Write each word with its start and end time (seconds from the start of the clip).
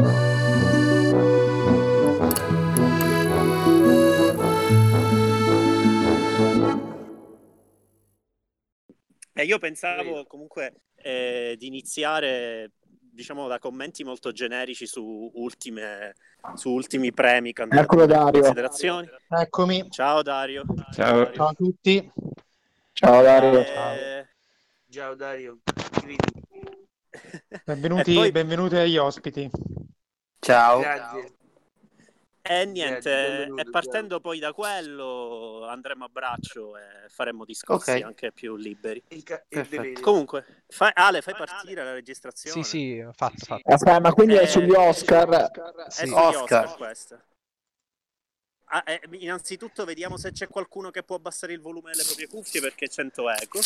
E 0.00 0.04
io 9.44 9.58
pensavo 9.58 10.24
comunque 10.26 10.82
eh, 10.96 11.56
di 11.58 11.66
iniziare 11.66 12.70
diciamo 13.18 13.48
da 13.48 13.58
commenti 13.58 14.04
molto 14.04 14.30
generici 14.30 14.86
su, 14.86 15.28
ultime, 15.34 16.14
su 16.54 16.70
ultimi 16.70 17.12
premi 17.12 17.52
Eccolo 17.52 18.06
Dario. 18.06 18.42
considerazioni. 18.42 19.08
Eccomi. 19.28 19.90
Ciao 19.90 20.22
Dario. 20.22 20.62
Ciao. 20.92 21.24
Dario. 21.24 21.34
Ciao 21.34 21.48
a 21.48 21.54
tutti. 21.54 22.12
Ciao 22.92 23.22
Dario. 23.22 23.64
Eh, 23.64 24.28
Ciao 24.90 25.16
Dario. 25.16 25.58
Benvenuti, 27.64 28.14
poi- 28.14 28.30
benvenuti 28.30 28.76
agli 28.76 28.96
ospiti. 28.96 29.50
Ciao. 30.40 30.80
Grazie. 30.80 31.32
E 32.40 32.64
niente, 32.64 33.42
e 33.44 33.70
partendo 33.70 34.20
poi 34.20 34.38
da 34.38 34.54
quello 34.54 35.66
andremo 35.66 36.06
a 36.06 36.08
braccio 36.08 36.78
e 36.78 37.08
faremo 37.08 37.44
discorsi 37.44 37.90
Ok. 37.90 38.02
anche 38.02 38.32
più 38.32 38.56
liberi. 38.56 39.02
Il, 39.08 39.22
ca- 39.22 39.44
il. 39.48 40.00
Comunque, 40.00 40.62
fai- 40.66 40.92
Ale, 40.94 41.20
fai 41.20 41.34
partire 41.34 41.84
la 41.84 41.92
registrazione. 41.92 42.62
Sì, 42.62 42.68
sì, 42.68 43.06
fatto, 43.12 43.44
fatto. 43.44 43.70
Aspetta, 43.70 44.00
ma 44.00 44.14
quindi 44.14 44.36
Eh, 44.36 44.40
è 44.42 44.46
sugli 44.46 44.72
Oscar. 44.72 45.28
È 45.28 45.90
Sì. 45.90 46.06
sugli 46.06 46.12
Oscar. 46.14 46.64
Oscar 46.64 46.76
questa. 46.76 47.22
Ah, 48.70 48.82
eh, 48.86 49.00
innanzitutto 49.12 49.84
vediamo 49.84 50.16
se 50.16 50.32
c'è 50.32 50.48
qualcuno 50.48 50.90
che 50.90 51.02
può 51.02 51.16
abbassare 51.16 51.52
il 51.52 51.60
volume 51.60 51.90
delle 51.90 52.04
proprie 52.04 52.28
cuffie 52.28 52.60
perché 52.62 52.88
sento 52.88 53.28
eco. 53.28 53.60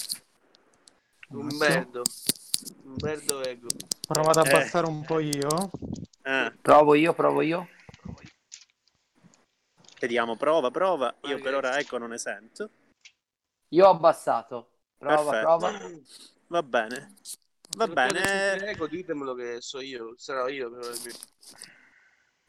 Umberto. 1.29 2.03
Umberto 2.85 3.43
Ego. 3.43 3.67
Ho 3.67 4.13
provato 4.13 4.41
ad 4.41 4.47
Eh. 4.47 4.51
abbassare 4.55 4.87
un 4.87 5.05
po' 5.05 5.19
io. 5.19 5.71
Ah, 6.23 6.53
Provo 6.61 6.95
io, 6.95 7.15
provo 7.15 7.43
io. 7.43 7.69
vediamo, 10.01 10.37
prova, 10.37 10.71
prova. 10.71 11.15
Io 11.23 11.41
per 11.41 11.55
ora 11.55 11.79
eco 11.79 11.99
non 11.99 12.11
ne 12.11 12.19
sento. 12.19 12.71
Io 13.69 13.87
ho 13.87 13.91
abbassato. 13.91 14.71
Prova, 14.99 15.31
Perfetto. 15.31 15.41
prova. 15.41 15.91
Va 16.49 16.63
bene. 16.63 17.15
Va 17.77 17.87
Se 17.87 17.93
bene. 17.93 18.67
Ego, 18.69 18.87
ditemelo 18.87 19.35
che 19.35 19.61
so 19.61 19.81
io. 19.81 20.15
Sarò 20.19 20.49
io. 20.49 20.71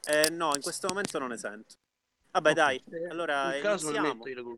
Eh, 0.05 0.29
no, 0.31 0.53
in 0.55 0.61
questo 0.61 0.87
momento 0.89 1.17
non 1.19 1.29
ne 1.29 1.37
sento. 1.37 1.75
Vabbè, 2.31 2.53
dai. 2.53 2.83
Allora 3.09 3.55
In 3.55 3.61
caso 3.61 3.89
iniziamo. 3.91 4.13
metto 4.15 4.29
io. 4.29 4.57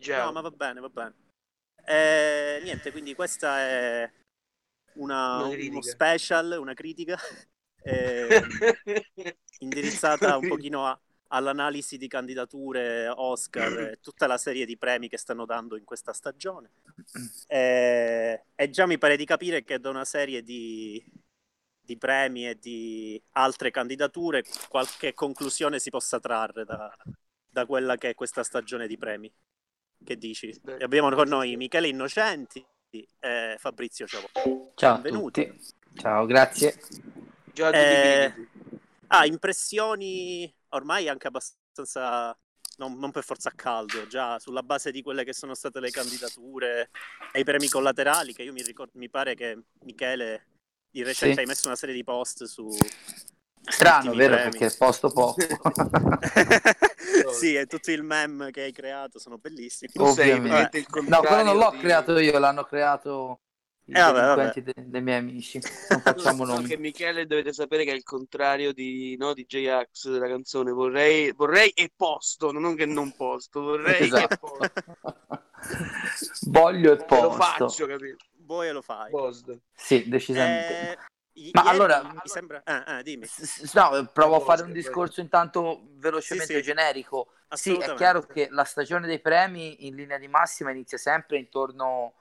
Ciao. 0.00 0.26
No, 0.26 0.32
ma 0.32 0.40
va 0.40 0.50
bene, 0.50 0.80
va 0.80 0.88
bene. 0.88 1.14
Eh, 1.84 2.60
niente, 2.62 2.90
quindi 2.92 3.14
questa 3.14 3.58
è 3.58 4.10
una, 4.94 5.44
Una 5.44 5.56
uno 5.56 5.82
special, 5.82 6.56
una 6.58 6.74
critica 6.74 7.18
eh, 7.82 8.42
indirizzata 9.58 10.36
un 10.36 10.48
pochino 10.48 10.86
a- 10.86 10.98
all'analisi 11.28 11.96
di 11.96 12.08
candidature 12.08 13.08
Oscar 13.08 13.78
e 13.78 13.98
tutta 14.00 14.26
la 14.26 14.38
serie 14.38 14.64
di 14.64 14.76
premi 14.76 15.08
che 15.08 15.18
stanno 15.18 15.44
dando 15.44 15.76
in 15.76 15.84
questa 15.84 16.12
stagione. 16.12 16.70
Eh, 17.46 18.44
e 18.54 18.70
già 18.70 18.86
mi 18.86 18.98
pare 18.98 19.16
di 19.16 19.24
capire 19.24 19.64
che 19.64 19.78
da 19.80 19.90
una 19.90 20.04
serie 20.04 20.42
di, 20.42 21.04
di 21.80 21.96
premi 21.96 22.48
e 22.48 22.58
di 22.58 23.20
altre 23.32 23.70
candidature 23.70 24.44
qualche 24.68 25.12
conclusione 25.12 25.78
si 25.78 25.90
possa 25.90 26.20
trarre 26.20 26.64
da, 26.64 26.94
da 27.46 27.66
quella 27.66 27.96
che 27.96 28.10
è 28.10 28.14
questa 28.14 28.44
stagione 28.44 28.86
di 28.86 28.96
premi. 28.96 29.32
Che 30.04 30.16
dici? 30.16 30.48
E 30.48 30.84
abbiamo 30.84 31.10
con 31.10 31.28
noi. 31.28 31.56
Michele 31.56 31.88
Innocenti 31.88 32.64
e 33.20 33.56
Fabrizio 33.58 34.06
Ciavo. 34.06 34.28
Ciao 34.74 34.94
a 34.94 34.98
Benvenuti. 34.98 35.46
tutti. 35.46 35.74
Ciao, 35.96 36.26
grazie. 36.26 36.72
Ciao 37.52 37.68
a 37.68 37.70
tutti 37.70 37.78
Eh. 37.78 38.34
Ah, 39.08 39.26
impressioni 39.26 40.52
ormai 40.70 41.08
anche 41.08 41.28
abbastanza, 41.28 42.36
non, 42.78 42.98
non 42.98 43.10
per 43.12 43.22
forza 43.22 43.48
a 43.50 43.52
caldo, 43.54 44.06
già 44.06 44.38
sulla 44.38 44.62
base 44.62 44.90
di 44.90 45.02
quelle 45.02 45.24
che 45.24 45.32
sono 45.32 45.54
state 45.54 45.78
le 45.80 45.90
candidature 45.90 46.90
e 47.32 47.40
i 47.40 47.44
premi 47.44 47.68
collaterali, 47.68 48.32
che 48.34 48.42
io 48.42 48.52
mi, 48.52 48.62
ricor- 48.62 48.90
mi 48.94 49.08
pare 49.08 49.34
che 49.34 49.56
Michele 49.84 50.46
di 50.90 51.02
recente 51.02 51.34
Sì. 51.34 51.40
hai 51.40 51.46
messo 51.46 51.66
una 51.66 51.76
serie 51.76 51.94
di 51.94 52.04
post 52.04 52.44
su... 52.44 52.68
Strano, 53.66 54.12
vero? 54.12 54.34
premi. 54.34 54.58
Perché 54.58 54.76
posto 54.76 55.10
poco. 55.10 55.36
sì, 57.38 57.54
e 57.54 57.66
tutti 57.66 57.90
il 57.92 58.02
meme 58.02 58.50
che 58.50 58.62
hai 58.62 58.72
creato 58.72 59.18
sono 59.18 59.38
bellissimi. 59.38 59.92
Tu 59.92 60.04
sei 60.06 60.30
ovviamente. 60.30 60.78
evidente 60.78 60.78
il 60.78 60.86
No, 61.08 61.20
quello 61.20 61.42
non 61.42 61.56
l'ho 61.56 61.70
di- 61.70 61.78
creato 61.78 62.18
io, 62.18 62.38
l'hanno 62.38 62.64
creato 62.64 63.40
i 63.86 63.92
Eh, 63.92 64.00
vabbè, 64.00 64.12
delinquenti 64.12 64.62
de- 64.62 64.72
dei 64.76 65.02
miei 65.02 65.18
amici. 65.18 65.60
Non 65.88 66.00
facciamo 66.02 66.44
No, 66.44 66.54
nomi. 66.54 66.68
che 66.68 66.76
Michele 66.76 67.26
dovete 67.26 67.52
sapere 67.52 67.84
che 67.84 67.92
è 67.92 67.94
il 67.94 68.02
contrario 68.02 68.72
di, 68.72 69.16
no, 69.16 69.32
di 69.34 69.44
J-Ax 69.46 70.10
della 70.10 70.28
canzone 70.28 70.70
vorrei, 70.72 71.32
vorrei 71.32 71.70
e 71.70 71.90
posto 71.94 72.52
non 72.52 72.74
che 72.74 72.86
non 72.86 73.12
posto 73.12 73.60
vorrei 73.60 74.10
e 74.10 74.10
Esatto. 74.16 74.38
posto 74.38 74.72
Voglio 76.48 76.92
e 76.92 77.20
lo 77.20 77.30
posto. 77.30 77.64
faccio 77.64 77.86
capito 77.86 78.24
Voi 78.38 78.70
lo 78.72 78.82
fai. 78.82 79.10
post 79.10 79.58
Sì, 79.74 80.08
decisamente. 80.08 80.72
Eh, 80.72 80.96
i- 81.34 81.50
Ma 81.52 81.62
ieri 81.62 81.74
allora- 81.74 82.02
mi 82.02 82.20
sembra... 82.24 82.62
Ah, 82.64 82.84
ah, 82.84 83.02
dimmi. 83.02 83.26
S- 83.26 83.72
No, 83.74 84.08
provo 84.12 84.36
a 84.36 84.40
fare 84.40 84.62
un 84.62 84.72
discorso 84.72 85.20
intanto 85.20 85.82
velocemente 85.94 86.52
Sì, 86.54 86.58
sì. 86.60 86.64
generico. 86.64 87.28
Sì, 87.54 87.76
è 87.76 87.94
chiaro 87.94 88.22
che 88.22 88.48
la 88.50 88.64
stagione 88.64 89.06
dei 89.06 89.20
premi 89.20 89.86
in 89.86 89.94
linea 89.94 90.18
di 90.18 90.26
massima 90.28 90.70
inizia 90.70 90.98
sempre 90.98 91.38
intorno 91.38 92.14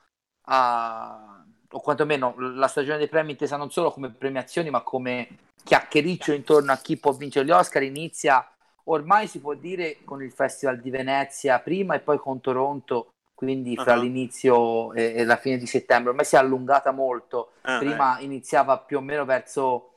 a, 0.48 1.44
o 1.72 1.80
quantomeno 1.80 2.36
la 2.38 2.68
stagione 2.68 2.98
dei 2.98 3.08
premi 3.08 3.32
intesa 3.32 3.58
non 3.58 3.72
solo 3.72 3.92
come 3.92 4.12
premiazioni, 4.12 4.70
ma 4.70 4.82
come 4.82 5.28
chiacchiericcio 5.64 6.34
intorno 6.34 6.72
a 6.72 6.78
chi 6.78 6.98
può 6.98 7.12
vincere 7.14 7.46
gli 7.46 7.52
Oscar, 7.52 7.82
inizia 7.84 8.48
ormai 8.86 9.28
si 9.28 9.40
può 9.40 9.54
dire 9.54 10.00
con 10.04 10.22
il 10.22 10.32
Festival 10.32 10.80
di 10.80 10.90
Venezia 10.90 11.60
prima 11.60 11.96
e 11.96 12.00
poi 12.02 12.18
con 12.18 12.42
Toronto, 12.42 13.13
quindi 13.44 13.76
fra 13.76 13.94
Ah. 13.94 13.98
l'inizio 13.98 14.94
e, 14.94 15.14
e 15.16 15.26
la 15.26 15.36
fine 15.38 15.58
di 15.58 15.66
settembre. 15.68 16.10
Ormai 16.10 16.26
si 16.26 16.36
è 16.36 16.40
allungata 16.40 16.92
molto 16.92 17.52
Ah, 17.62 17.78
prima 17.78 18.18
iniziava 18.20 18.80
più 18.80 18.98
o 18.98 19.02
meno 19.02 19.26
verso 19.26 19.90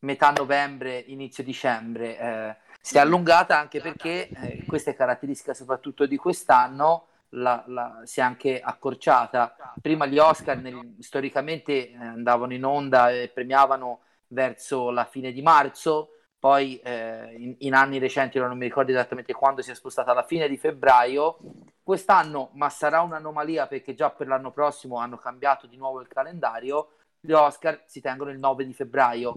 metà 0.00 0.30
novembre, 0.30 0.98
inizio 1.06 1.42
dicembre. 1.42 2.18
eh, 2.18 2.56
si 2.80 2.96
è 2.96 3.00
allungata 3.00 3.58
anche 3.58 3.80
perché 3.80 4.28
eh, 4.28 4.64
questa 4.66 4.90
è 4.90 4.94
caratteristica 4.94 5.54
soprattutto 5.54 6.06
di 6.06 6.16
quest'anno. 6.16 7.06
La, 7.30 7.64
la- 7.66 8.00
si 8.04 8.20
è 8.20 8.22
anche 8.22 8.60
accorciata. 8.60 9.56
Prima 9.82 10.06
gli 10.06 10.16
Oscar 10.18 10.58
nel- 10.58 10.94
storicamente 11.00 11.90
eh, 11.90 11.96
andavano 11.96 12.54
in 12.54 12.64
onda 12.64 13.10
e 13.10 13.28
premiavano 13.28 14.00
verso 14.28 14.90
la 14.90 15.04
fine 15.04 15.32
di 15.32 15.42
marzo, 15.42 16.10
poi 16.38 16.78
eh, 16.78 17.34
in, 17.38 17.54
in 17.58 17.74
anni 17.74 17.98
recenti, 17.98 18.38
non 18.38 18.56
mi 18.56 18.64
ricordo 18.64 18.90
esattamente 18.90 19.32
quando 19.32 19.62
si 19.62 19.70
è 19.70 19.74
spostata 19.74 20.10
alla 20.10 20.24
fine 20.24 20.48
di 20.48 20.56
febbraio. 20.56 21.38
Quest'anno, 21.82 22.50
ma 22.54 22.68
sarà 22.68 23.00
un'anomalia 23.00 23.66
perché 23.66 23.94
già 23.94 24.10
per 24.10 24.26
l'anno 24.26 24.50
prossimo 24.50 24.98
hanno 24.98 25.16
cambiato 25.16 25.66
di 25.66 25.76
nuovo 25.76 26.00
il 26.00 26.08
calendario, 26.08 26.90
gli 27.20 27.32
Oscar 27.32 27.82
si 27.86 28.00
tengono 28.00 28.30
il 28.30 28.38
9 28.38 28.64
di 28.64 28.72
febbraio 28.72 29.36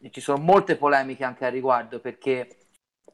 e 0.00 0.10
ci 0.10 0.20
sono 0.20 0.38
molte 0.42 0.76
polemiche 0.76 1.24
anche 1.24 1.46
al 1.46 1.52
riguardo 1.52 1.98
perché 2.00 2.58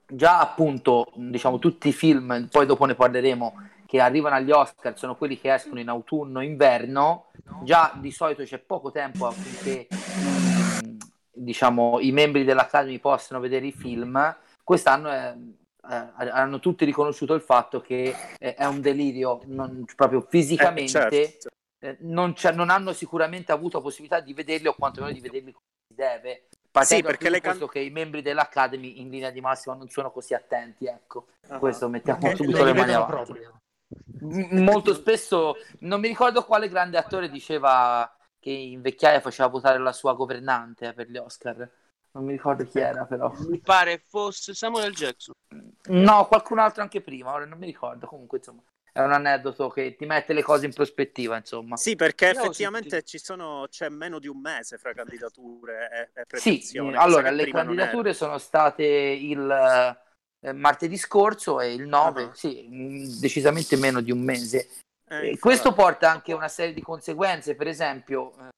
già 0.07 0.41
appunto 0.41 1.07
diciamo 1.15 1.59
tutti 1.59 1.89
i 1.89 1.93
film 1.93 2.49
poi 2.51 2.67
dopo 2.67 2.84
ne 2.84 2.95
parleremo 2.95 3.71
che 3.87 4.01
arrivano 4.01 4.34
agli 4.34 4.51
Oscar 4.51 4.99
sono 4.99 5.17
quelli 5.17 5.39
che 5.39 5.53
escono 5.53 5.81
in 5.81 5.89
autunno 5.89 6.43
inverno 6.43 7.31
già 7.63 7.93
di 7.95 8.11
solito 8.11 8.43
c'è 8.43 8.59
poco 8.59 8.91
tempo 8.91 9.27
affinché 9.27 9.87
diciamo 11.34 11.98
i 12.00 12.12
membri 12.12 12.44
dell'Academy 12.44 12.98
possano 12.98 13.41
vedere 13.41 13.66
i 13.66 13.72
film 13.72 14.37
quest'anno 14.62 15.09
è- 15.10 15.34
eh, 15.91 16.28
hanno 16.31 16.60
tutti 16.60 16.84
riconosciuto 16.84 17.34
il 17.34 17.41
fatto 17.41 17.81
che 17.81 18.15
eh, 18.38 18.54
è 18.54 18.65
un 18.66 18.81
delirio 18.81 19.41
non- 19.47 19.84
proprio 19.97 20.21
fisicamente 20.28 21.06
Eh, 21.06 21.10
certo. 21.10 21.48
eh, 21.81 21.97
non, 22.00 22.34
c'è- 22.34 22.53
non 22.53 22.71
hanno 22.71 22.92
sicuramente 22.92 23.50
avuto 23.50 23.81
possibilità 23.81 24.21
di 24.21 24.32
vederli 24.34 24.69
o 24.69 24.75
quantomeno 24.75 25.12
di 25.12 25.21
vederli 25.21 25.50
come 25.53 25.65
si 25.89 25.95
deve. 25.95 26.47
Sì, 26.51 26.59
Partendo 26.71 27.07
perché 27.09 27.24
dal 27.24 27.33
le 27.33 27.41
presupposto 27.41 27.72
che 27.72 27.80
i 27.80 27.91
membri 27.91 28.22
dell'Academy 28.22 29.01
in 29.01 29.10
linea 29.10 29.30
di 29.30 29.41
massima 29.41 29.74
non 29.74 29.89
sono 29.89 30.10
così 30.12 30.33
attenti, 30.34 30.86
ecco. 30.86 31.27
Ah. 31.48 31.59
Questo 31.59 31.89
mettiamo 31.89 32.21
Perché 32.21 32.36
subito 32.36 32.65
le 32.65 32.72
mani 32.72 32.92
avanti. 32.92 33.12
proprio. 33.33 33.60
M- 34.21 34.62
molto 34.62 34.95
spesso, 34.95 35.57
non 35.80 36.01
mi 36.01 36.09
ricordo 36.09 36.45
quale 36.45 36.68
grande 36.68 36.97
attore 36.97 37.28
diceva 37.28 38.10
che 38.42 38.50
in 38.50 38.83
vecchiaia 38.83 39.21
faceva 39.21 39.48
votare 39.48 39.78
la 39.78 39.92
sua 39.92 40.15
governante 40.15 40.92
per 40.92 41.09
gli 41.09 41.16
Oscar. 41.16 41.71
Non 42.10 42.24
mi 42.24 42.33
ricordo 42.33 42.65
chi 42.66 42.80
era, 42.80 43.04
però. 43.04 43.33
mi 43.48 43.60
pare 43.60 44.03
fosse 44.06 44.53
Samuel 44.53 44.92
Jackson 44.92 45.33
No, 45.89 46.27
qualcun 46.27 46.59
altro 46.59 46.83
anche 46.83 47.00
prima, 47.00 47.33
ora 47.33 47.44
non 47.44 47.59
mi 47.59 47.66
ricordo. 47.66 48.06
Comunque, 48.06 48.39
insomma, 48.39 48.62
è 48.92 49.00
un 49.00 49.12
aneddoto 49.12 49.68
che 49.68 49.94
ti 49.97 50.06
mette 50.06 50.33
le 50.33 50.42
cose 50.42 50.66
in 50.66 50.72
prospettiva, 50.72 51.36
insomma. 51.36 51.77
Sì, 51.77 51.94
perché 51.94 52.27
Io 52.27 52.30
effettivamente 52.33 53.04
ci 53.04 53.18
sono, 53.18 53.66
c'è 53.71 53.89
meno 53.89 54.18
di 54.18 54.27
un 54.27 54.41
mese 54.41 54.77
fra 54.77 54.92
candidature 54.92 56.10
e, 56.15 56.21
e 56.21 56.38
Sì, 56.38 56.78
allora 56.78 57.30
le 57.30 57.48
candidature 57.48 58.12
sono 58.12 58.38
state 58.38 58.84
il 58.84 59.97
eh, 60.41 60.53
martedì 60.53 60.97
scorso 60.97 61.60
e 61.60 61.72
il 61.74 61.86
9, 61.86 62.22
Ah. 62.24 62.34
sì, 62.34 62.66
mh, 62.68 63.21
decisamente 63.21 63.77
meno 63.77 64.00
di 64.00 64.10
un 64.10 64.21
mese. 64.21 64.68
Eh, 65.12 65.16
E 65.16 65.24
infatti. 65.26 65.38
questo 65.38 65.72
porta 65.72 66.10
anche 66.10 66.32
a 66.32 66.36
una 66.36 66.48
serie 66.48 66.72
di 66.72 66.80
conseguenze, 66.82 67.54
per 67.54 67.66
esempio, 67.68 68.32
eh, 68.38 68.48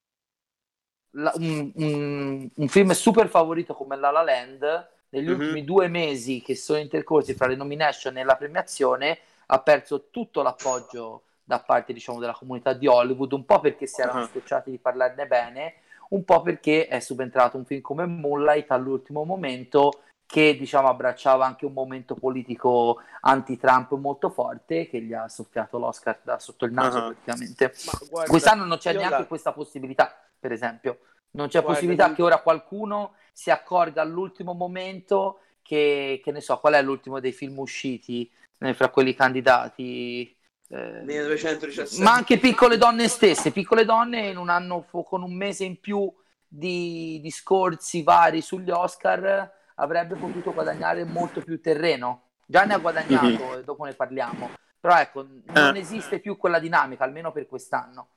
la- 1.17 1.33
un, 1.37 1.73
un- 1.75 2.49
un 2.55 2.69
film 2.69 2.91
super 2.93 3.29
favorito 3.29 3.75
come 3.75 3.97
La 3.97 4.11
La 4.11 4.23
Land, 4.23 4.89
negli 5.11 5.29
Mhm. 5.29 5.35
ultimi 5.39 5.65
due 5.65 5.89
mesi 5.89 6.41
che 6.43 6.55
sono 6.57 6.79
intercorsi 6.79 7.35
fra 7.35 7.47
le 7.47 7.57
nomination 7.57 8.17
e 8.17 8.25
la 8.25 8.37
premiazione, 8.37 9.19
ha 9.47 9.61
perso 9.61 10.09
tutto 10.11 10.43
l'appoggio 10.43 11.23
da 11.45 11.61
parte 11.61 11.93
diciamo, 11.93 12.19
della 12.19 12.33
comunità 12.35 12.73
di 12.73 12.87
Hollywood, 12.87 13.33
un 13.33 13.45
po' 13.45 13.61
perché 13.61 13.87
si 13.87 14.01
erano 14.01 14.21
Ah. 14.21 14.27
scocciati 14.27 14.71
di 14.71 14.79
parlarne 14.79 15.27
bene, 15.27 15.75
un 16.11 16.25
po' 16.25 16.41
perché 16.43 16.87
è 16.87 17.01
subentrato 17.01 17.57
un 17.57 17.65
film 17.65 17.81
come 17.81 18.07
Moonlight 18.07 18.71
all'ultimo 18.71 19.25
momento 19.25 20.04
che 20.27 20.57
diciamo 20.57 20.89
abbracciava 20.89 21.45
anche 21.45 21.67
un 21.67 21.73
momento 21.73 22.15
politico 22.15 23.01
anti-Trump 23.21 23.93
molto 23.95 24.31
forte 24.31 24.89
che 24.89 25.01
gli 25.03 25.13
ha 25.13 25.29
soffiato 25.29 25.79
l'Oscar 25.79 26.19
da 26.23 26.39
sotto 26.39 26.65
il 26.65 26.73
naso 26.73 26.99
Ah. 26.99 27.03
praticamente. 27.13 27.73
Guarda, 28.11 28.31
Quest'anno 28.31 28.65
non 28.65 28.79
c'è 28.79 28.93
neanche 28.95 29.19
la- 29.19 29.27
questa 29.27 29.53
possibilità, 29.53 30.17
per 30.39 30.53
esempio. 30.53 30.99
Non 31.33 31.47
c'è 31.47 31.61
Guarda, 31.61 31.69
possibilità 31.73 32.07
io- 32.09 32.15
che 32.15 32.23
ora 32.23 32.39
qualcuno 32.39 33.15
si 33.33 33.51
accorga 33.51 34.03
all'ultimo 34.03 34.55
momento 34.55 35.41
che, 35.63 36.21
che 36.23 36.31
ne 36.33 36.41
so, 36.41 36.59
qual 36.59 36.75
è 36.75 36.83
l'ultimo 36.83 37.21
dei 37.21 37.33
film 37.33 37.59
usciti 37.59 38.31
eh, 38.61 38.73
fra 38.75 38.89
quelli 38.89 39.15
candidati. 39.15 40.35
eh, 40.69 41.03
1917. 41.05 42.03
ma 42.03 42.13
anche 42.15 42.39
piccole 42.39 42.79
donne 42.79 43.07
stesse, 43.09 43.51
piccole 43.53 43.85
donne 43.85 44.29
in 44.31 44.39
un 44.39 44.49
anno 44.49 44.87
con 45.05 45.23
un 45.23 45.35
mese 45.37 45.65
in 45.65 45.79
più 45.79 46.11
di 46.49 47.21
discorsi 47.23 48.03
vari 48.03 48.41
sugli 48.41 48.71
Oscar 48.71 49.53
avrebbe 49.75 50.15
potuto 50.17 50.53
guadagnare 50.53 51.05
molto 51.05 51.43
più 51.43 51.61
terreno. 51.61 52.31
Già 52.47 52.65
ne 52.65 52.75
ha 52.75 52.79
guadagnato, 52.79 53.59
e 53.59 53.65
dopo 53.65 53.85
ne 53.85 53.95
parliamo. 53.95 54.51
Però 54.81 54.99
ecco, 54.99 55.27
non 55.47 55.77
Eh. 55.77 55.81
esiste 55.81 56.21
più 56.21 56.37
quella 56.37 56.59
dinamica, 56.59 57.05
almeno 57.05 57.33
per 57.33 57.47
quest'anno. 57.47 58.09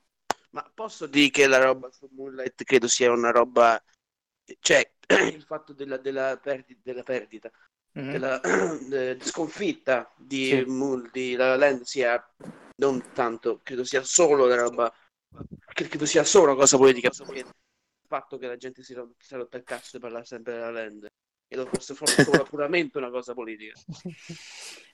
Ma 0.50 0.70
posso 0.74 1.06
dire 1.06 1.30
che 1.30 1.46
la 1.46 1.58
roba 1.58 1.90
su 1.90 2.08
Moonlight 2.12 2.64
credo 2.64 2.88
sia 2.88 3.10
una 3.10 3.30
roba, 3.30 3.82
cioè 4.60 4.90
il 5.34 5.42
fatto 5.42 5.72
della, 5.72 5.96
della, 5.96 6.36
perdi- 6.36 6.78
della 6.82 7.02
perdita, 7.02 7.50
Mhm. 7.92 8.10
della 8.10 8.40
eh, 8.92 9.18
sconfitta 9.20 10.12
di, 10.16 10.46
Sì. 10.46 10.64
Moon- 10.64 11.08
di 11.10 11.36
La 11.36 11.48
La 11.48 11.56
Land 11.56 11.82
sia 11.82 12.22
non 12.76 13.02
tanto, 13.12 13.60
credo 13.62 13.84
sia 13.84 14.02
solo 14.02 14.46
la 14.46 14.56
roba, 14.56 14.92
credo 15.72 16.06
sia 16.06 16.24
solo 16.24 16.52
una 16.52 16.54
cosa 16.54 16.76
politica, 16.76 17.10
il 17.32 17.46
fatto 18.06 18.38
che 18.38 18.46
la 18.46 18.56
gente 18.56 18.82
si 18.82 18.94
ro- 18.94 19.14
si 19.18 19.34
è 19.34 19.36
rotta 19.36 19.56
il 19.56 19.64
cazzo 19.64 19.96
di 19.96 20.02
parlare 20.02 20.24
sempre 20.24 20.52
della 20.54 20.70
Land, 20.70 21.06
credo 21.48 21.66
fosse 21.66 21.94
forse 21.94 22.24
solo 22.24 22.44
puramente 22.48 22.98
una 22.98 23.10
cosa 23.10 23.32
politica. 23.32 23.72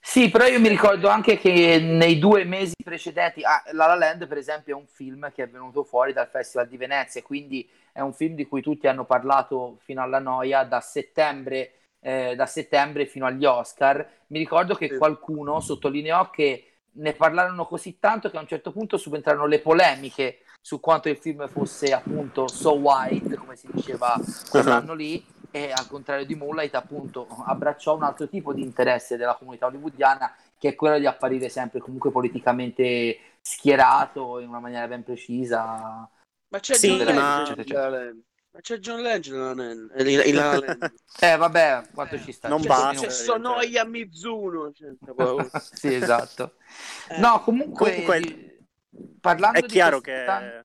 Sì, 0.01 0.31
però 0.31 0.47
io 0.47 0.61
mi 0.61 0.69
ricordo 0.69 1.09
anche 1.09 1.37
che 1.37 1.81
nei 1.81 2.19
due 2.19 2.45
mesi 2.45 2.75
precedenti, 2.83 3.43
ah, 3.43 3.63
La 3.73 3.87
La 3.87 3.97
Land 3.97 4.27
per 4.27 4.39
esempio 4.39 4.77
è 4.77 4.79
un 4.79 4.87
film 4.87 5.31
che 5.33 5.43
è 5.43 5.49
venuto 5.49 5.83
fuori 5.83 6.13
dal 6.13 6.29
Festival 6.29 6.69
di 6.69 6.77
Venezia, 6.77 7.23
quindi 7.23 7.69
è 7.93 8.01
un 8.01 8.13
film 8.13 8.35
di 8.35 8.47
cui 8.47 8.63
tutti 8.63 8.87
hanno 8.87 9.05
parlato 9.05 9.79
fino 9.83 10.03
alla 10.03 10.21
noia 10.21 10.63
da 10.63 10.81
settembre, 10.81 11.73
eh, 12.01 12.35
da 12.37 12.47
settembre 12.47 13.07
fino 13.07 13.27
agli 13.27 13.45
Oscar. 13.45 14.07
Mi 14.29 14.39
ricordo 14.39 14.75
che 14.75 14.89
Sì. 14.89 14.97
qualcuno 14.97 15.61
sottolineò 15.61 16.31
che 16.31 16.69
ne 16.97 17.13
parlarono 17.15 17.67
così 17.67 17.99
tanto 17.99 18.31
che 18.31 18.37
a 18.37 18.41
un 18.41 18.47
certo 18.47 18.71
punto 18.71 18.97
subentrarono 18.97 19.47
le 19.47 19.59
polemiche 19.59 20.39
su 20.61 20.79
quanto 20.79 21.09
il 21.09 21.17
film 21.17 21.49
fosse 21.49 21.93
appunto 21.93 22.47
so 22.47 22.75
white, 22.75 23.35
come 23.35 23.57
si 23.57 23.69
diceva 23.73 24.17
quell'anno 24.49 24.95
lì, 24.95 25.25
e 25.55 25.71
al 25.71 25.87
contrario 25.87 26.27
di 26.27 26.35
Moonlight 26.35 26.75
appunto 26.75 27.29
abbracciò 27.47 27.95
un 27.95 28.03
altro 28.03 28.29
tipo 28.29 28.53
di 28.53 28.61
interesse 28.61 29.17
della 29.17 29.37
comunità 29.37 29.67
hollywoodiana 29.67 30.35
che 30.59 30.71
è 30.71 30.75
quello 30.75 30.99
di 30.99 31.07
apparire 31.07 31.49
sempre 31.49 31.79
comunque 31.79 32.11
politicamente 32.11 33.19
schierato 33.41 34.41
in 34.41 34.49
una 34.49 34.59
maniera 34.59 34.89
ben 34.89 35.05
precisa. 35.05 36.09
Ma 36.49 36.59
c'è 36.59 36.75
Sì, 36.75 36.97
John 36.97 37.15
ma- 37.15 37.39
Legend. 37.55 38.23
Ma 38.51 38.61
c'è 38.61 38.79
John 38.79 39.01
Legend 39.01 39.91
in 40.01 40.09
in- 40.27 40.35
La. 40.35 40.59
Eh 41.21 41.37
vabbè, 41.37 41.83
quanto 41.95 42.19
ci 42.19 42.33
sta? 42.33 42.49
Non 42.49 42.61
C'è- 42.61 42.67
basta. 42.67 43.01
C'è 43.07 43.11
Sonoya 43.11 43.85
Mizuno. 43.85 44.73
Cioè, 44.73 44.91
sì, 45.73 45.95
esatto. 45.95 46.55
Eh, 47.11 47.19
No, 47.19 47.41
comunque, 47.43 47.91
Comunque, 48.05 48.59
parlando 49.21 49.59
È 49.61 49.63
chiaro 49.63 50.01
quest'anno- 50.01 50.63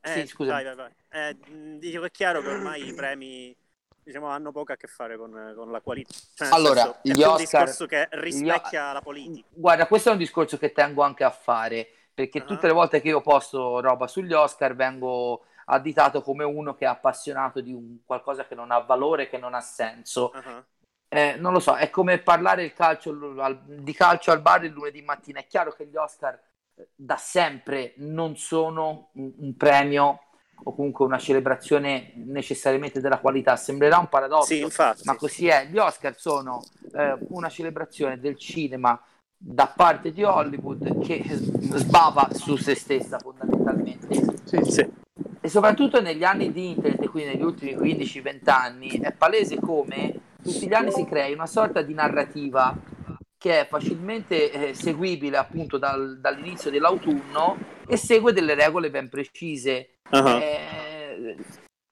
che... 0.00 0.10
Sì, 0.12 0.20
Eh, 0.20 0.26
scusami. 0.26 0.64
vai, 0.64 0.74
vai, 0.74 0.90
vai. 1.10 1.90
Eh, 1.90 2.00
è 2.04 2.10
chiaro 2.10 2.42
che 2.42 2.48
ormai 2.48 2.88
i 2.88 2.94
premi 2.94 3.56
diciamo, 4.04 4.28
hanno 4.28 4.52
poco 4.52 4.72
a 4.72 4.76
che 4.76 4.86
fare 4.86 5.16
con, 5.16 5.52
con 5.56 5.70
la 5.70 5.80
qualità. 5.80 6.12
Cioè, 6.34 6.48
Allora, 6.52 6.82
senso, 6.82 6.98
è 7.02 7.08
gli 7.08 7.12
più 7.12 7.22
un 7.22 7.28
Oscar- 7.28 7.38
discorso 7.64 7.86
che 7.86 8.08
rispecchia 8.12 8.92
la 8.92 9.00
politica. 9.00 9.46
Guarda, 9.50 9.86
questo 9.86 10.08
è 10.10 10.12
un 10.12 10.18
discorso 10.18 10.58
che 10.58 10.72
tengo 10.72 11.02
anche 11.02 11.24
a 11.24 11.30
fare, 11.30 11.88
perché 12.12 12.38
Ah. 12.40 12.44
tutte 12.44 12.66
le 12.66 12.72
volte 12.72 13.00
che 13.00 13.08
io 13.08 13.20
posto 13.20 13.80
roba 13.80 14.06
sugli 14.06 14.32
Oscar 14.32 14.74
vengo 14.76 15.46
additato 15.66 16.20
come 16.20 16.44
uno 16.44 16.74
che 16.74 16.84
è 16.84 16.88
appassionato 16.88 17.60
di 17.60 17.72
un 17.72 17.98
qualcosa 18.04 18.46
che 18.46 18.54
non 18.54 18.70
ha 18.70 18.78
valore, 18.80 19.28
che 19.28 19.38
non 19.38 19.54
ha 19.54 19.60
senso. 19.60 20.30
Ah, 20.32 20.64
Eh, 21.08 21.36
non 21.38 21.52
lo 21.52 21.60
so, 21.60 21.76
è 21.76 21.90
come 21.90 22.18
parlare 22.18 22.64
il 22.64 22.72
calcio, 22.74 23.16
al- 23.38 23.62
di 23.64 23.92
calcio 23.92 24.32
al 24.32 24.40
bar 24.42 24.64
il 24.64 24.72
lunedì 24.72 25.00
mattina. 25.00 25.38
È 25.38 25.46
chiaro 25.46 25.70
che 25.72 25.86
gli 25.86 25.94
Oscar 25.96 26.38
eh, 26.76 26.88
da 26.94 27.16
sempre 27.16 27.94
non 27.98 28.36
sono 28.36 29.10
un, 29.14 29.32
un 29.38 29.56
premio 29.56 30.18
o 30.62 30.74
comunque 30.74 31.04
una 31.04 31.18
celebrazione 31.18 32.12
necessariamente 32.16 33.00
della 33.00 33.18
qualità. 33.18 33.56
Sembrerà 33.56 33.98
un 33.98 34.08
paradosso, 34.08 34.46
Sì, 34.54 34.60
infatti. 34.60 35.02
ma 35.04 35.16
così 35.16 35.48
è. 35.48 35.66
Gli 35.70 35.78
Oscar 35.78 36.16
sono 36.16 36.62
eh, 36.94 37.16
una 37.28 37.48
celebrazione 37.48 38.18
del 38.18 38.38
cinema 38.38 38.98
da 39.36 39.66
parte 39.66 40.12
di 40.12 40.22
Hollywood 40.22 41.04
che 41.04 41.22
sbava 41.28 42.28
su 42.32 42.56
se 42.56 42.74
stessa 42.74 43.18
fondamentalmente 43.18 44.08
Sì, 44.44 44.58
Sì. 44.62 44.88
e 45.40 45.48
soprattutto 45.48 46.00
negli 46.00 46.24
anni 46.24 46.50
di 46.50 46.70
internet, 46.70 47.08
quindi 47.10 47.34
negli 47.34 47.42
ultimi 47.44 47.74
15-20 47.76 48.48
anni, 48.50 48.88
è 49.00 49.12
palese 49.12 49.56
come 49.60 50.18
tutti 50.42 50.66
gli 50.66 50.72
anni 50.72 50.92
si 50.92 51.04
crei 51.04 51.34
una 51.34 51.46
sorta 51.46 51.82
di 51.82 51.92
narrativa 51.92 52.74
che 53.36 53.60
è 53.60 53.66
facilmente 53.68 54.50
eh, 54.70 54.74
seguibile 54.74 55.36
appunto 55.36 55.76
dal- 55.76 56.18
dall'inizio 56.20 56.70
dell'autunno 56.70 57.58
e 57.86 57.96
segue 57.98 58.32
delle 58.32 58.54
regole 58.54 58.88
ben 58.90 59.10
precise. 59.10 59.88
Ah, 60.10 60.38
Eh, 60.40 61.36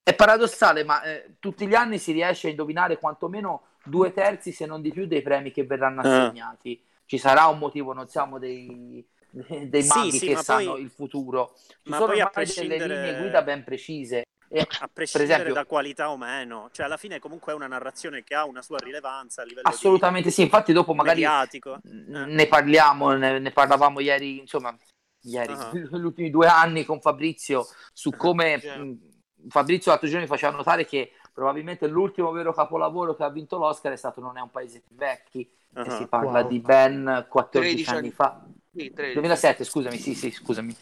è 0.02 0.14
paradossale, 0.14 0.84
ma 0.84 1.02
eh, 1.02 1.36
tutti 1.38 1.66
gli 1.66 1.74
anni 1.74 1.98
si 1.98 2.12
riesce 2.12 2.48
a 2.48 2.50
indovinare 2.50 2.98
quantomeno 2.98 3.62
due 3.84 4.12
terzi, 4.12 4.52
se 4.52 4.66
non 4.66 4.80
di 4.80 4.90
più, 4.90 5.06
dei 5.06 5.22
premi 5.22 5.50
che 5.52 5.64
verranno 5.64 6.00
assegnati. 6.02 6.82
Ci 7.06 7.18
sarà 7.18 7.46
un 7.46 7.58
motivo, 7.58 7.92
non 7.92 8.08
siamo 8.08 8.38
dei, 8.38 9.04
dei 9.30 9.82
Sì, 9.82 9.88
maghi 9.88 10.10
sì, 10.18 10.26
che 10.26 10.34
ma 10.34 10.42
sanno 10.42 10.72
poi- 10.72 10.82
il 10.82 10.90
futuro. 10.90 11.54
Ci 11.82 11.90
ma 11.90 11.96
sono 11.96 12.12
ormai 12.12 12.18
delle 12.30 12.30
prescindere- 12.32 12.94
linee 12.94 13.16
guida 13.16 13.42
ben 13.42 13.64
precise. 13.64 14.22
E, 14.48 14.60
a 14.80 14.90
prescindere 14.92 15.32
esempio- 15.32 15.54
da 15.54 15.64
qualità 15.64 16.10
o 16.10 16.18
meno, 16.18 16.68
cioè 16.72 16.84
alla 16.84 16.98
fine 16.98 17.18
comunque 17.18 17.52
è 17.52 17.54
una 17.54 17.66
narrazione 17.68 18.22
che 18.22 18.34
ha 18.34 18.44
una 18.44 18.60
sua 18.60 18.76
rilevanza 18.78 19.40
a 19.40 19.44
livello 19.46 19.66
assolutamente 19.66 20.30
sì, 20.30 20.42
infatti 20.42 20.74
dopo 20.74 20.90
di 20.92 20.98
magari 20.98 21.20
mediatico. 21.22 21.78
n- 21.84 22.24
ne 22.28 22.46
parliamo, 22.48 23.12
ne, 23.12 23.38
ne 23.38 23.50
parlavamo 23.50 24.00
ieri, 24.00 24.40
insomma, 24.40 24.76
ieri, 25.22 25.52
Ah. 25.52 25.70
gli 25.72 26.04
ultimi 26.04 26.30
due 26.30 26.46
anni 26.46 26.84
con 26.84 27.00
Fabrizio 27.00 27.66
su 27.92 28.10
come 28.16 28.56
mh, 28.56 29.48
Fabrizio 29.48 29.90
l'altro 29.90 30.08
giorno 30.08 30.22
mi 30.24 30.28
faceva 30.28 30.56
notare 30.56 30.84
che 30.84 31.12
probabilmente 31.32 31.86
l'ultimo 31.88 32.30
vero 32.30 32.52
capolavoro 32.52 33.14
che 33.14 33.24
ha 33.24 33.30
vinto 33.30 33.56
l'Oscar 33.58 33.92
è 33.92 33.96
stato 33.96 34.20
Non 34.20 34.36
è 34.36 34.40
un 34.40 34.50
paese 34.50 34.80
più 34.86 34.94
vecchi, 34.96 35.50
Ah, 35.74 35.86
e 35.86 35.90
si 35.90 36.06
parla 36.06 36.40
Wow. 36.40 36.48
di 36.48 36.60
ben 36.60 37.26
14 37.28 37.84
13 37.84 37.88
anni 37.88 37.98
anni. 37.98 38.10
fa. 38.10 38.40
Sì, 38.74 38.90
13. 38.92 39.12
2007, 39.14 39.64
scusami, 39.64 39.96
sì, 39.98 40.14
sì, 40.14 40.30
scusami. 40.30 40.76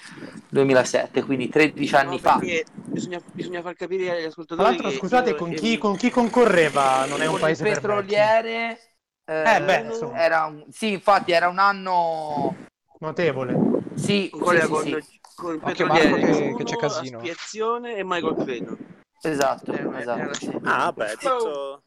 2007, 0.48 1.22
quindi 1.22 1.48
13 1.48 1.94
anni 1.94 2.10
No, 2.12 2.18
fa. 2.18 2.38
Bisogna, 2.38 3.20
bisogna 3.32 3.62
far 3.62 3.74
capire 3.74 4.10
agli 4.10 4.24
ascoltatori. 4.24 4.76
Tra 4.76 4.82
l'altro, 4.84 4.90
scusate, 5.00 5.34
con 5.36 5.52
chi, 5.54 5.78
con 5.78 5.96
chi 5.96 6.10
concorreva? 6.10 7.06
Non 7.06 7.22
è 7.22 7.26
un 7.26 7.38
paese 7.38 7.62
petroliere 7.64 8.78
eh, 9.24 9.54
Eh, 9.56 9.62
beh, 9.62 9.80
insomma. 9.86 10.18
era 10.18 10.44
un... 10.46 10.64
sì, 10.70 10.92
infatti 10.92 11.32
era 11.32 11.48
un 11.48 11.58
anno 11.58 12.54
Notevole. 12.98 13.79
Sì, 14.00 14.30
Ancora 14.32 14.60
sì, 14.60 14.66
sì, 14.66 14.70
con, 14.72 14.82
sì. 15.02 15.20
con 15.36 15.54
il 15.54 15.60
Occhio, 15.62 15.86
petroliere 15.86 16.10
Marco, 16.10 16.26
che- 16.38 16.54
che 16.56 16.64
c'è 16.64 16.76
casino. 16.76 17.16
Aspiezione 17.18 17.96
e 17.96 18.04
Michael 18.04 18.34
Credo. 18.44 18.76
esatto, 19.22 19.72
Eh, 19.72 20.00
esatto, 20.00 20.20
era- 20.20 20.34
sì. 20.34 20.50
Ah, 20.62 20.76
vabbè, 20.92 21.16
tutto... 21.16 21.82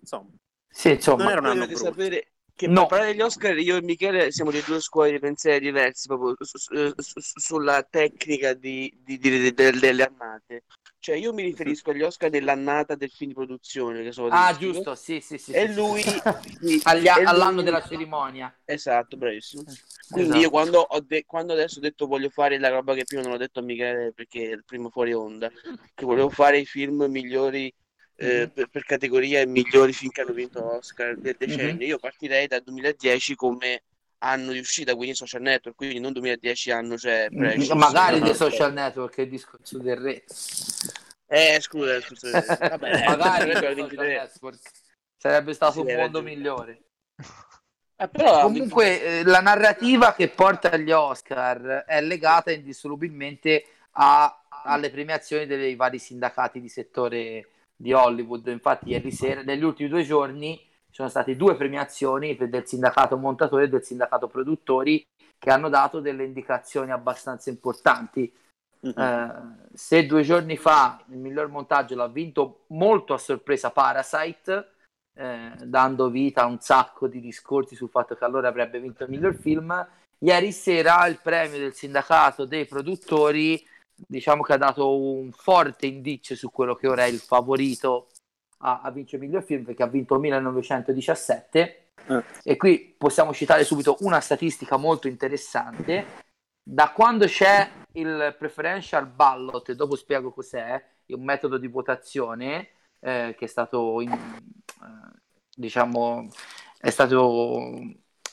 Insomma, 0.00 0.30
Sì, 0.70 0.90
insomma, 0.92 1.22
non 1.24 1.32
era 1.32 1.40
un 1.40 1.46
anno 1.46 1.66
sapere 1.76 2.32
che 2.58 2.66
No. 2.66 2.80
per 2.80 2.88
parlare 2.88 3.12
degli 3.12 3.20
Oscar 3.20 3.56
io 3.56 3.76
e 3.76 3.82
Michele 3.82 4.32
siamo 4.32 4.50
di 4.50 4.60
due 4.66 4.80
scuole 4.80 5.12
di 5.12 5.20
pensieri 5.20 5.60
diversi 5.66 6.08
proprio 6.08 6.34
su- 6.40 6.58
su- 6.58 6.92
su- 6.96 7.20
sulla 7.20 7.86
tecnica 7.88 8.52
di, 8.52 8.92
di- 9.00 9.16
di- 9.16 9.52
de- 9.54 9.72
delle 9.72 10.02
annate. 10.02 10.64
Cioè 10.98 11.14
io 11.14 11.32
mi 11.32 11.42
riferisco 11.44 11.90
agli 11.90 12.02
Oscar 12.02 12.30
dell'annata 12.30 12.96
del 12.96 13.10
film 13.10 13.28
di 13.30 13.36
produzione 13.36 14.02
che 14.02 14.10
sono 14.10 14.26
Ah, 14.32 14.56
giusto, 14.56 14.96
sì, 14.96 15.20
sì, 15.20 15.38
sì. 15.38 15.52
E 15.52 15.72
lui, 15.72 16.02
sì. 16.02 16.10
Agli- 16.82 17.06
e 17.06 17.12
lui- 17.14 17.24
all'anno 17.26 17.62
della 17.62 17.80
cerimonia. 17.80 18.52
Esatto, 18.64 19.16
bravissimo. 19.16 19.62
Quindi 20.10 20.30
Esatto. 20.30 20.42
io 20.42 20.50
quando, 20.50 20.80
ho 20.80 21.00
de- 21.00 21.24
quando 21.26 21.52
adesso 21.52 21.78
ho 21.78 21.82
detto 21.82 22.08
voglio 22.08 22.28
fare 22.28 22.58
la 22.58 22.70
roba 22.70 22.94
che 22.94 23.04
prima 23.04 23.22
non 23.22 23.32
ho 23.32 23.36
detto 23.36 23.60
a 23.60 23.62
Michele 23.62 24.12
perché 24.12 24.50
è 24.50 24.52
il 24.54 24.64
primo 24.64 24.90
fuori 24.90 25.12
onda, 25.12 25.48
che 25.94 26.04
volevo 26.04 26.28
fare 26.28 26.58
i 26.58 26.66
film 26.66 27.04
migliori 27.08 27.72
eh, 28.20 28.40
Mhm. 28.46 28.50
per, 28.52 28.68
per 28.68 28.84
categoria 28.84 29.40
e 29.40 29.46
migliori 29.46 29.92
film 29.92 30.10
che 30.10 30.20
hanno 30.22 30.32
vinto 30.32 30.64
Oscar 30.64 31.16
del 31.16 31.36
decennio, 31.38 31.74
Mhm. 31.74 31.82
io 31.82 31.98
partirei 31.98 32.46
dal 32.46 32.62
2010 32.62 33.34
come 33.34 33.82
anno 34.18 34.50
di 34.50 34.58
uscita, 34.58 34.96
quindi 34.96 35.14
social 35.14 35.40
network, 35.42 35.76
quindi 35.76 36.00
non 36.00 36.12
2010 36.12 36.72
anno, 36.72 36.96
cioè 36.98 37.28
Precious, 37.30 37.68
Magari 37.76 38.20
dei 38.20 38.34
social 38.34 38.72
network, 38.72 39.18
il 39.18 39.28
discorso 39.28 39.78
del 39.78 39.96
re. 39.96 40.24
Eh, 41.28 41.58
scusa, 41.60 42.00
scusa. 42.00 42.40
Vabbè, 42.58 43.06
Magari 43.06 43.52
sarebbe 45.18 45.52
stato 45.52 45.72
Sì, 45.72 45.78
un 45.80 45.86
mondo 45.86 46.18
ragione. 46.18 46.22
migliore. 46.22 46.82
Eh, 48.00 48.08
però 48.08 48.42
Comunque, 48.42 49.02
eh, 49.20 49.24
la 49.24 49.40
narrativa 49.40 50.14
che 50.14 50.28
porta 50.28 50.70
agli 50.70 50.90
Oscar 50.90 51.84
è 51.86 52.00
legata 52.00 52.50
indissolubilmente 52.50 53.64
a- 53.92 54.42
alle 54.64 54.90
premiazioni 54.90 55.46
dei 55.46 55.74
vari 55.74 55.98
sindacati 55.98 56.60
di 56.60 56.68
settore 56.68 57.48
di 57.80 57.92
Hollywood. 57.92 58.46
Infatti, 58.48 58.90
ieri 58.90 59.12
sera, 59.12 59.42
negli 59.42 59.62
ultimi 59.62 59.88
due 59.88 60.02
giorni, 60.02 60.56
ci 60.56 60.96
sono 60.96 61.08
state 61.08 61.36
due 61.36 61.54
premiazioni 61.54 62.36
del 62.36 62.66
sindacato 62.66 63.16
montatori 63.16 63.64
e 63.64 63.68
del 63.68 63.84
sindacato 63.84 64.26
produttori 64.26 65.06
che 65.38 65.50
hanno 65.50 65.68
dato 65.68 66.00
delle 66.00 66.24
indicazioni 66.24 66.90
abbastanza 66.90 67.50
importanti. 67.50 68.32
Mhm. 68.80 68.94
Eh, 68.96 69.68
se 69.74 70.06
due 70.06 70.22
giorni 70.22 70.56
fa 70.56 71.02
il 71.08 71.18
miglior 71.18 71.48
montaggio 71.48 71.94
l'ha 71.94 72.08
vinto 72.08 72.64
molto 72.68 73.14
a 73.14 73.18
sorpresa 73.18 73.70
Parasite, 73.70 74.72
eh, 75.14 75.52
dando 75.64 76.10
vita 76.10 76.42
a 76.42 76.46
un 76.46 76.60
sacco 76.60 77.06
di 77.06 77.20
discorsi 77.20 77.74
sul 77.74 77.90
fatto 77.90 78.14
che 78.14 78.24
allora 78.24 78.48
avrebbe 78.48 78.80
vinto 78.80 79.04
il 79.04 79.10
miglior 79.10 79.34
film. 79.34 79.86
Ieri 80.20 80.50
sera 80.50 81.06
il 81.06 81.20
premio 81.22 81.58
del 81.58 81.74
sindacato 81.74 82.44
dei 82.44 82.66
produttori, 82.66 83.64
diciamo 84.06 84.42
che 84.42 84.52
ha 84.52 84.58
dato 84.58 84.96
un 84.96 85.32
forte 85.32 85.86
indizio 85.86 86.36
su 86.36 86.50
quello 86.50 86.74
che 86.74 86.88
ora 86.88 87.04
è 87.04 87.08
il 87.08 87.18
favorito 87.18 88.08
a, 88.58 88.80
a 88.82 88.90
vincere 88.90 89.22
il 89.22 89.28
miglior 89.28 89.44
film, 89.44 89.64
perché 89.64 89.82
ha 89.82 89.88
vinto 89.88 90.18
1917. 90.18 91.90
Eh. 92.06 92.24
E 92.42 92.56
qui 92.56 92.94
possiamo 92.96 93.32
citare 93.32 93.64
subito 93.64 93.96
una 94.00 94.20
statistica 94.20 94.76
molto 94.76 95.08
interessante. 95.08 96.26
Da 96.62 96.90
quando 96.92 97.26
c'è 97.26 97.70
il 97.92 98.36
preferential 98.38 99.06
ballot, 99.06 99.68
e 99.70 99.74
dopo 99.74 99.96
spiego 99.96 100.32
cos'è, 100.32 100.82
è 101.04 101.12
un 101.14 101.24
metodo 101.24 101.58
di 101.58 101.66
votazione 101.66 102.68
eh, 103.00 103.34
che 103.36 103.44
è 103.44 103.48
stato, 103.48 104.00
in- 104.00 104.12
eh, 104.12 105.18
diciamo, 105.54 106.28
è 106.78 106.90
stato 106.90 107.80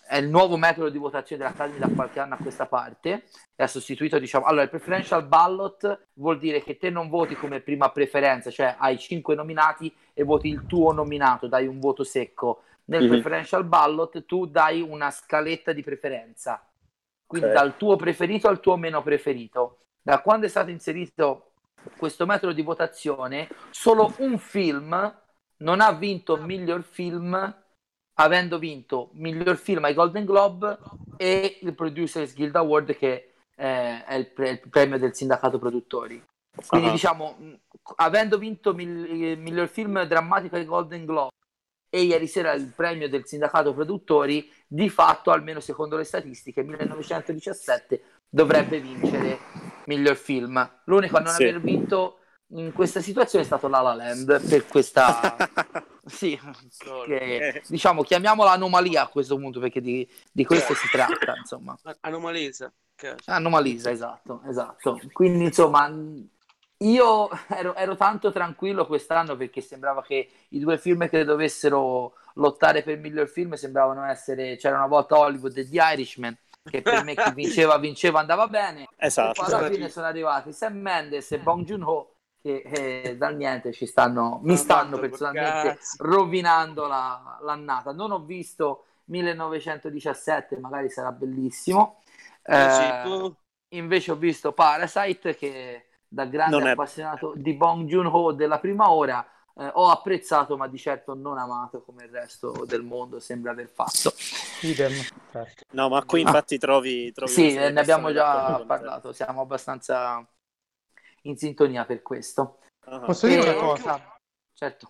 è 0.08 0.18
il 0.18 0.30
nuovo 0.30 0.56
metodo 0.58 0.90
di 0.90 0.98
votazione 0.98 1.42
dell'Academy 1.44 1.80
da 1.80 1.88
qualche 1.88 2.20
anno 2.20 2.36
a 2.36 2.38
questa 2.38 2.66
parte 2.68 3.24
e 3.56 3.64
ha 3.64 3.68
sostituito, 3.68 4.20
diciamo, 4.20 4.46
allora 4.46 4.64
il 4.64 4.70
preferential 4.70 5.26
ballot 5.26 6.08
vuol 6.14 6.38
dire 6.38 6.62
che 6.64 6.78
te 6.78 6.90
non 6.90 7.10
voti 7.10 7.36
come 7.36 7.60
prima 7.60 7.90
preferenza, 7.90 8.52
cioè 8.52 8.76
hai 8.78 8.98
cinque 9.00 9.36
nominati 9.36 9.94
e 10.14 10.24
voti 10.24 10.50
il 10.50 10.66
tuo 10.68 10.92
nominato, 10.92 11.48
dai 11.48 11.68
un 11.68 11.80
voto 11.80 12.04
secco. 12.04 12.64
Nel 12.86 13.04
Mhm. 13.04 13.10
preferential 13.10 13.64
ballot 13.66 14.26
tu 14.26 14.46
dai 14.46 14.80
una 14.82 15.10
scaletta 15.10 15.74
di 15.74 15.82
preferenza, 15.82 16.64
quindi 17.26 17.48
Ok. 17.48 17.54
dal 17.56 17.78
tuo 17.78 17.96
preferito 17.96 18.48
al 18.48 18.60
tuo 18.60 18.78
meno 18.78 19.02
preferito. 19.02 19.80
Da 20.02 20.22
quando 20.22 20.46
è 20.46 20.50
stato 20.50 20.70
inserito 20.70 21.54
questo 21.98 22.28
metodo 22.28 22.54
di 22.54 22.62
votazione, 22.62 23.50
solo 23.72 24.14
un 24.20 24.38
film 24.38 25.22
non 25.58 25.82
ha 25.82 25.92
vinto 25.94 26.38
miglior 26.38 26.84
film, 26.84 27.64
avendo 28.16 28.58
vinto 28.60 29.10
miglior 29.14 29.58
film 29.58 29.84
ai 29.86 29.94
Golden 29.94 30.26
Globe 30.26 30.78
e 31.18 31.60
il 31.62 31.74
Producers 31.74 32.34
Guild 32.36 32.56
Award, 32.56 32.96
che 32.96 33.32
eh, 33.58 34.04
è 34.04 34.14
il, 34.16 34.28
pre- 34.32 34.50
il 34.50 34.70
premio 34.70 34.98
del 34.98 35.16
sindacato 35.16 35.58
produttori. 35.60 36.22
Quindi, 36.68 36.88
Ah. 36.88 36.92
diciamo, 36.92 37.38
avendo 37.96 38.38
vinto 38.38 38.74
mil- 38.74 39.38
miglior 39.38 39.68
film 39.68 40.04
drammatico 40.04 40.56
ai 40.56 40.66
Golden 40.66 41.06
Globe 41.06 41.32
e 41.90 42.02
ieri 42.04 42.28
sera 42.28 42.54
il 42.54 42.72
premio 42.76 43.08
del 43.10 43.26
sindacato 43.26 43.74
produttori, 43.74 44.50
di 44.68 44.90
fatto, 44.90 45.32
almeno 45.32 45.60
secondo 45.60 45.96
le 45.98 46.04
statistiche, 46.06 46.64
1917 46.64 48.02
dovrebbe 48.30 48.80
vincere 48.80 49.40
miglior 49.86 50.16
film. 50.16 50.70
L'unico 50.86 51.18
a 51.18 51.22
non 51.22 51.34
Sì. 51.34 51.44
aver 51.44 51.62
vinto 51.62 52.20
in 52.50 52.72
questa 52.74 53.02
situazione 53.02 53.44
è 53.44 53.48
stato 53.48 53.68
La 53.68 53.82
La 53.82 53.94
Land 53.96 54.48
per 54.48 54.68
questa 54.68 55.36
sì, 56.06 56.40
che, 57.06 57.38
Eh. 57.48 57.64
diciamo 57.68 58.04
chiamiamola 58.04 58.52
anomalia 58.52 59.04
a 59.04 59.08
questo 59.08 59.36
punto 59.38 59.60
perché 59.60 59.82
di, 59.82 60.08
di 60.32 60.46
questo 60.46 60.74
si 60.76 60.88
tratta 60.90 61.36
insomma 61.38 61.78
Anomalesa. 62.02 62.72
Cazzo. 62.96 63.30
anomalisa 63.32 63.90
esatto 63.92 64.42
esatto 64.48 65.00
quindi 65.12 65.46
insomma 65.46 65.92
io 66.80 67.30
ero, 67.50 67.74
ero 67.76 67.96
tanto 67.98 68.32
tranquillo 68.32 68.86
quest'anno 68.86 69.36
perché 69.36 69.60
sembrava 69.62 70.02
che 70.04 70.30
i 70.50 70.60
due 70.60 70.78
film 70.78 71.10
che 71.10 71.24
dovessero 71.26 72.14
lottare 72.36 72.84
per 72.84 72.94
il 72.96 73.02
miglior 73.02 73.28
film 73.28 73.54
sembravano 73.56 74.06
essere 74.06 74.56
c'era 74.58 74.78
una 74.78 74.88
volta 74.88 75.18
Hollywood 75.18 75.58
e 75.58 75.68
The 75.68 75.78
Irishman 75.94 76.38
che 76.64 76.82
per 76.82 77.04
me 77.04 77.16
chi 77.16 77.32
vinceva 77.36 77.78
vinceva 77.80 78.20
andava 78.22 78.48
bene 78.48 78.88
Esatto. 78.98 79.44
poi 79.44 79.54
alla 79.54 79.70
fine 79.70 79.90
sono 79.90 80.06
arrivati 80.06 80.54
Sam 80.54 80.78
Mendes 80.78 81.32
e 81.34 81.40
Bong 81.40 81.66
Joon-ho 81.66 82.15
che 82.46 82.62
eh, 82.64 83.18
dal 83.18 83.36
niente 83.36 83.74
ci 83.74 83.88
stanno, 83.88 84.40
mi 84.44 84.56
stanno 84.56 85.00
personalmente 85.00 85.80
rovinando 85.98 86.86
la- 86.86 87.40
l'annata. 87.42 87.92
Non 87.92 88.12
ho 88.12 88.20
visto 88.20 88.86
1917, 89.06 90.56
magari 90.60 90.90
sarà 90.92 91.12
bellissimo. 91.12 92.02
Eh, 92.44 93.00
tu- 93.04 93.36
invece 93.70 94.12
ho 94.12 94.16
visto 94.16 94.52
Parasite 94.54 95.36
che 95.36 95.88
da 96.08 96.26
grande 96.26 96.58
è- 96.58 96.72
appassionato 96.74 97.34
di 97.36 97.54
Bong 97.56 97.88
Joon-ho 97.88 98.32
della 98.34 98.60
prima 98.60 98.92
ora 98.92 99.28
eh, 99.58 99.70
ho 99.74 99.90
apprezzato 99.90 100.56
ma 100.56 100.68
di 100.68 100.78
certo 100.78 101.16
non 101.16 101.38
amato 101.40 101.82
come 101.82 102.04
il 102.04 102.12
resto 102.12 102.64
del 102.68 102.84
mondo 102.84 103.20
sembra 103.20 103.52
aver 103.52 103.70
fatto. 103.70 104.12
Certo. 104.12 105.64
No, 105.72 105.90
ma 105.90 106.04
qui 106.06 106.20
Ah. 106.22 106.28
infatti 106.28 106.58
trovi, 106.60 107.12
trovi 107.12 107.32
Sì, 107.32 107.56
eh, 107.56 107.72
ne 107.72 107.80
abbiamo 107.80 108.14
già 108.14 108.64
parlato, 108.68 109.14
siamo 109.14 109.42
abbastanza 109.42 110.24
in 111.26 111.38
sintonia 111.38 111.86
per 111.86 112.02
questo. 112.02 112.60
Ah. 112.86 113.00
Posso 113.00 113.28
dire 113.28 113.46
E- 113.46 113.50
una 113.50 113.60
cosa? 113.60 114.18
Certo. 114.54 114.90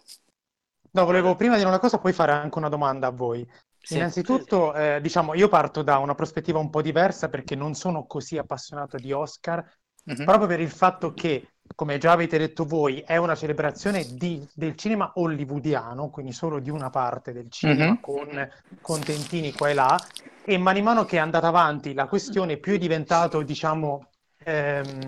No, 0.92 1.06
volevo 1.06 1.36
prima 1.36 1.56
dire 1.58 1.68
una 1.68 1.80
cosa, 1.80 1.98
poi 1.98 2.14
fare 2.14 2.32
anche 2.32 2.58
una 2.58 2.70
domanda 2.70 3.08
a 3.08 3.12
voi. 3.12 3.48
Sì. 3.80 3.96
Innanzitutto, 3.98 4.74
eh, 4.74 5.00
diciamo, 5.02 5.34
io 5.36 5.48
parto 5.48 5.82
da 5.84 5.98
una 5.98 6.16
prospettiva 6.16 6.58
un 6.60 6.70
po' 6.70 6.82
diversa 6.82 7.30
perché 7.30 7.56
non 7.56 7.74
sono 7.76 8.06
così 8.06 8.38
appassionato 8.38 8.98
di 8.98 9.12
Oscar, 9.12 9.64
Mhm. 10.06 10.24
proprio 10.24 10.48
per 10.48 10.60
il 10.60 10.70
fatto 10.70 11.14
che, 11.14 11.50
come 11.76 11.98
già 11.98 12.12
avete 12.12 12.38
detto 12.38 12.64
voi, 12.66 13.02
è 13.02 13.18
una 13.18 13.36
celebrazione 13.36 14.06
di- 14.14 14.48
del 14.54 14.76
cinema 14.76 15.12
hollywoodiano, 15.16 16.10
quindi 16.10 16.32
solo 16.32 16.60
di 16.60 16.70
una 16.70 16.90
parte 16.90 17.32
del 17.34 17.50
cinema, 17.52 17.92
Mhm. 17.92 18.00
con 18.02 18.50
contentini 18.82 19.52
qua 19.52 19.70
e 19.70 19.74
là, 19.74 20.00
e 20.46 20.58
man 20.58 20.82
mano 20.82 21.06
che 21.06 21.18
è 21.18 21.20
andata 21.20 21.48
avanti 21.48 21.94
la 21.94 22.08
questione 22.08 22.58
più 22.58 22.74
è 22.74 22.78
diventato, 22.78 23.42
diciamo, 23.42 24.10
ehm, 24.44 25.08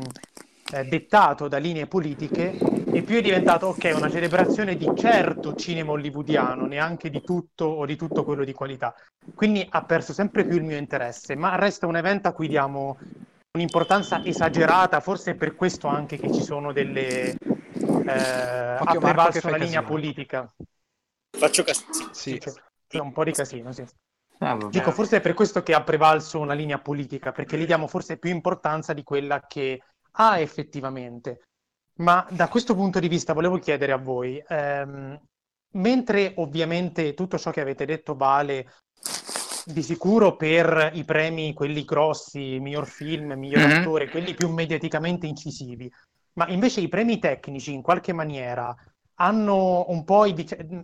eh, 0.73 0.83
dettato 0.85 1.47
da 1.47 1.57
linee 1.57 1.87
politiche 1.87 2.57
e 2.91 3.01
più 3.01 3.17
è 3.17 3.21
diventato, 3.21 3.67
ok, 3.67 3.93
una 3.95 4.09
celebrazione 4.09 4.75
di 4.75 4.89
certo 4.95 5.53
cinema 5.55 5.91
hollywoodiano, 5.91 6.65
neanche 6.65 7.09
di 7.09 7.21
tutto 7.21 7.65
o 7.65 7.85
di 7.85 7.95
tutto 7.95 8.23
quello 8.23 8.43
di 8.43 8.53
qualità. 8.53 8.93
Quindi 9.35 9.65
ha 9.69 9.83
perso 9.83 10.13
sempre 10.13 10.45
più 10.45 10.57
il 10.57 10.63
mio 10.63 10.77
interesse, 10.77 11.35
ma 11.35 11.55
resta 11.55 11.87
un 11.87 11.95
evento 11.95 12.27
a 12.27 12.33
cui 12.33 12.47
diamo 12.47 12.97
un'importanza 13.53 14.23
esagerata, 14.23 14.99
forse 14.99 15.31
è 15.31 15.35
per 15.35 15.55
questo 15.55 15.87
anche 15.87 16.17
che 16.17 16.31
ci 16.31 16.41
sono 16.41 16.71
delle... 16.71 17.31
Eh, 17.31 18.77
Marco 18.79 19.29
che 19.31 19.41
fai 19.41 19.51
la 19.51 19.57
linea 19.57 19.81
casino. 19.81 19.87
politica. 19.87 20.53
Faccio 21.37 21.63
casino. 21.63 22.09
Sì. 22.11 22.39
C'è 22.39 22.99
un 22.99 23.11
po' 23.11 23.23
di 23.23 23.31
casino, 23.31 23.71
sì. 23.73 23.85
Ah. 24.39 24.57
Dico, 24.69 24.91
forse 24.91 25.17
è 25.17 25.21
per 25.21 25.33
questo 25.33 25.63
che 25.63 25.73
ha 25.73 25.81
prevalso 25.81 26.39
una 26.39 26.53
linea 26.53 26.79
politica, 26.79 27.31
perché 27.31 27.57
gli 27.57 27.65
diamo 27.65 27.87
forse 27.87 28.17
più 28.17 28.29
importanza 28.29 28.93
di 28.93 29.03
quella 29.03 29.43
che 29.47 29.81
ha 30.17 30.39
effettivamente. 30.39 31.41
Ma 31.99 32.25
da 32.29 32.47
questo 32.47 32.75
punto 32.75 32.99
di 32.99 33.07
vista 33.07 33.33
volevo 33.33 33.57
chiedere 33.57 33.91
a 33.91 33.97
voi, 33.97 34.43
ehm, 34.47 35.19
mentre 35.73 36.33
ovviamente 36.37 37.13
tutto 37.13 37.37
ciò 37.37 37.51
che 37.51 37.61
avete 37.61 37.85
detto 37.85 38.15
vale 38.15 38.71
di 39.65 39.83
sicuro 39.83 40.35
per 40.35 40.91
i 40.93 41.03
premi, 41.03 41.53
quelli 41.53 41.83
grossi, 41.83 42.59
miglior 42.59 42.87
film, 42.87 43.33
miglior 43.33 43.65
Mhm. 43.65 43.71
attore, 43.79 44.09
quelli 44.09 44.33
più 44.33 44.49
mediaticamente 44.49 45.27
incisivi, 45.27 45.91
ma 46.33 46.47
invece 46.47 46.81
i 46.81 46.87
premi 46.87 47.19
tecnici 47.19 47.73
in 47.73 47.81
qualche 47.81 48.13
maniera 48.13 48.73
un 49.19 50.03
po' 50.03 50.25
i 50.25 50.35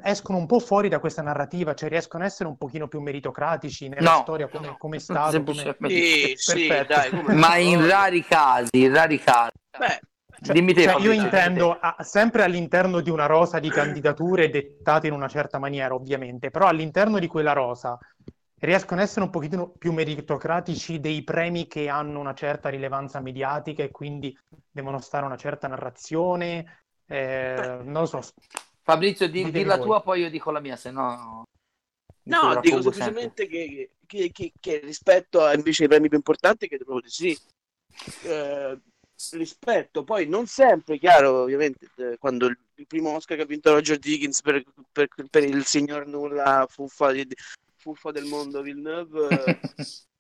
escono 0.02 0.38
un 0.40 0.46
po' 0.48 0.60
fuori 0.60 0.90
da 0.90 1.00
questa 1.00 1.22
narrativa, 1.22 1.74
cioè 1.76 1.90
riescono 1.90 2.24
a 2.24 2.26
essere 2.28 2.50
un 2.50 2.58
pochino 2.58 2.88
più 2.88 3.00
meritocratici 3.00 3.90
nella 3.90 4.10
No. 4.10 4.22
storia 4.24 4.48
come, 4.48 4.76
come 4.78 4.96
è 4.98 5.00
stato. 5.00 5.44
come-. 5.44 5.76
Sì, 5.80 6.34
sì, 6.36 6.68
dai, 6.88 7.12
come 7.12 7.34
Ma 7.38 7.58
in 7.58 7.86
rari 7.88 8.24
casi, 8.24 8.70
in 8.74 8.94
rari 8.94 9.20
casi. 9.20 9.52
Beh, 9.78 10.00
Cioè, 10.42 10.54
Dimmi 10.56 10.74
te, 10.74 10.84
cioè, 10.84 11.00
io 11.02 11.12
intendo 11.12 11.78
a- 11.80 11.96
sempre 12.02 12.44
all'interno 12.44 13.02
di 13.02 13.10
una 13.10 13.28
rosa 13.28 13.60
di 13.60 13.70
candidature 13.70 14.50
dettate 14.50 15.08
in 15.08 15.14
una 15.14 15.28
certa 15.28 15.60
maniera, 15.60 15.94
ovviamente, 15.94 16.50
però 16.50 16.68
all'interno 16.68 17.20
di 17.20 17.28
quella 17.28 17.54
rosa 17.54 17.98
riescono 18.60 19.02
a 19.02 19.04
essere 19.04 19.26
un 19.26 19.30
pochino 19.32 19.70
più 19.78 19.92
meritocratici 19.92 21.00
dei 21.00 21.24
premi 21.24 21.68
che 21.68 21.90
hanno 21.90 22.20
una 22.20 22.34
certa 22.34 22.70
rilevanza 22.70 23.20
mediatica 23.20 23.84
e 23.84 23.92
quindi 23.92 24.36
devono 24.72 25.00
stare 25.00 25.26
una 25.26 25.38
certa 25.38 25.68
narrazione. 25.68 26.83
Eh, 27.16 27.80
non 27.84 28.02
lo 28.02 28.06
so. 28.06 28.22
Fabrizio, 28.82 29.30
di, 29.30 29.50
di 29.52 29.64
la 29.64 29.78
voi. 29.78 29.86
tua, 29.86 30.02
poi 30.02 30.22
io 30.22 30.30
dico 30.30 30.52
la 30.52 30.60
mia, 30.60 30.76
se 30.76 30.92
no... 30.92 31.44
no, 32.24 32.60
dico 32.60 32.82
semplicemente 32.82 33.48
che, 33.48 33.92
che- 34.06 34.32
che- 34.32 34.54
che 34.60 34.80
rispetto 34.80 35.42
a 35.44 35.54
invece 35.54 35.84
ai 35.84 35.90
premi 35.90 36.08
più 36.10 36.18
importanti, 36.18 36.68
credo 36.68 36.84
proprio 36.86 37.06
di 37.06 37.14
sì. 37.14 37.38
Eh, 38.26 38.80
rispetto, 39.32 40.04
poi 40.04 40.28
non 40.28 40.48
sempre, 40.48 40.98
chiaro, 40.98 41.44
ovviamente, 41.44 41.88
eh, 41.98 42.18
quando 42.18 42.48
il, 42.48 42.58
il 42.76 42.88
primo 42.88 43.12
Oscar 43.12 43.38
che 43.38 43.44
ha 43.44 43.46
vinto 43.46 43.72
Roger 43.72 43.98
Dickens 43.98 44.42
per, 44.42 44.64
per- 44.92 45.08
per 45.30 45.44
il 45.44 45.66
signor 45.66 46.08
nulla 46.08 46.66
fuffa, 46.70 47.12
di- 47.12 47.28
fuffa 47.78 48.12
del 48.12 48.26
mondo 48.26 48.62
Villeneuve, 48.62 49.60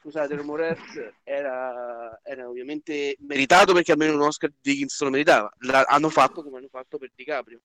scusate, 0.00 0.34
Rumorets, 0.34 1.12
era, 1.22 2.18
era 2.22 2.48
ovviamente 2.48 3.16
meritato 3.20 3.72
perché 3.74 3.92
almeno 3.92 4.14
un 4.14 4.22
Oscar 4.22 4.50
Dickens 4.60 5.00
lo 5.02 5.10
meritava. 5.10 5.52
La- 5.60 5.84
hanno 5.86 6.08
fatto 6.08 6.42
come 6.42 6.58
hanno 6.58 6.68
fatto 6.68 6.98
per 6.98 7.10
DiCaprio. 7.14 7.60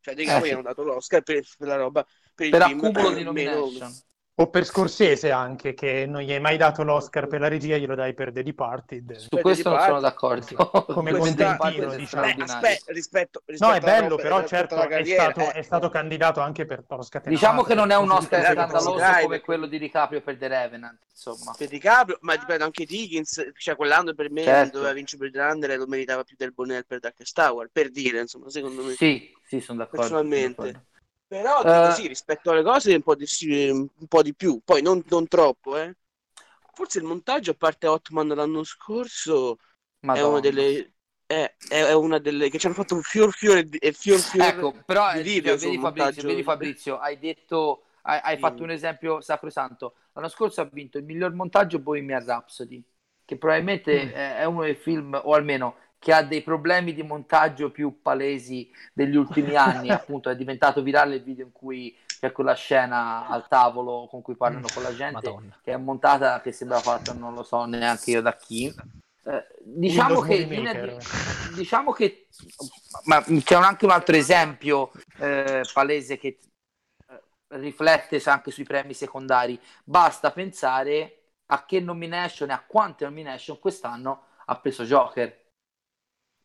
Cioè, 0.00 0.14
DiCaprio 0.14 0.44
Eh, 0.44 0.48
sì. 0.48 0.52
hanno 0.54 0.62
dato 0.62 0.82
l'Oscar 0.82 1.22
per, 1.22 1.44
per 1.58 1.68
la 1.68 1.76
roba, 1.76 2.06
per 2.34 2.46
il 2.46 2.52
Per 2.52 2.62
film 2.62 2.84
accumulo 2.84 3.08
di 3.10 3.24
meno- 3.24 3.32
nomination. 3.32 3.92
O 4.40 4.48
per 4.48 4.64
Scorsese 4.64 5.30
anche, 5.30 5.74
che 5.74 6.06
non 6.06 6.22
gli 6.22 6.32
hai 6.32 6.40
mai 6.40 6.56
dato 6.56 6.82
l'Oscar 6.82 7.26
per 7.26 7.40
la 7.40 7.48
regia, 7.48 7.76
glielo 7.76 7.94
dai 7.94 8.14
per 8.14 8.32
The 8.32 8.42
Departed. 8.42 9.16
Su 9.16 9.28
Beh, 9.30 9.42
questo 9.42 9.68
di 9.68 9.74
non 9.74 9.84
sono 9.84 10.00
d'accordo. 10.00 10.56
Come 10.86 11.12
Questa- 11.12 11.56
contentino, 11.58 11.94
diciamo. 11.94 12.22
Beh, 12.22 12.42
aspetta, 12.44 12.92
rispetto, 12.92 13.42
No, 13.44 13.52
rispetto 13.52 13.74
è 13.74 13.80
bello, 13.80 14.16
però 14.16 14.40
rispetto 14.40 14.76
certo 14.78 14.88
è 14.88 15.04
stato, 15.04 15.40
eh. 15.40 15.50
è 15.52 15.60
stato 15.62 15.90
candidato 15.90 16.40
anche 16.40 16.64
per 16.64 16.84
Toro 16.88 17.02
Scatenato. 17.02 17.38
Diciamo 17.38 17.62
che 17.64 17.74
non 17.74 17.90
è 17.90 17.96
un 17.98 18.10
Oscar 18.10 18.42
scandaloso 18.52 18.98
come 19.20 19.40
quello 19.40 19.66
di 19.66 19.78
DiCaprio 19.78 20.22
per 20.22 20.38
The 20.38 20.48
Revenant, 20.48 21.00
insomma. 21.10 21.54
per 21.58 21.68
DiCaprio, 21.68 22.16
ma 22.22 22.32
ripeto 22.32 22.64
anche 22.64 22.86
Dickens, 22.86 23.50
cioè 23.58 23.76
quell'anno 23.76 24.14
per 24.14 24.30
me 24.30 24.42
Certo. 24.42 24.78
doveva 24.78 24.94
vincere 24.94 25.28
per 25.30 25.38
Runner 25.38 25.70
e 25.72 25.76
lo 25.76 25.86
meritava 25.86 26.24
più 26.24 26.36
del 26.38 26.52
Bonnell 26.54 26.84
per 26.86 27.00
Darkest 27.00 27.34
Tower, 27.34 27.68
per 27.70 27.90
dire, 27.90 28.20
insomma, 28.20 28.48
secondo 28.48 28.82
me. 28.84 28.92
Sì, 28.94 29.30
sì, 29.44 29.60
sono 29.60 29.80
d'accordo. 29.80 30.00
Personalmente. 30.00 30.54
sono 30.54 30.66
d'accordo. 30.68 30.88
Però 31.30 31.64
dico 31.64 31.90
sì, 31.90 32.08
rispetto 32.08 32.50
alle 32.50 32.62
cose 32.64 32.92
un 32.94 33.02
po' 33.02 33.14
di, 33.14 33.26
sì, 33.26 33.68
un 33.68 33.88
po' 34.08 34.22
di 34.22 34.34
più, 34.34 34.60
poi 34.64 34.82
non, 34.82 35.02
non 35.08 35.28
troppo, 35.28 35.76
eh. 35.78 35.94
Forse 36.72 36.98
il 36.98 37.04
montaggio, 37.04 37.52
a 37.52 37.54
parte 37.54 37.86
Hotman 37.86 38.28
l'anno 38.28 38.64
scorso, 38.64 39.58
è 40.10 40.10
Madonna. 40.10 40.28
una 40.30 40.40
delle... 40.40 40.94
È, 41.26 41.54
è- 41.68 41.84
è 41.84 41.92
una 41.94 42.18
delle 42.18 42.50
che 42.50 42.58
ci 42.58 42.66
hanno 42.66 42.74
fatto 42.74 43.00
fior 43.02 43.32
fiore 43.32 43.64
e 43.78 43.92
fior 43.92 44.18
fiore 44.20 44.48
Ecco, 44.48 44.72
però 44.84 45.08
di 45.12 45.18
eh, 45.18 45.22
video 45.22 45.56
vedi, 45.56 45.76
sul 45.76 45.78
Fabrizio, 45.78 46.22
vedi 46.24 46.42
Fabrizio, 46.42 46.98
hai 46.98 47.18
detto, 47.18 47.84
hai, 48.02 48.18
hai 48.22 48.36
Sì. 48.36 48.40
fatto 48.40 48.62
un 48.62 48.70
esempio 48.70 49.20
sacrosanto. 49.20 49.94
L'anno 50.12 50.28
scorso 50.28 50.60
ha 50.60 50.68
vinto 50.70 50.98
il 50.98 51.04
miglior 51.04 51.32
montaggio 51.32 51.78
Bohemian 51.78 52.24
Rhapsody, 52.24 52.82
che 53.24 53.36
probabilmente 53.36 53.92
Mm. 54.06 54.12
è, 54.12 54.36
è 54.38 54.44
uno 54.44 54.62
dei 54.62 54.74
film, 54.74 55.18
o 55.22 55.34
almeno 55.34 55.76
che 56.00 56.14
ha 56.14 56.22
dei 56.22 56.42
problemi 56.42 56.94
di 56.94 57.02
montaggio 57.02 57.70
più 57.70 58.00
palesi 58.00 58.68
degli 58.92 59.16
ultimi 59.16 59.54
anni. 59.54 59.90
Appunto, 59.92 60.30
è 60.30 60.34
diventato 60.34 60.82
virale 60.82 61.16
il 61.16 61.22
video 61.22 61.44
in 61.44 61.52
cui 61.52 61.96
c'è 62.18 62.32
quella 62.32 62.54
scena 62.54 63.28
al 63.28 63.46
tavolo 63.46 64.08
con 64.10 64.22
cui 64.22 64.34
parlano 64.34 64.66
con 64.72 64.82
la 64.82 64.94
gente, 64.94 65.28
Madonna. 65.28 65.58
che 65.62 65.72
è 65.72 65.76
montata 65.76 66.40
che 66.40 66.52
sembra 66.52 66.78
fatta, 66.78 67.12
non 67.12 67.34
lo 67.34 67.42
so 67.42 67.64
neanche 67.66 68.10
io 68.10 68.22
da 68.22 68.34
chi. 68.34 68.74
Eh, 69.22 69.46
diciamo 69.62 70.22
che 70.22 70.44
viene 70.44 70.96
diciamo 71.54 71.92
che 71.92 72.28
ma 73.04 73.22
c'è 73.22 73.54
anche 73.54 73.84
un 73.84 73.90
altro 73.90 74.16
esempio 74.16 74.90
eh, 75.18 75.62
palese 75.74 76.16
che 76.16 76.38
eh, 77.06 77.22
riflette 77.48 78.22
anche 78.24 78.50
sui 78.50 78.64
premi 78.64 78.94
secondari 78.94 79.60
basta 79.84 80.32
pensare 80.32 81.24
a 81.48 81.66
che 81.66 81.80
nomination 81.80 82.48
e 82.48 82.54
a 82.54 82.64
quante 82.66 83.04
nomination 83.04 83.58
quest'anno 83.58 84.24
ha 84.46 84.56
preso 84.56 84.84
Joker 84.84 85.39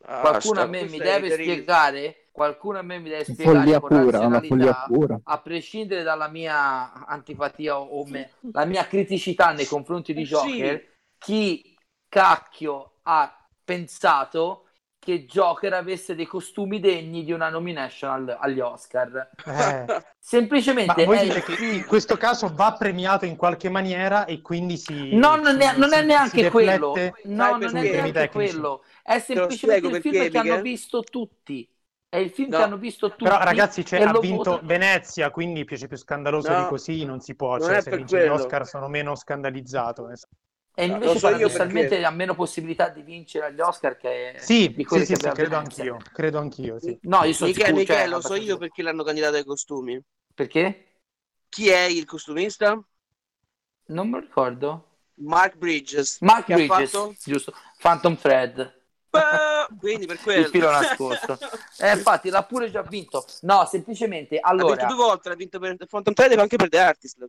Ah, 0.08 0.20
qualcuno 0.20 0.60
a 0.60 0.66
me 0.66 0.82
mi 0.84 0.98
deve 0.98 1.28
terribile. 1.28 1.52
spiegare 1.52 2.16
qualcuno 2.30 2.78
a 2.78 2.82
me 2.82 2.98
mi 2.98 3.08
deve 3.08 3.24
spiegare 3.24 3.78
pura, 3.80 4.00
una 4.20 4.40
follia 4.40 4.66
razionalità 4.66 4.84
pura. 4.86 5.20
a 5.24 5.38
prescindere 5.40 6.02
dalla 6.02 6.28
mia 6.28 7.06
antipatia 7.06 7.78
o 7.80 8.04
me- 8.06 8.30
la 8.52 8.64
mia 8.66 8.86
criticità 8.86 9.52
nei 9.52 9.66
confronti 9.66 10.12
di 10.14 10.22
Eh, 10.22 10.24
Joker, 10.24 10.78
sì. 10.78 10.86
chi 11.18 11.76
cacchio 12.08 12.98
ha 13.02 13.36
pensato 13.64 14.65
che 15.06 15.24
Joker 15.26 15.72
avesse 15.74 16.14
dei 16.14 16.26
costumi 16.26 16.80
degni 16.80 17.24
di 17.24 17.32
una 17.32 17.48
nomination 17.48 18.10
al- 18.10 18.36
agli 18.40 18.60
Oscar? 18.60 19.30
Eh, 19.44 19.84
Ma 19.94 20.02
Semplicemente 20.18 21.04
voi 21.04 21.18
è 21.18 21.44
in 21.60 21.84
questo 21.86 22.16
caso 22.16 22.52
va 22.52 22.74
premiato 22.76 23.24
in 23.24 23.36
qualche 23.36 23.68
maniera 23.68 24.24
e 24.24 24.40
quindi 24.42 24.76
si... 24.76 25.14
No, 25.14 25.36
non 25.36 25.60
è, 25.60 25.72
si- 25.72 25.78
non 25.78 25.92
è 25.94 26.02
neanche 26.02 26.50
quello. 26.50 26.94
No, 27.24 27.56
non 27.56 27.76
è 27.76 27.82
perché? 27.82 27.90
neanche 27.92 28.12
Tecnici. 28.12 28.52
quello. 28.52 28.82
È 29.02 29.18
semplicemente 29.20 29.86
il 29.86 29.92
perché, 29.92 30.10
film 30.10 30.28
che 30.30 30.38
hanno 30.38 30.60
visto 30.60 31.02
tutti. 31.02 31.68
È 32.08 32.16
il 32.16 32.30
film 32.30 32.50
No. 32.50 32.56
che 32.56 32.62
hanno 32.62 32.76
visto 32.78 33.14
tutti. 33.14 33.24
Però 33.24 33.38
ragazzi, 33.38 33.84
cioè, 33.84 34.00
ha 34.02 34.16
vinto 34.18 34.50
votano. 34.50 34.60
Venezia, 34.62 35.30
quindi 35.30 35.64
piace 35.64 35.86
più 35.86 35.96
scandaloso 35.96 36.52
No, 36.52 36.58
di 36.62 36.64
così, 36.64 37.04
non 37.04 37.20
si 37.20 37.34
può. 37.36 37.56
non 37.56 37.60
Cioè, 37.68 37.76
è 37.76 37.80
se 37.80 37.90
vince 37.92 38.16
gli 38.20 38.28
quello. 38.28 38.34
Oscar 38.34 38.66
sono 38.66 38.88
meno 38.88 39.14
scandalizzato. 39.14 40.08
E 40.78 40.84
invece 40.84 41.18
so 41.18 41.28
io 41.28 41.32
paradossalmente 41.32 41.88
perché- 41.88 42.04
ha 42.04 42.10
meno 42.10 42.34
possibilità 42.34 42.90
di 42.90 43.00
vincere 43.00 43.46
agli 43.46 43.60
Oscar 43.60 43.96
che 43.96 44.34
Sì, 44.38 44.68
di 44.68 44.82
sì, 44.82 44.84
quelli 44.84 45.04
sì, 45.06 45.12
che 45.14 45.18
sì, 45.18 45.26
aveva 45.26 45.34
credo 45.34 45.56
anch'io, 45.56 45.96
credo 46.12 46.38
anch'io, 46.38 46.78
sì. 46.78 46.98
No, 47.02 47.24
io 47.24 47.32
sono 47.32 47.48
Michele, 47.48 47.66
sicuro, 47.66 47.80
Michele, 47.80 47.98
cioè, 48.00 48.08
lo 48.08 48.20
so 48.20 48.34
io 48.34 48.58
perché 48.58 48.82
l'hanno 48.82 49.02
candidato 49.02 49.36
ai 49.36 49.44
costumi. 49.44 49.98
Perché? 50.34 50.84
Chi 51.48 51.68
è 51.68 51.80
il 51.84 52.04
costumista? 52.04 52.78
Non 53.86 54.08
me 54.08 54.18
lo 54.18 54.20
ricordo. 54.20 54.88
Mark 55.14 55.56
Bridges. 55.56 56.18
Mark 56.20 56.50
ha 56.50 56.54
Bridges, 56.54 56.90
fatto? 56.90 57.14
giusto. 57.24 57.54
Phantom. 57.78 58.18
Ah, 59.12 59.66
Quindi 59.78 60.04
per 60.04 60.18
quello. 60.20 60.42
Il 60.42 60.48
filo 60.48 60.70
nascosto. 60.70 61.38
Eh, 61.78 61.92
infatti 61.92 62.28
l'ha 62.28 62.42
pure 62.44 62.70
già 62.70 62.82
vinto. 62.82 63.24
No, 63.42 63.64
semplicemente 63.64 64.38
Ha 64.38 64.48
allora 64.48 64.74
vinto 64.74 64.94
due 64.94 65.04
volte, 65.04 65.28
ha 65.30 65.34
vinto 65.34 65.58
per 65.58 65.76
Phantom 65.88 66.12
Thread 66.12 66.32
e 66.32 66.40
anche 66.40 66.56
per 66.56 66.68
The 66.68 66.78
Artist. 66.78 67.26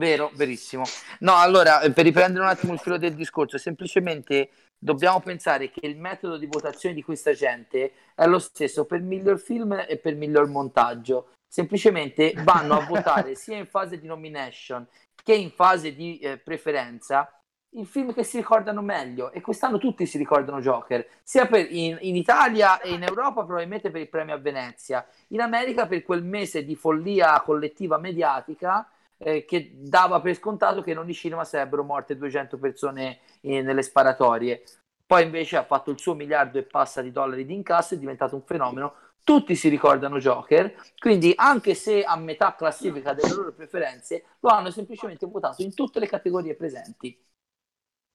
Vero, 0.00 0.30
verissimo. 0.32 0.84
No, 1.18 1.36
allora, 1.36 1.82
eh, 1.82 1.92
per 1.92 2.04
riprendere 2.04 2.42
un 2.42 2.48
attimo 2.48 2.72
il 2.72 2.78
filo 2.78 2.96
del 2.96 3.12
discorso, 3.14 3.58
semplicemente 3.58 4.48
dobbiamo 4.78 5.20
pensare 5.20 5.70
che 5.70 5.86
il 5.86 5.98
metodo 5.98 6.38
di 6.38 6.46
votazione 6.46 6.94
di 6.94 7.02
questa 7.02 7.34
gente 7.34 7.92
è 8.14 8.26
lo 8.26 8.38
stesso 8.38 8.86
per 8.86 9.02
miglior 9.02 9.38
film 9.38 9.84
e 9.86 9.98
per 9.98 10.14
miglior 10.14 10.48
montaggio. 10.48 11.32
Semplicemente 11.46 12.32
vanno 12.38 12.78
a 12.78 12.86
votare 12.86 13.34
sia 13.36 13.58
in 13.58 13.66
fase 13.66 14.00
di 14.00 14.06
nomination 14.06 14.88
che 15.22 15.34
in 15.34 15.50
fase 15.50 15.94
di 15.94 16.18
eh, 16.18 16.38
preferenza 16.38 17.30
il 17.74 17.86
film 17.86 18.14
che 18.14 18.24
si 18.24 18.38
ricordano 18.38 18.80
meglio 18.80 19.30
e 19.32 19.42
quest'anno 19.42 19.76
tutti 19.76 20.06
si 20.06 20.16
ricordano 20.16 20.62
Joker, 20.62 21.06
sia 21.22 21.44
per- 21.44 21.70
in, 21.70 21.98
in 22.00 22.16
Italia 22.16 22.80
e 22.80 22.94
in 22.94 23.02
Europa 23.02 23.44
probabilmente 23.44 23.90
per 23.90 24.00
il 24.00 24.08
premio 24.08 24.34
a 24.34 24.38
Venezia, 24.38 25.06
in 25.28 25.42
America 25.42 25.86
per 25.86 26.02
quel 26.02 26.24
mese 26.24 26.64
di 26.64 26.74
follia 26.74 27.38
collettiva 27.42 27.98
mediatica 27.98 28.90
eh, 29.22 29.44
che 29.44 29.72
dava 29.74 30.20
per 30.20 30.34
scontato 30.34 30.80
che 30.82 30.92
in 30.92 30.98
ogni 30.98 31.12
cinema 31.12 31.44
sarebbero 31.44 31.84
morte 31.84 32.16
200 32.16 32.58
persone 32.58 33.20
eh, 33.42 33.60
nelle 33.62 33.82
sparatorie. 33.82 34.62
Poi 35.06 35.24
invece 35.24 35.56
ha 35.56 35.64
fatto 35.64 35.90
il 35.90 35.98
suo 35.98 36.14
miliardo 36.14 36.58
e 36.58 36.62
passa 36.62 37.02
di 37.02 37.10
dollari 37.10 37.44
di 37.44 37.54
incasso, 37.54 37.94
è 37.94 37.98
diventato 37.98 38.34
un 38.36 38.42
fenomeno. 38.42 38.94
Tutti 39.22 39.54
si 39.54 39.68
ricordano 39.68 40.18
Joker, 40.18 40.74
quindi 40.98 41.32
anche 41.36 41.74
se 41.74 42.02
a 42.02 42.16
metà 42.16 42.54
classifica 42.54 43.12
delle 43.12 43.34
loro 43.34 43.52
preferenze, 43.52 44.24
lo 44.40 44.48
hanno 44.48 44.70
semplicemente 44.70 45.26
votato 45.26 45.62
in 45.62 45.74
tutte 45.74 45.98
le 45.98 46.06
categorie 46.06 46.54
presenti. 46.54 47.16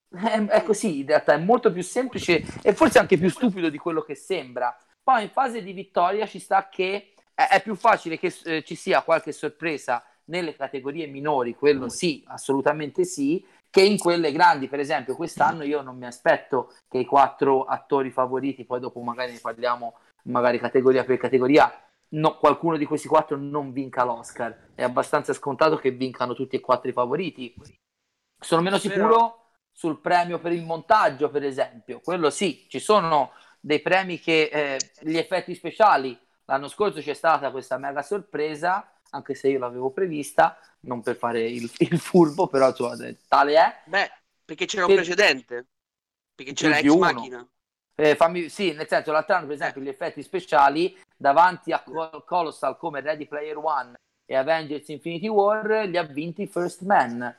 È, 0.10 0.46
è 0.46 0.64
così, 0.64 1.02
in 1.02 1.06
realtà 1.08 1.34
è 1.34 1.38
molto 1.38 1.72
più 1.72 1.84
semplice 1.84 2.44
e 2.64 2.74
forse 2.74 2.98
anche 2.98 3.18
più 3.18 3.30
stupido 3.30 3.70
di 3.70 3.78
quello 3.78 4.02
che 4.02 4.16
sembra. 4.16 4.76
Poi 5.04 5.24
in 5.24 5.30
fase 5.30 5.62
di 5.62 5.74
vittoria 5.74 6.26
ci 6.26 6.40
sta 6.40 6.68
che 6.70 7.14
è, 7.36 7.62
più 7.62 7.76
facile 7.76 8.18
che 8.18 8.34
eh, 8.46 8.64
ci 8.64 8.76
sia 8.76 9.04
qualche 9.04 9.34
sorpresa 9.34 10.04
nelle 10.26 10.56
categorie 10.56 11.08
minori, 11.08 11.56
quello 11.56 11.90
sì, 11.90 12.24
assolutamente 12.28 13.04
sì, 13.04 13.46
che 13.70 13.82
in 13.82 13.98
quelle 13.98 14.32
grandi. 14.32 14.68
Per 14.68 14.80
esempio, 14.80 15.16
quest'anno 15.16 15.64
io 15.64 15.82
non 15.82 15.98
mi 15.98 16.06
aspetto 16.06 16.74
che 16.88 17.00
i 17.00 17.06
quattro 17.06 17.64
attori 17.64 18.12
favoriti, 18.12 18.66
poi 18.66 18.80
dopo 18.80 19.02
magari 19.02 19.34
ne 19.34 19.40
parliamo, 19.40 19.98
magari 20.24 20.60
categoria 20.60 21.04
per 21.04 21.18
categoria, 21.18 21.72
no, 22.10 22.38
qualcuno 22.38 22.78
di 22.78 22.86
questi 22.86 23.08
quattro 23.08 23.38
non 23.38 23.72
vinca 23.72 24.04
l'Oscar. 24.04 24.70
È 24.76 24.84
abbastanza 24.84 25.34
scontato 25.34 25.78
che 25.78 25.92
vincano 25.92 26.34
tutti 26.34 26.56
e 26.56 26.62
quattro 26.62 26.90
i 26.90 26.94
favoriti. 26.94 27.54
Sono 28.40 28.62
meno 28.62 28.80
Però- 28.80 28.94
sicuro 28.94 29.40
sul 29.72 30.00
premio 30.00 30.40
per 30.40 30.54
il 30.54 30.64
montaggio, 30.64 31.30
per 31.30 31.44
esempio. 31.44 32.00
Quello 32.00 32.30
sì, 32.30 32.66
ci 32.70 32.80
sono 32.80 33.32
dei 33.60 33.82
premi 33.82 34.20
che 34.20 34.50
eh, 34.52 34.80
gli 35.02 35.18
effetti 35.18 35.54
speciali. 35.54 36.18
L'anno 36.46 36.70
scorso 36.70 37.02
c'è 37.02 37.14
stata 37.14 37.52
questa 37.52 37.78
mega 37.78 38.02
sorpresa, 38.02 38.90
anche 39.16 39.34
se 39.34 39.48
io 39.50 39.60
l'avevo 39.60 39.90
prevista, 39.90 40.58
non 40.82 41.02
per 41.02 41.16
fare 41.16 41.42
il, 41.42 41.70
il 41.80 42.00
furbo, 42.00 42.48
però 42.48 42.68
insomma, 42.70 42.96
tale 43.28 43.56
è. 43.56 43.82
Beh, 43.86 44.12
perché 44.44 44.66
c'era 44.66 44.86
Che- 44.86 44.92
un 44.92 44.98
precedente. 44.98 45.66
Perché 46.36 46.54
c'era 46.54 46.78
Ex 46.78 46.88
uno. 46.90 47.00
Machina. 47.00 47.48
Eh, 47.98 48.16
fammi- 48.16 48.50
sì, 48.50 48.74
nel 48.74 48.88
senso, 48.90 49.14
l'altro 49.14 49.36
anno, 49.36 49.46
per 49.46 49.56
esempio, 49.56 49.82
gli 49.82 49.88
effetti 49.88 50.22
speciali 50.22 50.98
davanti 51.16 51.72
a 51.72 51.80
Col- 51.82 52.24
Colossal 52.26 52.78
come 52.78 53.00
Ready 53.00 53.26
Player 53.26 53.56
One 53.58 53.94
e 54.26 54.36
Avengers 54.36 54.90
Infinity 54.90 55.28
War 55.28 55.88
li 55.88 55.96
ha 55.96 56.04
vinti 56.04 56.46
First 56.46 56.82
Man, 56.82 57.34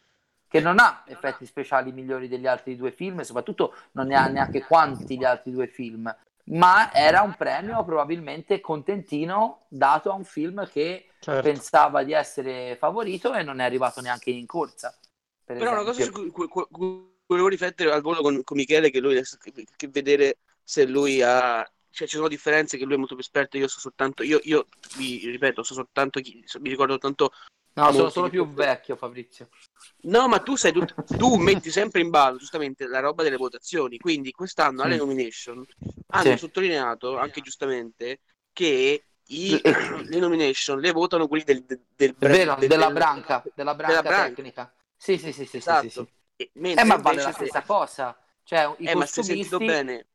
che 0.49 0.61
non 0.61 0.79
ha 0.79 1.03
effetti 1.07 1.45
speciali 1.45 1.93
migliori 1.93 2.27
degli 2.27 2.47
altri 2.47 2.75
due 2.75 2.91
film, 2.91 3.21
e 3.21 3.25
soprattutto 3.25 3.75
non 3.93 4.07
ne 4.07 4.15
ha 4.15 4.29
neanche 4.29 4.63
quanti 4.65 5.19
gli 5.19 5.25
altri 5.25 5.51
due 5.51 5.67
film, 5.67 6.15
ma 6.45 6.91
era 6.95 7.21
un 7.21 7.35
premio 7.35 7.85
probabilmente 7.85 8.61
contentino 8.61 9.67
dato 9.69 10.11
a 10.11 10.15
un 10.15 10.25
film 10.25 10.67
che 10.71 11.11
Certo. 11.27 11.49
pensava 11.49 12.05
di 12.05 12.13
essere 12.13 12.77
favorito 12.77 13.35
e 13.35 13.43
non 13.43 13.59
è 13.59 13.65
arrivato 13.65 14.01
neanche 14.01 14.31
in 14.31 14.47
corsa. 14.47 14.97
per 15.45 15.57
Però 15.57 15.73
una 15.73 15.83
cosa 15.83 15.95
su 15.95 16.01
esempio. 16.03 16.31
cui, 16.33 16.47
cu- 16.49 16.69
cu- 16.71 17.11
volevo 17.27 17.49
riflettere 17.49 17.91
al 17.91 18.01
volo 18.01 18.23
con, 18.23 18.45
con 18.45 18.57
Michele 18.57 18.91
che 18.91 19.01
lui 19.01 19.21
che, 19.41 19.67
che 19.77 19.89
vedere 19.89 20.39
se 20.63 20.87
lui 20.87 21.21
ha 21.23 21.69
cioè 21.91 22.07
ci 22.07 22.15
sono 22.15 22.29
differenze 22.29 22.77
che 22.77 22.85
lui 22.85 22.95
è 22.95 22.99
molto 22.99 23.15
più 23.15 23.25
esperto 23.25 23.57
io 23.57 23.67
so 23.67 23.81
soltanto 23.81 24.23
io, 24.23 24.39
io 24.45 24.67
vi 24.99 25.29
ripeto 25.29 25.65
so 25.65 25.75
soltanto 25.75 26.21
chi, 26.21 26.45
mi 26.61 26.69
ricordo 26.69 26.93
soltanto 26.93 27.33
no 27.73 27.93
sono 27.93 28.11
solo 28.11 28.29
più 28.29 28.47
vecchio 28.53 28.95
Fabrizio 28.95 29.49
no 30.03 30.29
ma 30.29 30.39
tu 30.39 30.55
sei 30.55 30.71
tu, 30.73 30.85
tu 31.17 31.35
metti 31.37 31.71
sempre 31.71 32.01
in 32.03 32.11
ballo 32.11 32.37
giustamente 32.37 32.87
la 32.87 33.01
roba 33.01 33.25
delle 33.25 33.37
votazioni 33.37 33.99
quindi 33.99 34.31
quest'anno 34.31 34.83
alle 34.83 34.97
nomination 34.97 35.65
hanno 36.09 36.33
Sì. 36.33 36.39
sottolineato 36.39 37.19
anche 37.19 37.41
giustamente 37.41 38.21
che 38.53 39.03
i, 39.29 39.61
le 40.09 40.19
nomination 40.19 40.79
le 40.81 40.93
votano 40.93 41.27
quelli 41.29 41.45
del, 41.45 41.65
del, 41.65 41.81
del, 41.97 42.15
vero, 42.19 42.55
del- 42.55 42.69
della 42.69 42.87
del- 42.87 42.93
branca 42.93 43.43
della 43.55 43.75
branca 43.75 44.03
branca. 44.03 44.35
tecnica 44.35 44.73
sì 44.97 45.19
sì 45.19 45.33
sì 45.33 45.45
sì, 45.47 45.61
sì, 45.61 45.61
Esatto. 45.61 45.89
sì, 45.91 45.91
sì. 45.91 46.09
E- 46.37 46.51
mentre 46.55 46.83
eh 46.83 46.85
ma 46.85 46.97
vale 46.97 47.23
la 47.23 47.31
invece 47.31 47.33
se- 47.33 47.45
stessa 47.45 47.63
cosa 47.63 48.17
cioè 48.45 48.75
i 48.79 48.89
eh, 48.89 48.93
costumisti 48.93 49.65
bene 49.65 50.07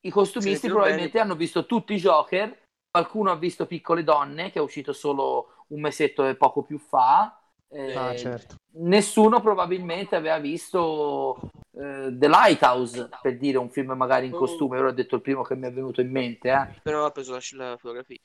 i 0.00 0.10
costumisti 0.10 0.68
probabilmente 0.68 1.18
bene. 1.18 1.24
hanno 1.24 1.34
visto 1.34 1.64
tutti 1.66 1.94
i 1.94 1.98
Joker, 1.98 2.62
qualcuno 2.90 3.30
ha 3.30 3.36
visto 3.36 3.66
Piccole 3.66 4.04
Donne, 4.04 4.50
che 4.50 4.58
è 4.58 4.62
uscito 4.62 4.92
solo 4.92 5.64
un 5.68 5.80
mesetto 5.80 6.26
e 6.26 6.36
poco 6.36 6.62
più 6.62 6.78
fa. 6.78 7.40
eh, 7.68 7.94
Ah, 7.96 8.14
certo. 8.14 8.56
Nessuno 8.76 9.40
probabilmente 9.40 10.14
aveva 10.14 10.38
visto 10.38 11.38
eh, 11.76 12.08
The 12.12 12.28
Lighthouse, 12.28 13.08
per 13.22 13.36
dire 13.38 13.58
un 13.58 13.70
film 13.70 13.92
magari 13.92 14.26
in 14.26 14.32
Oh. 14.32 14.38
costume, 14.38 14.78
ora 14.78 14.88
ho 14.88 14.92
detto 14.92 15.16
il 15.16 15.22
primo 15.22 15.42
che 15.42 15.54
mi 15.56 15.66
è 15.66 15.72
venuto 15.72 16.00
in 16.00 16.10
mente, 16.10 16.48
eh, 16.50 16.82
però 16.82 17.04
ha 17.06 17.10
preso 17.10 17.32
la, 17.32 17.68
la 17.68 17.76
fotografia 17.76 18.18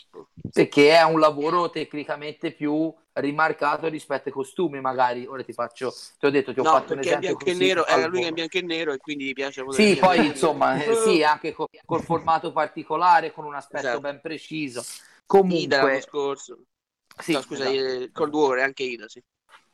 perché 0.51 0.91
è 0.91 1.03
un 1.03 1.19
lavoro 1.19 1.69
tecnicamente 1.69 2.51
più 2.53 2.93
rimarcato 3.13 3.87
rispetto 3.87 4.29
ai 4.29 4.33
costumi 4.33 4.79
magari. 4.81 5.25
Ora 5.25 5.43
ti 5.43 5.53
faccio, 5.53 5.93
ti 6.17 6.25
ho 6.25 6.29
detto, 6.29 6.53
ti 6.53 6.59
ho 6.59 6.63
no 6.63 6.71
fatto 6.71 6.93
un 6.93 6.99
esempio 6.99 7.35
così, 7.35 7.55
nero 7.55 7.85
era 7.85 8.07
lui 8.07 8.21
che 8.21 8.27
è 8.27 8.31
bianco 8.31 8.57
e 8.57 8.61
nero 8.61 8.93
e 8.93 8.97
quindi 8.97 9.25
gli 9.25 9.33
piace 9.33 9.63
Sì, 9.67 9.97
poi 9.97 10.25
insomma, 10.25 10.73
eh, 10.83 10.95
sì, 10.95 11.23
anche 11.23 11.53
co- 11.53 11.67
col 11.85 12.01
formato 12.01 12.51
particolare, 12.51 13.31
con 13.31 13.45
un 13.45 13.55
aspetto 13.55 13.97
Esatto. 13.97 13.99
ben 13.99 14.19
preciso. 14.21 14.83
Ida 15.51 15.77
l'anno 15.77 15.99
Comunque, 15.99 16.01
scorso 16.01 16.53
sì, 17.21 17.33
no, 17.33 17.41
scusa 17.41 17.65
esatto. 17.65 17.75
eh, 18.03 18.09
Cold 18.11 18.33
War 18.33 18.59
anche 18.59 18.83
Ida 18.83 19.07
sì 19.07 19.21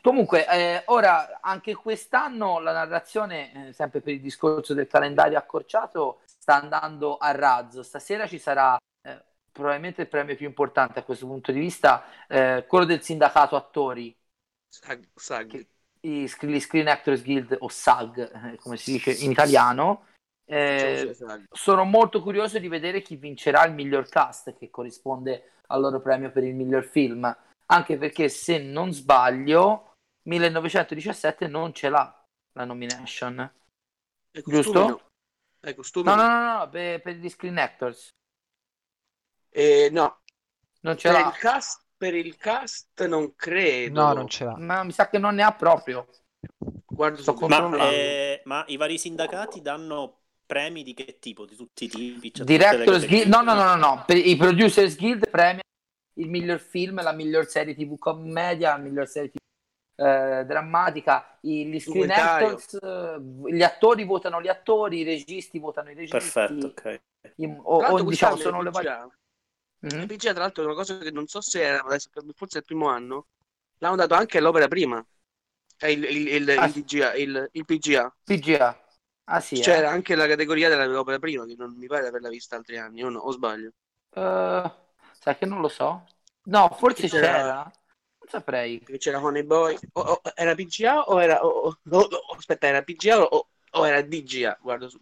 Comunque, 0.05 0.47
eh, 0.47 0.83
ora 0.85 1.39
anche 1.41 1.73
quest'anno 1.73 2.59
la 2.59 2.73
narrazione, 2.73 3.69
eh, 3.69 3.73
sempre 3.73 4.01
per 4.01 4.13
il 4.13 4.21
discorso 4.21 4.75
del 4.75 4.85
calendario 4.85 5.35
accorciato, 5.35 6.19
sta 6.25 6.61
andando 6.61 7.17
a 7.17 7.31
razzo. 7.31 7.81
Stasera 7.81 8.27
ci 8.27 8.37
sarà 8.37 8.77
eh, 9.01 9.19
probabilmente 9.51 10.03
il 10.03 10.07
premio 10.07 10.35
più 10.35 10.45
importante 10.45 10.99
a 10.99 11.03
questo 11.03 11.25
punto 11.25 11.51
di 11.51 11.59
vista, 11.59 12.03
eh, 12.27 12.65
quello 12.67 12.85
del 12.85 13.01
sindacato 13.01 13.55
attori, 13.55 14.15
Sag, 14.69 15.07
Sag. 15.15 15.49
Che- 15.49 15.67
i- 16.01 16.31
gli 16.39 16.59
Screen 16.59 16.87
Actors 16.87 17.23
Guild 17.23 17.57
o 17.61 17.67
SAG, 17.67 18.19
eh, 18.19 18.57
come 18.57 18.77
si 18.77 18.91
dice 18.91 19.09
in 19.11 19.31
italiano. 19.31 20.05
Eh, 20.45 20.97
Facciamo 21.07 21.31
Sag. 21.31 21.45
sono 21.49 21.83
molto 21.83 22.21
curioso 22.21 22.59
di 22.59 22.67
vedere 22.67 23.01
chi 23.01 23.15
vincerà 23.15 23.65
il 23.65 23.73
miglior 23.73 24.07
cast 24.07 24.55
che 24.55 24.69
corrisponde 24.69 25.53
al 25.69 25.81
loro 25.81 25.99
premio 25.99 26.29
per 26.29 26.43
il 26.43 26.53
miglior 26.53 26.83
film 26.83 27.35
anche 27.67 27.97
perché 27.97 28.29
se 28.29 28.59
non 28.59 28.93
sbaglio 28.93 29.94
1917 30.27 31.47
non 31.47 31.73
ce 31.73 31.89
l'ha 31.89 32.25
la 32.53 32.65
nomination 32.65 33.51
giusto? 34.45 34.87
no. 34.87 35.73
Costumi 35.75 36.05
no 36.07 36.15
no. 36.15 36.21
no 36.27 36.29
no, 36.43 36.57
no 36.59 36.69
per, 36.69 37.01
per 37.01 37.15
gli 37.15 37.29
screen 37.29 37.57
actors 37.57 38.09
Eh, 39.49 39.89
no. 39.91 40.21
non 40.81 40.97
ce 40.97 41.09
Per 41.09 41.19
l'ha 41.19 41.27
il, 41.27 41.33
cast, 41.37 41.83
per 41.97 42.13
il 42.13 42.35
cast 42.37 43.05
non 43.07 43.35
credo 43.35 44.01
No, 44.01 44.13
non 44.13 44.27
ce 44.27 44.43
l'ha. 44.45 44.55
ma 44.57 44.83
mi 44.83 44.91
sa 44.91 45.09
che 45.09 45.17
non 45.17 45.35
ne 45.35 45.43
ha 45.43 45.53
proprio 45.53 46.07
guardo 46.85 47.21
Sto. 47.21 47.33
Ma, 47.47 47.89
eh, 47.89 48.41
ma 48.45 48.63
i 48.67 48.77
vari 48.77 48.97
sindacati 48.97 49.61
danno 49.61 50.21
premi 50.45 50.83
di 50.83 50.93
che 50.93 51.17
tipo? 51.19 51.45
Di 51.45 51.55
tutti 51.55 51.85
i 51.85 51.87
tipi? 51.89 52.31
Cioè, 52.33 52.45
Directors? 52.45 53.07
Guild 53.07 53.27
no 53.27 53.41
no 53.41 53.53
no 53.55 53.63
no, 53.63 53.75
no. 53.75 54.03
Per 54.05 54.17
i 54.17 54.35
Producers 54.35 54.95
Guild 54.97 55.29
premia 55.29 55.63
il 56.17 56.29
miglior 56.29 56.59
film 56.59 57.01
la 57.01 57.11
miglior 57.11 57.47
serie 57.47 57.73
tv 57.75 57.97
commedia 57.97 58.69
la 58.69 58.77
miglior 58.77 59.07
serie 59.07 59.29
tv 59.29 59.39
eh, 59.95 60.43
drammatica 60.45 61.37
i- 61.41 61.67
gli 61.67 61.79
screen 61.79 62.11
actors 62.11 62.73
eh, 62.81 63.19
gli 63.51 63.63
attori 63.63 64.03
votano 64.05 64.41
gli 64.41 64.47
attori 64.47 64.99
i 64.99 65.03
registi 65.03 65.59
votano 65.59 65.89
i 65.91 65.95
registi. 65.95 66.47
Perfetto, 66.47 66.67
ok. 66.67 67.01
i- 67.35 67.45
Tra 67.75 67.87
o, 67.87 67.97
o 67.97 68.03
diciamo 68.03 68.35
sono 68.35 68.61
le 68.61 68.69
il 68.69 68.71
varie 68.71 68.89
PGA, 68.89 69.07
Mhm. 69.81 69.99
il 69.99 70.05
PGA, 70.07 70.33
tra 70.33 70.43
l'altro 70.43 70.63
è 70.63 70.65
una 70.65 70.75
cosa 70.75 70.97
che 70.97 71.11
non 71.11 71.27
so 71.27 71.41
se 71.41 71.61
era 71.61 71.83
adesso, 71.83 72.09
forse 72.35 72.57
è 72.57 72.59
il 72.59 72.65
primo 72.65 72.87
anno 72.89 73.27
l'hanno 73.79 73.95
dato 73.95 74.13
anche 74.15 74.37
all'opera 74.39 74.67
prima. 74.67 75.05
È 75.77 75.87
il, 75.87 76.03
il, 76.05 76.27
il, 76.29 76.49
Ah, 76.57 76.69
il 76.73 76.73
PGA, 76.73 77.13
il, 77.15 77.49
il 77.51 77.65
PGA. 77.65 78.15
PGA 78.25 78.69
ah 79.25 79.41
sì 79.41 79.59
c'era 79.59 79.89
eh. 79.89 79.89
anche 79.89 80.13
la 80.15 80.27
categoria 80.27 80.69
dell'opera 80.69 81.17
prima 81.19 81.45
che 81.45 81.55
non 81.57 81.75
mi 81.75 81.87
pare 81.87 82.03
di 82.03 82.07
averla 82.09 82.29
vista 82.29 82.55
altri 82.57 82.77
anni 82.77 83.03
o, 83.03 83.09
no, 83.09 83.19
o 83.19 83.31
sbaglio. 83.31 83.71
Eh, 84.11 84.71
sai 85.11 85.37
che 85.37 85.45
non 85.45 85.61
lo 85.61 85.67
so. 85.67 86.05
No 86.45 86.69
forse 86.69 87.09
C'era- 87.09 87.09
c'era 87.09 87.71
saprei. 88.27 88.79
Perché 88.79 88.97
c'era 88.97 89.19
Honey 89.23 89.43
Boy. 89.43 89.77
O, 89.93 90.01
o- 90.01 90.21
era 90.35 90.53
PGA 90.55 91.01
o 91.09 91.21
era 91.21 91.43
o- 91.45 91.67
o- 91.67 91.77
o- 91.89 91.97
o- 91.99 92.35
aspetta 92.37 92.67
era 92.67 92.81
PGA 92.83 93.21
o, 93.21 93.47
o 93.71 93.87
era 93.87 94.01
DGA 94.01 94.57
guarda 94.61 94.87
su. 94.87 94.99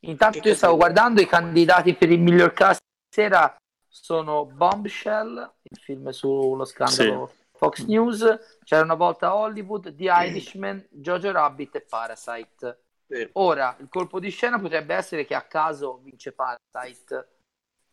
Intanto 0.00 0.38
Che 0.40 0.48
io 0.48 0.54
stavo 0.54 0.76
guardando 0.76 1.20
i 1.20 1.26
candidati 1.26 1.94
per 1.94 2.10
il 2.10 2.20
miglior 2.20 2.52
cast 2.52 2.80
sera 3.12 3.56
sono 3.88 4.44
Bombshell, 4.46 5.54
il 5.62 5.78
film 5.78 6.10
sullo 6.10 6.64
scandalo 6.64 7.32
Fox 7.52 7.84
News, 7.86 8.58
c'era 8.62 8.82
una 8.84 8.94
volta 8.94 9.34
Hollywood, 9.34 9.92
The 9.96 10.04
Irishman, 10.04 10.86
Jojo 10.90 11.32
Rabbit 11.32 11.74
e 11.74 11.80
Parasite. 11.80 12.82
Vero. 13.06 13.30
Ora, 13.32 13.74
il 13.80 13.88
colpo 13.88 14.20
di 14.20 14.30
scena 14.30 14.60
potrebbe 14.60 14.94
essere 14.94 15.24
che 15.24 15.34
a 15.34 15.42
caso 15.42 15.98
vince 16.04 16.30
Parasite, 16.32 17.28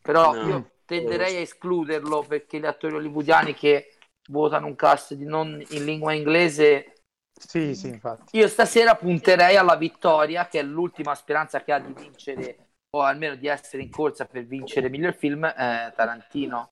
però 0.01 0.33
No. 0.35 0.47
io 0.47 0.71
tenderei 0.85 1.37
a 1.37 1.39
escluderlo 1.39 2.23
perché 2.27 2.59
gli 2.59 2.65
attori 2.65 2.93
hollywoodiani 2.95 3.55
che 3.55 3.94
votano 4.29 4.67
un 4.67 4.75
cast 4.75 5.13
di 5.13 5.25
non 5.25 5.63
in 5.69 5.85
lingua 5.85 6.13
inglese 6.13 6.93
Sì, 7.37 7.75
sì, 7.75 7.87
infatti. 7.87 8.37
io 8.37 8.47
stasera 8.47 8.95
punterei 8.95 9.57
alla 9.57 9.75
vittoria, 9.75 10.47
che 10.47 10.59
è 10.59 10.63
l'ultima 10.63 11.15
speranza 11.15 11.63
che 11.63 11.71
ha 11.73 11.79
di 11.79 11.93
vincere, 11.93 12.57
o 12.95 13.01
almeno 13.01 13.35
di 13.35 13.47
essere 13.47 13.83
in 13.83 13.89
corsa 13.89 14.25
per 14.25 14.45
vincere 14.45 14.89
miglior 14.89 15.13
film, 15.13 15.43
eh, 15.43 15.93
Tarantino. 15.95 16.71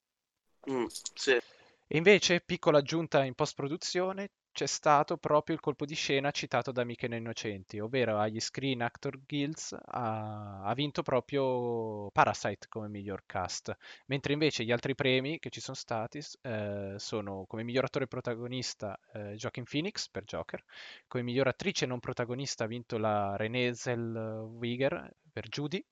Mm, 0.72 0.86
sì. 0.86 1.32
E 1.34 1.98
invece, 1.98 2.42
piccola 2.42 2.78
aggiunta 2.78 3.24
in 3.24 3.34
post-produzione, 3.34 4.30
c'è 4.54 4.68
stato 4.68 5.18
proprio 5.18 5.56
il 5.56 5.62
colpo 5.62 5.86
di 5.86 5.96
scena 5.96 6.32
citato 6.32 6.72
da 6.72 6.84
Michele 6.84 7.18
Innocenti, 7.18 7.80
ovvero 7.80 8.20
agli 8.20 8.40
Screen 8.40 8.82
Actor 8.82 9.20
Guilds 9.26 9.76
ha, 9.86 10.62
ha 10.64 10.74
vinto 10.76 11.02
proprio 11.02 12.10
Parasite 12.12 12.68
come 12.70 12.88
miglior 12.88 13.24
cast, 13.26 13.76
mentre 14.06 14.34
invece 14.34 14.64
gli 14.64 14.72
altri 14.72 14.96
premi 14.96 15.40
che 15.40 15.50
ci 15.50 15.60
sono 15.60 15.76
stati 15.76 16.22
eh, 16.44 16.94
sono 16.98 17.46
come 17.48 17.64
miglior 17.64 17.86
attore 17.86 18.08
protagonista 18.08 18.98
eh, 19.14 19.34
Joaquin 19.36 19.66
Phoenix 19.66 20.08
per 20.08 20.24
Joker, 20.24 20.64
come 21.08 21.24
miglior 21.24 21.48
attrice 21.48 21.86
non 21.88 22.00
protagonista 22.00 22.66
ha 22.66 22.68
vinto 22.68 22.98
la 22.98 23.36
Renée 23.36 23.74
Zellweger 23.74 25.12
per 25.32 25.48
Judy, 25.48 25.84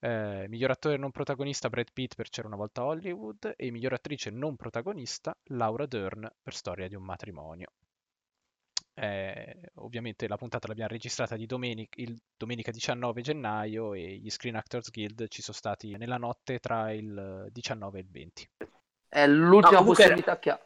eh, 0.00 0.46
miglior 0.48 0.70
attore 0.70 0.96
non 0.96 1.10
protagonista 1.10 1.68
Brad 1.68 1.92
Pitt 1.92 2.14
per 2.14 2.28
C'era 2.28 2.46
una 2.48 2.56
volta 2.56 2.84
Hollywood 2.84 3.54
e 3.56 3.70
miglior 3.70 3.92
attrice 3.94 4.30
non 4.30 4.56
protagonista 4.56 5.36
Laura 5.50 5.86
Dern 5.86 6.30
per 6.42 6.54
Storia 6.54 6.88
di 6.88 6.94
un 6.94 7.02
matrimonio. 7.04 7.68
Eh, 8.98 9.70
ovviamente 9.74 10.26
la 10.26 10.36
puntata 10.36 10.66
l'abbiamo 10.68 10.90
registrata 10.90 11.36
di 11.36 11.44
domenica, 11.46 12.00
il 12.00 12.18
domenica 12.36 12.70
19 12.70 13.20
gennaio 13.20 13.92
e 13.94 14.16
gli 14.16 14.30
Screen 14.30 14.56
Actors 14.56 14.90
Guild 14.90 15.28
ci 15.28 15.42
sono 15.42 15.56
stati 15.56 15.96
nella 15.96 16.16
notte 16.16 16.58
tra 16.58 16.90
il 16.92 17.48
19 17.52 17.98
e 17.98 18.02
il 18.02 18.10
20. 18.10 18.48
È 19.08 19.26
l'ultima 19.26 19.70
No, 19.70 19.76
comunque 19.78 20.04
possibilità 20.04 20.38
che 20.38 20.50
ha. 20.50 20.60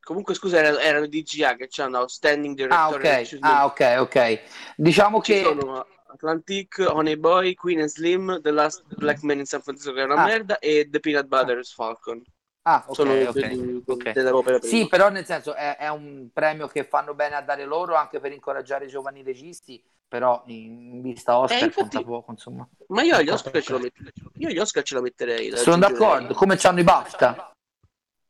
comunque 0.00 0.34
scusa 0.34 0.58
era, 0.58 0.80
era 0.80 1.06
DGA 1.06 1.56
che 1.56 1.66
c'hanno 1.68 1.98
Outstanding 1.98 2.54
Ah, 2.68 2.88
Director 2.88 2.96
ok. 2.96 3.38
Ah, 3.40 3.64
ok, 3.66 3.96
ok. 4.00 4.40
Diciamo 4.76 5.20
ci 5.20 5.34
che 5.34 5.42
sono 5.42 5.86
Atlantic, 6.12 6.78
Honey 6.78 7.16
Boy, 7.16 7.54
Queen 7.54 7.80
and 7.80 7.88
Slim, 7.88 8.40
The 8.40 8.50
Last 8.50 8.82
Black 8.96 9.22
Man 9.22 9.38
in 9.38 9.46
San 9.46 9.62
Francisco 9.62 9.92
che 9.92 10.00
è 10.02 10.04
una 10.04 10.14
Ah. 10.14 10.24
merda 10.24 10.58
e 10.58 10.88
The 10.90 11.00
Peanut 11.00 11.26
Butter's 11.26 11.72
Falcon 11.72 12.22
Ah, 12.64 12.84
ok, 12.86 12.94
sono 12.94 13.12
ok, 13.12 13.30
quelli 13.32 13.82
ok. 13.84 14.12
dell'opera 14.12 14.58
prima. 14.60 14.72
Sì, 14.76 14.86
però 14.88 15.08
nel 15.10 15.24
senso 15.26 15.54
è, 15.54 15.76
è 15.76 15.88
un 15.88 16.28
premio 16.32 16.68
che 16.68 16.84
fanno 16.84 17.12
bene 17.14 17.34
a 17.34 17.42
dare 17.42 17.64
loro 17.64 17.96
anche 17.96 18.20
per 18.20 18.30
incoraggiare 18.32 18.84
i 18.84 18.88
giovani 18.88 19.22
registi, 19.24 19.82
però 20.06 20.42
in 20.46 21.00
vista 21.02 21.38
Oscar 21.38 21.62
Eh, 21.62 21.64
infatti- 21.64 21.96
conta 21.96 22.08
poco, 22.08 22.30
insomma. 22.30 22.68
ma 22.88 23.02
io 23.02 23.16
agli 23.16 23.30
Oscar 23.30 23.60
ce 23.60 23.72
lo 23.72 23.78
metterei 23.80 24.12
io 24.36 24.48
agli 24.48 24.58
Oscar 24.58 24.82
ce 24.84 24.94
la 24.94 25.00
metterei 25.00 25.56
Sono 25.56 25.78
d'accordo, 25.78 26.34
come 26.34 26.56
c'hanno 26.56 26.80
i 26.80 26.84
BAFTA. 26.84 27.52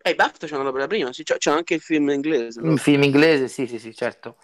eh 0.04 0.10
i 0.10 0.14
BAFTA 0.14 0.46
c'hanno 0.46 0.62
l'opera 0.62 0.86
prima 0.86 1.12
sì, 1.12 1.22
c'è, 1.24 1.50
anche 1.50 1.74
il 1.74 1.80
film 1.80 2.08
inglese 2.10 2.60
Un 2.60 2.76
film 2.78 3.02
inglese, 3.02 3.48
sì, 3.48 3.66
sì, 3.66 3.78
sì, 3.78 3.94
certo. 3.94 4.38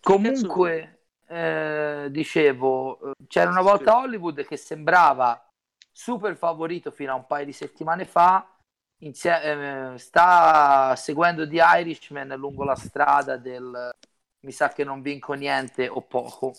Comunque, 0.00 0.93
eh, 1.26 2.08
dicevo, 2.10 3.10
eh, 3.10 3.12
c'era 3.28 3.50
una 3.50 3.62
volta 3.62 3.96
Hollywood 3.96 4.44
che 4.46 4.56
sembrava 4.56 5.46
super 5.92 6.36
favorito 6.36 6.90
fino 6.90 7.12
a 7.12 7.16
un 7.16 7.26
paio 7.26 7.44
di 7.46 7.52
settimane 7.52 8.04
fa, 8.04 8.46
insie- 8.98 9.92
eh, 9.94 9.98
sta 9.98 10.94
seguendo 10.96 11.46
The 11.48 11.62
Irishman 11.78 12.28
lungo 12.36 12.64
la 12.64 12.74
strada 12.74 13.36
del 13.36 13.90
mi 14.44 14.52
sa 14.52 14.68
che 14.68 14.84
non 14.84 15.00
vinco 15.00 15.32
niente 15.32 15.88
o 15.88 16.02
poco. 16.02 16.52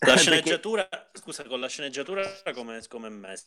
La 0.00 0.16
Perché- 0.16 0.20
sceneggiatura, 0.22 0.88
scusa, 1.12 1.44
con 1.44 1.60
la 1.60 1.68
sceneggiatura 1.68 2.22
come 2.54 2.80
come 2.88 3.06
è 3.08 3.10
messo? 3.10 3.46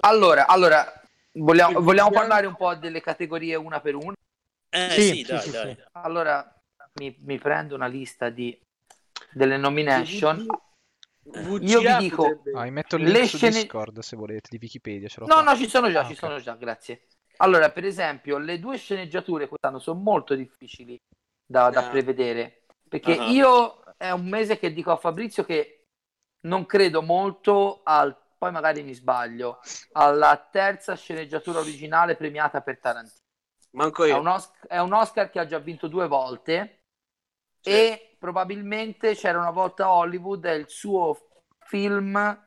Allora, 0.00 0.46
allora 0.46 0.84
vogliamo, 1.32 1.80
vogliamo 1.80 2.10
parlare 2.10 2.46
un 2.46 2.56
po' 2.56 2.74
delle 2.74 3.00
categorie 3.00 3.54
una 3.54 3.80
per 3.80 3.94
una? 3.94 4.14
Eh 4.70 5.00
Sì, 5.00 5.00
sì, 5.00 5.24
sì, 5.24 5.24
dai, 5.24 5.40
sì, 5.40 5.50
dai. 5.50 5.74
sì. 5.74 5.82
Allora, 5.92 6.46
mi, 7.00 7.14
mi 7.20 7.38
prendo 7.38 7.74
una 7.74 7.86
lista 7.86 8.28
di, 8.30 8.58
delle 9.34 9.56
nomination. 9.56 10.46
VGA 11.26 11.66
Io 11.66 11.80
vi 11.80 11.96
dico- 11.98 12.22
potrebbe- 12.22 12.52
Ah, 12.58 12.70
metto 12.70 12.96
il 12.96 13.04
Le 13.04 13.10
link 13.12 13.26
su 13.28 13.36
scene- 13.38 13.52
Discord 13.62 13.98
se 14.00 14.16
volete, 14.16 14.48
di 14.50 14.58
Wikipedia. 14.60 15.08
Ce 15.08 15.20
l'ho 15.20 15.26
No, 15.26 15.34
qua. 15.34 15.42
no, 15.42 15.56
ci 15.56 15.68
sono 15.68 15.90
già, 15.90 16.00
Ah, 16.00 16.04
ci 16.06 16.12
ok. 16.12 16.18
sono 16.18 16.38
già, 16.38 16.54
grazie. 16.54 17.06
Allora, 17.38 17.70
per 17.70 17.84
esempio, 17.84 18.38
le 18.38 18.58
due 18.58 18.76
sceneggiature 18.76 19.48
quest'anno 19.48 19.78
sono 19.78 19.98
molto 20.00 20.34
difficili 20.34 20.98
da, 21.46 21.70
da 21.70 21.86
Ah. 21.86 21.90
prevedere. 21.90 22.64
Perché 22.88 23.16
Ah. 23.16 23.26
io 23.28 23.82
è 23.96 24.10
un 24.10 24.28
mese 24.28 24.58
che 24.58 24.72
dico 24.72 24.92
a 24.92 24.96
Fabrizio 24.96 25.44
che 25.44 25.86
non 26.46 26.66
credo 26.66 27.00
molto 27.02 27.80
al, 27.84 28.16
poi 28.36 28.52
magari 28.52 28.82
mi 28.82 28.92
sbaglio, 28.92 29.60
alla 29.92 30.36
terza 30.52 30.94
sceneggiatura 30.94 31.58
originale 31.60 32.16
premiata 32.16 32.60
per 32.60 32.78
Tarantino. 32.78 33.22
Manco 33.72 34.04
È 34.04 34.08
io. 34.08 34.20
un, 34.20 34.26
Oscar, 34.28 34.66
è 34.68 34.78
un 34.78 34.92
Oscar 34.92 35.30
che 35.30 35.38
ha 35.40 35.46
già 35.46 35.58
vinto 35.58 35.88
due 35.88 36.06
volte 36.06 36.82
Sì. 37.60 37.70
e 37.70 38.13
probabilmente 38.24 39.14
c'era 39.14 39.38
una 39.38 39.50
volta 39.50 39.92
Hollywood, 39.92 40.46
è 40.46 40.52
il 40.52 40.64
suo 40.66 41.42
film 41.66 42.46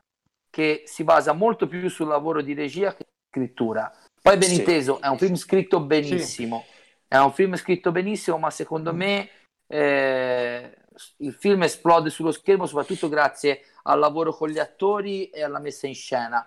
che 0.50 0.82
si 0.86 1.04
basa 1.04 1.32
molto 1.34 1.68
più 1.68 1.88
sul 1.88 2.08
lavoro 2.08 2.42
di 2.42 2.52
regia 2.52 2.96
che 2.96 3.04
di 3.04 3.28
scrittura. 3.30 3.96
Poi 4.20 4.36
ben 4.36 4.48
Sì. 4.48 4.56
inteso, 4.56 5.00
è 5.00 5.06
un 5.06 5.18
film 5.18 5.36
scritto 5.36 5.78
benissimo, 5.78 6.66
è 7.06 7.16
un 7.18 7.32
film 7.32 7.54
scritto 7.54 7.92
benissimo, 7.92 8.38
ma 8.38 8.50
secondo 8.50 8.92
me 8.92 9.30
eh, 9.68 10.76
il 11.18 11.32
film 11.34 11.62
esplode 11.62 12.10
sullo 12.10 12.32
schermo 12.32 12.66
soprattutto 12.66 13.08
grazie 13.08 13.66
al 13.84 14.00
lavoro 14.00 14.34
con 14.34 14.48
gli 14.48 14.58
attori 14.58 15.30
e 15.30 15.44
alla 15.44 15.60
messa 15.60 15.86
in 15.86 15.94
scena. 15.94 16.44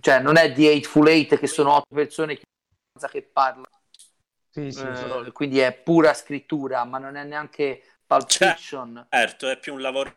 Cioè, 0.00 0.20
non 0.20 0.36
è 0.36 0.52
The 0.52 0.70
Hateful 0.70 1.08
Eight 1.08 1.38
che 1.38 1.46
sono 1.46 1.72
otto 1.72 1.94
persone 1.94 2.36
che, 2.36 3.22
parlano 3.22 3.64
Sì, 4.50 4.70
sì, 4.70 4.80
sì. 4.80 4.84
eh, 4.84 5.32
quindi 5.32 5.60
è 5.60 5.72
pura 5.72 6.12
scrittura, 6.12 6.84
ma 6.84 6.98
non 6.98 7.16
è 7.16 7.24
neanche 7.24 7.84
Pulp 8.08 8.26
Cioè- 8.26 8.54
Fiction. 8.54 9.06
Certo, 9.10 9.48
è 9.48 9.58
più 9.58 9.74
un 9.74 9.82
lavoro 9.82 10.16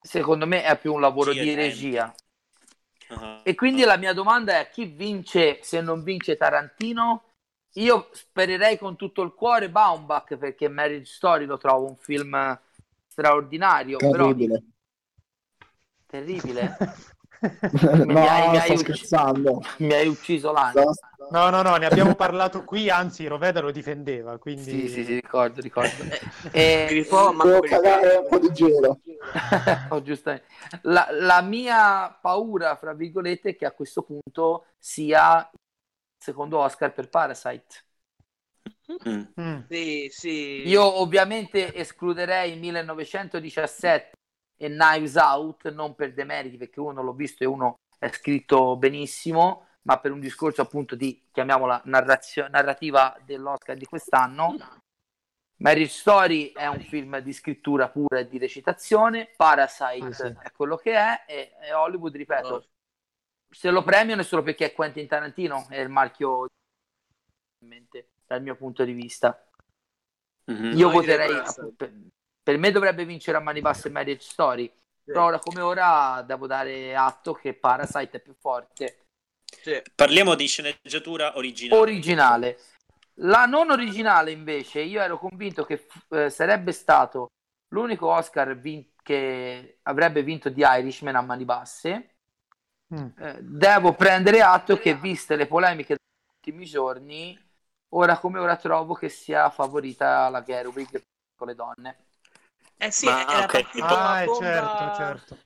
Secondo 0.00 0.46
me 0.46 0.62
è 0.62 0.78
più 0.78 0.94
un 0.94 1.00
lavoro 1.00 1.32
di 1.32 1.52
regia. 1.54 2.14
Ah. 3.08 3.40
E 3.42 3.54
quindi 3.56 3.82
la 3.82 3.96
mia 3.96 4.12
domanda 4.12 4.60
è: 4.60 4.70
chi 4.70 4.84
vince 4.84 5.58
se 5.62 5.80
non 5.80 6.04
vince 6.04 6.36
Tarantino? 6.36 7.24
Io 7.74 8.08
spererei 8.12 8.78
con 8.78 8.94
tutto 8.94 9.22
il 9.22 9.34
cuore 9.34 9.68
Baumbach 9.68 10.36
perché 10.36 10.68
Marriage 10.68 11.12
Story 11.12 11.44
lo 11.44 11.58
trovo 11.58 11.88
un 11.88 11.96
film 11.96 12.58
straordinario. 13.08 13.98
Terribile. 13.98 14.62
Però 14.62 14.64
terribile. 16.06 16.76
no, 17.40 18.04
Mi 18.06 18.26
hai- 18.26 18.48
mi 18.50 18.60
sto 18.60 18.72
ucc- 18.72 18.82
scherzando. 18.82 19.62
Mi 19.78 19.92
hai 19.92 20.08
ucciso 20.08 20.52
l'anima. 20.52 20.84
No, 21.30 21.50
no, 21.50 21.62
no, 21.62 21.76
ne 21.76 21.86
abbiamo 21.86 22.14
parlato 22.14 22.64
qui, 22.64 22.88
anzi 22.88 23.26
Roveda 23.26 23.60
lo 23.60 23.72
difendeva, 23.72 24.38
quindi... 24.38 24.70
Sì, 24.70 24.88
sì, 24.88 25.04
sì, 25.04 25.14
ricordo, 25.14 25.60
ricordo. 25.60 26.04
E... 26.52 27.04
po', 27.08 27.32
ma 27.32 27.44
Devo 27.44 27.60
cagare 27.60 28.16
un 28.16 28.28
po' 28.28 28.38
di 28.38 28.52
gelo. 28.52 29.00
Oh, 29.90 30.02
giustamente. 30.02 30.46
La, 30.82 31.08
la 31.10 31.42
mia 31.42 32.16
paura, 32.20 32.76
fra 32.76 32.92
virgolette, 32.94 33.50
è 33.50 33.56
che 33.56 33.66
a 33.66 33.72
questo 33.72 34.02
punto 34.02 34.66
sia 34.78 35.48
secondo 36.16 36.58
Oscar 36.58 36.92
per 36.92 37.08
Parasite. 37.08 37.84
Mm. 39.08 39.22
Mm. 39.40 39.58
Sì, 39.68 40.08
sì. 40.10 40.62
Io 40.68 41.00
ovviamente 41.00 41.74
escluderei 41.74 42.56
1917 42.56 44.12
e 44.56 44.68
Knives 44.68 45.16
Out, 45.16 45.70
non 45.70 45.94
per 45.94 46.12
demeriti, 46.14 46.56
perché 46.56 46.80
uno 46.80 47.02
l'ho 47.02 47.12
visto 47.12 47.42
e 47.42 47.46
uno 47.46 47.76
è 47.98 48.08
scritto 48.08 48.76
benissimo, 48.76 49.66
ma 49.82 49.98
per 49.98 50.12
un 50.12 50.20
discorso 50.20 50.62
appunto 50.62 50.94
di, 50.94 51.26
chiamiamola, 51.30 51.82
narrazio- 51.84 52.48
narrativa 52.48 53.16
dell'Oscar 53.24 53.76
di 53.76 53.86
quest'anno. 53.86 54.56
Marriage 55.58 55.92
Story 55.92 56.52
è 56.52 56.66
un 56.66 56.80
film 56.80 57.18
di 57.20 57.32
scrittura 57.32 57.88
pura 57.88 58.18
e 58.18 58.28
di 58.28 58.36
recitazione, 58.36 59.30
Parasite 59.36 60.12
Sì, 60.12 60.22
sì. 60.22 60.34
è 60.42 60.50
quello 60.52 60.76
che 60.76 60.92
è, 60.92 61.24
e, 61.26 61.52
e 61.62 61.72
Hollywood, 61.72 62.14
ripeto, 62.14 62.54
Oh. 62.54 62.66
se 63.50 63.70
lo 63.70 63.82
premiano 63.82 64.20
è 64.20 64.24
solo 64.24 64.42
perché 64.42 64.66
è 64.66 64.72
Quentin 64.74 65.06
Tarantino, 65.06 65.66
è 65.70 65.78
il 65.80 65.88
marchio 65.88 66.46
dal 68.26 68.42
mio 68.42 68.56
punto 68.56 68.84
di 68.84 68.92
vista. 68.92 69.48
Mhm. 70.44 70.76
Io 70.76 70.88
No, 70.88 70.92
voterei, 70.92 71.28
Parasite. 71.30 71.94
Per, 72.46 72.58
me 72.58 72.70
dovrebbe 72.70 73.04
vincere 73.04 73.38
a 73.38 73.40
mani 73.40 73.60
basse 73.60 73.90
Marriage 73.90 74.28
Story, 74.28 74.72
però 75.02 75.24
ora 75.24 75.40
come 75.40 75.60
ora 75.60 76.22
devo 76.24 76.46
dare 76.46 76.94
atto 76.94 77.32
che 77.32 77.54
Parasite 77.54 78.18
è 78.18 78.20
più 78.20 78.34
forte. 78.38 79.06
Sì. 79.42 79.82
Parliamo 79.92 80.36
di 80.36 80.46
sceneggiatura 80.46 81.36
originale. 81.36 81.80
Originale. 81.80 82.58
La 83.14 83.46
non 83.46 83.72
originale 83.72 84.30
invece, 84.30 84.80
io 84.80 85.00
ero 85.00 85.18
convinto 85.18 85.64
che 85.64 85.78
f- 85.78 86.12
eh, 86.12 86.30
sarebbe 86.30 86.70
stato 86.70 87.30
l'unico 87.70 88.12
Oscar 88.12 88.56
vin- 88.56 88.92
che 89.02 89.78
avrebbe 89.82 90.22
vinto 90.22 90.48
di 90.48 90.62
Irishman 90.64 91.16
a 91.16 91.22
mani 91.22 91.44
basse. 91.44 92.14
Mm. 92.94 93.08
Eh, 93.18 93.38
devo 93.40 93.94
prendere 93.94 94.40
atto 94.40 94.78
che, 94.78 94.94
viste 94.94 95.34
le 95.34 95.48
polemiche 95.48 95.96
degli 95.96 96.32
ultimi 96.36 96.64
giorni, 96.64 97.36
ora 97.94 98.18
come 98.18 98.38
ora 98.38 98.56
trovo 98.56 98.94
che 98.94 99.08
sia 99.08 99.50
favorita 99.50 100.28
la 100.28 100.42
Gerwig 100.42 101.00
con 101.34 101.48
le 101.48 101.54
donne. 101.56 102.05
Eh 102.78 102.90
sì, 102.90 103.06
Ma, 103.06 103.22
era 103.28 103.44
ok. 103.44 103.52
partito 103.52 103.84
Ah, 103.84 104.22
eh, 104.22 104.26
bomba- 104.26 104.40
certo, 104.42 104.96
certo. 104.96 105.38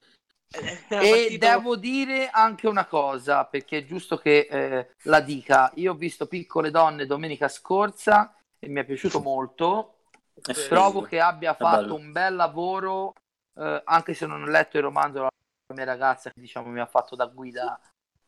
era 0.50 1.00
E 1.04 1.10
partito- 1.10 1.38
devo 1.46 1.76
dire 1.76 2.28
anche 2.30 2.66
una 2.66 2.86
cosa, 2.86 3.44
perché 3.44 3.78
è 3.78 3.84
giusto 3.84 4.16
che 4.16 4.48
eh, 4.50 4.90
la 5.04 5.20
dica. 5.20 5.70
Io 5.76 5.92
ho 5.92 5.94
visto 5.96 6.26
Piccole 6.26 6.70
Donne 6.70 7.06
domenica 7.06 7.48
scorsa 7.48 8.34
e 8.58 8.68
mi 8.68 8.80
è 8.80 8.84
piaciuto 8.84 9.20
molto. 9.22 9.94
È 10.34 10.52
figo. 10.52 10.68
Trovo 10.68 11.02
che 11.02 11.20
abbia 11.20 11.52
È 11.52 11.56
fatto 11.56 11.80
bello. 11.82 11.94
un 11.94 12.12
bel 12.12 12.34
lavoro, 12.34 13.12
eh, 13.56 13.82
anche 13.84 14.14
se 14.14 14.26
non 14.26 14.42
ho 14.42 14.46
letto 14.46 14.76
il 14.78 14.82
romanzo 14.82 15.20
la 15.22 15.28
mia 15.74 15.84
ragazza 15.84 16.30
che 16.30 16.40
diciamo 16.40 16.68
mi 16.68 16.80
ha 16.80 16.86
fatto 16.86 17.14
da 17.14 17.26
guida 17.26 17.78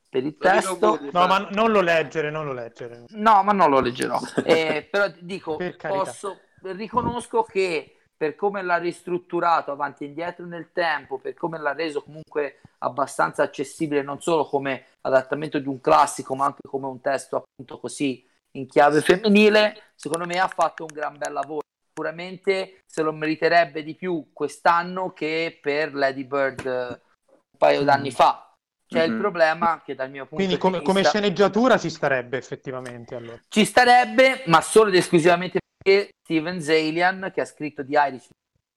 per 0.08 0.24
il 0.24 0.36
testo. 0.36 0.98
No, 1.12 1.26
ma 1.26 1.38
non 1.50 1.72
lo 1.72 1.80
leggere, 1.80 2.30
non 2.30 2.44
lo 2.44 2.52
leggere. 2.52 3.06
No, 3.08 3.42
ma 3.42 3.52
non 3.52 3.70
lo 3.70 3.80
leggerò. 3.80 4.20
Eh, 4.44 4.86
però 4.88 5.08
dico, 5.20 5.56
Per 5.56 5.76
posso, 5.76 6.38
riconosco 6.62 7.42
che 7.42 7.96
per 8.22 8.36
come 8.36 8.62
l'ha 8.62 8.76
ristrutturato 8.76 9.72
avanti 9.72 10.04
e 10.04 10.06
indietro 10.06 10.46
nel 10.46 10.70
tempo, 10.72 11.18
per 11.18 11.34
come 11.34 11.58
l'ha 11.58 11.72
reso 11.72 12.04
comunque 12.04 12.60
abbastanza 12.78 13.42
accessibile 13.42 14.02
non 14.02 14.20
solo 14.20 14.44
come 14.44 14.84
adattamento 15.00 15.58
di 15.58 15.66
un 15.66 15.80
classico, 15.80 16.36
ma 16.36 16.44
anche 16.44 16.60
come 16.68 16.86
un 16.86 17.00
testo 17.00 17.42
appunto 17.42 17.80
così 17.80 18.24
in 18.52 18.68
chiave 18.68 19.00
femminile, 19.00 19.90
secondo 19.96 20.24
me 20.24 20.38
ha 20.38 20.46
fatto 20.46 20.84
un 20.84 20.94
gran 20.94 21.18
bel 21.18 21.32
lavoro. 21.32 21.62
Sicuramente 21.88 22.82
se 22.86 23.02
lo 23.02 23.12
meriterebbe 23.12 23.82
di 23.82 23.96
più 23.96 24.30
quest'anno 24.32 25.12
che 25.12 25.58
per 25.60 25.92
Lady 25.92 26.22
Bird 26.22 26.64
eh, 26.64 27.00
un 27.26 27.58
paio 27.58 27.82
d'anni 27.82 28.12
fa. 28.12 28.54
C'è 28.86 29.02
il 29.02 29.14
Mhm. 29.14 29.18
problema 29.18 29.82
che 29.84 29.96
dal 29.96 30.10
mio 30.10 30.26
punto 30.26 30.36
Quindi 30.36 30.54
di 30.54 30.60
come, 30.60 30.78
vista 30.78 30.92
come 30.92 31.02
sceneggiatura 31.02 31.76
ci 31.76 31.90
starebbe 31.90 32.36
effettivamente 32.36 33.16
allora. 33.16 33.40
ci 33.48 33.64
starebbe, 33.64 34.44
ma 34.46 34.60
solo 34.60 34.90
ed 34.90 34.94
esclusivamente 34.94 35.58
perché 35.82 36.10
Steven 36.24 36.60
Zalian, 36.60 37.30
che 37.34 37.40
ha 37.40 37.44
scritto 37.44 37.82
di 37.82 37.94
Irish, 37.94 38.28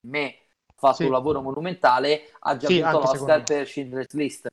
me 0.07 0.27
ha 0.65 0.73
fatto 0.75 0.97
Sì. 0.97 1.05
un 1.05 1.11
lavoro 1.11 1.41
monumentale, 1.41 2.31
ha 2.39 2.57
già 2.57 2.67
Sì, 2.67 2.73
vinto 2.73 2.87
anche 2.87 3.17
l'Oscar 3.17 3.43
per 3.43 3.67
Schindler's 3.67 4.13
List. 4.13 4.47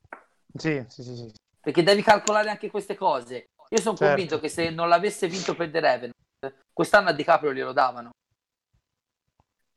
Sì, 0.55 0.85
sì, 0.87 1.03
sì, 1.03 1.15
sì. 1.15 1.31
Perché 1.59 1.81
devi 1.81 2.03
calcolare 2.03 2.49
anche 2.49 2.69
queste 2.69 2.95
cose. 2.95 3.45
Io 3.69 3.81
sono 3.81 3.95
Certo. 3.95 4.05
convinto 4.05 4.39
che 4.39 4.49
se 4.49 4.69
non 4.69 4.87
l'avesse 4.87 5.27
vinto 5.27 5.55
per 5.55 5.71
The 5.71 5.79
Revenant, 5.79 6.63
quest'anno 6.71 7.09
a 7.09 7.13
DiCaprio 7.13 7.53
glielo 7.53 7.71
davano. 7.71 8.11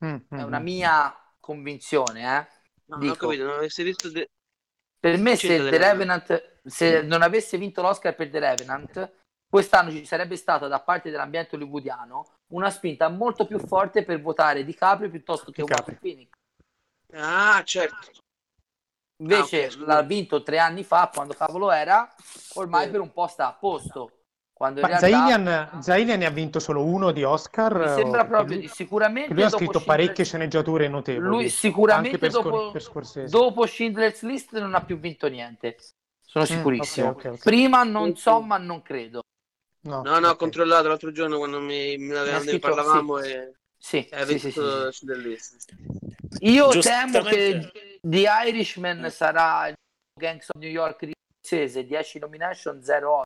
Mm, 0.04 0.16
È 0.28 0.34
mm, 0.34 0.42
una 0.42 0.58
mm. 0.58 0.62
mia 0.62 1.16
convinzione, 1.40 2.20
eh. 2.20 2.46
No, 2.88 2.96
non 2.98 3.08
ho 3.08 3.12
Dico. 3.12 3.26
capito, 3.28 3.44
non 3.44 3.54
avessi 3.56 3.82
visto 3.82 4.10
de- 4.10 4.26
Per 5.00 5.18
me, 5.18 5.36
se 5.36 5.56
The 5.56 5.70
The 5.70 5.78
Revenant, 5.78 6.58
se 6.64 7.02
non 7.02 7.22
avesse 7.22 7.56
vinto 7.56 7.80
l'Oscar 7.80 8.14
per 8.14 8.28
The 8.28 8.38
Revenant, 8.38 9.12
quest'anno 9.48 9.90
ci 9.90 10.04
sarebbe 10.04 10.36
stata 10.36 10.68
da 10.68 10.80
parte 10.80 11.10
dell'ambiente 11.10 11.56
hollywoodiano 11.56 12.35
una 12.48 12.70
spinta 12.70 13.08
molto 13.08 13.46
più 13.46 13.58
forte 13.58 14.04
per 14.04 14.20
votare 14.20 14.64
DiCaprio 14.64 15.10
piuttosto 15.10 15.50
che. 15.50 15.62
Joaquin 15.62 15.98
Phoenix. 15.98 16.28
Ah, 17.14 17.62
certo. 17.64 18.10
Invece 19.18 19.62
Ah, 19.62 19.64
ok, 19.66 19.72
scusa. 19.72 19.86
l'ha 19.86 20.02
vinto 20.02 20.42
tre 20.42 20.58
anni 20.58 20.84
fa, 20.84 21.10
quando 21.12 21.34
cavolo 21.34 21.70
era, 21.70 22.12
ormai 22.54 22.84
Sì. 22.84 22.90
per 22.90 23.00
un 23.00 23.12
po' 23.12 23.26
sta 23.26 23.48
a 23.48 23.52
posto. 23.54 24.10
Quando 24.52 24.80
Ma 24.80 24.86
realtà 24.86 25.08
Zailian, 25.08 25.82
Zailian 25.82 26.18
ne 26.18 26.26
ha 26.26 26.30
vinto 26.30 26.58
solo 26.60 26.82
uno 26.84 27.10
di 27.12 27.22
Oscar? 27.24 27.78
mi 27.78 27.88
sembra 27.88 28.22
o- 28.22 28.26
proprio 28.26 28.56
lui- 28.56 28.66
di 28.66 28.68
sicuramente 28.68 29.34
lui 29.34 29.42
ha 29.42 29.50
scritto 29.50 29.80
parecchie 29.80 30.24
sceneggiature 30.24 30.88
notevoli. 30.88 31.26
Lui 31.28 31.48
sicuramente 31.50 32.16
per, 32.18 32.30
Scor- 32.30 32.50
dopo, 32.52 32.70
per 32.70 33.28
dopo 33.28 33.66
Schindler's 33.66 34.22
List 34.22 34.58
non 34.58 34.74
ha 34.74 34.82
più 34.82 34.98
vinto 34.98 35.28
niente. 35.28 35.76
Sono 36.24 36.44
Mm, 36.44 36.48
sicurissimo. 36.48 37.08
ok, 37.08 37.16
ok, 37.24 37.32
ok. 37.32 37.42
Prima 37.42 37.82
non 37.84 38.16
so, 38.16 38.40
ma 38.40 38.56
non 38.56 38.80
credo. 38.82 39.20
No, 39.86 40.02
No, 40.02 40.18
no, 40.18 40.28
ho 40.28 40.32
ok. 40.32 40.36
controllato 40.36 40.88
l'altro 40.88 41.12
giorno 41.12 41.38
quando 41.38 41.60
mi, 41.60 41.96
Mi 41.96 42.14
ha 42.14 42.38
ne 42.40 42.58
parlavamo 42.58 43.18
e... 43.18 43.54
Sì, 43.78 44.04
È 44.10 44.24
sì, 44.24 44.38
sì, 44.38 44.50
sì, 44.50 44.60
sì. 45.38 46.50
Io 46.50 46.68
temo 46.80 47.22
che 47.22 47.70
The 48.00 48.26
Irishman 48.46 49.08
sarà 49.10 49.68
il 49.68 49.74
Gangs 50.18 50.48
of 50.48 50.60
New 50.60 50.70
York 50.70 51.04
di 51.04 51.12
Scorsese, 51.40 51.84
10 51.84 52.18
nomination, 52.18 52.82
0 52.82 53.24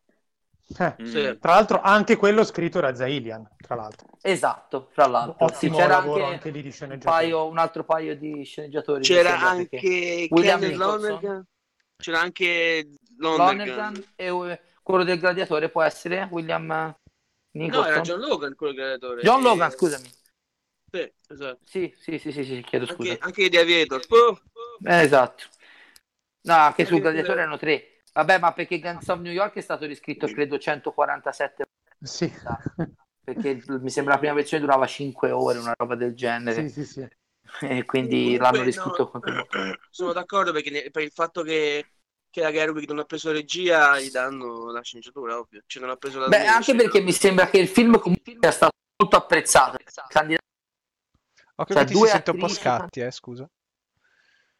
Eh. 0.78 0.94
Sì. 1.04 1.38
Tra 1.40 1.54
l'altro 1.54 1.80
anche 1.80 2.16
quello 2.16 2.44
scritto 2.44 2.78
da 2.80 2.94
Zailian, 2.94 3.48
tra 3.56 3.74
l'altro. 3.74 4.08
Esatto, 4.20 4.88
fra 4.92 5.06
l'altro. 5.06 5.48
Sì, 5.48 5.54
Ottimo 5.54 5.76
c'era 5.78 5.88
lavoro 5.96 6.24
anche, 6.24 6.34
anche 6.34 6.50
lì 6.50 6.62
di 6.62 6.76
un, 6.80 6.98
paio, 6.98 7.46
un 7.46 7.58
altro 7.58 7.84
paio 7.84 8.16
di 8.16 8.44
sceneggiatori. 8.44 9.02
C'era 9.02 9.30
sembra, 9.30 9.48
anche 9.48 10.28
William. 10.30 10.76
Lonergan. 10.76 11.46
C'era 11.96 12.20
anche 12.20 12.88
Lonergan. 13.16 13.56
Lonergan 13.56 14.04
e 14.14 14.30
quello 14.90 15.04
del 15.04 15.18
gladiatore 15.18 15.68
può 15.70 15.82
essere 15.82 16.28
William 16.30 16.66
No, 16.66 16.94
Nicholson. 17.52 17.86
era 17.86 18.00
John 18.02 18.20
Logan 18.20 18.54
quello 18.54 18.74
gladiatore. 18.74 19.22
John 19.22 19.42
E- 19.42 19.42
Logan, 19.42 19.70
scusami. 19.70 20.10
Sì, 20.92 21.12
esatto. 21.28 21.60
Sì, 21.64 21.94
sì, 21.96 22.18
sì, 22.18 22.32
sì, 22.32 22.44
sì, 22.44 22.62
chiedo 22.62 22.84
scusa. 22.86 23.12
Anche, 23.12 23.18
anche 23.20 23.48
di 23.48 23.56
Aviator. 23.56 24.02
Oh, 24.10 24.38
Eh, 24.82 25.02
esatto. 25.02 25.44
No, 26.42 26.54
anche 26.54 26.84
sul 26.86 27.00
gladiatore 27.00 27.40
erano 27.42 27.58
tre. 27.58 28.02
Vabbè, 28.12 28.38
ma 28.38 28.52
perché 28.52 28.78
Gangs 28.78 29.06
of 29.08 29.20
New 29.20 29.32
York 29.32 29.54
è 29.54 29.60
stato 29.60 29.86
riscritto 29.86 30.28
credo 30.28 30.58
147 30.58 31.64
Sì. 32.02 32.30
perché 33.22 33.62
mi 33.68 33.90
sembra 33.90 34.14
la 34.14 34.18
prima 34.18 34.34
versione 34.34 34.62
durava 34.64 34.86
5 34.86 35.30
ore, 35.30 35.58
una 35.58 35.74
roba 35.76 35.94
del 35.94 36.14
genere. 36.14 36.68
sì, 36.68 36.68
sì, 36.70 36.84
sì. 36.84 37.08
E 37.62 37.84
quindi 37.84 38.36
Comunque, 38.36 38.38
l'hanno 38.38 38.58
no, 38.58 38.64
riscritto 38.64 39.10
molto. 39.22 39.78
Sono 39.90 40.12
d'accordo 40.12 40.52
perché 40.52 40.70
ne- 40.70 40.90
per 40.90 41.02
il 41.02 41.10
fatto 41.12 41.42
che, 41.42 41.90
che 42.30 42.40
la 42.40 42.52
Gerwig 42.52 42.86
non 42.88 43.00
ha 43.00 43.04
preso 43.04 43.32
regia 43.32 43.98
gli 44.00 44.10
danno 44.10 44.70
la 44.70 44.82
sceneggiatura, 44.82 45.38
ovvio. 45.38 45.62
Cioè 45.66 45.82
non 45.82 45.90
ha 45.90 45.96
preso 45.96 46.18
la 46.20 46.28
Beh, 46.28 46.46
anche 46.46 46.74
perché 46.74 47.00
mi 47.00 47.12
sembra 47.12 47.48
che 47.48 47.58
il 47.58 47.68
film 47.68 47.98
comunque 47.98 48.36
sia 48.40 48.50
stato 48.50 48.72
molto 48.96 49.16
apprezzato. 49.16 49.78
Candidato 50.08 50.44
Occhio 51.56 51.74
Cioè, 51.74 51.84
che 51.84 51.90
ti 51.90 51.96
due 51.98 52.06
si 52.06 52.12
sente 52.12 52.30
un 52.30 52.38
po' 52.38 52.44
attrici- 52.44 52.62
scatti, 52.62 53.00
eh, 53.00 53.10
scusa. 53.10 53.50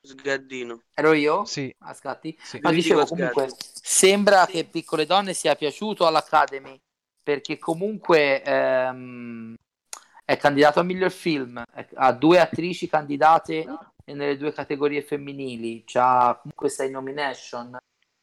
Sgaddino. 0.03 0.83
Ero 0.95 1.13
io? 1.13 1.45
Sì, 1.45 1.75
A 1.81 1.95
scatti? 1.95 2.37
sì. 2.43 2.59
Ma 2.61 2.71
dicevo 2.73 3.05
comunque, 3.07 3.49
sembra 3.59 4.47
che 4.47 4.65
Piccole 4.65 5.07
Donne 5.07 5.35
sia 5.35 5.55
piaciuto 5.55 6.07
all'Academy 6.07 6.79
perché 7.23 7.59
comunque 7.59 8.43
ehm, 8.43 9.55
è 10.25 10.37
candidato 10.37 10.81
a 10.81 10.83
miglior 10.83 11.11
film, 11.11 11.63
ha 11.95 12.13
due 12.13 12.41
attrici 12.41 12.89
candidate 12.89 13.67
nelle 14.15 14.37
due 14.37 14.53
categorie 14.53 15.03
femminili, 15.03 15.85
ha 15.95 16.39
comunque 16.41 16.69
sei 16.69 16.91
nomination. 16.91 17.77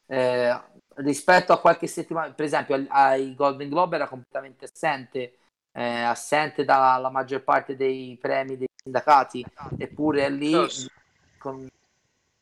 Eh, 0.06 0.60
rispetto 0.96 1.52
a 1.52 1.60
qualche 1.60 1.86
settimana, 1.86 2.32
per 2.32 2.44
esempio 2.44 2.86
ai- 2.88 3.34
Golden 3.34 3.68
Globe 3.68 3.96
era 3.96 4.08
completamente 4.08 4.64
assente, 4.64 5.38
eh, 5.72 6.02
assente 6.02 6.64
dalla 6.64 7.10
maggior 7.10 7.42
parte 7.42 7.76
dei 7.76 8.16
premi 8.20 8.56
dei 8.56 8.68
sindacati, 8.74 9.44
eppure 9.76 10.26
è 10.26 10.30
lì 10.30 10.68
sì. 10.70 10.88
con 11.38 11.68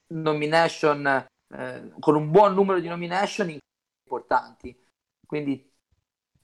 nomination, 0.09 1.07
eh, 1.07 1.93
con 1.99 2.15
un 2.15 2.31
buon 2.31 2.55
numero 2.55 2.81
di 2.81 2.89
nomination 2.89 3.59
importanti. 4.05 4.77
Quindi 5.27 5.71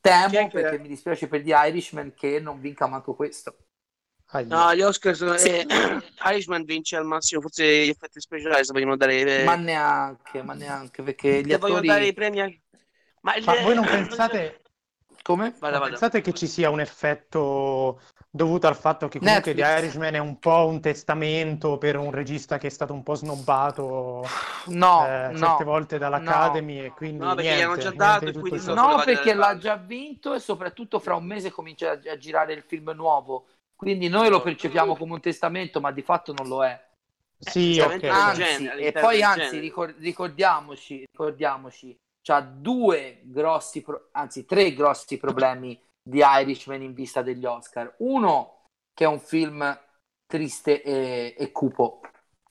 temo, 0.00 0.48
perché 0.48 0.78
mi 0.78 0.88
dispiace 0.88 1.28
per 1.28 1.42
The 1.42 1.54
Irishman, 1.54 2.12
che 2.14 2.40
non 2.40 2.60
vinca 2.60 2.86
manco 2.86 3.14
questo. 3.14 3.56
Ahia. 4.32 4.46
No, 4.48 4.74
gli 4.74 4.80
Oscar 4.82 5.14
sono... 5.14 5.34
eh, 5.34 5.66
Irishman 6.24 6.64
vince 6.64 6.96
al 6.96 7.04
massimo, 7.04 7.40
forse 7.40 7.64
gli 7.86 7.88
effetti 7.88 8.20
speciali 8.20 8.64
se 8.64 8.72
vogliono 8.72 8.96
dare... 8.96 9.20
eh, 9.20 9.44
Ma 9.44 9.56
neanche, 9.56 10.42
ma 10.42 10.54
neanche, 10.54 11.02
perché 11.02 11.42
gli 11.42 11.50
se 11.50 11.58
vogliono 11.58 11.80
dare 11.80 12.06
i 12.06 12.08
attori... 12.08 12.14
premi... 12.14 12.40
a- 12.40 12.50
Ma, 13.20 13.34
il- 13.36 13.44
Ma 13.44 13.54
voi 13.60 13.74
non 13.74 13.84
pensate, 13.84 14.60
Come? 15.22 15.54
Vada, 15.58 15.78
vada. 15.78 15.90
pensate 15.90 16.20
che 16.20 16.32
ci 16.32 16.46
sia 16.46 16.70
un 16.70 16.80
effetto 16.80 18.00
dovuto 18.30 18.66
al 18.66 18.74
fatto 18.76 19.08
che 19.08 19.18
comunque 19.18 19.52
Netflix. 19.52 19.74
The 19.74 19.78
Irishman 19.86 20.14
è 20.14 20.18
un 20.18 20.38
po' 20.38 20.66
un 20.66 20.80
testamento 20.80 21.78
per 21.78 21.96
un 21.96 22.10
regista 22.10 22.58
che 22.58 22.66
è 22.68 22.70
stato 22.70 22.92
un 22.92 23.02
po' 23.02 23.14
snobbato 23.14 24.24
No, 24.66 25.06
eh, 25.06 25.30
no. 25.34 25.38
certe 25.38 25.64
volte 25.64 25.98
dall'Academy 25.98 26.78
e 26.86 26.90
quindi 26.92 27.24
No, 27.24 27.34
perché 27.34 27.54
gli 27.54 27.60
hanno 27.60 27.76
niente, 27.76 27.82
già 27.82 27.90
dato 27.90 28.26
e 28.26 28.32
quindi 28.32 28.64
No, 28.66 29.02
perché 29.04 29.34
l'ha 29.34 29.56
già 29.58 29.76
vinto 29.76 30.34
e 30.34 30.40
soprattutto 30.40 30.98
fra 30.98 31.14
un 31.14 31.24
mese 31.24 31.50
comincia 31.50 31.90
a, 31.90 31.98
a 32.10 32.16
girare 32.16 32.52
il 32.54 32.62
film 32.62 32.90
nuovo. 32.90 33.46
Quindi 33.82 34.06
noi 34.06 34.28
lo 34.28 34.40
percepiamo 34.40 34.94
come 34.94 35.14
un 35.14 35.20
testamento, 35.20 35.80
ma 35.80 35.90
di 35.90 36.02
fatto 36.02 36.32
non 36.32 36.46
lo 36.46 36.64
è. 36.64 36.80
Sì, 37.36 37.80
Sinceramente, 37.80 38.06
ok. 38.06 38.12
del 38.12 38.22
Anzi, 38.22 38.62
genere, 38.62 38.78
e 38.86 38.92
poi 38.92 39.22
anzi, 39.22 39.58
ricor- 39.58 39.96
ricordiamoci, 39.98 41.04
ricordiamoci, 41.10 41.98
c'ha 42.22 42.40
due 42.40 43.22
grossi, 43.24 43.82
pro- 43.82 44.10
anzi 44.12 44.44
tre 44.44 44.72
grossi 44.72 45.16
problemi 45.16 45.76
di 46.00 46.22
Irishman 46.24 46.80
in 46.80 46.94
vista 46.94 47.22
degli 47.22 47.44
Oscar. 47.44 47.92
Uno, 47.98 48.66
che 48.94 49.02
è 49.02 49.08
un 49.08 49.18
film 49.18 49.76
triste 50.28 50.80
e, 50.80 51.34
e 51.36 51.50
cupo, 51.50 52.02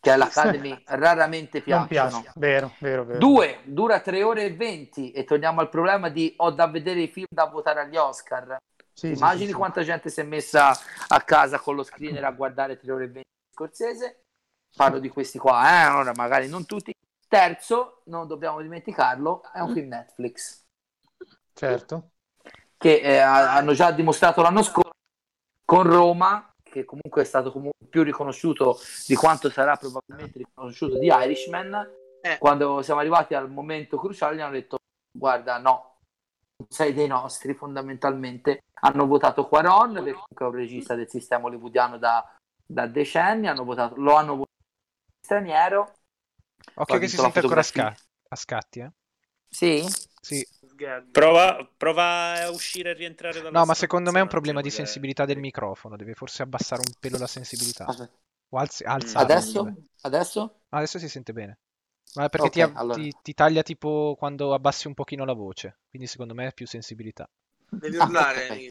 che 0.01 0.11
all'Academy 0.11 0.83
raramente 0.87 1.59
Non 1.59 1.87
piacciono. 1.87 2.09
piace, 2.09 2.31
vero, 2.35 2.73
vero, 2.79 3.05
vero. 3.05 3.19
Due, 3.19 3.59
dura 3.63 4.01
3 4.01 4.21
ore 4.23 4.43
e 4.43 4.53
20 4.53 5.11
e 5.11 5.23
torniamo 5.23 5.61
al 5.61 5.69
problema 5.69 6.09
di 6.09 6.33
ho 6.37 6.51
da 6.51 6.67
vedere 6.67 7.03
i 7.03 7.07
film 7.07 7.27
da 7.29 7.45
votare 7.45 7.79
agli 7.79 7.95
Oscar. 7.95 8.57
Sì, 8.93 9.11
Immagini 9.11 9.45
sì, 9.47 9.51
sì. 9.51 9.57
quanta 9.57 9.83
gente 9.83 10.09
si 10.09 10.19
è 10.19 10.23
messa 10.23 10.71
a 11.07 11.21
casa 11.21 11.59
con 11.59 11.75
lo 11.75 11.83
screener 11.83 12.23
a 12.23 12.31
guardare 12.31 12.77
3 12.77 12.91
ore 12.91 13.03
e 13.05 13.07
20 13.07 13.19
di 13.21 13.53
Scorsese. 13.53 14.23
Parlo 14.75 14.99
di 14.99 15.09
questi 15.09 15.37
qua, 15.37 15.83
eh? 15.83 15.87
ora 15.89 16.13
magari 16.15 16.47
non 16.47 16.65
tutti. 16.65 16.93
Terzo, 17.27 18.01
non 18.05 18.27
dobbiamo 18.27 18.61
dimenticarlo, 18.61 19.43
è 19.53 19.59
un 19.59 19.69
film 19.73 19.87
Netflix 19.89 20.63
Certo. 21.53 22.11
che 22.77 22.99
eh, 23.01 23.17
ha- 23.17 23.55
hanno 23.55 23.73
già 23.73 23.91
dimostrato 23.91 24.41
l'anno 24.41 24.63
scorso 24.63 24.91
con 25.65 25.83
Roma, 25.83 26.53
che 26.63 26.83
comunque 26.85 27.21
è 27.21 27.25
stato 27.25 27.51
comunque 27.51 27.87
più 27.87 28.03
riconosciuto 28.03 28.79
di 29.07 29.15
quanto 29.15 29.49
sarà 29.49 29.75
probabilmente 29.75 30.39
riconosciuto 30.39 30.97
di 30.97 31.07
Irishman. 31.07 31.89
Eh. 32.21 32.37
Quando 32.37 32.81
siamo 32.81 32.99
arrivati 32.99 33.33
al 33.33 33.49
momento 33.49 33.97
cruciale, 33.97 34.35
gli 34.35 34.41
hanno 34.41 34.53
detto: 34.53 34.77
Guarda, 35.11 35.57
no, 35.57 35.90
sei 36.69 36.93
dei 36.93 37.07
nostri 37.07 37.53
fondamentalmente. 37.53 38.63
Hanno 38.83 39.05
votato 39.05 39.47
Quaron, 39.47 39.93
perché 39.93 40.11
comunque 40.11 40.45
è 40.45 40.49
un 40.49 40.55
regista 40.55 40.95
del 40.95 41.09
sistema 41.09 41.45
hollywoodiano 41.47 41.97
da, 41.97 42.35
da 42.65 42.87
decenni. 42.87 43.47
Hanno 43.47 43.63
votato, 43.63 43.95
lo 43.95 44.15
hanno 44.15 44.35
votato 44.35 44.49
straniero. 45.21 45.93
Occhio 46.75 46.99
che 46.99 47.07
si 47.07 47.17
sente 47.17 47.39
ancora 47.39 47.63
sca- 47.63 47.95
a 48.29 48.35
scatti, 48.35 48.79
eh. 48.79 48.91
Sì, 49.49 49.85
Sì. 50.21 50.45
Prova, 51.11 51.67
prova 51.77 52.43
a 52.43 52.49
uscire 52.49 52.91
e 52.91 52.93
rientrare 52.93 53.41
dalla 53.41 53.59
No, 53.59 53.65
ma 53.65 53.73
secondo 53.73 54.11
me 54.11 54.19
è 54.19 54.21
un 54.21 54.27
problema 54.29 54.61
di 54.61 54.69
che- 54.69 54.75
sensibilità 54.75 55.25
del 55.25 55.37
microfono. 55.39 55.95
Deve 55.97 56.13
forse 56.13 56.41
abbassare 56.43 56.81
un 56.85 56.93
pelo 56.99 57.17
la 57.17 57.27
sensibilità. 57.27 57.85
Aspetta. 57.85 58.11
O 58.49 58.57
alzi, 58.57 58.83
alzarlo, 58.83 59.25
adesso? 59.25 59.63
vabbè. 59.63 59.79
Adesso? 60.01 60.61
Ah, 60.69 60.77
adesso 60.77 60.99
si 60.99 61.09
sente 61.09 61.33
bene. 61.33 61.57
Ma 62.13 62.27
perché 62.29 62.49
ti, 62.49 62.61
Ok, 62.61 62.69
ab- 62.69 62.77
allora. 62.77 62.95
ti- 63.01 63.15
ti 63.21 63.33
taglia 63.33 63.61
tipo 63.63 64.15
quando 64.17 64.53
abbassi 64.53 64.87
un 64.87 64.93
pochino 64.93 65.23
la 65.25 65.33
voce. 65.33 65.79
Quindi 65.89 66.07
secondo 66.07 66.33
me 66.33 66.47
è 66.47 66.53
più 66.53 66.67
sensibilità. 66.67 67.29
Devi 67.69 67.97
Ah, 67.97 68.03
urlare. 68.05 68.47
ok. 68.49 68.67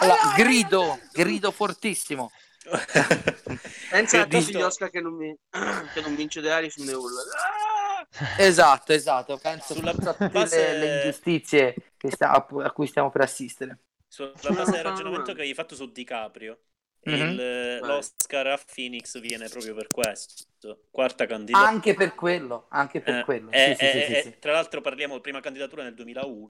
Allora, 0.00 0.34
grido, 0.36 0.98
grido 1.12 1.50
fortissimo. 1.50 2.30
Pensa 3.90 4.20
a 4.20 4.22
tutti 4.24 4.36
Visto- 4.36 4.58
gli 4.58 4.62
Oscar 4.62 4.90
che 4.90 5.00
non, 5.00 5.16
vi- 5.16 5.36
che 5.94 6.00
non 6.00 6.14
vince 6.14 6.40
The 6.40 6.48
Irishman 6.48 6.88
e 6.88 6.94
urla. 6.94 7.20
Ah! 7.22 8.42
Esatto, 8.42 8.92
esatto. 8.92 9.38
Penso 9.38 9.74
Sulla 9.74 9.90
a 9.90 9.94
tutte 9.94 10.28
base- 10.28 10.72
le, 10.72 10.78
le 10.78 10.94
ingiustizie 10.96 11.74
che 11.96 12.10
sta- 12.10 12.30
a, 12.32 12.46
a 12.64 12.70
cui 12.72 12.86
stiamo 12.86 13.10
per 13.10 13.22
assistere. 13.22 13.78
Sulla 14.08 14.32
base 14.52 14.72
del 14.72 14.82
ragionamento 14.82 15.32
che 15.32 15.42
hai 15.42 15.54
fatto 15.54 15.74
su 15.76 15.90
DiCaprio, 15.90 16.58
Mhm. 17.02 17.14
il- 17.14 17.78
Vai. 17.80 17.88
l'Oscar 17.88 18.46
a 18.48 18.60
Phoenix 18.74 19.18
viene 19.20 19.48
proprio 19.48 19.74
per 19.74 19.88
questo. 19.88 20.84
Quarta 20.90 21.26
candidatura. 21.26 21.68
Anche 21.68 21.94
per 21.94 22.14
quello, 22.14 22.66
anche 22.70 23.00
per 23.00 23.20
Eh, 23.20 23.24
quello. 23.24 23.50
eh, 23.52 23.74
Sì, 23.74 23.74
sì, 23.74 23.84
eh, 23.84 24.04
sì, 24.06 24.12
eh, 24.12 24.22
sì. 24.22 24.38
Tra 24.38 24.52
l'altro 24.52 24.80
parliamo 24.80 25.14
di 25.14 25.20
prima 25.20 25.40
candidatura 25.40 25.82
nel 25.82 25.94
2001. 25.94 26.48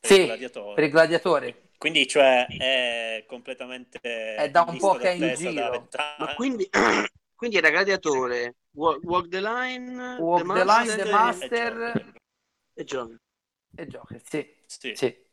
per 0.00 0.10
Sì, 0.10 0.20
il 0.20 0.26
Gladiatore. 0.26 0.74
Per 0.74 0.84
il 0.84 0.90
gladiatore. 0.90 1.62
Quindi, 1.76 2.06
cioè, 2.06 2.46
è 2.46 3.24
completamente. 3.26 3.98
È 4.00 4.50
da 4.50 4.64
un 4.66 4.78
po' 4.78 4.94
che 4.96 5.10
è 5.10 5.14
in 5.14 5.34
giro. 5.34 5.88
Ma 6.18 6.34
quindi, 6.34 6.68
quindi 7.34 7.56
era 7.56 7.70
gladiatore, 7.70 8.54
walk, 8.72 9.02
Walk 9.04 9.28
the 9.28 9.40
Line, 9.40 10.16
Walk 10.18 10.46
the 10.46 10.64
Line, 10.64 10.64
Master 10.64 10.96
The 10.96 11.08
e- 11.08 11.12
Master 11.12 12.12
e 12.74 12.84
John. 12.84 13.18
e 13.74 13.86
Joker, 13.86 14.20
sì, 14.24 14.54
Sì. 14.66 14.94
sì. 14.94 15.28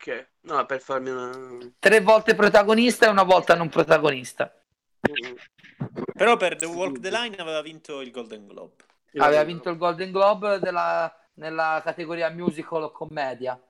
Ok, 0.00 0.28
no, 0.42 0.64
per 0.64 0.80
farmi 0.80 1.10
una... 1.10 1.58
Tre 1.78 2.00
volte 2.00 2.34
protagonista 2.34 3.04
e 3.04 3.10
una 3.10 3.22
volta 3.22 3.54
non 3.54 3.68
protagonista. 3.68 4.50
Però 6.14 6.38
per 6.38 6.56
The 6.56 6.64
Walk 6.64 7.00
the 7.00 7.10
Line 7.10 7.36
aveva 7.36 7.60
vinto 7.60 8.00
il 8.00 8.10
Golden 8.10 8.46
Globe. 8.46 8.82
Aveva 9.18 9.44
vinto 9.44 9.68
il 9.68 9.76
Golden 9.76 10.10
Globe 10.10 10.58
della- 10.58 11.14
nella 11.34 11.82
categoria 11.84 12.30
musical 12.30 12.84
o 12.84 12.90
commedia. 12.92 13.60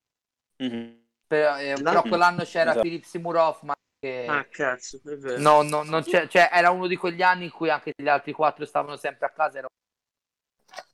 Mhm. 0.63 1.03
Per- 1.27 1.57
eh, 1.61 1.83
però 1.83 2.03
quell'anno 2.03 2.45
c'era 2.45 2.71
Esatto. 2.71 2.83
Philip 2.85 3.03
Seymour 3.05 3.37
Hoffman 3.37 3.75
che 3.99 4.27
Ah, 4.29 4.45
cazzo, 4.45 5.01
è 5.05 5.17
vero. 5.17 5.41
no, 5.41 5.63
no, 5.63 5.83
non 5.83 6.03
c'è- 6.05 6.29
cioè, 6.29 6.49
era 6.53 6.71
uno 6.71 6.87
di 6.87 6.97
quegli 6.97 7.23
anni 7.23 7.45
in 7.45 7.51
cui 7.51 7.71
anche 7.71 7.93
gli 7.97 8.09
altri 8.09 8.33
quattro 8.33 8.65
stavano 8.65 8.97
sempre 8.97 9.27
a 9.27 9.31
casa 9.31 9.59
era 9.59 9.67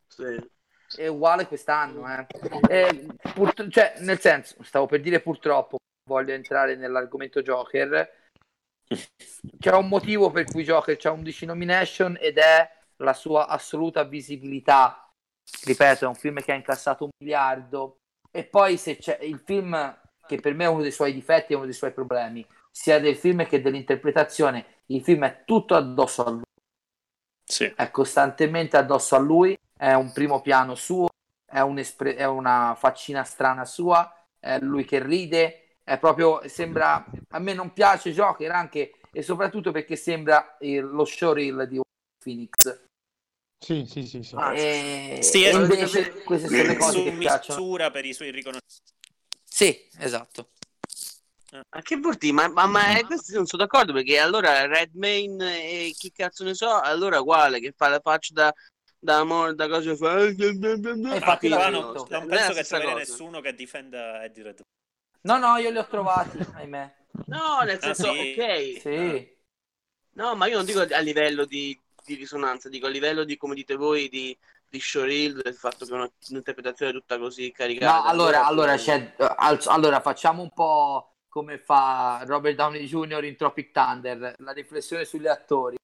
Sì. 0.09 0.51
È 0.95 1.07
uguale 1.07 1.47
quest'anno 1.47 2.07
eh. 2.09 2.27
Eh, 2.69 3.07
purtro- 3.35 3.69
cioè, 3.69 3.95
nel 3.99 4.21
senso 4.21 4.63
stavo 4.63 4.87
per 4.87 5.01
dire 5.01 5.21
purtroppo 5.21 5.79
voglio 6.09 6.33
entrare 6.33 6.77
nell'argomento 6.77 7.43
Joker 7.43 8.25
c'è 9.59 9.73
un 9.73 9.89
motivo 9.89 10.31
per 10.31 10.45
cui 10.45 10.63
Joker 10.63 10.97
c'ha 10.97 11.11
11 11.11 11.47
nomination 11.47 12.17
ed 12.21 12.39
è 12.39 12.71
la 12.99 13.13
sua 13.13 13.49
assoluta 13.49 14.05
visibilità. 14.05 15.11
Ripeto, 15.65 16.05
è 16.05 16.09
un 16.09 16.15
film 16.15 16.41
che 16.41 16.53
ha 16.53 16.57
incassato 16.57 17.05
un 17.05 17.11
miliardo. 17.19 17.99
E 18.31 18.45
poi 18.45 18.77
se 18.77 18.97
c'è 18.97 19.19
il 19.23 19.41
film 19.45 19.99
che 20.27 20.37
per 20.37 20.55
me 20.55 20.65
è 20.65 20.69
uno 20.69 20.83
dei 20.83 20.91
suoi 20.91 21.13
difetti, 21.13 21.53
è 21.53 21.57
uno 21.57 21.65
dei 21.65 21.75
suoi 21.75 21.93
problemi, 21.93 22.47
sia 22.71 22.99
del 22.99 23.17
film 23.17 23.47
che 23.47 23.61
dell'interpretazione, 23.63 24.83
il 24.87 25.03
film 25.03 25.25
è 25.25 25.43
tutto 25.45 25.75
addosso 25.75 26.25
a 26.25 26.31
lui, 26.31 26.43
Sì. 27.49 27.73
è 27.75 27.91
costantemente 27.91 28.77
addosso 28.77 29.15
a 29.15 29.19
lui, 29.19 29.57
è 29.77 29.93
un 29.93 30.13
primo 30.13 30.41
piano 30.41 30.75
suo, 30.75 31.09
è, 31.45 31.61
un'espre- 31.61 32.17
è 32.17 32.27
una 32.27 32.75
faccina 32.77 33.23
strana 33.25 33.65
sua, 33.65 34.13
è 34.39 34.59
lui 34.61 34.85
che 34.85 35.03
ride, 35.03 35.77
è 35.85 35.99
proprio, 35.99 36.41
sembra, 36.49 37.05
a 37.31 37.39
me 37.39 37.55
non 37.55 37.73
piace 37.73 38.13
Joker 38.13 38.51
anche 38.51 38.93
e 39.13 39.23
soprattutto 39.23 39.71
perché 39.71 39.97
sembra 39.97 40.57
il- 40.61 40.85
lo 40.85 41.05
showreel 41.05 41.67
di 41.69 41.81
Phoenix. 42.23 42.85
Sì, 43.59 43.87
sì, 43.87 44.07
sì, 44.07 44.23
sì. 44.23 44.35
Ah, 44.37 44.53
E, 44.55 45.21
Sì, 45.23 45.45
e 45.45 45.51
invece 45.53 46.23
queste 46.25 46.49
sono 46.49 46.63
le 46.65 46.77
cose 46.77 46.93
Su 46.93 47.05
che 47.05 47.17
piacciono. 47.19 47.61
misura 47.61 47.91
per 47.91 48.05
i 48.05 48.13
suoi 48.13 48.31
riconoscimenti. 48.31 48.93
Sì, 49.45 49.89
esatto. 49.99 50.51
Ma 51.53 51.81
che 51.83 51.97
vuol 51.97 52.17
dire? 52.17 52.33
Ma, 52.33 52.49
ma, 52.49 52.67
ma 52.67 52.99
eh, 52.99 53.05
questi 53.05 53.33
non 53.35 53.47
sono 53.47 53.63
d'accordo 53.63 53.93
perché 53.93 54.19
allora 54.19 54.67
Redmayne 54.67 55.63
e 55.89 55.95
chi 55.97 56.11
cazzo 56.13 56.45
ne 56.45 56.55
so, 56.55 56.81
allora 56.81 57.21
uguale 57.21 57.61
che 57.61 57.73
fa 57.77 57.89
la 57.89 58.01
faccia 58.01 58.33
da 58.35 58.55
da 58.99 59.19
amore, 59.19 59.55
da 59.55 59.69
cosa 59.69 59.95
fa. 59.95 60.21
infatti 60.25 61.49
Ah, 61.49 61.71
non, 61.71 61.93
non 62.11 62.27
penso 62.27 62.53
che 62.55 62.67
cosa. 62.67 62.95
nessuno 62.95 63.41
che 63.41 63.55
difenda 63.55 64.25
Eddie 64.25 64.43
Redmayne. 64.43 64.65
No, 65.23 65.39
no, 65.39 65.57
io 65.59 65.71
li 65.71 65.79
ho 65.79 65.87
trovati, 65.87 66.39
ahimè. 66.55 66.95
No, 67.27 67.63
nel 67.63 67.81
Ah, 67.81 67.93
senso, 67.95 68.11
sì? 68.11 68.33
ok. 68.33 68.81
Sì. 68.81 69.35
No, 70.13 70.35
ma 70.35 70.47
io 70.47 70.57
non 70.57 70.65
dico 70.65 70.81
a 70.81 70.99
livello 71.01 71.45
di, 71.45 71.79
di 72.05 72.15
risonanza, 72.15 72.69
dico 72.69 72.87
a 72.87 72.91
livello 72.91 73.25
di, 73.25 73.37
come 73.37 73.55
dite 73.55 73.75
voi, 73.77 74.09
di, 74.09 74.37
di 74.69 74.81
showreel, 74.81 75.43
del 75.43 75.55
fatto 75.55 75.85
che 75.85 75.93
è 75.93 75.95
una- 75.95 76.11
un'interpretazione 76.31 76.93
tutta 76.93 77.19
così 77.19 77.53
caricata. 77.53 78.01
No, 78.01 78.03
allora, 78.05 78.45
allora, 78.47 78.73
Allora, 78.73 78.77
c'è, 78.77 79.15
al- 79.19 79.61
allora 79.67 80.01
facciamo 80.01 80.43
un 80.43 80.51
po' 80.51 81.16
come 81.37 81.59
fa 81.59 82.23
Robert 82.25 82.55
Downey 82.57 82.87
Jr. 82.87 83.25
in 83.25 83.37
Tropic 83.37 83.71
Thunder, 83.71 84.37
la 84.39 84.53
riflessione 84.53 85.05
sugli 85.05 85.27
attori. 85.27 85.77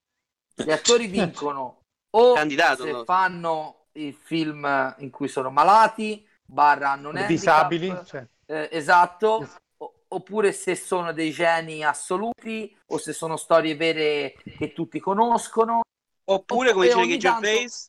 Gli 0.54 0.70
attori 0.70 1.08
vincono 1.12 1.82
o 2.16 2.32
Candidato, 2.32 2.84
se 2.84 2.90
no? 2.92 3.04
fanno 3.04 3.88
il 3.92 4.14
film 4.14 4.94
in 5.00 5.10
cui 5.10 5.28
sono 5.28 5.50
malati, 5.50 6.26
barra 6.42 6.94
non 6.94 7.16
handicap, 7.18 7.68
disabili, 7.68 8.00
cioè. 8.06 8.26
eh, 8.46 8.70
esatto, 8.72 9.46
o- 9.76 9.94
oppure 10.08 10.52
se 10.52 10.74
sono 10.74 11.12
dei 11.12 11.32
geni 11.32 11.84
assoluti 11.84 12.74
o 12.86 12.96
se 12.96 13.12
sono 13.12 13.36
storie 13.36 13.76
vere 13.76 14.32
che 14.56 14.72
tutti 14.72 15.00
conoscono, 15.00 15.82
Oppure, 16.24 16.72
come 16.72 16.86
dice 16.86 16.98
Ricky 16.98 17.18
tanto- 17.18 17.40
Gervais, 17.46 17.86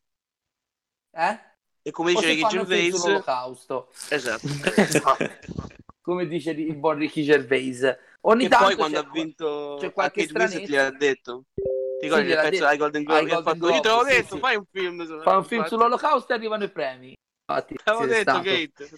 eh? 1.16 1.40
e 1.82 1.92
come 1.92 2.12
dice 2.14 2.28
Ricky 2.28 2.48
Gervais, 2.50 2.94
sull'olocausto. 2.94 3.90
esatto. 4.10 4.48
come 6.04 6.28
dice 6.28 6.52
il 6.52 6.76
buon 6.76 6.98
Ricky 6.98 7.24
Gervais. 7.24 7.98
Ogni 8.22 8.46
E 8.46 8.48
tanto 8.50 8.66
poi 8.66 8.76
quando 8.76 9.00
ha 9.00 9.10
vinto 9.12 9.78
c'è 9.80 9.92
qualche 9.94 10.26
stranezza. 10.26 10.60
gliel'ha 10.60 10.92
detto. 10.92 11.44
Ti 11.56 12.10
ricordi 12.10 12.28
gliel'ha 12.28 12.44
il 12.44 12.50
pezzo 12.50 12.66
ai 12.66 12.78
Golden 12.78 13.04
Globe? 13.04 13.26
che 13.26 13.34
ha 13.34 13.42
fatto, 13.42 13.70
io 13.70 13.80
te 13.80 13.88
l'avevo 13.88 14.04
Globe, 14.04 14.10
sì, 14.10 14.16
detto, 14.22 14.36
sì. 14.36 14.40
fai 14.42 14.56
un 14.58 14.66
film. 14.70 15.06
su- 15.06 15.22
fa 15.22 15.38
un 15.38 15.44
film 15.46 15.66
sull'olocausto 15.66 16.32
e 16.32 16.36
arrivano 16.36 16.64
i 16.66 16.70
premi. 16.70 17.14
Infatti, 17.50 17.76
L'avevo 17.84 18.04
sì, 18.04 18.10
è 18.10 18.14
detto, 18.14 18.30
stato. 18.32 18.44
Kate. 18.44 18.90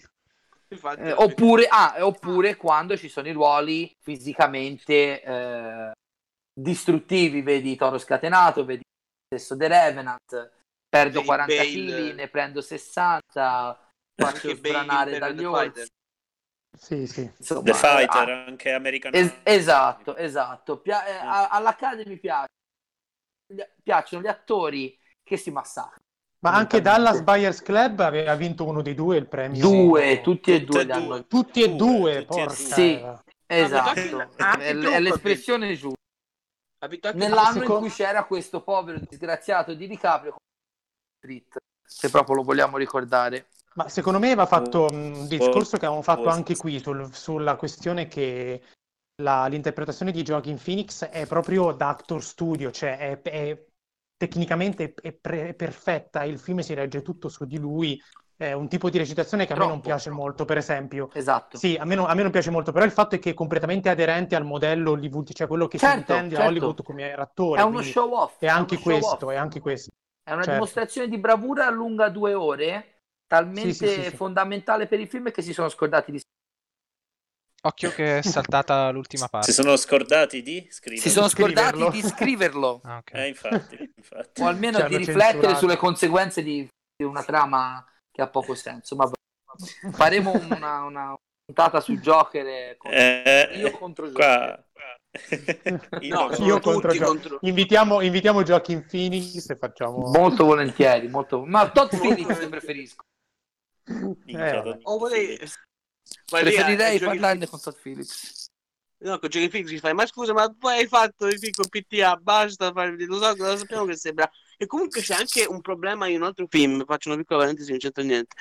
Infatti, 0.68 1.00
Eh, 1.02 1.12
oppure, 1.12 1.66
ah, 1.68 1.94
oppure 2.00 2.56
quando 2.56 2.96
ci 2.96 3.08
sono 3.08 3.28
i 3.28 3.32
ruoli 3.32 3.88
fisicamente 4.02 5.22
eh, 5.22 5.92
distruttivi, 6.52 7.42
vedi 7.42 7.76
Toro 7.76 7.98
Scatenato, 7.98 8.64
vedi 8.64 8.82
stesso 9.32 9.56
The 9.56 9.68
Revenant, 9.68 10.50
perdo 10.88 11.12
Vedi 11.20 11.24
40 11.24 11.54
Bale. 11.54 11.68
kg, 11.70 12.14
ne 12.14 12.28
prendo 12.28 12.60
60, 12.60 13.88
faccio 14.16 14.54
sbranare 14.56 15.18
dagli 15.18 15.44
orsi. 15.44 15.86
Sì, 16.76 17.06
sì. 17.06 17.30
Insomma, 17.38 17.62
The 17.62 17.74
Fighter, 17.74 18.28
ah, 18.28 18.44
anche 18.44 18.72
American 18.72 19.14
es- 19.14 19.34
esatto, 19.42 20.16
esatto. 20.16 20.78
Pia- 20.80 21.06
eh, 21.06 21.16
a- 21.16 21.48
all'Academy 21.48 22.16
piace. 22.18 22.46
Gli- 23.46 23.62
piacciono 23.82 24.22
gli 24.22 24.26
attori 24.28 24.98
che 25.22 25.36
si 25.36 25.50
massacrano. 25.50 26.02
Ma 26.40 26.52
anche. 26.52 26.80
Dallas 26.80 27.22
Buyers 27.22 27.62
Club 27.62 28.00
aveva 28.00 28.34
vinto 28.34 28.64
uno 28.64 28.82
dei 28.82 28.94
due 28.94 29.16
il 29.16 29.26
premio. 29.26 29.60
Due, 29.60 30.20
tutti 30.20 30.52
e 30.52 30.64
due 30.64 30.86
due. 30.86 31.26
Tutti 31.26 31.62
e 31.62 31.74
Due, 31.74 32.24
tutti 32.24 32.40
porca. 32.40 32.52
Sì. 32.54 32.92
era. 32.92 33.22
Esatto, 33.48 34.30
è, 34.36 34.74
è 34.74 35.00
l'espressione 35.00 35.74
giusta. 35.74 35.94
Nell'anno 37.14 37.62
in 37.62 37.78
cui 37.78 37.90
c'era 37.90 38.24
questo 38.24 38.62
povero 38.62 38.98
disgraziato 38.98 39.72
di 39.74 39.86
DiCaprio 39.86 40.32
con 40.32 40.40
Street, 41.18 41.56
se 41.84 42.10
proprio 42.10 42.36
lo 42.36 42.42
vogliamo 42.42 42.76
ricordare. 42.76 43.46
Ma 43.76 43.88
secondo 43.88 44.18
me 44.18 44.34
va 44.34 44.46
fatto 44.46 44.86
un 44.90 45.26
discorso 45.28 45.72
che 45.76 45.84
avevamo 45.84 46.02
fatto 46.02 46.28
anche 46.28 46.56
qui 46.56 46.78
sul- 46.80 47.12
sulla 47.12 47.56
questione 47.56 48.06
che 48.08 48.62
la- 49.16 49.46
l'interpretazione 49.46 50.12
di 50.12 50.22
Joaquin 50.22 50.58
Phoenix 50.62 51.04
è 51.04 51.26
proprio 51.26 51.72
da 51.72 51.88
actor 51.88 52.22
studio, 52.22 52.70
cioè 52.70 52.96
è, 52.96 53.20
è- 53.22 53.64
tecnicamente 54.16 54.94
è, 54.94 55.12
pre- 55.12 55.48
è 55.48 55.54
perfetta, 55.54 56.24
il 56.24 56.38
film 56.38 56.60
si 56.60 56.72
regge 56.72 57.02
tutto 57.02 57.28
su 57.28 57.44
di 57.44 57.58
lui, 57.58 58.00
è 58.34 58.52
un 58.52 58.66
tipo 58.68 58.88
di 58.88 58.96
recitazione 58.98 59.44
che 59.46 59.52
a 59.52 59.56
me 59.56 59.62
non 59.66 59.72
Troppo. 59.72 59.88
piace 59.88 60.08
molto, 60.10 60.44
per 60.46 60.56
esempio. 60.56 61.10
Esatto. 61.12 61.58
Sì, 61.58 61.76
a 61.78 61.84
me, 61.84 61.94
non, 61.94 62.08
a 62.08 62.14
me 62.14 62.22
non 62.22 62.30
piace 62.30 62.50
molto, 62.50 62.72
però 62.72 62.84
il 62.84 62.90
fatto 62.92 63.14
è 63.14 63.18
che 63.18 63.30
è 63.30 63.34
completamente 63.34 63.90
aderente 63.90 64.36
al 64.36 64.44
modello 64.44 64.92
Hollywood, 64.92 65.32
cioè 65.34 65.46
quello 65.46 65.68
che 65.68 65.76
si 65.78 65.84
Certo, 65.84 66.12
intende 66.12 66.34
a 66.34 66.38
certo. 66.38 66.50
Hollywood 66.50 66.82
come 66.82 67.12
attore. 67.12 67.60
È 67.60 67.64
uno 67.64 67.82
show 67.82 68.10
off. 68.14 68.38
è 68.38 68.46
anche 68.46 68.78
questo, 68.78 69.26
off. 69.26 69.30
è 69.32 69.36
anche 69.36 69.60
questo. 69.60 69.90
È 70.22 70.30
una 70.32 70.38
certo. 70.42 70.52
dimostrazione 70.52 71.08
di 71.08 71.18
bravura 71.18 71.70
lunga 71.70 72.08
due 72.08 72.34
ore, 72.34 72.95
talmente 73.26 73.72
Sì, 73.72 73.86
sì, 73.86 74.02
sì, 74.02 74.10
sì. 74.10 74.16
fondamentale 74.16 74.86
per 74.86 75.00
il 75.00 75.08
film 75.08 75.30
che 75.30 75.42
si 75.42 75.52
sono 75.52 75.68
scordati 75.68 76.12
di 76.12 76.20
Occhio 77.62 77.90
che 77.90 78.18
è 78.18 78.22
saltata 78.22 78.90
l'ultima 78.90 79.26
parte. 79.28 79.50
Si 79.50 79.52
sono 79.52 79.76
scordati 79.76 80.40
di 80.42 80.66
scrivere. 80.70 81.00
si 81.02 81.10
sono 81.10 81.28
scriverlo. 81.28 81.86
scordati 81.86 82.00
di 82.00 82.08
scriverlo 82.08 82.80
Ah, 82.84 82.98
ok. 82.98 83.14
Eh, 83.14 83.28
infatti, 83.28 83.92
infatti. 83.96 84.40
o 84.42 84.46
almeno 84.46 84.78
Ci 84.78 84.86
di 84.86 84.96
riflettere 84.98 85.32
censurato. 85.32 85.58
sulle 85.58 85.76
conseguenze 85.76 86.42
di, 86.44 86.68
una 87.02 87.24
trama 87.24 87.84
che 88.12 88.22
ha 88.22 88.28
poco 88.28 88.54
senso. 88.54 88.94
Ma 88.94 89.10
faremo 89.90 90.32
una, 90.32 90.82
una 90.84 91.16
puntata 91.44 91.80
su 91.80 91.94
Joker 91.98 92.76
con- 92.76 92.92
Eh, 92.94 93.50
io 93.56 93.70
contro 93.72 94.06
Joker. 94.06 94.18
qua. 94.22 94.64
Io, 96.02 96.14
No, 96.28 96.30
Io 96.44 96.60
contro 96.60 96.92
Gio- 96.92 97.06
contro- 97.06 97.38
Invitiamo, 97.40 98.02
invitiamo 98.02 98.42
Joaquin 98.42 98.84
Phoenix 98.86 99.48
e 99.48 99.56
facciamo... 99.56 100.10
Molto 100.10 100.44
volentieri, 100.44 101.08
molto... 101.08 101.42
ma 101.44 101.68
Todd 101.70 101.88
Phillips 101.96 102.46
preferisco. 102.48 103.02
Minchia, 103.86 104.62
Eh, 104.64 104.78
O. 104.82 104.98
Phillips. 105.08 105.54
Vai 106.30 106.42
Preferirei 106.42 106.96
eh, 106.96 106.98
giochi- 106.98 107.04
parlarne 107.04 107.46
con 107.48 107.60
Todd 107.60 107.74
Phillips. 107.80 108.50
No, 108.98 109.18
con 109.18 109.28
Phoenix 109.28 109.66
gli 109.68 109.78
fai, 109.78 109.92
ma 109.92 110.06
scusa, 110.06 110.32
ma 110.32 110.50
poi 110.58 110.78
hai 110.78 110.86
fatto 110.86 111.26
il 111.26 111.38
piccolo 111.38 111.68
PTA, 111.68 112.16
basta, 112.16 112.72
fare- 112.72 112.96
lo, 113.04 113.18
so, 113.18 113.34
lo 113.36 113.56
sappiamo 113.56 113.84
che 113.84 113.94
sembra... 113.94 114.28
E 114.56 114.64
comunque 114.64 115.02
c'è 115.02 115.14
anche 115.14 115.44
un 115.44 115.60
problema 115.60 116.06
in 116.08 116.16
un 116.16 116.22
altro 116.22 116.46
film, 116.48 116.82
faccio 116.86 117.10
una 117.10 117.18
piccola 117.18 117.40
parentesi, 117.40 117.70
non 117.70 117.78
c'entra 117.78 118.02
niente, 118.02 118.34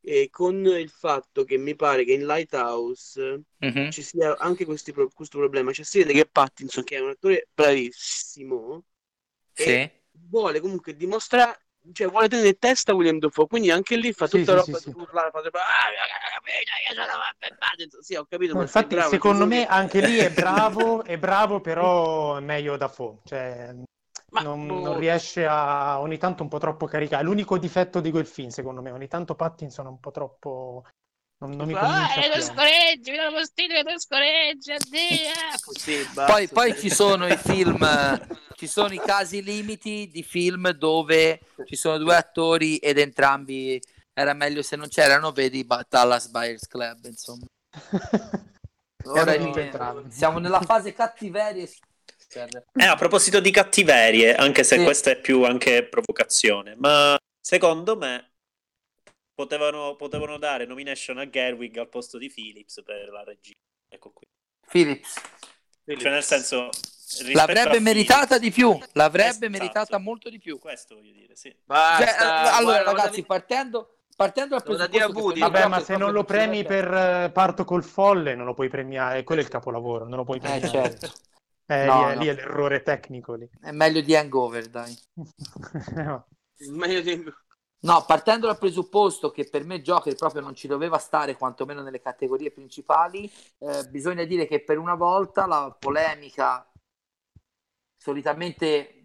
e 0.00 0.28
con 0.28 0.66
il 0.66 0.88
fatto 0.90 1.44
che 1.44 1.56
mi 1.56 1.76
pare 1.76 2.04
che 2.04 2.14
in 2.14 2.26
Lighthouse 2.26 3.42
Mhm. 3.58 3.90
ci 3.90 4.02
sia 4.02 4.36
anche 4.38 4.64
questi 4.64 4.92
questo 4.92 5.38
problema, 5.38 5.72
cioè 5.72 5.84
si 5.84 5.98
vede 5.98 6.14
che 6.14 6.26
Pattinson, 6.26 6.82
che 6.82 6.96
è 6.96 7.00
un 7.00 7.10
attore 7.10 7.46
bravissimo, 7.54 8.82
Sì. 9.52 9.62
e 9.68 10.02
vuole 10.28 10.58
comunque 10.58 10.96
dimostrare, 10.96 11.64
cioè 11.92 12.08
vuole 12.08 12.28
tenere 12.28 12.48
in 12.48 12.58
testa 12.58 12.94
William 12.94 13.18
Dafoe, 13.18 13.46
quindi 13.46 13.70
anche 13.70 13.96
lì 13.96 14.12
fa 14.12 14.28
tutta 14.28 14.52
sì, 14.52 14.56
roba 14.56 14.78
sì, 14.78 14.84
di 14.84 14.90
sì. 14.90 14.90
urlare, 14.94 15.30
fa 15.30 15.42
sempre, 15.42 15.60
"Ah, 15.60 15.90
io 16.88 16.94
sono 16.94 17.56
Pattinson". 17.58 18.02
Sì, 18.02 18.14
ho 18.14 18.24
capito, 18.26 18.54
ma 18.54 18.62
infatti, 18.62 18.94
bravo, 18.94 19.08
secondo 19.08 19.46
me 19.46 19.64
che- 19.64 19.66
anche 19.66 20.00
lì 20.00 20.18
è 20.18 20.30
bravo, 20.32 21.02
è 21.04 21.18
bravo, 21.18 21.60
però 21.60 22.36
è 22.36 22.40
meglio 22.40 22.76
da 22.76 22.88
Fo. 22.88 23.20
Cioè, 23.24 23.74
Ma, 24.30 24.42
non, 24.42 24.66
boh, 24.66 24.82
non 24.82 24.94
riesce 24.98 25.46
a 25.46 26.00
ogni 26.00 26.18
tanto 26.18 26.42
un 26.42 26.48
po' 26.48 26.58
troppo 26.58 26.86
caricare. 26.86 27.24
L'unico 27.24 27.58
difetto 27.58 28.00
di 28.00 28.10
quel 28.10 28.26
film, 28.26 28.48
secondo 28.48 28.82
me, 28.82 28.90
ogni 28.90 29.08
tanto 29.08 29.34
Pattinson 29.34 29.86
è 29.86 29.88
un 29.88 30.00
po' 30.00 30.10
troppo. 30.10 30.84
Non, 31.38 31.50
non 31.56 31.66
mi 31.66 31.74
Ah, 31.74 31.78
convince 31.78 32.20
è 32.20 32.28
lo 32.28 32.40
appieno. 32.40 32.52
scoreggi, 32.52 33.10
mi 33.10 33.16
dà 33.16 33.30
fastidio 33.30 33.82
lo 33.82 33.98
scoreggi, 33.98 34.72
addio. 34.72 35.00
Sì, 35.78 36.04
basta. 36.12 36.32
Poi, 36.32 36.48
poi 36.48 36.78
ci 36.78 36.90
sono 36.90 37.26
i 37.26 37.36
film, 37.36 37.78
ci 38.62 38.68
sono 38.68 38.94
i 38.94 39.00
casi 39.00 39.42
limiti 39.42 40.08
di 40.08 40.22
film 40.22 40.70
dove 40.70 41.40
ci 41.64 41.74
sono 41.74 41.98
due 41.98 42.14
attori 42.14 42.76
ed 42.76 42.96
entrambi 42.96 43.80
era 44.12 44.34
meglio 44.34 44.62
se 44.62 44.76
non 44.76 44.86
c'erano, 44.86 45.32
vedi 45.32 45.66
Dallas 45.88 46.28
Buyers 46.28 46.68
Club, 46.68 47.06
insomma. 47.06 47.44
Ora 49.04 49.34
in- 49.34 49.58
entrambi. 49.58 50.12
siamo 50.12 50.38
nella 50.38 50.60
fase 50.60 50.92
cattiveria. 50.92 51.66
Eh, 52.34 52.84
a 52.84 52.94
proposito 52.94 53.40
di 53.40 53.50
cattiverie, 53.50 54.36
anche 54.36 54.62
se 54.62 54.78
Sì. 54.78 54.84
questa 54.84 55.10
è 55.10 55.20
più 55.20 55.42
anche 55.42 55.82
provocazione, 55.88 56.76
ma 56.76 57.18
secondo 57.40 57.96
me 57.96 58.30
potevano, 59.34 59.96
potevano 59.96 60.38
dare 60.38 60.66
nomination 60.66 61.18
a 61.18 61.28
Gerwig 61.28 61.76
al 61.78 61.88
posto 61.88 62.16
di 62.16 62.30
Phillips 62.30 62.80
per 62.84 63.08
la 63.08 63.24
regia. 63.24 63.54
Ecco 63.88 64.12
qui. 64.12 64.24
Phillips. 64.68 65.20
Cioè, 65.84 66.10
nel 66.10 66.22
senso, 66.22 66.70
L'avrebbe 67.32 67.80
meritata 67.80 68.38
di 68.38 68.50
più, 68.50 68.78
l'avrebbe 68.92 69.28
Esatto. 69.46 69.50
meritata 69.50 69.98
molto 69.98 70.30
di 70.30 70.38
più. 70.38 70.58
Questo 70.58 70.94
voglio 70.96 71.12
dire, 71.12 71.34
sì. 71.36 71.54
Basta, 71.64 72.04
Cioè, 72.06 72.16
allora, 72.26 72.82
guarda, 72.82 72.90
ragazzi, 72.90 73.22
guarda- 73.22 73.26
partendo, 73.26 73.96
partendo 74.16 74.56
dal 74.58 74.76
da 74.76 74.88
presupposto 74.88 75.38
Vabbè, 75.40 75.66
ma 75.68 75.80
se 75.80 75.96
non 75.96 76.12
lo 76.12 76.24
premi 76.24 76.64
per 76.64 76.92
eh, 76.92 77.30
Parto 77.32 77.64
col 77.64 77.84
folle, 77.84 78.34
non 78.34 78.46
lo 78.46 78.54
puoi 78.54 78.68
premiare. 78.68 79.22
Quello 79.24 79.40
è 79.40 79.44
il 79.44 79.50
capolavoro, 79.50 80.06
non 80.06 80.16
lo 80.18 80.24
puoi 80.24 80.38
Eh, 80.38 80.40
premiare. 80.40 80.68
certo, 80.68 81.12
Eh, 81.66 81.84
No, 81.84 82.06
lì, 82.06 82.12
è, 82.12 82.14
no. 82.14 82.20
lì 82.22 82.26
è 82.28 82.34
l'errore 82.34 82.82
tecnico. 82.82 83.34
Lì. 83.34 83.48
è 83.60 83.70
meglio 83.70 84.00
di 84.00 84.14
Hangover, 84.16 84.68
dai. 84.68 84.96
Meglio 86.70 87.00
di- 87.00 87.24
No, 87.84 88.04
partendo 88.06 88.46
dal 88.46 88.58
presupposto 88.58 89.32
che 89.32 89.48
per 89.48 89.64
me 89.64 89.82
Joker 89.82 90.14
proprio 90.14 90.40
non 90.40 90.54
ci 90.54 90.68
doveva 90.68 90.98
stare, 90.98 91.36
quantomeno 91.36 91.82
nelle 91.82 92.00
categorie 92.00 92.52
principali, 92.52 93.28
eh, 93.58 93.82
bisogna 93.88 94.22
dire 94.22 94.46
che 94.46 94.62
per 94.62 94.78
una 94.78 94.94
volta 94.94 95.46
la 95.46 95.74
polemica 95.76 96.64
solitamente 98.02 99.04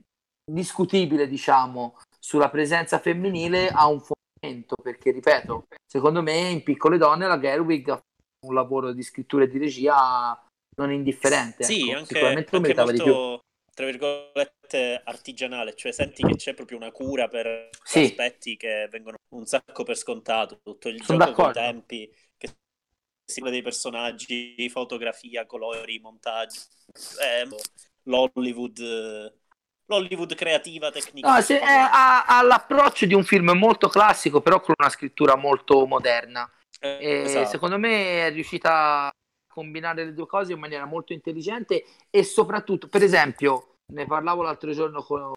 discutibile, 0.52 1.28
diciamo, 1.28 2.00
sulla 2.20 2.50
presenza 2.50 2.98
femminile 2.98 3.70
ha 3.70 3.88
un 3.88 4.02
fondamento, 4.02 4.76
perché, 4.82 5.12
ripeto, 5.12 5.68
secondo 5.86 6.24
me 6.24 6.50
in 6.50 6.64
Piccole 6.64 6.98
Donne 6.98 7.28
la 7.28 7.39
Gerwig 7.39 7.89
ha 7.89 8.02
un 8.48 8.54
lavoro 8.56 8.91
di 8.93 9.04
scrittura 9.04 9.43
e 9.43 9.48
di 9.48 9.60
regia 9.60 10.39
non 10.78 10.91
indifferente. 10.91 11.64
Sì, 11.64 11.82
ecco. 11.89 11.98
anche, 11.98 12.14
sicuramente 12.14 12.50
lo 12.52 12.60
meritava 12.60 12.91
di 12.91 12.98
più. 12.98 13.14
molto, 13.14 13.43
tra 13.74 13.86
virgolette, 13.86 15.02
artigianale, 15.04 15.76
cioè 15.76 15.91
senti 15.91 16.24
che 16.24 16.36
c'è 16.36 16.54
proprio 16.56 16.78
una 16.78 16.91
cura 16.91 17.28
per 17.28 17.70
Sì. 17.84 18.00
aspetti 18.06 18.58
che 18.58 18.88
vengono 18.89 19.18
un 19.36 19.45
sacco 19.45 19.84
per 19.84 19.95
scontato, 19.95 20.60
tutto 20.64 20.89
il 20.89 21.04
Sono 21.04 21.24
gioco 21.24 21.52
tempi, 21.52 22.12
che 22.36 22.50
si 23.24 23.39
cura 23.41 23.52
dei 23.52 23.62
personaggi, 23.62 24.68
fotografia, 24.70 25.45
colori, 25.45 26.00
montaggio, 26.00 26.62
eh, 27.22 27.48
l'Hollywood, 28.08 28.80
l'Hollywood 29.86 30.36
creativa 30.36 30.91
tecnica. 30.91 31.36
No, 31.36 31.41
se- 31.41 31.58
eh, 31.60 31.64
ha, 31.66 32.26
ha 32.26 32.41
l'approccio 32.41 33.05
di 33.05 33.14
un 33.14 33.24
film 33.24 33.51
molto 33.51 33.88
classico, 33.89 34.41
però 34.41 34.60
con 34.62 34.76
una 34.78 34.89
scrittura 34.89 35.36
molto 35.36 35.86
moderna. 35.86 36.49
Eh, 36.80 36.97
E 37.01 37.22
esatto. 37.24 37.49
Secondo 37.49 37.78
me 37.78 38.28
è 38.28 38.32
riuscita 38.32 39.05
a 39.08 39.12
combinare 39.51 40.05
le 40.05 40.14
due 40.14 40.28
cose 40.28 40.53
in 40.53 40.60
maniera 40.60 40.86
molto 40.86 41.14
intelligente 41.14 41.84
e 42.10 42.24
soprattutto, 42.24 42.88
per 42.88 43.03
esempio, 43.03 43.76
ne 43.93 44.05
parlavo 44.05 44.43
l'altro 44.43 44.72
giorno 44.72 45.01
con, 45.01 45.34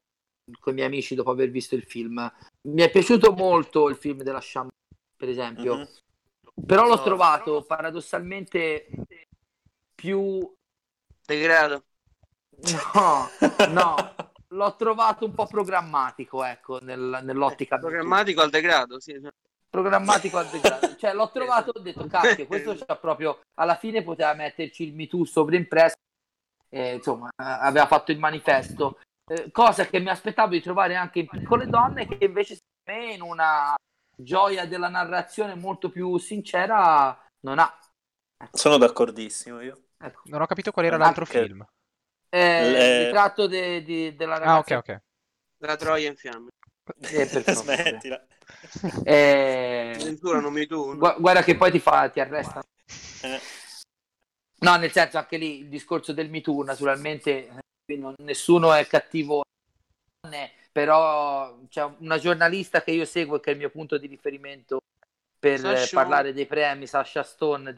con 0.60 0.72
i 0.72 0.74
miei 0.74 0.86
amici 0.86 1.14
dopo 1.14 1.30
aver 1.30 1.50
visto 1.50 1.74
il 1.74 1.84
film. 1.84 2.30
Mi 2.68 2.82
è 2.82 2.90
piaciuto 2.90 3.32
molto 3.32 3.88
il 3.88 3.96
film 3.96 4.22
della 4.22 4.40
Sham, 4.40 4.68
per 5.16 5.28
esempio, 5.28 5.76
Mhm. 5.76 5.88
però 6.66 6.86
l'ho 6.86 6.96
No. 6.96 7.02
trovato 7.02 7.62
paradossalmente 7.62 8.88
più 9.94 10.52
Degrado. 11.26 11.84
No, 12.92 13.28
no, 13.70 14.14
l'ho 14.48 14.76
trovato 14.76 15.24
un 15.24 15.32
po' 15.32 15.46
programmatico, 15.46 16.44
ecco, 16.44 16.78
nel- 16.82 17.20
nell'ottica 17.22 17.78
Programmatico 17.78 18.42
al 18.42 18.50
degrado, 18.50 19.00
sì. 19.00 19.18
programmatico 19.68 20.38
al 20.38 20.46
degrado. 20.48 20.96
Cioè, 20.96 21.14
l'ho 21.14 21.30
trovato, 21.32 21.72
ho 21.74 21.80
detto, 21.80 22.06
cacchio, 22.06 22.46
questo 22.46 22.76
c'ha 22.76 22.96
proprio, 22.96 23.40
alla 23.54 23.76
fine 23.76 24.02
poteva 24.02 24.34
metterci 24.34 24.84
il 24.84 24.94
Me 24.94 25.06
Too 25.06 25.24
sovraimpresso, 25.24 25.96
eh, 26.68 26.94
insomma, 26.94 27.30
aveva 27.36 27.86
fatto 27.86 28.12
il 28.12 28.18
manifesto, 28.18 28.98
Eh, 29.30 29.50
cosa 29.52 29.86
che 29.86 30.00
mi 30.00 30.08
aspettavo 30.08 30.50
di 30.50 30.60
trovare 30.60 30.96
anche 30.96 31.20
in 31.20 31.28
Piccole 31.28 31.66
Donne, 31.66 32.06
che 32.06 32.24
invece 32.24 32.56
secondo 32.56 33.06
me 33.06 33.14
in 33.14 33.22
una 33.22 33.74
gioia 34.16 34.66
della 34.66 34.88
narrazione 34.88 35.54
molto 35.54 35.88
più 35.88 36.18
sincera 36.18 37.16
non 37.42 37.60
ha. 37.60 37.78
Sono 38.50 38.76
d'accordissimo 38.76 39.60
io. 39.60 39.84
Ecco. 39.98 40.22
Non 40.24 40.42
ho 40.42 40.46
capito 40.46 40.72
qual 40.72 40.86
era 40.86 40.96
l'altro 40.96 41.24
film. 41.26 41.64
Eh, 42.30 42.70
Le- 42.70 42.98
Il 43.00 43.04
ritratto 43.06 43.46
de- 43.46 43.82
di- 43.82 44.14
della 44.16 44.36
Ah, 44.36 44.38
ragazza. 44.38 44.78
ok, 44.78 44.88
ok. 44.88 45.00
La 45.58 45.76
Troia 45.76 46.08
in 46.08 46.16
fiamme. 46.16 46.48
Eh. 47.00 47.54
Smettila. 47.54 48.26
Eh, 49.04 49.92
Addirittura 49.94 50.40
non 50.40 50.52
mi 50.52 50.66
tu. 50.66 50.96
gu- 50.96 51.20
guarda 51.20 51.42
che 51.42 51.56
poi 51.56 51.70
ti, 51.70 51.78
fa, 51.78 52.08
ti 52.08 52.20
arresta. 52.20 52.62
Eh, 53.22 53.40
No, 54.62 54.76
nel 54.76 54.92
senso 54.92 55.16
anche 55.16 55.38
lì 55.38 55.60
il 55.60 55.68
discorso 55.68 56.12
del 56.12 56.28
Me 56.28 56.42
Too, 56.42 56.62
naturalmente 56.64 57.48
eh, 57.86 57.96
non- 57.96 58.14
nessuno 58.18 58.72
è 58.74 58.86
cattivo, 58.86 59.42
però 60.70 61.56
c'è 61.68 61.82
una 62.00 62.18
giornalista 62.18 62.82
che 62.82 62.90
io 62.90 63.06
seguo 63.06 63.36
e 63.36 63.40
che 63.40 63.50
è 63.50 63.52
il 63.54 63.58
mio 63.58 63.70
punto 63.70 63.96
di 63.98 64.06
riferimento 64.06 64.80
per 65.38 65.54
eh, 65.54 65.76
Sasha- 65.78 65.96
parlare 65.96 66.32
dei 66.34 66.44
premi, 66.46 66.86
Sasha 66.86 67.22
Stone, 67.22 67.74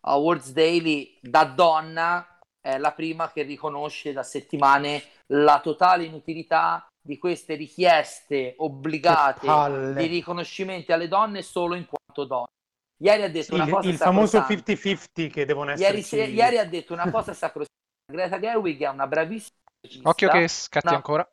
Awards 0.00 0.50
Daily, 0.52 1.16
da 1.20 1.44
donna 1.44 2.35
è 2.66 2.78
la 2.78 2.92
prima 2.92 3.30
che 3.30 3.42
riconosce 3.42 4.12
da 4.12 4.24
settimane 4.24 5.02
la 5.28 5.60
totale 5.60 6.04
inutilità 6.04 6.86
di 7.00 7.18
queste 7.18 7.54
richieste 7.54 8.54
obbligate 8.58 9.46
di 9.94 10.06
riconoscimenti 10.06 10.90
alle 10.92 11.06
donne 11.08 11.42
solo 11.42 11.74
in 11.76 11.86
quanto 11.86 12.24
donne. 12.24 12.46
Ieri 13.02 13.22
ha 13.22 13.30
detto 13.30 13.54
Sì, 13.54 13.54
una 13.54 13.64
il, 13.64 13.70
cosa 13.70 13.88
il 13.88 13.96
famoso 13.96 14.26
sacrosanta. 14.38 14.72
50-50 14.72 15.30
che 15.30 15.44
devono 15.44 15.70
Ieri, 15.70 15.98
esserci. 15.98 16.02
se- 16.02 16.24
ieri 16.24 16.58
ha 16.58 16.64
detto 16.66 16.92
una 16.92 17.10
cosa 17.10 17.32
sacrosanta. 17.34 17.74
Greta 18.10 18.38
Gerwig 18.40 18.80
è 18.82 18.88
una 18.88 19.06
bravissima 19.06 19.56
regista. 19.80 20.08
Occhio 20.08 20.28
che 20.30 20.48
scatti 20.48 20.86
No. 20.88 20.94
ancora. 20.94 21.28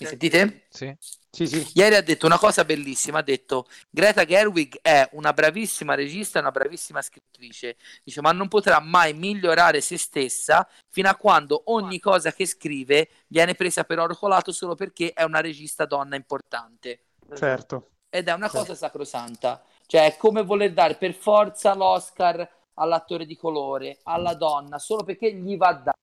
Mi 0.00 0.06
sentite? 0.06 0.66
Sì. 0.70 0.96
Sì, 1.34 1.48
sì. 1.48 1.68
Ieri 1.74 1.96
ha 1.96 2.00
detto 2.00 2.26
una 2.26 2.38
cosa 2.38 2.64
bellissima, 2.64 3.18
ha 3.18 3.22
detto 3.22 3.66
Greta 3.90 4.24
Gerwig 4.24 4.78
è 4.80 5.08
una 5.12 5.32
bravissima 5.32 5.94
regista 5.94 6.38
e 6.38 6.42
una 6.42 6.52
bravissima 6.52 7.02
scrittrice, 7.02 7.76
dice 8.04 8.20
ma 8.20 8.30
non 8.30 8.46
potrà 8.46 8.78
mai 8.78 9.14
migliorare 9.14 9.80
se 9.80 9.98
stessa 9.98 10.68
fino 10.88 11.08
a 11.08 11.16
quando 11.16 11.62
ogni 11.66 11.98
cosa 11.98 12.32
che 12.32 12.46
scrive 12.46 13.08
viene 13.26 13.56
presa 13.56 13.82
per 13.82 13.98
oro 13.98 14.14
colato 14.14 14.52
solo 14.52 14.76
perché 14.76 15.12
è 15.12 15.24
una 15.24 15.40
regista 15.40 15.86
donna 15.86 16.14
importante. 16.14 17.00
Certo. 17.34 17.90
Ed 18.08 18.28
è 18.28 18.32
una 18.32 18.48
cosa 18.48 18.76
sacrosanta, 18.76 19.64
cioè 19.86 20.06
è 20.06 20.16
come 20.16 20.44
voler 20.44 20.72
dare 20.72 20.94
per 20.94 21.14
forza 21.14 21.74
l'Oscar 21.74 22.48
all'attore 22.74 23.26
di 23.26 23.36
colore, 23.36 23.98
alla 24.04 24.34
donna, 24.34 24.78
solo 24.78 25.02
perché 25.02 25.34
gli 25.34 25.56
va 25.56 25.72
dato. 25.72 26.02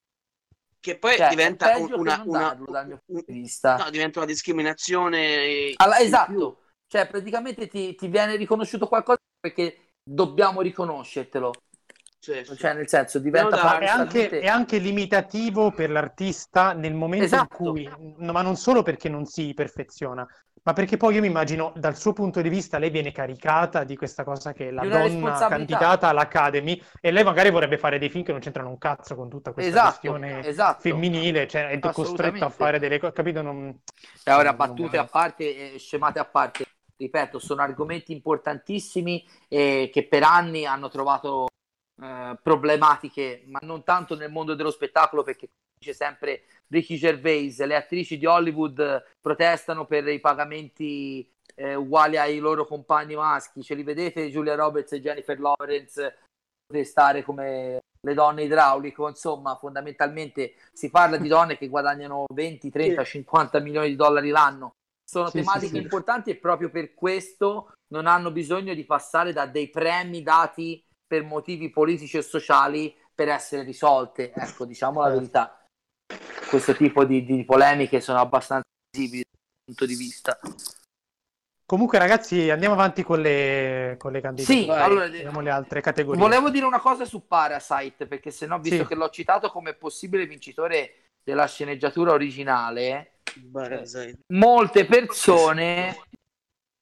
Che 0.82 0.98
poi 0.98 1.16
Cioè, 1.16 1.30
diventa 1.30 1.78
una, 1.78 2.24
una, 2.26 2.26
darlo, 2.26 2.66
dal 2.72 2.88
mio 2.88 3.02
punto 3.06 3.32
di 3.32 3.40
vista. 3.40 3.76
no, 3.78 3.90
diventa 3.92 4.18
una 4.20 4.28
discriminazione. 4.28 5.74
Più. 5.78 5.94
esatto, 6.00 6.62
cioè 6.88 7.08
praticamente 7.08 7.68
ti, 7.68 7.96
ti 7.96 8.08
viene 8.08 8.36
riconosciuto 8.36 8.88
qualcosa 8.88 9.20
perché 9.40 9.94
dobbiamo 10.04 10.62
riconoscertelo, 10.62 11.52
Cioè, 12.20 12.44
sì. 12.44 12.58
cioè 12.58 12.74
nel 12.74 12.88
senso 12.90 13.20
diventa 13.20 13.56
dai, 13.56 13.84
È 13.86 13.88
anche, 13.88 14.30
è 14.30 14.48
anche 14.48 14.78
limitativo 14.80 15.72
per 15.72 15.92
l'artista 15.92 16.74
nel 16.74 16.94
momento 16.94 17.26
Esatto. 17.26 17.64
in 17.64 17.72
cui, 17.72 18.16
no, 18.18 18.32
ma 18.32 18.42
non 18.42 18.56
solo 18.56 18.82
perché 18.82 19.08
non 19.08 19.26
si 19.26 19.54
perfeziona, 19.54 20.28
ma 20.64 20.74
perché 20.74 20.98
poi 20.98 21.16
io 21.16 21.22
mi 21.22 21.28
immagino 21.28 21.74
dal 21.76 21.98
suo 21.98 22.14
punto 22.14 22.42
di 22.42 22.50
vista 22.50 22.78
lei 22.78 22.92
viene 22.92 23.12
caricata 23.12 23.84
di 23.84 23.96
questa 23.96 24.24
cosa 24.24 24.54
che 24.54 24.70
la 24.70 24.86
donna 24.86 25.48
candidata 25.48 26.08
all'Academy 26.10 26.82
e 27.00 27.12
lei 27.12 27.24
magari 27.24 27.50
vorrebbe 27.50 27.80
fare 27.80 27.98
dei 27.98 28.10
film 28.10 28.24
che 28.24 28.32
non 28.32 28.42
c'entrano 28.42 28.70
un 28.70 28.78
cazzo 28.78 29.16
con 29.16 29.28
tutta 29.28 29.54
questa 29.54 29.72
esatto, 29.72 30.12
questione 30.12 30.46
esatto. 30.46 30.82
femminile, 30.82 31.48
cioè 31.48 31.70
è 31.70 31.80
costretto 31.80 32.46
a 32.46 32.50
fare 32.50 32.78
delle 32.78 33.00
cose, 33.00 33.14
capito? 33.14 33.42
Non... 33.42 33.76
E 34.24 34.32
ora 34.32 34.54
battute 34.54 34.98
non- 34.98 35.06
a 35.06 35.10
parte 35.10 35.74
e 35.74 35.80
scemate 35.80 36.20
a 36.20 36.26
parte, 36.26 36.66
ripeto, 36.96 37.40
sono 37.40 37.64
argomenti 37.64 38.12
importantissimi 38.12 39.28
e 39.48 39.90
che 39.92 40.08
per 40.08 40.22
anni 40.24 40.66
hanno 40.66 40.90
trovato 40.90 41.48
eh, 42.02 42.38
problematiche, 42.42 43.44
ma 43.48 43.60
non 43.64 43.84
tanto 43.84 44.16
nel 44.16 44.32
mondo 44.32 44.54
dello 44.54 44.72
spettacolo, 44.72 45.24
perché 45.24 45.50
dice 45.82 45.94
sempre 45.94 46.44
Ricky 46.68 46.96
Gervais, 46.96 47.60
le 47.66 47.76
attrici 47.76 48.20
di 48.20 48.28
Hollywood 48.28 48.80
eh, 48.80 49.04
protestano 49.20 49.86
per 49.86 50.08
i 50.08 50.20
pagamenti 50.20 51.28
eh, 51.56 51.74
uguali 51.74 52.18
ai 52.18 52.38
loro 52.38 52.66
compagni 52.66 53.16
maschi. 53.16 53.64
Ce 53.64 53.74
li 53.74 53.84
vedete 53.84 54.30
Giulia 54.30 54.56
Roberts 54.56 54.92
e 54.94 55.02
Jennifer 55.02 55.40
Lawrence 55.40 56.20
protestare 56.68 57.24
come 57.24 57.80
le 58.04 58.14
donne 58.14 58.44
idraulico, 58.44 59.08
insomma, 59.08 59.56
fondamentalmente 59.56 60.54
si 60.72 60.90
parla 60.90 61.18
di 61.18 61.28
donne 61.28 61.58
che 61.58 61.68
guadagnano 61.68 62.26
20, 62.32 62.70
30, 62.70 63.04
50 63.04 63.60
milioni 63.60 63.90
di 63.90 63.96
dollari 63.96 64.30
l'anno. 64.30 64.74
Sono 65.04 65.30
Sì, 65.30 65.40
sì, 65.40 65.44
tematiche 65.44 65.78
sì. 65.78 65.82
importanti 65.82 66.30
e 66.30 66.38
proprio 66.38 66.70
per 66.70 66.94
questo 66.94 67.74
non 67.92 68.06
hanno 68.08 68.32
bisogno 68.32 68.74
di 68.74 68.86
passare 68.86 69.34
da 69.34 69.46
dei 69.46 69.70
premi 69.70 70.24
dati 70.24 70.82
per 71.06 71.24
motivi 71.24 71.70
politici 71.70 72.18
e 72.18 72.22
sociali 72.22 72.96
per 73.14 73.28
essere 73.28 73.64
risolte. 73.64 74.32
Ecco, 74.32 74.66
diciamo 74.66 75.02
la 75.02 75.08
Certo. 75.08 75.20
verità. 75.20 75.61
Questo 76.50 76.76
tipo 76.76 77.06
di, 77.06 77.24
di 77.24 77.46
polemiche 77.46 78.02
sono 78.02 78.20
abbastanza 78.20 78.66
visibili 78.92 79.24
dal 79.24 79.64
punto 79.66 79.86
di 79.86 79.96
vista. 79.96 80.40
Comunque 81.66 82.00
ragazzi 82.00 82.50
andiamo 82.50 82.74
avanti 82.74 83.02
con 83.02 83.22
le, 83.22 83.96
con 83.98 84.12
le 84.12 84.20
candidature, 84.20 84.64
Sì, 84.64 84.70
allora, 84.70 85.08
vediamo 85.08 85.40
le 85.40 85.50
altre 85.50 85.80
categorie. 85.80 86.22
Volevo 86.22 86.50
dire 86.50 86.66
una 86.66 86.82
cosa 86.82 87.06
su 87.06 87.26
Parasite, 87.26 88.08
perché 88.08 88.30
se 88.30 88.46
no, 88.46 88.60
visto 88.60 88.82
Sì. 88.82 88.88
che 88.88 88.96
l'ho 88.96 89.10
citato 89.10 89.50
come 89.50 89.74
possibile 89.74 90.26
vincitore 90.26 91.12
della 91.24 91.48
sceneggiatura 91.48 92.12
originale, 92.12 93.20
Parasite. 93.50 94.20
molte 94.34 94.86
persone 94.86 95.98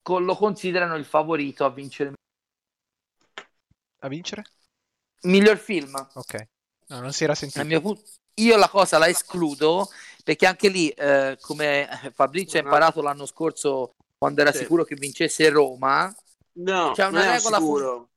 lo 0.10 0.36
considerano 0.36 0.96
il 0.96 1.06
favorito 1.06 1.66
a 1.66 1.70
vincere 1.70 2.14
A 4.00 4.08
vincere? 4.08 4.44
miglior 5.24 5.58
film. 5.58 5.94
Ok. 6.14 6.48
No, 6.88 7.00
non 7.02 7.14
si 7.14 7.26
era 7.26 7.34
Dal 7.34 7.48
sentito. 7.48 7.66
mio, 7.68 7.82
pu- 7.82 8.02
io 8.44 8.58
la 8.58 8.70
cosa 8.70 8.98
la 8.98 9.08
escludo 9.10 9.90
perché 10.24 10.46
anche 10.46 10.70
lì, 10.70 10.90
eh, 10.90 11.38
come 11.42 11.88
Fabrizio 12.14 12.60
ha 12.60 12.64
imparato 12.64 13.02
l'anno 13.02 13.26
scorso 13.26 13.96
quando 14.18 14.42
era 14.42 14.52
Sì. 14.52 14.60
sicuro 14.60 14.84
che 14.84 14.96
vincesse 14.96 15.50
Roma, 15.50 16.14
No, 16.62 16.92
C'è 16.94 17.06
una 17.06 17.24
è 17.24 17.36
regola 17.36 17.58
sicuro. 17.58 18.10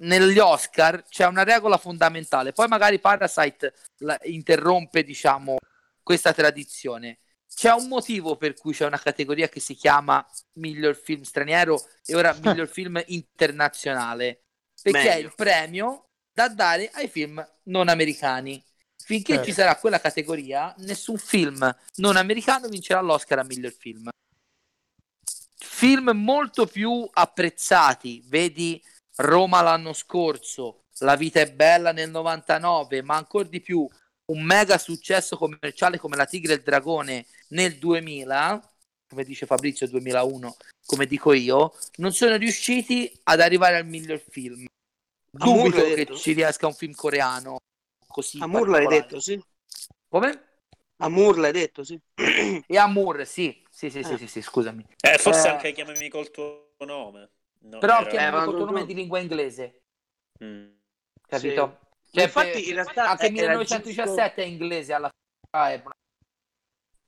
negli 0.00 0.38
Oscar 0.38 1.02
c'è 1.08 1.26
una 1.26 1.42
regola 1.42 1.76
fondamentale. 1.78 2.52
Poi 2.52 2.68
magari 2.68 3.00
Parasite 3.00 3.74
la- 3.98 4.18
interrompe, 4.24 5.02
diciamo, 5.02 5.56
questa 6.02 6.32
tradizione. 6.32 7.18
C'è 7.52 7.72
un 7.72 7.88
motivo 7.88 8.36
per 8.36 8.54
cui 8.54 8.72
c'è 8.72 8.86
una 8.86 8.98
categoria 9.00 9.48
che 9.48 9.58
si 9.58 9.74
chiama 9.74 10.24
miglior 10.54 10.94
film 10.94 11.22
straniero 11.22 11.80
e 12.04 12.14
ora 12.14 12.32
miglior 12.62 12.68
film 12.68 13.02
internazionale. 13.06 14.42
Perché 14.80 15.00
è 15.00 15.14
Meglio. 15.16 15.26
il 15.28 15.34
premio 15.34 16.04
da 16.32 16.48
dare 16.48 16.88
ai 16.92 17.08
film 17.08 17.44
non 17.64 17.88
americani. 17.88 18.62
Finché 19.08 19.36
Certo. 19.36 19.48
ci 19.48 19.54
sarà 19.54 19.74
quella 19.76 20.00
categoria, 20.00 20.74
nessun 20.80 21.16
film 21.16 21.74
non 21.94 22.16
americano 22.16 22.68
vincerà 22.68 23.00
l'Oscar 23.00 23.38
a 23.38 23.42
miglior 23.42 23.72
film. 23.72 24.10
Film 25.56 26.10
molto 26.10 26.66
più 26.66 27.08
apprezzati, 27.10 28.22
vedi 28.26 28.84
Roma 29.16 29.62
l'anno 29.62 29.94
scorso, 29.94 30.82
La 30.98 31.16
vita 31.16 31.40
è 31.40 31.50
bella 31.50 31.92
nel 31.92 32.10
99, 32.10 33.00
ma 33.00 33.16
ancora 33.16 33.48
di 33.48 33.62
più 33.62 33.88
un 34.26 34.42
mega 34.42 34.76
successo 34.76 35.38
commerciale 35.38 35.96
come 35.96 36.16
La 36.16 36.26
tigre 36.26 36.52
e 36.52 36.56
il 36.56 36.62
dragone 36.62 37.24
nel 37.48 37.78
2000, 37.78 38.72
come 39.08 39.24
dice 39.24 39.46
Fabrizio 39.46 39.88
2001, 39.88 40.54
come 40.84 41.06
dico 41.06 41.32
io, 41.32 41.74
non 41.96 42.12
sono 42.12 42.36
riusciti 42.36 43.10
ad 43.22 43.40
arrivare 43.40 43.78
al 43.78 43.86
miglior 43.86 44.22
film. 44.28 44.66
Dubito 45.30 45.82
che 45.82 46.14
ci 46.14 46.34
riesca 46.34 46.66
un 46.66 46.74
film 46.74 46.92
coreano 46.92 47.56
così 48.08 48.38
Amour 48.38 48.68
l'hai 48.68 48.86
particolare. 48.86 49.02
detto, 49.02 49.20
sì. 49.20 49.40
Come? 50.08 50.42
Amour 50.98 51.38
l'hai 51.38 51.52
detto, 51.52 51.84
sì. 51.84 52.00
E 52.66 52.76
Amour, 52.76 53.24
sì. 53.26 53.64
Sì, 53.70 53.90
sì, 53.90 54.02
sì, 54.02 54.14
Ah. 54.14 54.18
sì, 54.18 54.26
sì, 54.26 54.42
scusami. 54.42 54.84
Eh, 55.00 55.18
forse 55.18 55.46
Eh, 55.46 55.50
anche 55.52 55.72
chiamami 55.72 56.08
col 56.08 56.30
tuo 56.30 56.72
nome. 56.80 57.30
No, 57.60 57.78
Però 57.78 57.98
era- 57.98 58.08
chiamami 58.10 58.30
ma 58.32 58.44
col 58.44 58.56
tuo 58.56 58.64
nome 58.66 58.86
di 58.86 58.94
lingua 58.94 59.18
inglese, 59.20 59.82
Mm. 60.42 60.68
capito? 61.28 61.66
Ma 61.66 61.78
Cioè, 62.10 62.24
infatti, 62.24 62.50
per- 62.50 62.68
in 62.68 62.74
realtà 62.74 63.10
anche 63.10 63.26
era 63.26 63.52
1917 63.52 64.42
è 64.42 64.46
inglese 64.46 64.92
alla 64.92 65.08
fine. 65.10 65.74
è- 65.74 65.82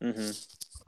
Mhm. 0.05 0.32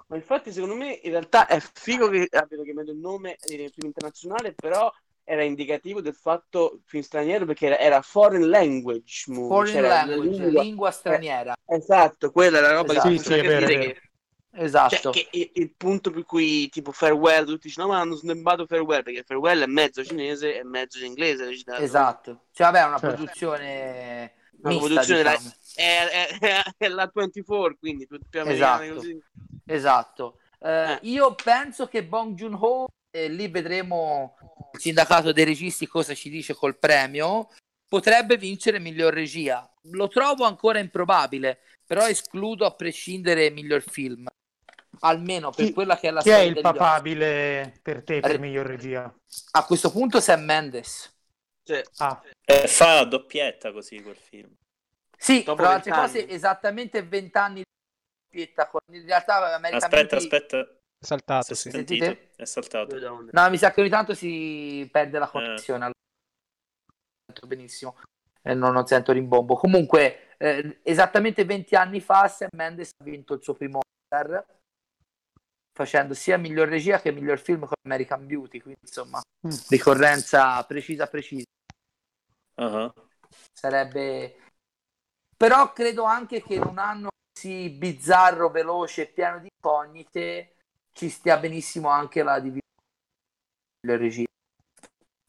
Ma 0.09 0.17
infatti, 0.17 0.53
secondo 0.53 0.75
me, 0.75 0.93
in 1.03 1.11
realtà 1.11 1.47
è 1.47 1.59
figo 1.61 2.09
che 2.09 2.29
abbiano 2.31 2.63
chiamato 2.65 2.91
il 2.91 2.99
nome 2.99 3.39
di 3.47 3.57
film 3.73 3.87
internazionale, 3.87 4.53
però 4.55 4.93
era 5.25 5.45
indicativo 5.45 6.01
del 6.01 6.15
fatto 6.15 6.81
film 6.85 7.03
straniero 7.03 7.45
perché 7.47 7.67
era, 7.67 7.79
era 7.79 8.03
foreign 8.03 8.49
language 8.49 9.25
movie, 9.33 9.49
Foreign 9.49 9.83
la 9.83 9.89
language, 10.05 10.29
lingua- 10.43 10.63
lingua 10.63 10.91
straniera. 10.91 11.55
Esatto, 11.67 12.31
quella 12.31 12.59
è 12.59 12.61
la 12.61 12.73
roba 12.73 12.93
Esatto. 12.93 13.09
che 13.09 13.19
Sì, 13.19 13.25
sì, 13.25 13.33
è 13.35 13.43
vero, 13.43 13.65
è 13.65 13.69
dire 13.69 13.79
che, 13.93 14.01
Esatto. 14.55 14.97
cioè, 14.97 15.13
che 15.13 15.29
il, 15.33 15.51
il 15.55 15.75
punto 15.77 16.11
per 16.11 16.25
cui 16.25 16.69
tipo 16.69 16.93
farewell, 16.93 17.47
tutti 17.47 17.69
dicono 17.69 17.87
no 17.87 17.93
ma 17.95 18.01
hanno 18.01 18.15
snebbato 18.17 18.67
farewell 18.67 19.03
perché 19.03 19.23
farewell 19.23 19.63
è 19.63 19.67
mezzo 19.67 20.05
cinese 20.05 20.59
e 20.59 20.65
mezzo 20.65 21.03
inglese 21.05 21.47
recitato. 21.47 21.81
Esatto. 21.83 22.45
Cioè, 22.53 22.67
vabbè, 22.67 22.81
è 22.83 22.87
una 22.87 22.99
Certo. 22.99 23.15
produzione 23.17 24.33
Una 24.63 24.73
mista, 24.75 24.87
produzione 24.87 25.23
diciamo. 25.23 25.55
È, 25.75 26.39
è- 26.39 26.63
è 26.77 26.89
la 26.89 27.11
24, 27.13 27.77
quindi 27.79 28.07
più, 28.07 28.19
più 28.29 28.41
Esatto. 28.43 28.95
così. 28.95 29.23
Esatto. 29.67 30.39
Eh, 30.61 30.93
Eh. 30.93 30.99
Io 31.03 31.35
penso 31.35 31.87
che 31.89 32.05
Bong 32.05 32.35
Joon-ho, 32.35 32.87
e 33.15 33.29
lì 33.29 33.47
vedremo 33.49 34.37
il 34.73 34.81
sindacato 34.81 35.33
dei 35.33 35.45
registi 35.45 35.87
cosa 35.87 36.15
ci 36.15 36.31
dice 36.31 36.55
col 36.55 36.79
premio, 36.79 37.51
potrebbe 37.87 38.39
vincere 38.39 38.79
miglior 38.79 39.13
regia. 39.13 39.71
Lo 39.91 40.09
trovo 40.09 40.45
ancora 40.45 40.79
improbabile, 40.79 41.61
però 41.87 42.09
escludo 42.09 42.65
a 42.65 42.75
prescindere 42.75 43.51
miglior 43.51 43.83
film. 43.83 44.27
Almeno 45.01 45.51
per 45.51 45.67
Chi- 45.67 45.73
quella 45.73 45.99
che 45.99 46.09
è 46.09 46.11
la 46.11 46.23
Chi 46.23 46.31
è 46.31 46.33
storia 46.33 46.49
il 46.49 46.55
degli 46.55 46.65
Oscar. 46.65 46.81
papabile 46.81 47.79
per 47.83 48.03
te 48.03 48.21
per 48.21 48.39
miglior 48.39 48.67
regia? 48.67 49.15
A 49.53 49.65
questo 49.67 49.91
punto 49.91 50.21
Sam 50.21 50.43
Mendes. 50.45 51.15
Cioè, 51.65 51.83
Ah, 51.99 52.23
Eh, 52.45 52.67
fa 52.67 53.05
doppietta 53.05 53.73
così 53.73 54.03
quel 54.03 54.17
film. 54.17 54.55
Sì, 55.17 55.43
Dopo 55.43 55.61
tra 55.63 55.69
le 55.71 55.75
altre 55.77 55.91
cose 55.93 56.29
esattamente 56.29 57.03
vent'anni 57.03 57.63
di 57.63 57.65
doppietta 58.31 58.71
in 58.91 59.05
realtà 59.07 59.61
Aspetta, 59.71 60.17
aspetta. 60.17 60.77
È 61.03 61.05
saltato, 61.05 61.47
Si 61.47 61.53
è 61.53 61.57
sì. 61.57 61.71
sentito? 61.71 62.05
Sentite? 62.05 62.31
È 62.37 62.45
saltato. 62.45 63.27
No, 63.33 63.51
mi 63.51 63.59
sa 63.59 63.73
che 63.73 63.81
ogni 63.81 63.91
tanto 63.91 64.15
si 64.15 64.89
perde 64.91 65.17
Eh. 65.17 65.21
la 65.21 65.29
connessione. 65.29 65.79
allora. 65.81 65.99
Sento 67.27 67.47
benissimo. 67.49 67.97
E 68.41 68.55
non, 68.55 68.73
non 68.73 68.87
sento 68.87 69.11
rimbombo. 69.11 69.57
Comunque, 69.57 70.37
eh, 70.39 70.79
esattamente 70.85 71.45
20 71.45 71.75
anni 71.75 72.01
fa, 72.01 72.29
Sam 72.29 72.51
Mendes 72.55 72.91
ha 73.01 73.03
vinto 73.05 73.35
il 73.35 73.43
suo 73.43 73.55
primo 73.55 73.81
Oscar 73.81 74.45
facendo 75.75 76.15
sia 76.15 76.37
miglior 76.37 76.69
regia 76.69 77.01
che 77.01 77.11
miglior 77.11 77.41
film 77.41 77.61
con 77.61 77.73
American 77.85 78.25
Beauty. 78.25 78.61
Quindi, 78.61 78.79
insomma, 78.87 79.21
Mm. 79.45 79.51
ricorrenza 79.71 80.63
precisa, 80.65 81.09
precisa. 81.09 81.45
Ah, 82.55 82.93
Sarebbe. 83.53 84.37
Però 85.37 85.73
credo 85.73 86.05
anche 86.05 86.41
che 86.43 86.55
in 86.55 86.63
un 86.63 86.79
anno 86.79 87.09
così 87.35 87.71
bizzarro, 87.71 88.51
veloce 88.51 89.03
e 89.03 89.07
pieno 89.07 89.41
di 89.41 89.49
incognite 89.53 90.52
ci 90.93 91.09
stia 91.09 91.37
benissimo 91.39 91.89
anche 91.89 92.23
la 92.23 92.35
divisione 92.39 92.61
delle 93.81 93.97
regie. 93.99 94.27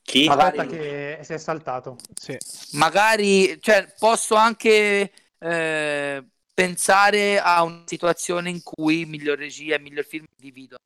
Chi? 0.02 0.28
Magari- 0.28 0.60
aspetta 0.60 0.76
che 0.78 1.20
si 1.24 1.34
è 1.34 1.38
saltato. 1.38 1.96
Sì. 2.20 2.38
magari 2.74 3.60
cioè, 3.62 3.94
posso 3.98 4.36
anche 4.36 5.12
eh, 5.40 6.26
pensare 6.54 7.40
a 7.40 7.64
una 7.64 7.84
situazione 7.86 8.50
in 8.50 8.62
cui 8.62 9.06
miglior 9.06 9.38
regia 9.38 9.76
e 9.76 9.80
miglior 9.80 10.06
film 10.06 10.26
dividono. 10.36 10.78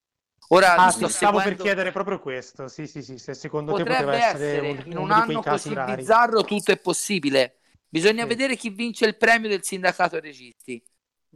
Ora 0.50 0.76
Ah, 0.76 0.92
sì, 0.92 0.98
sto 1.00 1.08
stavo 1.10 1.32
per 1.34 1.42
seguendo- 1.42 1.64
chiedere 1.64 1.92
proprio 1.92 2.20
questo. 2.20 2.68
Sì, 2.70 2.88
sì, 2.88 3.04
sì, 3.04 3.18
se 3.18 3.34
secondo 3.34 3.74
te 3.74 3.84
potrebbe 3.84 4.06
poteva 4.06 4.26
essere, 4.28 4.48
essere 4.48 4.70
un- 4.70 4.92
in 4.92 4.98
un 4.98 5.12
anno 5.12 5.42
così 5.42 5.74
rari. 5.74 5.96
bizzarro 5.96 6.44
tutto 6.44 6.72
è 6.72 6.78
possibile. 6.78 7.58
Bisogna 7.90 8.22
Sì. 8.22 8.28
vedere 8.30 8.56
chi 8.56 8.70
vince 8.70 9.06
il 9.06 9.18
premio 9.18 9.50
del 9.50 9.64
sindacato 9.64 10.20
registi. 10.20 10.82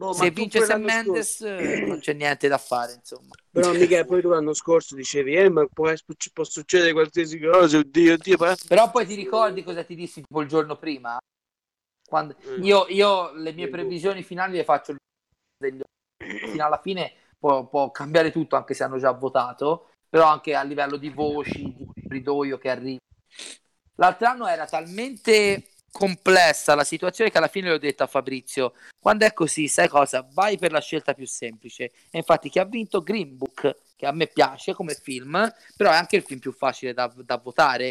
Boh, 0.02 0.14
Se 0.14 0.32
vince 0.32 0.62
Sam 0.66 0.82
Mendes 0.82 1.38
scorso- 1.38 1.58
eh, 1.58 1.86
non 1.86 2.00
c'è 2.00 2.14
niente 2.14 2.48
da 2.48 2.58
fare, 2.58 2.94
insomma. 2.94 3.36
Però 3.52 3.72
mica 3.74 4.04
poi 4.04 4.22
tu 4.22 4.30
l'anno 4.30 4.54
scorso 4.54 4.96
dicevi, 4.96 5.36
eh, 5.36 5.50
ma 5.50 5.66
può, 5.72 5.92
può 6.34 6.44
succedere 6.44 6.92
qualsiasi 6.94 7.40
cosa, 7.40 7.78
oddio, 7.78 8.14
oddio, 8.14 8.38
però... 8.38 8.54
Però 8.68 8.92
poi 8.92 9.06
ti 9.06 9.16
ricordi 9.16 9.64
cosa 9.64 9.84
ti 9.84 9.96
dissi 9.96 10.22
tipo 10.22 10.42
il 10.42 10.48
giorno 10.48 10.78
prima? 10.78 11.18
Quando... 12.08 12.36
Mm. 12.48 12.64
Io, 12.64 12.86
io 12.90 13.32
le 13.34 13.54
mie 13.54 13.68
previsioni 13.70 14.24
finali 14.24 14.58
le 14.58 14.64
faccio 14.64 14.96
degli- 15.58 15.82
fino 16.18 16.66
alla 16.66 16.80
fine 16.82 17.14
può, 17.38 17.68
può 17.68 17.92
cambiare 17.92 18.32
tutto 18.32 18.56
anche 18.56 18.74
se 18.74 18.84
hanno 18.84 18.98
già 18.98 19.12
votato, 19.12 19.92
però 20.10 20.28
anche 20.28 20.56
a 20.56 20.64
livello 20.64 20.98
di 20.98 21.10
voci, 21.10 21.74
di 21.76 21.88
ridoio 22.08 22.58
che 22.58 22.70
arriva. 22.70 23.00
L'altro 23.96 24.28
anno 24.28 24.48
era 24.48 24.66
talmente 24.66 25.64
complessa 25.92 26.74
la 26.74 26.84
situazione 26.84 27.30
che 27.30 27.38
alla 27.38 27.48
fine 27.48 27.70
l'ho 27.70 27.78
detto 27.78 28.04
a 28.04 28.08
Fabrizio, 28.08 28.74
quando 29.00 29.26
è 29.26 29.34
così, 29.34 29.68
sai 29.68 29.88
cosa? 29.90 30.28
Vai 30.32 30.58
per 30.58 30.72
la 30.72 30.80
scelta 30.80 31.14
più 31.14 31.28
semplice. 31.28 31.92
E 32.10 32.18
infatti 32.18 32.50
chi 32.50 32.60
ha 32.60 32.66
vinto 32.66 33.02
Green 33.02 33.38
Book, 33.38 33.76
che 33.96 34.06
a 34.06 34.12
me 34.12 34.28
piace 34.28 34.74
come 34.74 34.94
film, 34.96 35.54
però 35.76 35.92
è 35.92 35.96
anche 35.96 36.16
il 36.16 36.24
film 36.24 36.40
più 36.40 36.54
facile 36.54 36.94
da, 36.94 37.12
da 37.16 37.38
votare. 37.38 37.88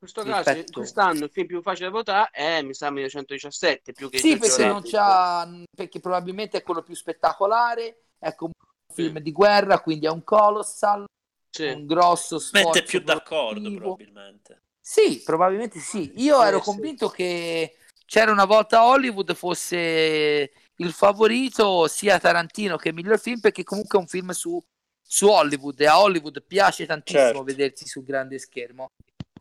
In 0.00 0.06
questo 0.06 0.22
caso, 0.22 0.50
Rispetto- 0.50 0.80
quest'anno 0.80 1.24
il 1.24 1.30
film 1.30 1.46
più 1.46 1.62
facile 1.62 1.86
da 1.86 1.92
votare 1.92 2.30
è, 2.32 2.62
mi 2.62 2.74
sa, 2.74 2.90
1917, 2.90 3.92
più 3.92 4.08
che 4.08 4.18
Sì, 4.18 4.36
perché 4.38 4.66
non 4.66 4.82
c'ha, 4.82 5.48
perché 5.74 6.00
probabilmente 6.00 6.58
è 6.58 6.62
quello 6.62 6.82
più 6.82 6.94
spettacolare, 6.94 8.04
è 8.18 8.34
comunque 8.34 8.68
un 8.88 8.94
film 8.94 9.18
di 9.18 9.30
guerra, 9.32 9.80
quindi 9.80 10.06
è 10.06 10.10
un 10.10 10.24
colossal, 10.24 11.04
Sì. 11.50 11.66
un 11.66 11.86
grosso 11.86 12.38
sforzo. 12.38 12.66
Mette 12.68 12.82
più 12.82 13.00
d'accordo 13.00 13.60
produttivo. 13.60 13.78
probabilmente. 13.94 14.62
Sì, 14.90 15.22
probabilmente 15.24 15.78
sì. 15.78 16.10
Io 16.16 16.42
Eh, 16.42 16.48
ero 16.48 16.58
convinto 16.58 17.08
che 17.10 17.76
c'era 18.06 18.32
una 18.32 18.44
volta 18.44 18.84
Hollywood 18.86 19.34
fosse 19.36 20.50
il 20.74 20.92
favorito 20.92 21.86
sia 21.86 22.18
Tarantino 22.18 22.76
che 22.76 22.92
miglior 22.92 23.20
film, 23.20 23.38
perché 23.38 23.62
comunque 23.62 23.98
è 23.98 24.02
un 24.02 24.08
film 24.08 24.30
su, 24.30 24.60
su 25.00 25.28
Hollywood 25.28 25.78
e 25.80 25.86
a 25.86 26.00
Hollywood 26.00 26.42
piace 26.42 26.86
tantissimo 26.86 27.22
Certo. 27.22 27.44
vedersi 27.44 27.86
sul 27.86 28.02
grande 28.02 28.40
schermo. 28.40 28.88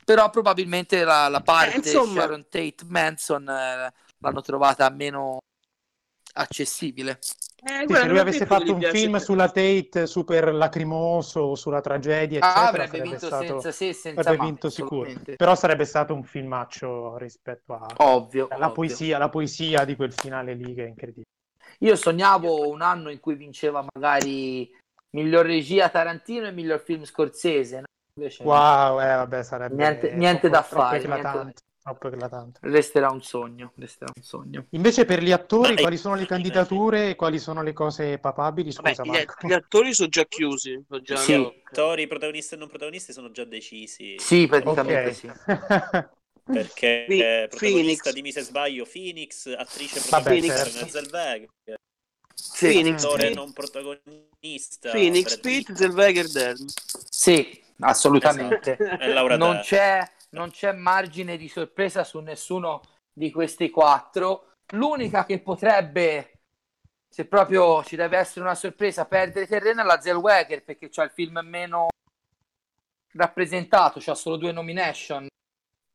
Però 0.06 0.30
probabilmente 0.30 1.04
la, 1.04 1.28
la 1.30 1.42
parte 1.42 1.74
Eh, 1.74 1.78
insomma- 1.78 2.22
Sharon 2.22 2.44
Tate 2.48 2.86
Manson 2.86 3.50
eh, 3.50 3.92
l'hanno 4.20 4.42
trovata 4.44 4.88
meno 4.92 5.40
accessibile. 6.34 7.18
Eh, 7.62 7.80
Sì, 7.80 7.86
guarda, 7.86 8.02
se 8.04 8.08
lui 8.08 8.20
avesse 8.20 8.46
fatto 8.46 8.74
un 8.74 8.82
film 8.82 9.12
per- 9.12 9.22
sulla 9.22 9.50
Tate 9.50 10.08
super 10.08 10.54
lacrimoso, 10.54 11.56
sulla 11.56 11.82
tragedia, 11.82 12.40
Ah, 12.40 12.48
eccetera, 12.48 12.84
avrebbe 12.84 13.02
vinto 13.02 13.26
stato, 13.26 13.46
senza 13.46 13.72
se, 13.72 13.94
senza 13.94 14.20
avrebbe 14.22 14.38
ma, 14.38 14.46
vinto 14.46 14.70
sicuro. 14.70 15.12
Però 15.36 15.56
sarebbe 15.56 15.86
stato 15.86 16.14
un 16.14 16.24
filmaccio 16.24 17.18
rispetto 17.18 17.74
a 17.74 17.86
Ovvio, 17.98 18.48
la 18.50 18.56
ovvio. 18.56 18.72
poesia, 18.72 19.18
la 19.18 19.30
poesia 19.30 19.84
di 19.84 19.96
quel 19.98 20.14
finale 20.14 20.54
lì 20.54 20.74
che 20.74 20.86
è 20.86 20.88
incredibile. 20.88 21.26
Io 21.80 21.96
sognavo 21.96 22.70
un 22.70 22.82
anno 22.82 23.10
in 23.10 23.20
cui 23.20 23.36
vinceva 23.36 23.86
magari 23.94 24.74
miglior 25.12 25.46
regia 25.46 25.90
Tarantino 25.90 26.48
e 26.48 26.52
miglior 26.52 26.80
film 26.80 27.04
Scorsese. 27.04 27.80
no? 27.80 27.86
Invece 28.16 28.44
Wow, 28.44 29.00
eh, 29.02 29.16
vabbè, 29.16 29.44
sarebbe 29.44 29.76
Niente- 29.76 30.12
niente 30.12 30.50
da 30.50 30.62
fare, 30.62 30.98
eclatante, 30.98 31.38
niente- 31.44 31.62
troppo 31.90 32.08
eclatante. 32.08 32.60
Resterà 32.64 33.10
un 33.10 33.22
sogno, 33.22 33.72
resterà 33.76 34.12
un 34.16 34.24
sogno. 34.24 34.66
Invece 34.72 35.06
per 35.06 35.24
gli 35.24 35.32
attori, 35.32 35.74
Ma- 35.74 35.82
quali 35.82 35.98
sono 35.98 36.16
le 36.16 36.26
candidature 36.26 37.10
e 37.10 37.16
quali 37.16 37.40
sono 37.40 37.64
le 37.64 37.74
cose 37.74 38.20
papabili? 38.20 38.72
Vabbè, 38.72 38.92
Scusa 38.92 39.04
gli, 39.04 39.08
Marco. 39.08 39.48
gli 39.48 39.54
attori 39.54 39.94
sono 39.94 40.10
già 40.10 40.26
chiusi. 40.26 40.82
sono 40.88 41.02
già 41.02 41.16
Sì. 41.18 41.34
Attori, 41.34 42.08
protagonisti 42.08 42.54
e 42.54 42.58
non 42.58 42.68
protagonisti 42.68 43.14
sono 43.14 43.32
già 43.32 43.44
decisi. 43.44 44.16
Sì, 44.20 44.48
praticamente 44.48 45.10
Ok. 45.10 45.16
sì. 45.16 45.28
Perché 46.52 47.06
eh, 47.06 47.48
protagonista 47.48 48.10
Phoenix. 48.10 48.14
dimmi 48.14 48.32
se 48.32 48.42
sbaglio 48.42 48.86
Phoenix, 48.92 49.46
attrice 49.56 50.00
Vabbè, 50.00 50.30
protagonista 50.30 50.64
certo. 50.64 50.78
Renée 50.78 50.90
Zellweger, 50.90 51.50
Sì, 52.34 52.72
Phoenix, 52.72 53.04
attore 53.04 53.34
non 53.36 53.54
protagonista 53.54 54.92
Phoenix, 54.92 55.24
Brad 55.26 55.40
Pitt, 55.42 55.74
Zellweger, 55.74 56.28
Dern. 56.32 56.66
sì, 57.10 57.62
assolutamente. 57.80 58.78
e 59.00 59.14
Laura 59.14 59.38
non 59.38 59.52
Dern. 59.52 59.62
c'è, 59.62 60.04
non 60.32 60.52
c'è 60.52 60.72
margine 60.74 61.38
di 61.38 61.48
sorpresa 61.48 62.04
su 62.04 62.20
nessuno 62.20 62.82
di 63.12 63.32
questi 63.32 63.70
quattro. 63.70 64.54
L'unica 64.74 65.26
che 65.26 65.40
potrebbe, 65.40 66.40
se 67.10 67.26
proprio 67.26 67.84
ci 67.84 67.96
deve 67.96 68.18
essere 68.18 68.42
una 68.42 68.56
sorpresa, 68.56 69.06
perdere 69.06 69.48
terreno 69.48 69.82
è 69.82 69.86
la 69.86 70.00
Zellweger 70.00 70.64
perché 70.64 70.90
c'ha 70.90 71.04
il 71.04 71.12
film 71.12 71.40
meno 71.44 71.88
rappresentato, 73.14 74.00
c'ha 74.02 74.16
solo 74.16 74.38
due 74.38 74.52
nomination. 74.52 75.26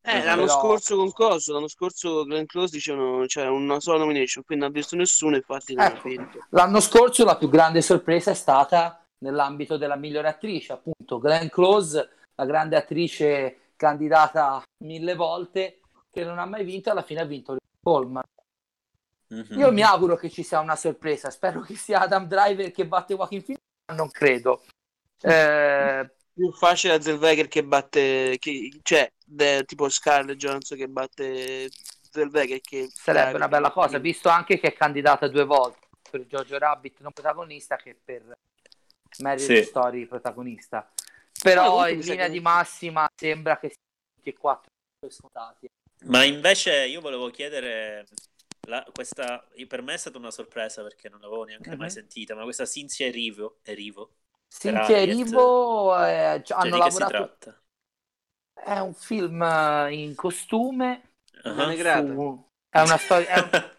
Eh, 0.07 0.13
Però- 0.19 0.25
l'anno 0.25 0.49
scorso 0.49 0.97
con 0.97 1.13
Coso, 1.13 1.55
l'anno 1.55 1.69
scorso 1.69 2.25
Glenn 2.25 2.45
Close 2.45 2.73
dicevano 2.77 3.25
c'era 3.25 3.51
una 3.51 3.81
sola 3.81 3.99
nomination, 3.99 4.45
quindi 4.45 4.65
non 4.65 4.73
ha 4.73 4.77
visto 4.77 4.97
nessuno, 4.97 5.37
infatti 5.37 5.75
non 5.75 5.87
ha 5.87 5.89
Ecco. 5.89 6.09
vinto. 6.09 6.45
L'anno 6.51 6.81
scorso 6.81 7.25
la 7.25 7.39
più 7.39 7.49
grande 7.49 7.81
sorpresa 7.81 8.31
è 8.31 8.35
stata 8.35 9.03
nell'ambito 9.19 9.79
della 9.79 9.97
migliore 9.97 10.29
attrice, 10.29 10.75
appunto 10.75 11.19
Glenn 11.19 11.47
Close, 11.47 12.11
la 12.35 12.45
grande 12.45 12.77
attrice 12.77 13.61
candidata 13.85 14.63
mille 14.85 15.15
volte, 15.15 15.81
che 16.11 16.25
non 16.25 16.39
ha 16.39 16.47
mai 16.47 16.65
vinto, 16.65 16.91
alla 16.91 17.03
fine 17.03 17.21
ha 17.21 17.25
vinto 17.27 17.57
Colman. 17.83 18.23
Mhm. 19.29 19.59
Io 19.59 19.73
mi 19.73 19.83
auguro 19.83 20.17
che 20.17 20.31
ci 20.31 20.43
sia 20.43 20.61
una 20.61 20.77
sorpresa, 20.77 21.31
spero 21.31 21.61
che 21.61 21.75
sia 21.75 22.01
Adam 22.01 22.27
Driver 22.27 22.71
che 22.71 22.87
batte 22.87 23.15
Joaquin 23.15 23.43
Phoenix, 23.43 23.63
ma 23.91 23.95
non 23.97 24.11
credo. 24.11 24.63
Eh, 25.21 26.11
Più 26.33 26.53
facile 26.53 26.95
a 26.95 27.01
Zellweger 27.01 27.47
che 27.49 27.63
batte, 27.63 28.37
che, 28.39 28.81
cioè, 28.83 29.11
de- 29.25 29.65
tipo 29.65 29.89
Scarlett 29.89 30.37
Johansson 30.39 30.79
che 30.79 30.89
batte 30.89 31.69
Zellweger 32.11 32.61
che 32.61 32.89
sarebbe 32.93 33.37
una 33.37 33.49
bella 33.49 33.71
cosa, 33.71 33.99
visto 33.99 34.29
anche 34.29 34.59
che 34.59 34.69
è 34.69 34.73
candidata 34.73 35.29
due 35.29 35.45
volte 35.45 35.83
per 36.11 36.27
Giorgio 36.27 36.59
Rabbit 36.59 37.01
non 37.01 37.13
protagonista 37.13 37.77
che 37.77 37.97
per 38.03 38.37
Marriage 39.19 39.63
Sì. 39.63 39.65
Story 39.65 40.07
protagonista. 40.07 40.91
Però 41.43 41.63
comunque 41.71 41.93
in 41.93 42.01
linea 42.01 42.27
che- 42.27 42.33
di 42.33 42.41
massima 42.41 43.07
sembra 43.15 43.59
che 43.59 43.69
siano 43.69 44.15
tutti 44.17 44.29
e 44.31 44.35
quattro 44.37 44.71
scontati. 45.09 45.67
Ma 46.07 46.25
invece 46.25 46.87
io 46.87 47.01
volevo 47.01 47.31
chiedere, 47.31 48.07
la- 48.69 48.87
questa 48.93 49.47
per 49.67 49.83
me 49.83 49.95
è 49.95 49.97
stata 49.97 50.19
una 50.19 50.31
sorpresa 50.31 50.83
perché 50.83 51.09
non 51.09 51.21
l'avevo 51.21 51.45
neanche 51.45 51.77
mai 51.77 51.89
Mhm. 51.89 51.93
sentita, 51.93 52.35
ma 52.35 52.43
questa 52.45 52.67
Cinzia 52.67 53.07
Erivo, 53.07 53.59
Erivo 53.63 54.11
Cinzia 54.49 54.97
e 54.97 55.03
Harriet. 55.03 55.05
Rivo 55.05 55.97
eh, 56.07 56.43
cioè, 56.45 56.59
hanno 56.59 56.77
di 56.77 56.83
che 56.83 56.91
si 56.91 56.99
lavorato. 56.99 57.13
tratta? 57.39 57.63
È 58.55 58.79
un 58.79 58.95
film 58.95 59.43
in 59.91 60.15
costume. 60.15 61.13
Ah. 61.43 61.53
Una 61.53 61.67
negrata. 61.67 62.15
su- 62.15 62.49
È 62.71 62.81
una 62.81 62.97
storia, 62.99 63.29
è 63.29 63.39
un- 63.41 63.51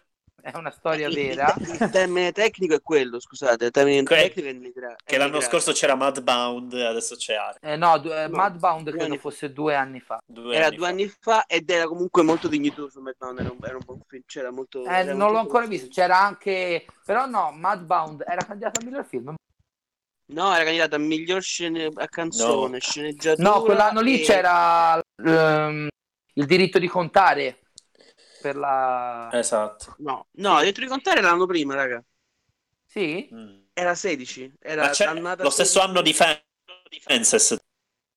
è 0.52 0.56
una 0.56 0.70
storia 0.70 1.08
Il- 1.08 1.14
vera. 1.14 1.54
Il, 1.58 1.76
il 1.80 1.90
termine 1.90 2.32
tecnico 2.32 2.74
è 2.74 2.80
quello, 2.82 3.18
scusate, 3.20 3.66
il 3.66 3.70
termine 3.70 4.02
Que- 4.02 4.16
tecnico 4.16 4.48
è 4.48 4.52
negra- 4.52 4.92
è 4.92 4.96
Che 5.04 5.16
l'anno 5.16 5.32
negrata. 5.32 5.50
scorso 5.50 5.72
c'era 5.72 5.94
Mudbound, 5.94 6.72
adesso 6.74 7.16
c'è 7.16 7.34
Art. 7.34 7.58
Eh, 7.62 7.76
no, 7.76 7.98
du- 7.98 8.10
eh, 8.12 8.28
No, 8.28 8.36
Mudbound 8.36 8.82
due 8.82 8.90
credo 8.92 9.04
anni- 9.06 9.18
fosse 9.18 9.52
due 9.52 9.74
anni 9.74 10.00
fa. 10.00 10.18
Due 10.24 10.54
Era 10.54 10.66
anni 10.66 10.76
due 10.76 10.86
fa. 10.86 10.92
anni 10.92 11.08
fa 11.20 11.44
ed 11.46 11.68
era 11.70 11.86
comunque 11.86 12.22
molto 12.22 12.48
dignitoso. 12.48 13.00
Madbound 13.00 13.38
era 13.40 13.50
un, 13.50 13.58
era 13.62 13.74
un 13.76 13.82
buon 13.84 14.00
film, 14.06 14.22
c'era 14.26 14.50
molto. 14.50 14.84
Eh, 14.84 14.88
era 14.88 15.04
non 15.04 15.18
l'ho 15.18 15.24
molto 15.24 15.38
ancora 15.38 15.66
buon 15.66 15.70
visto. 15.76 15.88
C'era 15.88 16.18
anche. 16.18 16.86
Però 17.04 17.26
no, 17.26 17.52
Mudbound 17.54 18.24
era 18.26 18.44
candidato 18.44 18.80
a 18.80 18.84
miglior 18.84 19.04
film. 19.06 19.34
No, 20.28 20.52
era 20.52 20.64
candidato 20.64 20.96
a 20.96 20.98
miglior 20.98 21.40
scene 21.40 21.88
a 21.94 22.08
canzone, 22.08 22.72
No. 22.72 22.78
sceneggiatura. 22.80 23.48
No, 23.48 23.62
quell'anno 23.62 24.00
lì 24.00 24.20
e- 24.20 24.24
c'era 24.24 25.00
ehm, 25.24 25.86
il 26.34 26.46
diritto 26.46 26.78
di 26.80 26.88
contare 26.88 27.60
per 28.46 28.56
la. 28.56 29.28
Esatto. 29.40 29.96
No, 29.98 30.28
no, 30.32 30.60
dentro 30.60 30.82
di 30.82 30.88
contare 30.88 31.20
l'anno 31.20 31.46
prima, 31.46 31.74
raga. 31.74 32.02
Sì? 32.86 33.28
Mm. 33.32 33.64
Era 33.72 33.94
16. 33.94 34.52
Era 34.60 34.88
lo 34.88 35.50
stesso 35.50 35.80
16. 35.80 35.80
anno 35.80 36.02
di 36.02 36.12
Fences, 37.00 37.56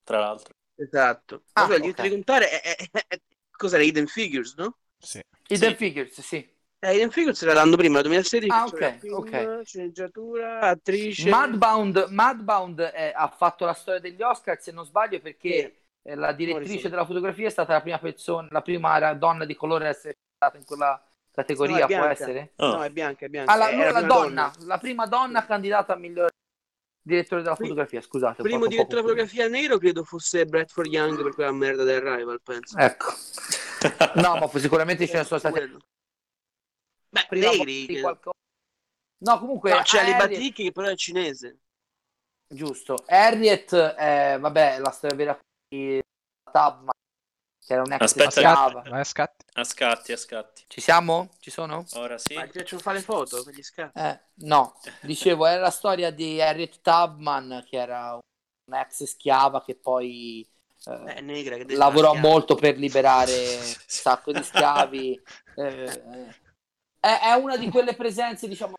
tra 0.04 0.20
l'altro. 0.20 0.54
Esatto. 0.76 1.44
Ah, 1.54 1.68
Ma 1.68 1.76
il 1.76 1.82
diritto 1.82 2.02
ok. 2.02 2.08
di 2.08 2.10
contare 2.10 2.50
è, 2.50 2.62
è- 2.62 2.88
è- 2.92 3.06
è- 3.08 3.20
cos'era? 3.52 3.84
Hidden 3.84 4.08
Figures, 4.08 4.54
no? 4.56 4.78
Sì. 4.98 5.22
Hidden 5.50 5.70
Sì. 5.72 5.76
Figures, 5.76 6.22
sì. 6.22 6.58
Eh, 6.82 6.94
Hidden 6.96 7.12
Figures 7.12 7.42
era 7.42 7.54
l'anno 7.54 7.76
prima, 7.76 8.02
2016. 8.02 8.50
Ah, 8.52 8.66
ok, 8.66 8.98
film, 9.00 9.14
ok. 9.16 9.62
Sceneggiatura, 9.66 10.60
attrice. 10.62 11.30
Mudbound, 11.30 12.08
Mudbound 12.10 12.80
eh, 12.80 13.12
ha 13.16 13.28
fatto 13.28 13.66
la 13.66 13.74
storia 13.74 14.00
degli 14.00 14.22
Oscar, 14.22 14.60
se 14.62 14.72
non 14.72 14.86
sbaglio, 14.86 15.20
perché 15.20 15.50
eh, 15.50 15.82
la 16.04 16.32
direttrice 16.32 16.90
della 16.90 17.06
fotografia 17.06 17.48
è 17.48 17.52
stata 17.52 17.74
la 17.74 17.82
prima 17.82 18.00
persona, 18.00 18.48
la 18.52 18.62
prima 18.62 19.14
donna 19.14 19.46
di 19.46 19.56
colore 19.56 19.86
a 19.86 19.90
essere 19.90 20.16
stata 20.36 20.58
in 20.58 20.66
quella 20.66 20.92
No, 20.92 21.46
categoria, 21.46 21.86
è 21.86 21.96
può 21.98 22.06
essere? 22.06 22.52
Oh. 22.58 22.68
No, 22.78 22.84
è 22.84 22.90
bianca, 22.90 23.26
è 23.26 23.30
bianca. 23.30 23.52
Ah, 23.52 23.56
la, 23.56 23.70
Era 23.70 23.76
allora 23.76 23.92
la 23.92 24.00
prima 24.00 24.14
donna, 24.16 24.54
la 24.66 24.78
prima 24.78 25.06
donna 25.06 25.46
candidata 25.46 25.94
a 25.94 25.96
miglior 25.96 26.30
direttore 27.02 27.42
della 27.44 27.56
fotografia, 27.56 28.02
scusate. 28.02 28.42
Primo 28.42 28.58
fatto 28.64 28.70
direttore 28.70 29.02
poco 29.02 29.14
della 29.14 29.28
fotografia 29.28 29.48
nero 29.62 29.78
credo 29.78 30.04
fosse 30.04 30.46
Bradford 30.46 30.92
Young 30.92 31.22
per 31.24 31.34
quella 31.34 31.52
merda 31.52 31.84
del 31.84 32.02
Rival, 32.02 32.42
penso. 32.42 32.78
Ecco. 32.78 33.14
No, 34.16 34.36
ma 34.36 34.50
sicuramente 34.60 35.08
ce 35.08 35.18
ne 35.20 35.24
sono 35.24 35.40
stati 35.40 35.56
Quello. 35.56 35.80
Beh, 37.10 37.26
prima 37.30 37.50
negri. 37.52 37.66
di 37.80 37.86
credo. 37.86 38.02
qualcosa. 38.02 38.36
No, 39.24 39.40
comunque 39.40 39.72
No, 39.72 39.82
c'è 39.84 40.00
Harriet- 40.00 40.18
Batik 40.18 40.56
che 40.56 40.72
però 40.74 40.88
è 40.88 40.96
cinese. 40.96 41.60
Giusto. 42.46 42.98
Harriet, 43.08 43.72
eh, 43.98 44.38
vabbè, 44.38 44.80
la 44.80 44.92
storia 44.92 45.16
vera 45.16 45.40
Tabman, 46.52 46.90
che 47.66 47.74
era 47.74 47.84
un 47.84 47.92
ex 47.94 48.02
Aspetta, 48.02 48.84
a 48.84 49.04
scatti. 49.04 49.46
A 49.54 49.64
scatti, 49.64 50.12
a 50.12 50.18
scatti. 50.18 50.64
Ci 50.68 50.82
siamo? 50.82 51.30
Ci 51.40 51.52
sono? 51.52 51.86
Ora 51.94 52.18
sì. 52.18 52.34
Ma 52.34 52.46
ti 52.46 52.52
piacciono 52.52 52.82
fare 52.82 52.98
le 52.98 53.04
foto 53.04 53.44
per 53.44 53.54
gli 53.54 53.62
scatti? 53.62 54.00
Eh, 54.00 54.20
no, 54.46 54.80
dicevo, 55.02 55.46
era 55.46 55.62
la 55.62 55.70
storia 55.70 56.12
di 56.12 56.42
Harriet 56.42 56.82
Tubman, 56.82 57.64
che 57.68 57.78
era 57.78 58.18
un'ex 58.72 59.04
schiava 59.04 59.64
che 59.64 59.76
poi 59.76 60.48
eh, 60.86 61.18
Eh, 61.18 61.22
negra, 61.22 61.58
che 61.58 61.76
lavorò 61.76 62.14
molto 62.16 62.56
per 62.56 62.78
liberare 62.78 63.32
un 63.58 63.76
sacco 63.86 64.32
di 64.32 64.44
schiavi. 64.44 65.22
Eh, 65.56 65.84
eh. 65.84 66.36
È, 67.00 67.20
è 67.22 67.34
una 67.34 67.58
di 67.58 67.70
quelle 67.70 67.96
presenze, 67.96 68.48
diciamo, 68.48 68.78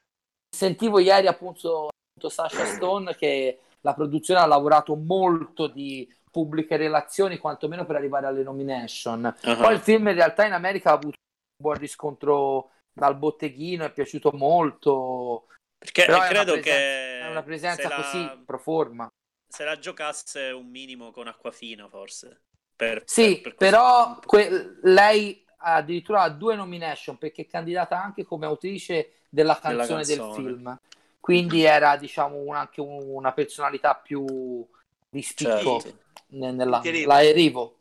sentivo 0.54 0.98
ieri 0.98 1.26
appunto, 1.26 1.88
appunto 1.88 2.28
Sasha 2.28 2.66
Stone 2.66 3.14
che 3.16 3.60
la 3.82 3.94
produzione 3.94 4.40
ha 4.40 4.46
lavorato 4.46 4.94
molto 4.96 5.66
di 5.68 6.06
pubbliche 6.30 6.76
relazioni, 6.76 7.38
quantomeno 7.38 7.84
per 7.84 7.96
arrivare 7.96 8.26
alle 8.26 8.42
nomination. 8.42 9.24
Ah. 9.24 9.56
Poi 9.56 9.74
il 9.74 9.80
film 9.80 10.08
in 10.08 10.14
realtà 10.14 10.44
in 10.46 10.52
America 10.52 10.90
ha 10.90 10.94
avuto 10.94 11.16
un 11.16 11.62
buon 11.64 11.76
riscontro 11.78 12.70
dal 12.92 13.16
botteghino, 13.16 13.84
è 13.84 13.92
piaciuto 13.92 14.30
molto. 14.32 15.46
Perché 15.78 16.04
Però 16.04 16.22
è 16.22 16.28
credo 16.28 16.52
presenza- 16.52 16.70
che 16.70 17.20
È 17.20 17.30
una 17.30 17.42
presenza 17.42 17.82
se 17.82 17.88
la- 17.88 17.96
così 17.96 18.42
pro 18.44 18.58
forma. 18.58 19.08
se 19.52 19.64
la 19.64 19.78
giocasse 19.78 20.50
un 20.50 20.68
minimo 20.68 21.10
con 21.10 21.26
Acquafina, 21.26 21.88
forse. 21.88 22.42
Per, 22.76 23.02
Sì, 23.04 23.40
per- 23.40 23.54
per 23.54 23.70
però 23.70 24.18
que- 24.24 24.76
lei 24.82 25.44
addirittura 25.62 26.22
ha 26.22 26.30
due 26.30 26.54
nomination 26.54 27.18
perché 27.18 27.42
è 27.42 27.46
candidata 27.46 28.00
anche 28.02 28.24
come 28.24 28.46
autrice 28.46 29.22
della 29.28 29.58
Della 29.62 29.76
canzone, 29.76 30.04
del 30.04 30.18
canzone. 30.18 30.48
film. 30.48 30.78
Quindi 31.20 31.62
era, 31.64 31.96
diciamo, 31.96 32.36
un- 32.36 32.54
anche 32.54 32.80
un- 32.80 33.02
una 33.06 33.32
personalità 33.32 33.94
più 33.94 34.66
di 35.10 35.22
spicco 35.22 35.82
Certo. 35.82 35.98
ne- 36.28 36.52
nella, 36.52 36.80
la 37.04 37.22
Erivo. 37.22 37.78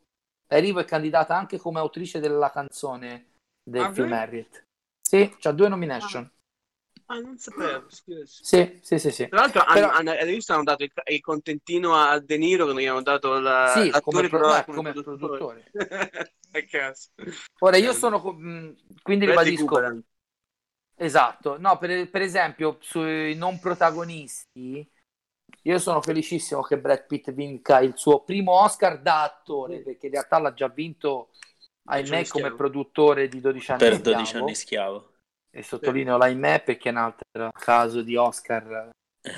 La 0.48 0.56
Erivo 0.56 0.80
è 0.80 0.84
candidata 0.84 1.36
anche 1.36 1.58
come 1.58 1.78
autrice 1.78 2.18
della 2.18 2.50
canzone 2.50 3.26
del 3.62 3.84
Ah, 3.84 3.92
film? 3.92 4.12
Harriet. 4.12 4.64
Sì, 5.00 5.34
c'ha 5.38 5.52
due 5.52 5.68
nomination. 5.68 6.30
Ah, 7.06 7.18
non 7.18 7.38
sapevo, 7.38 7.86
scusa. 7.88 8.24
Sì, 8.24 8.78
sì, 8.82 8.98
sì, 8.98 9.10
sì. 9.10 9.28
Tra 9.28 9.40
l'altro, 9.40 9.64
Però- 9.64 9.90
hanno, 9.90 10.12
hanno, 10.12 10.62
dato 10.62 10.84
il, 10.84 10.92
il 11.06 11.20
contentino 11.20 11.94
a 11.96 12.18
De 12.20 12.36
Niro 12.36 12.66
che 12.66 12.72
non 12.72 12.80
gli 12.80 12.86
hanno 12.86 13.02
dato 13.02 13.38
la, 13.38 13.72
Sì, 13.82 13.90
come, 14.00 14.28
pro- 14.28 14.38
però 14.38 14.56
eh, 14.58 14.64
come 14.64 14.92
produttore. 14.92 15.70
caso. 16.68 17.08
Ora 17.60 17.76
io 17.76 17.92
sono 17.92 18.20
co- 18.20 18.32
mh, 18.32 18.76
quindi 19.02 19.24
Bradley 19.24 19.50
ribadisco 19.50 19.66
Cooper 19.66 19.84
anche. 19.84 20.06
Esatto, 20.96 21.58
no, 21.58 21.78
per, 21.78 22.10
per 22.10 22.22
esempio 22.22 22.76
sui 22.80 23.34
non 23.34 23.58
protagonisti, 23.58 24.86
io 25.62 25.78
sono 25.78 26.00
felicissimo 26.00 26.62
che 26.62 26.78
Brad 26.78 27.06
Pitt 27.06 27.30
vinca 27.32 27.80
il 27.80 27.92
suo 27.96 28.22
primo 28.22 28.52
Oscar 28.52 29.00
da 29.00 29.22
attore, 29.22 29.80
perché 29.80 30.06
in 30.06 30.12
realtà 30.12 30.38
l'ha 30.38 30.54
già 30.54 30.68
vinto, 30.68 31.30
ahimè, 31.88 32.26
come 32.26 32.48
schiavo. 32.48 32.56
produttore 32.56 33.28
di 33.28 33.40
12 33.40 33.72
anni 33.72 33.80
Per 33.80 33.92
schiavo. 33.92 34.02
12 34.02 34.36
anni 34.36 34.54
schiavo. 34.54 35.12
E 35.52 35.62
sottolineo 35.62 36.16
l'ahimè 36.16 36.62
perché 36.62 36.88
è 36.88 36.92
un 36.92 36.98
altro 36.98 37.50
caso 37.52 38.02
di 38.02 38.16
Oscar 38.16 38.90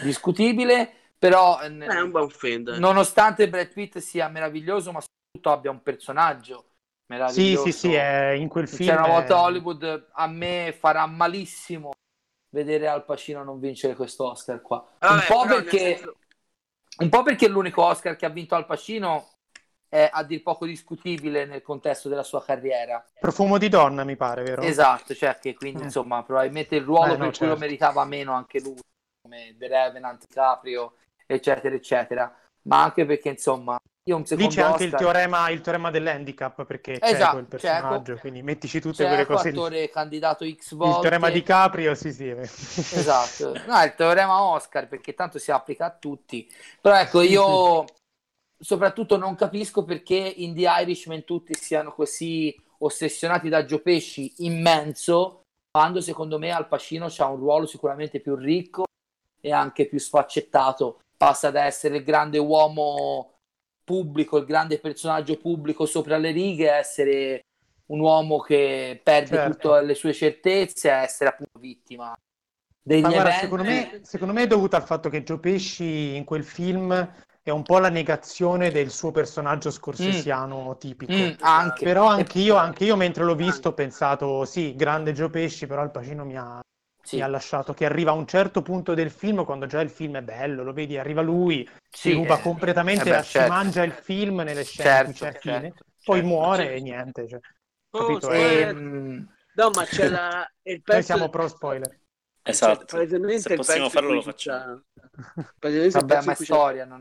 discutibile, 0.03 0.91
però 1.19 1.61
eh, 1.63 1.77
è 1.79 2.01
un 2.01 2.11
buon 2.11 2.29
film, 2.31 2.65
dai. 2.65 2.79
nonostante 2.79 3.49
Brad 3.49 3.73
Pitt 3.73 3.99
sia 3.99 4.29
meraviglioso, 4.29 4.93
ma 4.93 5.01
soprattutto 5.01 5.51
abbia 5.51 5.71
un 5.71 5.83
personaggio 5.83 6.71
Sì, 7.27 7.57
meraviglioso. 7.57 7.67
sì, 7.71 7.73
sì, 7.73 7.93
è 7.95 8.31
in 8.33 8.49
quel 8.49 8.69
film. 8.69 8.81
C'era 8.91 9.03
una 9.05 9.13
volta 9.13 9.35
è- 9.35 9.41
Hollywood, 9.41 10.09
a 10.13 10.27
me 10.29 10.75
farà 10.79 11.07
malissimo 11.07 11.91
vedere 12.53 12.89
Al 12.89 13.05
Pacino 13.05 13.43
non 13.43 13.59
vincere 13.61 13.95
questo 13.95 14.31
Oscar 14.31 14.61
qua. 14.61 14.85
Vabbè, 14.99 15.13
un, 15.15 15.25
po 15.27 15.43
però, 15.43 15.55
nel 15.57 15.65
perché, 15.65 15.95
senso- 15.97 16.17
un 16.99 17.09
po' 17.09 17.23
perché 17.23 17.49
l'unico 17.49 17.85
Oscar 17.85 18.17
che 18.17 18.27
ha 18.27 18.31
vinto 18.31 18.55
Al 18.55 18.67
Pacino 18.67 19.31
è 19.89 20.09
a 20.11 20.25
dir 20.25 20.43
poco 20.43 20.65
discutibile 20.65 21.45
nel 21.45 21.63
contesto 21.63 22.09
della 22.09 22.23
sua 22.23 22.43
carriera. 22.43 23.05
Profumo 23.19 23.59
di 23.59 23.69
donna, 23.69 24.05
mi 24.05 24.17
pare, 24.17 24.43
vero? 24.43 24.63
Esatto, 24.63 25.15
cioè 25.15 25.39
che 25.39 25.55
quindi 25.55 25.81
Mm. 25.81 25.85
insomma 25.85 26.23
probabilmente 26.23 26.77
il 26.77 26.83
ruolo 26.85 27.15
Eh, 27.15 27.17
no, 27.17 27.25
per 27.25 27.37
cui 27.37 27.47
lo 27.47 27.53
certo. 27.53 27.59
meritava 27.59 28.05
meno 28.05 28.33
anche 28.33 28.61
lui, 28.61 28.79
come 29.21 29.55
The 29.59 29.69
Revenant, 29.69 30.27
Caprio, 30.33 30.95
eccetera, 31.27 31.75
eccetera. 31.75 32.35
Ma 32.63 32.83
anche 32.85 33.05
perché 33.05 33.31
insomma 33.31 33.79
io 34.05 34.17
un 34.17 34.23
Lì 34.23 34.27
secondo 34.27 34.51
c'è 34.51 34.63
anche 34.63 34.85
il 34.85 34.95
teorema, 34.95 35.49
il 35.51 35.61
teorema 35.61 35.91
dell'handicap 35.91 36.65
perché 36.65 36.99
c'è 36.99 37.13
Esatto, 37.15 37.33
quel 37.35 37.45
personaggio, 37.47 38.05
Cieco. 38.05 38.21
quindi 38.21 38.43
mettici 38.43 38.81
tutte 38.81 39.07
quelle 39.07 39.25
cose 39.25 39.51
lì. 39.51 39.57
attore 39.57 39.91
candidato 39.91 40.45
X 40.45 40.75
volte. 40.75 40.95
Il 40.97 41.01
teorema 41.03 41.31
di 41.31 41.43
Caprio, 41.45 41.95
sì, 41.95 42.13
sì. 42.13 42.29
Esatto, 42.29 43.53
no, 43.67 43.79
è 43.79 43.85
il 43.85 43.95
teorema 43.95 44.43
Oscar 44.43 44.89
perché 44.89 45.15
tanto 45.15 45.39
si 45.39 45.53
applica 45.53 45.87
a 45.87 45.97
tutti. 45.97 46.51
Però 46.81 46.97
ecco, 46.97 47.21
io 47.21 47.85
soprattutto 48.59 49.17
non 49.17 49.37
capisco 49.37 49.85
perché 49.85 50.17
in 50.17 50.55
The 50.55 50.69
Irishman 50.81 51.23
tutti 51.23 51.55
siano 51.55 51.93
così 51.93 52.61
ossessionati 52.79 53.49
da 53.49 53.65
Gio 53.65 53.83
Pesci 53.83 54.35
immenso, 54.39 55.43
quando 55.71 56.01
secondo 56.01 56.41
me 56.41 56.51
Al 56.51 56.67
Pacino 56.67 57.07
ha 57.17 57.29
un 57.29 57.37
ruolo 57.37 57.67
sicuramente 57.67 58.19
più 58.19 58.35
ricco 58.35 58.83
e 59.41 59.53
anche 59.53 59.87
più 59.87 60.01
sfaccettato. 60.01 60.99
Passa 61.17 61.53
da 61.53 61.67
essere 61.67 61.99
il 61.99 62.03
grande 62.03 62.39
uomo 62.39 63.35
pubblico, 63.85 64.39
il 64.39 64.45
grande 64.47 64.79
personaggio 64.79 65.37
pubblico 65.37 65.87
sopra 65.87 66.17
le 66.19 66.31
righe, 66.31 66.71
essere 66.71 67.45
un 67.87 68.01
uomo 68.01 68.39
che 68.39 69.01
perde 69.03 69.37
Certo. 69.37 69.69
tutte 69.69 69.83
le 69.85 69.95
sue 69.95 70.13
certezze, 70.13 70.91
essere 70.91 71.31
appunto 71.31 71.59
vittima 71.59 72.15
degli 72.81 73.03
Ma 73.03 73.11
guarda, 73.11 73.31
eventi. 73.31 73.45
secondo 73.45 73.65
me, 73.65 74.01
secondo 74.03 74.33
me 74.33 74.43
è 74.43 74.47
dovuto 74.47 74.77
al 74.77 74.85
fatto 74.85 75.09
che 75.09 75.23
Joe 75.23 75.39
Pesci 75.39 76.17
in 76.17 76.25
quel 76.25 76.45
film 76.45 77.15
è 77.43 77.51
un 77.51 77.63
po' 77.63 77.79
la 77.79 77.89
negazione 77.89 78.71
del 78.71 78.91
suo 78.91 79.11
personaggio 79.11 79.71
scorsesiano 79.71 80.77
tipico. 80.79 81.13
Mm, 81.13 81.33
anche. 81.41 81.85
Però 81.85 82.07
anch'io, 82.07 82.57
anche 82.57 82.85
io 82.85 82.97
mentre 82.97 83.25
l'ho 83.25 83.35
visto 83.35 83.71
ho 83.71 83.75
pensato, 83.75 84.45
sì, 84.45 84.75
grande 84.75 85.13
Joe 85.13 85.29
Pesci, 85.31 85.67
però 85.67 85.83
Al 85.83 85.91
Pacino 85.91 86.25
mi 86.25 86.37
ha, 86.37 86.61
Sì, 87.03 87.17
mi 87.17 87.23
ha 87.23 87.27
lasciato 87.27 87.75
che 87.75 87.85
arriva 87.85 88.11
a 88.13 88.15
un 88.15 88.27
certo 88.27 88.63
punto 88.63 88.95
del 88.95 89.11
film, 89.11 89.45
quando 89.45 89.67
già 89.67 89.81
il 89.81 89.91
film 89.91 90.17
è 90.17 90.23
bello, 90.23 90.63
lo 90.63 90.73
vedi, 90.73 90.97
arriva 90.99 91.21
lui, 91.21 91.69
si 91.91 92.11
sì, 92.11 92.13
ruba 92.13 92.35
eh, 92.35 92.41
completamente, 92.41 93.03
eh 93.03 93.07
beh, 93.07 93.23
si 93.23 93.31
certo. 93.31 93.49
mangia 93.51 93.83
il 93.83 93.93
film 93.93 94.41
nelle 94.41 94.65
scene 94.65 94.83
Certo, 94.83 95.13
c'è 95.13 95.33
fine, 95.33 95.73
certo, 95.73 95.85
poi 96.03 96.19
certo. 96.19 96.27
muore 96.29 96.65
certo. 96.65 96.77
e 96.77 96.81
niente. 96.81 97.29
cioè, 97.29 97.41
Oh, 97.95 97.99
capito? 97.99 98.31
spoiler. 98.31 98.75
Ehm, 98.75 99.29
No, 99.55 99.71
ma 99.71 99.85
c'è 99.85 100.09
la... 100.09 100.51
il 100.63 100.83
pezzo... 100.83 100.95
Noi 100.95 101.03
siamo 101.03 101.29
pro 101.29 101.49
spoiler. 101.49 102.01
Esatto. 102.43 102.87
Cioè, 102.87 103.03
Se 103.05 103.49
il 103.49 103.55
possiamo 103.55 103.87
pezzo 103.87 103.89
farlo 103.89 104.13
lo 104.15 104.23
facciamo. 104.23 104.83
vabbè, 105.93 106.21
ma 106.23 106.33
è 106.33 106.35
storia. 106.35 106.85
non- 106.85 107.01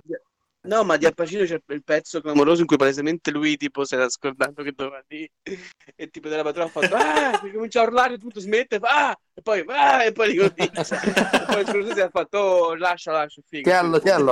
No, 0.64 0.84
ma 0.84 0.96
di 0.96 1.08
Al 1.08 1.16
Pacino 1.16 1.44
c'è 1.44 1.60
il 1.70 1.84
pezzo 1.84 2.22
clamoroso 2.22 2.62
in 2.62 2.68
cui 2.68 2.78
palesemente 2.78 3.32
lui 3.32 3.58
tipo 3.58 3.84
si 3.84 3.96
era 3.96 4.08
scordato 4.10 4.62
che 4.62 4.74
doveva 4.76 5.04
lì 5.08 5.28
e 5.96 6.08
tipo 6.10 6.30
della 6.30 6.44
patrona 6.44 6.68
ha 6.68 6.70
fatto 6.70 6.96
ah, 6.96 7.40
comincia 7.52 7.82
a 7.82 7.84
urlare 7.84 8.20
tutto 8.20 8.40
smette 8.40 8.78
fa 8.78 9.10
ah, 9.10 9.20
e 9.34 9.42
poi 9.42 9.64
ah, 9.68 10.04
e 10.04 10.12
poi 10.12 10.28
ricomincia 10.28 11.02
e 11.02 11.46
poi 11.48 11.62
il 11.62 11.68
Scorsese 11.68 12.02
ha 12.04 12.10
fatto 12.10 12.38
oh, 12.38 12.76
lascia 12.76 13.12
lascia 13.12 13.42
figa 13.44 13.72
Tiello, 13.72 14.00
tieni, 14.00 14.24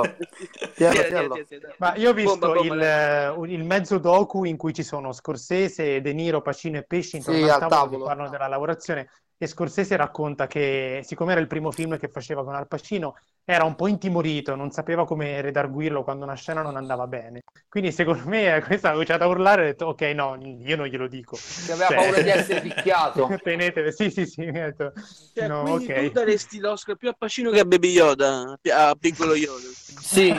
dai. 1.58 1.74
Ma 1.78 1.96
io 1.96 2.10
ho 2.10 2.14
visto 2.14 2.38
Bomba, 2.38 2.60
bomba, 2.60 3.34
il, 3.46 3.52
il 3.52 3.64
mezzo 3.64 3.98
docu 3.98 4.44
in 4.44 4.56
cui 4.56 4.72
ci 4.72 4.84
sono 4.84 5.12
Scorsese, 5.12 6.00
De 6.00 6.12
Niro, 6.12 6.42
Pacino 6.42 6.78
e 6.78 6.84
Pesci 6.84 7.16
intorno 7.16 7.40
Sì, 7.40 7.44
al 7.48 7.50
al 7.50 7.58
tavolo, 7.58 7.74
tavolo. 7.74 7.98
che 7.98 8.04
parlano 8.04 8.30
della 8.30 8.46
lavorazione 8.46 9.10
e 9.36 9.46
Scorsese 9.48 9.96
racconta 9.96 10.46
che 10.46 11.00
siccome 11.02 11.32
era 11.32 11.40
il 11.40 11.48
primo 11.48 11.72
film 11.72 11.98
che 11.98 12.08
faceva 12.08 12.44
con 12.44 12.54
Al 12.54 12.68
Pacino 12.68 13.16
era 13.44 13.64
un 13.64 13.74
po' 13.74 13.88
intimorito, 13.88 14.54
non 14.54 14.70
sapeva 14.70 15.04
come 15.04 15.40
redarguirlo 15.40 16.04
quando 16.04 16.24
una 16.24 16.34
scena 16.34 16.62
non 16.62 16.76
andava 16.76 17.06
bene. 17.06 17.40
Quindi 17.68 17.90
secondo 17.92 18.28
me 18.28 18.62
questa 18.66 18.88
ha 18.88 18.92
cominciato 18.92 19.24
a 19.24 19.28
urlare 19.28 19.62
e 19.62 19.64
ha 19.64 19.68
detto 19.68 19.86
ok 19.86 20.00
no, 20.14 20.36
io 20.40 20.76
non 20.76 20.86
glielo 20.86 21.08
dico. 21.08 21.36
Che 21.66 21.72
aveva 21.72 21.86
Cioè- 21.88 21.96
paura 21.96 22.20
di 22.22 22.28
essere 22.28 22.60
picchiato. 22.68 23.38
Tenetevi, 23.42 23.92
sì 23.92 24.10
sì 24.10 24.26
sì, 24.26 24.44
detto, 24.50 24.92
Cioè, 25.34 25.46
no, 25.48 25.62
quindi 25.62 25.92
ok. 25.92 26.06
tu 26.06 26.10
daresti 26.12 26.58
l'Oscar 26.58 26.96
più 26.96 27.08
a 27.08 27.14
Pacino 27.16 27.50
che 27.50 27.60
a 27.60 27.64
Baby 27.64 27.90
Yoda 27.90 28.58
a 28.72 28.94
piccolo 28.98 29.34
Yoda 29.34 29.66
Sì, 29.74 30.32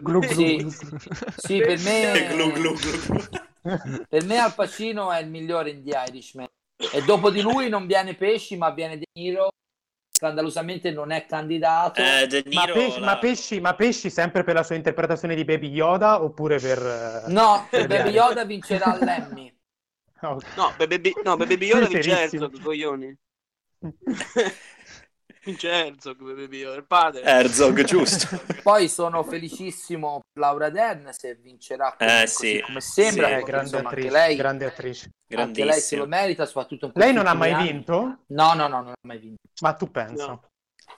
Glu, 0.00 0.18
glu, 0.20 0.22
Sì. 0.22 0.66
sì, 1.36 1.58
per 1.58 1.78
me, 1.80 2.28
Glu, 2.34 2.52
glu, 2.52 2.72
glu, 2.74 2.98
glu. 3.06 4.04
per 4.08 4.24
me 4.24 4.38
Al 4.38 4.54
Pacino 4.54 5.12
è 5.12 5.20
il 5.20 5.28
migliore 5.28 5.70
in 5.70 5.84
The 5.84 6.04
Irishman. 6.08 6.46
E 6.92 7.02
dopo 7.04 7.30
di 7.30 7.42
lui 7.42 7.68
non 7.68 7.86
viene 7.86 8.14
Pesci, 8.14 8.56
ma 8.56 8.70
viene 8.70 8.96
De 8.98 9.04
Niro. 9.12 9.50
Scandalosamente 10.20 10.90
non 10.90 11.12
è 11.12 11.24
candidato. 11.24 11.98
Eh, 11.98 12.26
De 12.26 12.42
Ma, 12.52 12.64
Niro 12.64 12.74
Pesci, 12.74 13.00
la- 13.00 13.06
ma, 13.06 13.18
Pesci, 13.18 13.60
ma 13.60 13.74
Pesci 13.74 14.10
sempre 14.10 14.44
per 14.44 14.54
la 14.54 14.62
sua 14.62 14.74
interpretazione 14.74 15.34
di 15.34 15.46
Baby 15.46 15.70
Yoda 15.70 16.22
oppure 16.22 16.58
per... 16.58 17.24
No, 17.28 17.66
per 17.70 17.86
Baby? 17.86 18.10
Yoda 18.10 18.44
vincerà 18.44 18.98
l'Emmy. 19.00 19.50
No 20.20 20.38
Baby, 20.76 21.14
no, 21.24 21.38
Baby 21.38 21.64
Yoda 21.64 21.86
vince 21.86 22.02
Sincerissimo. 22.02 22.44
Herzog 22.44 22.62
coglioni 22.62 23.16
vince 25.44 25.68
Herzog 25.70 26.18
Baby 26.22 26.60
il 26.60 26.84
padre 26.86 27.22
Herzog, 27.22 27.82
giusto. 27.84 28.40
Poi 28.62 28.88
sono 28.88 29.22
felicissimo 29.22 30.20
per 30.32 30.42
Laura 30.42 30.70
Dern 30.70 31.10
se 31.12 31.34
vincerà 31.36 31.94
come, 31.96 32.22
Eh, 32.22 32.24
così 32.24 32.54
sì. 32.56 32.60
come 32.60 32.80
sembra, 32.80 33.38
Sì, 33.38 33.44
grande 33.44 33.60
insomma, 33.70 33.88
attrice, 33.88 34.06
anche 34.08 34.18
lei, 34.26 34.36
grande 34.36 34.64
attrice. 34.66 35.10
anche 35.34 35.64
lei 35.64 35.80
se 35.80 35.96
lo 35.96 36.06
merita, 36.06 36.46
soprattutto 36.46 36.86
in 36.86 36.92
Lei 36.94 37.12
non 37.12 37.26
ha 37.26 37.34
mai 37.34 37.52
anni. 37.52 37.72
vinto? 37.72 38.24
No, 38.28 38.54
no, 38.54 38.68
no, 38.68 38.80
non 38.82 38.90
ha 38.90 39.06
mai 39.06 39.18
vinto. 39.18 39.42
Ma 39.62 39.74
tu 39.74 39.90
pensa? 39.90 40.26
No. 40.26 40.48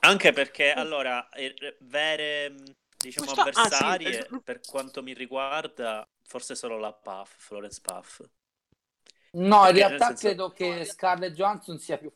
Anche 0.01 0.33
perché, 0.33 0.73
allora, 0.73 1.29
eh, 1.29 1.55
vere, 1.81 2.55
diciamo, 2.97 3.27
Questa- 3.31 3.43
ah, 3.43 3.53
sì, 3.53 3.61
avversarie, 3.61 4.29
per 4.43 4.61
quanto 4.61 5.03
mi 5.03 5.13
riguarda, 5.13 6.03
forse 6.27 6.55
solo 6.55 6.79
la 6.79 6.93
Puff, 6.93 7.35
Florence 7.37 7.81
Puff. 7.83 8.21
No, 9.35 9.57
in 9.57 9.63
Perché, 9.63 9.73
realtà 9.79 10.09
nel 10.09 10.19
senso- 10.19 10.27
credo 10.27 10.51
che 10.51 10.85
Scarlett 10.85 11.35
Johansson 11.35 11.79
sia 11.79 11.97
più 11.99 12.11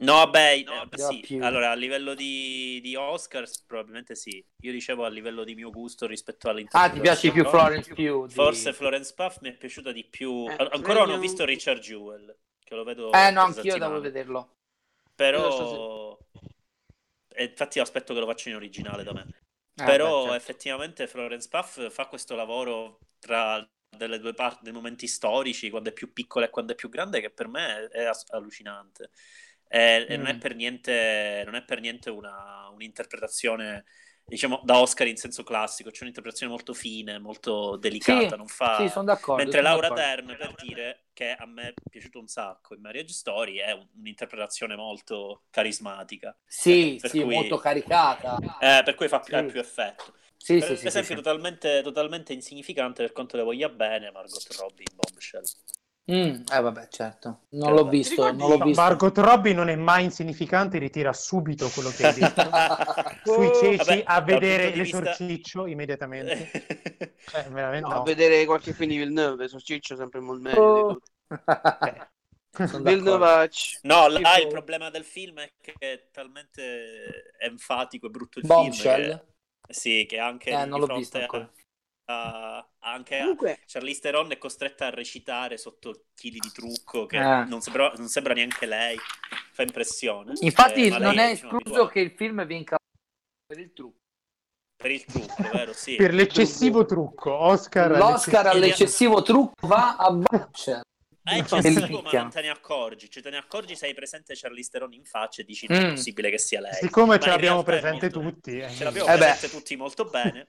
No, 0.00 0.14
vabbè, 0.14 0.52
eh, 0.58 0.88
da 0.90 1.08
sì, 1.08 1.20
più. 1.20 1.38
allora 1.38 1.70
a 1.72 1.74
livello 1.74 2.14
di, 2.14 2.80
di 2.80 2.94
Oscars 2.94 3.62
probabilmente 3.66 4.14
sì. 4.14 4.44
Io 4.60 4.72
dicevo 4.72 5.04
a 5.04 5.08
livello 5.08 5.42
di 5.44 5.54
mio 5.54 5.70
gusto 5.72 6.06
rispetto 6.06 6.48
Ah, 6.48 6.88
all'interpretazione. 6.88 6.94
ti 6.94 7.00
piace 7.00 7.32
più 7.32 7.44
Florence 7.44 7.92
Pugh? 7.94 8.26
di- 8.28 8.34
Forse 8.34 8.72
Florence 8.72 9.12
Puff 9.14 9.40
mi 9.40 9.48
è 9.50 9.56
piaciuta 9.56 9.90
di 9.90 10.04
più. 10.04 10.46
Eh, 10.46 10.56
An- 10.56 10.68
Ancora 10.72 11.00
non 11.00 11.10
ho 11.10 11.18
visto 11.18 11.44
Richard 11.44 11.80
Jewell, 11.80 12.36
che 12.62 12.74
lo 12.74 12.84
vedo 12.84 13.10
Eh 13.12 13.30
no, 13.32 13.42
anch'io 13.42 13.72
settimana. 13.72 13.88
devo 13.88 14.00
vederlo. 14.00 14.56
Però... 15.14 16.18
e 17.28 17.44
infatti 17.44 17.78
aspetto 17.80 18.14
che 18.14 18.20
lo 18.20 18.26
faccia 18.26 18.48
in 18.48 18.56
originale 18.56 19.04
da 19.04 19.12
me. 19.12 19.28
Eh, 19.76 19.82
Però 19.84 19.94
beh, 19.96 20.18
certo. 20.20 20.34
effettivamente 20.34 21.06
Florence 21.06 21.48
Puff 21.48 21.90
fa 21.90 22.06
questo 22.06 22.34
lavoro 22.34 22.98
tra 23.18 23.66
delle 23.96 24.18
due 24.18 24.34
parti, 24.34 24.64
dei 24.64 24.72
momenti 24.72 25.06
storici, 25.06 25.70
quando 25.70 25.90
è 25.90 25.92
più 25.92 26.12
piccola 26.12 26.46
e 26.46 26.50
quando 26.50 26.72
è 26.72 26.74
più 26.74 26.88
grande, 26.88 27.20
che 27.20 27.30
per 27.30 27.48
me 27.48 27.86
è 27.88 28.04
ass- 28.04 28.30
allucinante. 28.30 29.10
E, 29.68 30.06
e 30.08 30.16
non 30.16 30.26
è 30.26 30.34
Mm. 30.34 30.38
per 30.38 30.54
niente, 30.54 31.42
non 31.44 31.54
è 31.54 31.62
per 31.64 31.80
niente 31.80 32.10
una, 32.10 32.68
un'interpretazione, 32.72 33.84
diciamo, 34.24 34.60
da 34.64 34.78
Oscar 34.80 35.06
in 35.06 35.16
senso 35.16 35.42
classico, 35.44 35.90
c'è 35.90 36.02
un'interpretazione 36.02 36.52
molto 36.52 36.72
fine, 36.74 37.18
molto 37.18 37.76
delicata, 37.76 38.34
Sì, 38.34 38.36
non 38.36 38.46
fa... 38.48 38.84
Sì, 38.84 38.88
sono 38.88 39.04
d'accordo. 39.04 39.42
Mentre 39.42 39.60
sono 39.60 39.72
Laura 39.74 39.88
d'accordo. 39.88 40.02
Dern, 40.02 40.36
per 40.38 40.54
dire 40.62 41.04
che 41.12 41.32
a 41.34 41.46
me 41.46 41.68
è 41.68 41.74
piaciuto 41.88 42.18
un 42.18 42.26
sacco 42.28 42.74
in 42.74 42.80
Marriage 42.80 43.12
Story, 43.12 43.56
è 43.56 43.72
un- 43.72 43.86
un'interpretazione 43.98 44.74
molto 44.76 45.44
carismatica. 45.50 46.36
Sì, 46.46 46.98
Per 47.00 47.10
sì, 47.10 47.22
cui- 47.22 47.34
molto 47.34 47.58
caricata. 47.58 48.36
Eh, 48.60 48.82
per 48.84 48.94
cui 48.94 49.08
fa 49.08 49.20
più, 49.20 49.36
Sì. 49.36 49.46
più 49.46 49.60
effetto. 49.60 50.14
Sì, 50.36 50.60
per 50.60 50.68
sì, 50.68 50.76
sì, 50.76 50.86
esempio. 50.88 51.14
Totalmente, 51.16 51.82
totalmente 51.82 52.32
insignificante 52.32 53.02
per 53.02 53.12
quanto 53.12 53.36
le 53.36 53.42
voglia 53.42 53.68
bene, 53.68 54.10
Margot 54.10 54.46
Robbie 54.56 54.86
in 54.90 54.96
Bombshell. 54.96 55.44
Mm, 56.10 56.42
eh 56.50 56.60
vabbè, 56.60 56.88
certo. 56.88 57.40
Non 57.50 57.68
Eh, 57.68 57.72
l'ho 57.74 57.88
visto, 57.88 58.14
ricordi- 58.14 58.38
non 58.38 58.48
l'ho 58.50 58.64
visto. 58.64 58.80
Margot 58.80 59.18
Robbie 59.18 59.52
non 59.52 59.68
è 59.68 59.76
mai 59.76 60.04
insignificante, 60.04 60.78
ritira 60.78 61.12
subito 61.12 61.68
quello 61.68 61.90
che 61.90 62.06
hai 62.06 62.14
detto. 62.18 62.42
Sui 63.24 63.46
Oh, 63.46 63.54
ceci 63.60 63.76
vabbè, 63.76 64.02
a 64.06 64.20
vedere 64.22 64.72
di 64.72 64.80
vista- 64.80 65.00
l'esorciccio 65.00 65.66
immediatamente. 65.66 66.50
Cioè, 67.28 67.44
veramente 67.50 67.88
no, 67.88 67.94
no. 67.94 68.00
a 68.00 68.04
vedere 68.04 68.46
qualche 68.46 68.72
film 68.72 68.88
di 68.88 68.96
Villeneuve 68.96 69.44
Esorciccio 69.44 69.96
sempre 69.96 70.20
molto 70.20 70.42
meglio 70.48 70.62
Oh. 70.62 70.98
Eh. 71.84 72.06
No, 73.82 74.08
là 74.08 74.18
Tipo- 74.18 74.38
il 74.40 74.46
problema 74.48 74.88
del 74.90 75.04
film 75.04 75.38
è 75.40 75.52
che 75.60 75.74
è 75.78 76.08
talmente 76.10 77.32
enfatico 77.38 78.06
e 78.06 78.10
brutto 78.10 78.38
il 78.38 78.46
Bombshell? 78.46 79.04
film. 79.04 79.20
Che, 79.60 79.74
sì, 79.74 80.06
che 80.08 80.18
anche 80.18 80.50
Eh, 80.50 80.62
di 80.64 80.68
non 80.70 80.80
l'ho 80.80 80.86
fronte 80.86 81.00
visto 81.02 81.18
ancora. 81.18 81.52
a, 82.06 82.66
anche 82.80 83.18
comunque 83.18 83.60
Charlize 83.66 84.00
Theron 84.00 84.30
è 84.30 84.38
costretta 84.38 84.86
a 84.86 84.90
recitare 84.90 85.56
sotto 85.58 86.04
chili 86.14 86.38
di 86.38 86.50
trucco 86.52 87.06
che 87.06 87.16
Eh. 87.18 87.44
non, 87.44 87.60
sembra, 87.60 87.92
non 87.96 88.08
sembra 88.08 88.34
neanche 88.34 88.66
lei. 88.66 88.96
Fa 89.52 89.62
impressione. 89.62 90.32
Infatti 90.40 90.86
Eh, 90.86 90.98
non 90.98 91.18
è 91.18 91.30
escluso 91.30 91.86
che 91.88 92.00
il 92.00 92.12
film 92.12 92.46
vinca 92.46 92.76
per 93.46 93.58
il 93.58 93.72
trucco. 93.72 93.96
Per 94.80 94.90
il 94.92 95.04
trucco, 95.04 95.42
vero? 95.52 95.72
Sì. 95.72 95.96
Per 95.96 96.14
l'eccessivo 96.14 96.84
trucco, 96.84 97.32
Oscar. 97.34 97.96
L'Oscar 97.96 98.46
all'eccessivo- 98.46 99.22
trucco 99.22 99.66
va 99.66 99.96
a 99.96 100.12
Butcher. 100.12 100.82
È 101.20 101.34
eccessivo, 101.34 102.00
ma 102.00 102.10
non 102.12 102.30
te 102.30 102.40
ne 102.40 102.48
accorgi. 102.48 103.10
Cioè, 103.10 103.22
te 103.22 103.30
ne 103.30 103.36
accorgi, 103.38 103.74
sei 103.76 103.92
presente 103.92 104.34
Charlize 104.36 104.70
Theron 104.70 104.92
in 104.94 105.04
faccia 105.04 105.42
e 105.42 105.44
dici: 105.44 105.66
Mm. 105.68 105.74
Non 105.74 105.84
è 105.84 105.88
possibile 105.90 106.30
che 106.30 106.38
sia 106.38 106.60
lei. 106.60 106.74
Siccome 106.74 107.16
Ma 107.16 107.18
ce 107.18 107.28
l'abbiamo 107.28 107.62
presente 107.64 108.08
molto- 108.14 108.20
tutti. 108.30 108.58
eh. 108.60 108.70
Ce 108.70 108.84
l'abbiamo 108.84 109.08
Eh 109.08 109.12
beh. 109.12 109.18
presente 109.18 109.50
tutti 109.50 109.76
molto 109.76 110.04
bene. 110.04 110.46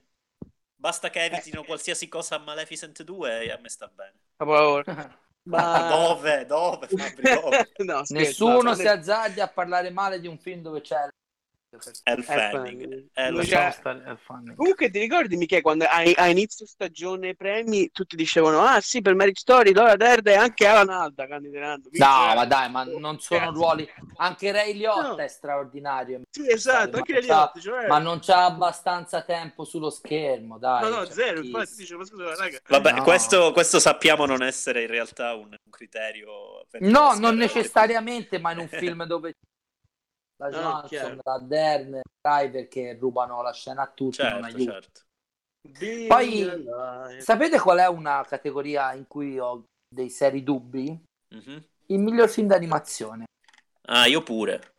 Basta 0.80 1.10
che 1.10 1.24
evitino 1.24 1.62
qualsiasi 1.62 2.08
cosa 2.08 2.36
a 2.36 2.38
Maleficent 2.38 3.02
2 3.02 3.42
e 3.42 3.50
a 3.52 3.58
me 3.60 3.68
sta 3.68 3.86
bene. 3.94 4.14
Capolavoro. 4.34 4.84
Ma 4.86 5.14
Ma 5.42 5.88
dove? 5.92 6.46
Dove? 6.46 6.88
Fabri, 6.88 7.22
dove? 7.22 7.70
no, 7.84 8.02
scherzo, 8.02 8.14
Nessuno 8.14 8.62
no, 8.62 8.74
si 8.74 8.88
azzardi 8.88 9.40
a 9.40 9.48
parlare 9.48 9.90
male 9.90 10.20
di 10.20 10.26
un 10.26 10.38
film 10.38 10.62
dove 10.62 10.80
c'è 10.80 11.06
Elle 12.02 12.22
Fanning. 12.22 13.06
Fanning. 13.14 14.56
Comunque 14.56 14.90
ti 14.90 14.98
ricordi 14.98 15.36
Michele 15.36 15.60
quando 15.62 15.84
a, 15.84 16.02
a 16.16 16.26
inizio 16.28 16.66
stagione 16.66 17.36
premi 17.36 17.90
tutti 17.92 18.16
dicevano 18.16 18.60
ah 18.62 18.80
sì 18.80 19.00
per 19.00 19.14
Merit 19.14 19.38
Story 19.38 19.72
Laura 19.72 19.94
Dern 19.94 20.26
e 20.26 20.34
anche 20.34 20.66
Alan 20.66 20.88
Alda 20.90 21.28
candiderando 21.28 21.88
No, 21.92 22.34
ma 22.34 22.44
dai, 22.44 22.70
ma 22.70 22.82
non 22.84 23.20
sono 23.20 23.40
Cazzo. 23.40 23.52
ruoli. 23.52 23.88
Anche 24.16 24.50
Ray 24.50 24.74
Liotta 24.74 25.08
No. 25.10 25.16
è 25.16 25.28
straordinario. 25.28 26.22
sì 26.28 26.50
esatto 26.50 26.90
Ma 26.90 26.96
anche 26.98 27.20
c'ha- 27.20 27.42
altre 27.42 27.60
cioè... 27.60 27.86
Ma 27.86 27.98
non 27.98 28.18
c'ha 28.20 28.44
abbastanza 28.46 29.22
tempo 29.22 29.64
sullo 29.64 29.90
schermo, 29.90 30.58
dai. 30.58 30.82
no 30.82 30.88
no 30.88 31.04
cioè, 31.06 31.14
zero 31.14 31.40
chi- 31.40 31.46
infatti 31.50 31.74
dice 31.76 31.96
ma 31.96 32.04
scusa 32.04 32.34
raga 32.34 32.58
Vabbè, 32.66 32.92
No. 32.94 33.02
questo, 33.04 33.52
questo 33.52 33.78
sappiamo 33.78 34.26
non 34.26 34.42
essere 34.42 34.82
in 34.82 34.88
realtà 34.88 35.34
un, 35.34 35.44
un 35.50 35.70
criterio. 35.70 36.64
per 36.68 36.80
No, 36.82 37.14
non 37.14 37.36
necessariamente, 37.36 38.38
ma 38.38 38.52
in 38.52 38.58
un 38.58 38.68
film 38.68 39.04
dove 39.04 39.36
la 40.40 40.48
No, 40.48 40.58
Johansson, 40.58 40.88
chiaro. 40.88 41.20
la 41.22 41.38
Dern, 41.38 42.00
Driver 42.20 42.68
che 42.68 42.96
rubano 42.98 43.42
la 43.42 43.52
scena 43.52 43.82
a 43.82 43.90
tutti 43.90 44.22
non 44.22 44.42
Certo, 44.42 44.56
aiuta. 44.56 44.72
certo. 44.72 45.00
Poi-. 46.08 47.20
Sapete 47.20 47.60
qual 47.60 47.78
è 47.78 47.86
una 47.86 48.24
categoria 48.26 48.94
in 48.94 49.06
cui 49.06 49.38
ho 49.38 49.64
dei 49.94 50.08
seri 50.08 50.42
dubbi? 50.42 50.98
Mhm. 51.34 51.64
Il 51.86 51.98
miglior 51.98 52.28
film 52.28 52.46
d'animazione. 52.46 53.24
Ah, 53.88 54.06
io 54.06 54.22
pure. 54.22 54.74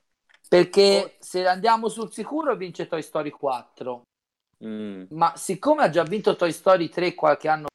Perché 0.50 1.16
se 1.20 1.48
andiamo 1.48 1.88
sul 1.88 2.12
sicuro 2.12 2.56
vince 2.56 2.88
Toy 2.88 3.02
Story 3.02 3.30
4. 3.30 4.02
Mm. 4.66 5.06
Ma 5.10 5.36
siccome 5.36 5.84
ha 5.84 5.90
già 5.90 6.04
vinto 6.04 6.36
Toy 6.36 6.52
Story 6.52 6.90
3 6.90 7.14
qualche 7.16 7.48
anno 7.48 7.68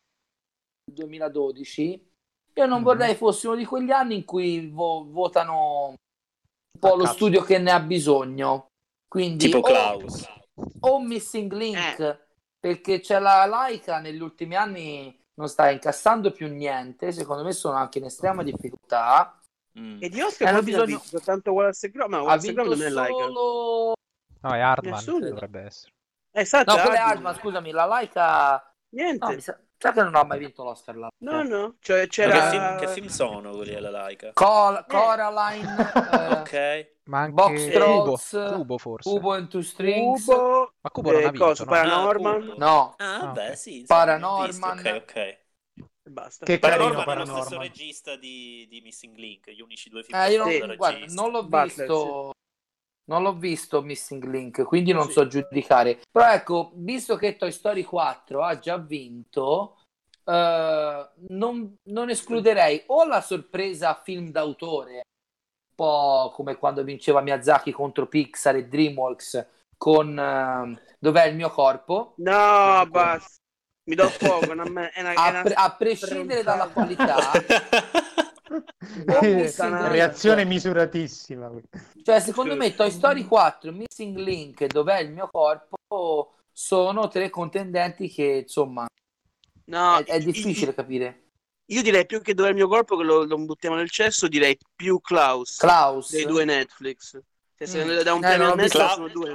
nel 0.87 0.97
2012, 0.97 2.11
io 2.55 2.67
non 2.67 2.79
Mhm. 2.79 2.85
vorrei 2.85 3.15
fosse 3.15 3.47
uno 3.49 3.57
di 3.57 3.65
quegli 3.65 3.91
anni 3.91 4.17
in 4.17 4.25
cui 4.25 4.69
vo- 4.71 5.05
votano 5.11 5.95
un 6.77 6.79
po' 6.79 6.95
lo 6.97 7.07
studio 7.07 7.43
che 7.43 7.59
ne 7.59 7.71
ha 7.73 7.81
bisogno. 7.81 8.69
Quindi 9.09 9.47
Tipo 9.47 9.59
o- 9.59 9.63
Klaus. 9.63 10.27
o 10.81 11.01
Missing 11.01 11.53
Link 11.53 12.25
perché 12.59 13.01
c'è 13.01 13.19
la 13.19 13.45
Laika 13.47 13.99
negli 14.01 14.21
ultimi 14.21 14.57
anni 14.57 15.19
non 15.39 15.49
sta 15.49 15.71
incassando 15.71 16.33
più 16.33 16.49
niente 16.49 17.13
secondo 17.13 17.45
me 17.45 17.53
sono 17.53 17.77
anche 17.77 17.99
in 17.99 18.05
estrema 18.05 18.43
difficoltà 18.43 19.39
Mm. 19.79 19.99
e 20.01 20.09
di 20.09 20.23
Oscar 20.23 20.49
Hanno 20.49 20.63
bisogno- 20.63 20.99
soltanto 21.05 21.53
Wallace 21.53 21.91
Gromit 21.91 22.11
ma 22.11 22.17
ha 22.17 22.23
Wallace 22.23 22.53
Gromit 22.55 22.77
non 22.79 22.87
è 22.87 22.89
laica 22.89 23.13
solo 23.25 23.93
No, 24.41 24.55
è 24.55 24.59
Hardman, 24.61 24.93
Nessuno. 24.95 25.29
dovrebbe 25.29 25.61
essere. 25.61 25.93
eh, 26.33 26.41
esatto 26.41 26.75
no 26.75 26.81
quella 26.81 26.95
è 26.95 26.99
Hardman. 27.01 27.11
Hardman 27.27 27.35
scusami 27.35 27.71
la 27.73 27.85
Laika 27.85 28.73
niente 28.97 29.27
no, 29.27 29.35
mi 29.35 29.41
sa... 29.43 29.59
sa 29.79 29.93
che 29.93 30.03
non 30.03 30.15
ha 30.15 30.25
mai 30.25 30.39
vinto 30.39 30.63
l'Oscar 30.65 30.97
la 30.97 31.09
no 31.19 31.43
no 31.43 31.77
cioè 31.81 32.01
Ma 32.01 32.07
che, 32.07 32.09
c'era 32.13 32.41
film, 32.41 32.77
che 32.77 32.87
film 32.89 33.07
sono 33.09 33.53
quelli 33.53 33.75
alla 33.75 33.91
laica? 33.91 34.33
Col- 34.33 34.85
Coraline 34.89 35.67
eh, 36.13 36.41
Ok. 36.41 36.95
Ma 37.05 37.21
anche 37.21 37.35
Box 37.35 37.65
Cubo, 37.71 37.73
Trolls, 37.73 38.31
Cubo 38.49 38.79
forse. 38.79 39.11
Cubo 39.11 39.33
and 39.33 39.49
Two 39.49 39.63
Strings 39.63 40.25
Cubo 40.27 40.73
Ma 40.81 40.91
Cubo 40.91 41.13
non 41.13 41.21
eh, 41.23 41.27
ha 41.27 41.31
vinto, 41.31 41.47
cosa, 41.47 41.65
no? 41.65 41.71
Paranorman 41.71 42.43
Ah, 42.43 42.55
no 42.59 42.95
Ah, 42.99 43.19
Ah, 43.19 43.27
vabbè, 43.27 43.51
ok. 43.51 43.57
sì. 43.57 43.85
Paranorman. 43.87 44.79
Ok, 44.79 45.03
ok. 45.03 45.45
basta 46.11 46.47
Che 46.47 46.59
carino 46.59 46.69
Paranorman 46.71 47.03
è 47.03 47.19
lo 47.19 47.25
stesso 47.25 47.35
Paranorman. 47.35 47.59
regista 47.59 48.17
di, 48.17 48.67
di 48.69 48.81
Missing 48.81 49.17
Link, 49.17 49.51
gli 49.51 49.61
unici 49.61 49.89
due 49.91 50.03
film 50.03 50.19
Eh, 50.19 50.27
che 50.27 50.33
io 50.33 50.45
non, 50.45 50.67
da 50.67 50.75
guarda, 50.77 51.07
non 51.13 51.31
l'ho 51.31 51.45
Butler, 51.45 51.87
visto 51.87 52.31
non 53.09 53.23
l'ho 53.23 53.35
visto 53.35 53.83
Missing 53.83 54.25
Link 54.25 54.63
quindi 54.65 54.93
non 54.93 55.07
Sì. 55.07 55.13
so 55.13 55.27
giudicare 55.27 56.01
però 56.11 56.31
ecco 56.33 56.71
visto 56.75 57.17
che 57.17 57.37
Toy 57.37 57.53
Story 57.53 57.83
4 57.85 58.43
ha 58.43 58.59
già 58.59 58.77
vinto 58.79 59.79
eh, 60.25 61.09
non, 61.29 61.77
non 61.85 62.11
escluderei 62.11 62.83
o 62.87 63.05
la 63.05 63.21
sorpresa 63.21 63.95
film 64.03 64.31
d'autore 64.31 64.93
un 64.95 65.75
po' 65.75 66.33
come 66.35 66.57
quando 66.57 66.83
vinceva 66.83 67.21
Miyazaki 67.21 67.71
contro 67.73 68.07
Pixar 68.07 68.57
e 68.57 68.67
DreamWorks 68.69 69.47
con 69.77 70.19
eh, 70.19 70.83
Dov'è 70.99 71.27
il 71.27 71.37
mio 71.37 71.51
corpo 71.51 72.15
no 72.19 72.81
Ecco. 72.81 72.91
basta 72.91 73.35
mi 73.89 73.95
do 73.95 74.09
fuoco 74.09 74.51
una 74.51 74.69
me- 74.69 74.91
è 74.91 75.01
una, 75.01 75.13
è 75.13 75.15
a, 75.17 75.29
una- 75.29 75.43
pre- 75.43 75.55
a 75.55 75.71
prescindere 75.77 76.43
dalla 76.43 76.67
qualità. 76.67 77.17
Reazione 79.05 80.45
misuratissima. 80.45 81.51
Cioè, 82.03 82.21
secondo 82.21 82.57
me 82.57 82.75
Toy 82.75 82.91
Story 82.91 83.25
4, 83.25 83.73
Missing 83.73 84.17
Link, 84.17 84.67
Dov'è 84.67 85.01
il 85.01 85.11
mio 85.11 85.29
corpo, 85.31 86.35
sono 86.53 87.09
tre 87.09 87.31
contendenti 87.31 88.09
che, 88.09 88.43
insomma, 88.45 88.87
no 89.67 89.99
è, 89.99 90.05
è 90.05 90.21
difficile 90.21 90.75
capire. 90.75 91.23
io 91.67 91.83
direi 91.83 92.07
più 92.07 92.23
che 92.23 92.35
dove 92.35 92.49
è 92.49 92.51
il 92.53 92.57
mio 92.57 92.69
corpo 92.69 92.97
che 92.97 93.03
lo, 93.05 93.25
lo 93.25 93.37
buttiamo 93.39 93.77
nel 93.77 93.91
cesso 93.91 94.29
direi 94.29 94.57
più 94.75 95.01
Klaus 95.01 95.57
Klaus, 95.57 96.11
dei 96.13 96.25
due 96.25 96.45
Netflix 96.45 97.19
cioè, 97.57 97.67
se 97.67 97.85
Mm. 97.85 98.01
da 98.03 98.15
un 98.15 98.25
Eh, 98.25 98.27
premio 98.29 98.53
a. 98.53 98.55
Netflix 98.55 98.93
sono 98.95 99.09
due 99.09 99.31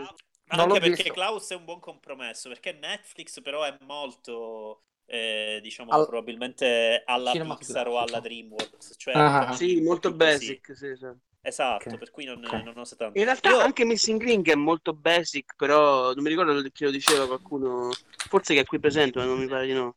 Anche 0.47 0.79
perché 0.79 0.89
visto. 0.89 1.13
Klaus 1.13 1.49
è 1.51 1.55
un 1.55 1.63
buon 1.65 1.79
compromesso, 1.79 2.49
perché 2.49 2.73
Netflix 2.73 3.41
però 3.41 3.63
è 3.63 3.75
molto, 3.85 4.83
eh, 5.11 5.59
diciamo, 5.61 5.91
Al- 5.91 6.07
probabilmente 6.07 7.03
alla 7.05 7.31
Cinematografico. 7.31 7.57
Pixar 7.57 7.87
o 7.89 7.99
alla 7.99 8.19
DreamWorks. 8.21 8.93
Cioè, 8.97 9.13
Ah. 9.13 9.39
diciamo, 9.39 9.53
sì 9.55 9.81
molto 9.81 10.13
basic 10.13 10.73
sì, 10.75 10.95
sì. 10.95 11.07
Esatto, 11.43 11.89
Ok. 11.89 11.97
per 11.97 12.11
cui 12.11 12.23
non, 12.23 12.41
Ok. 12.45 12.53
non 12.63 12.77
osa 12.77 12.95
tanto. 12.95 13.17
In 13.17 13.25
realtà 13.25 13.49
Io- 13.49 13.57
anche 13.59 13.83
Missing 13.83 14.21
Link 14.21 14.47
è 14.49 14.55
molto 14.55 14.93
basic, 14.93 15.55
però 15.57 16.13
non 16.13 16.23
mi 16.23 16.29
ricordo 16.29 16.61
chi 16.71 16.83
lo 16.85 16.91
diceva 16.91 17.25
qualcuno, 17.27 17.89
forse 18.29 18.53
che 18.53 18.61
è 18.61 18.65
qui 18.65 18.79
presente, 18.79 19.17
ma 19.19 19.25
non 19.25 19.39
mi 19.39 19.47
pare 19.47 19.65
di 19.65 19.73
no. 19.73 19.95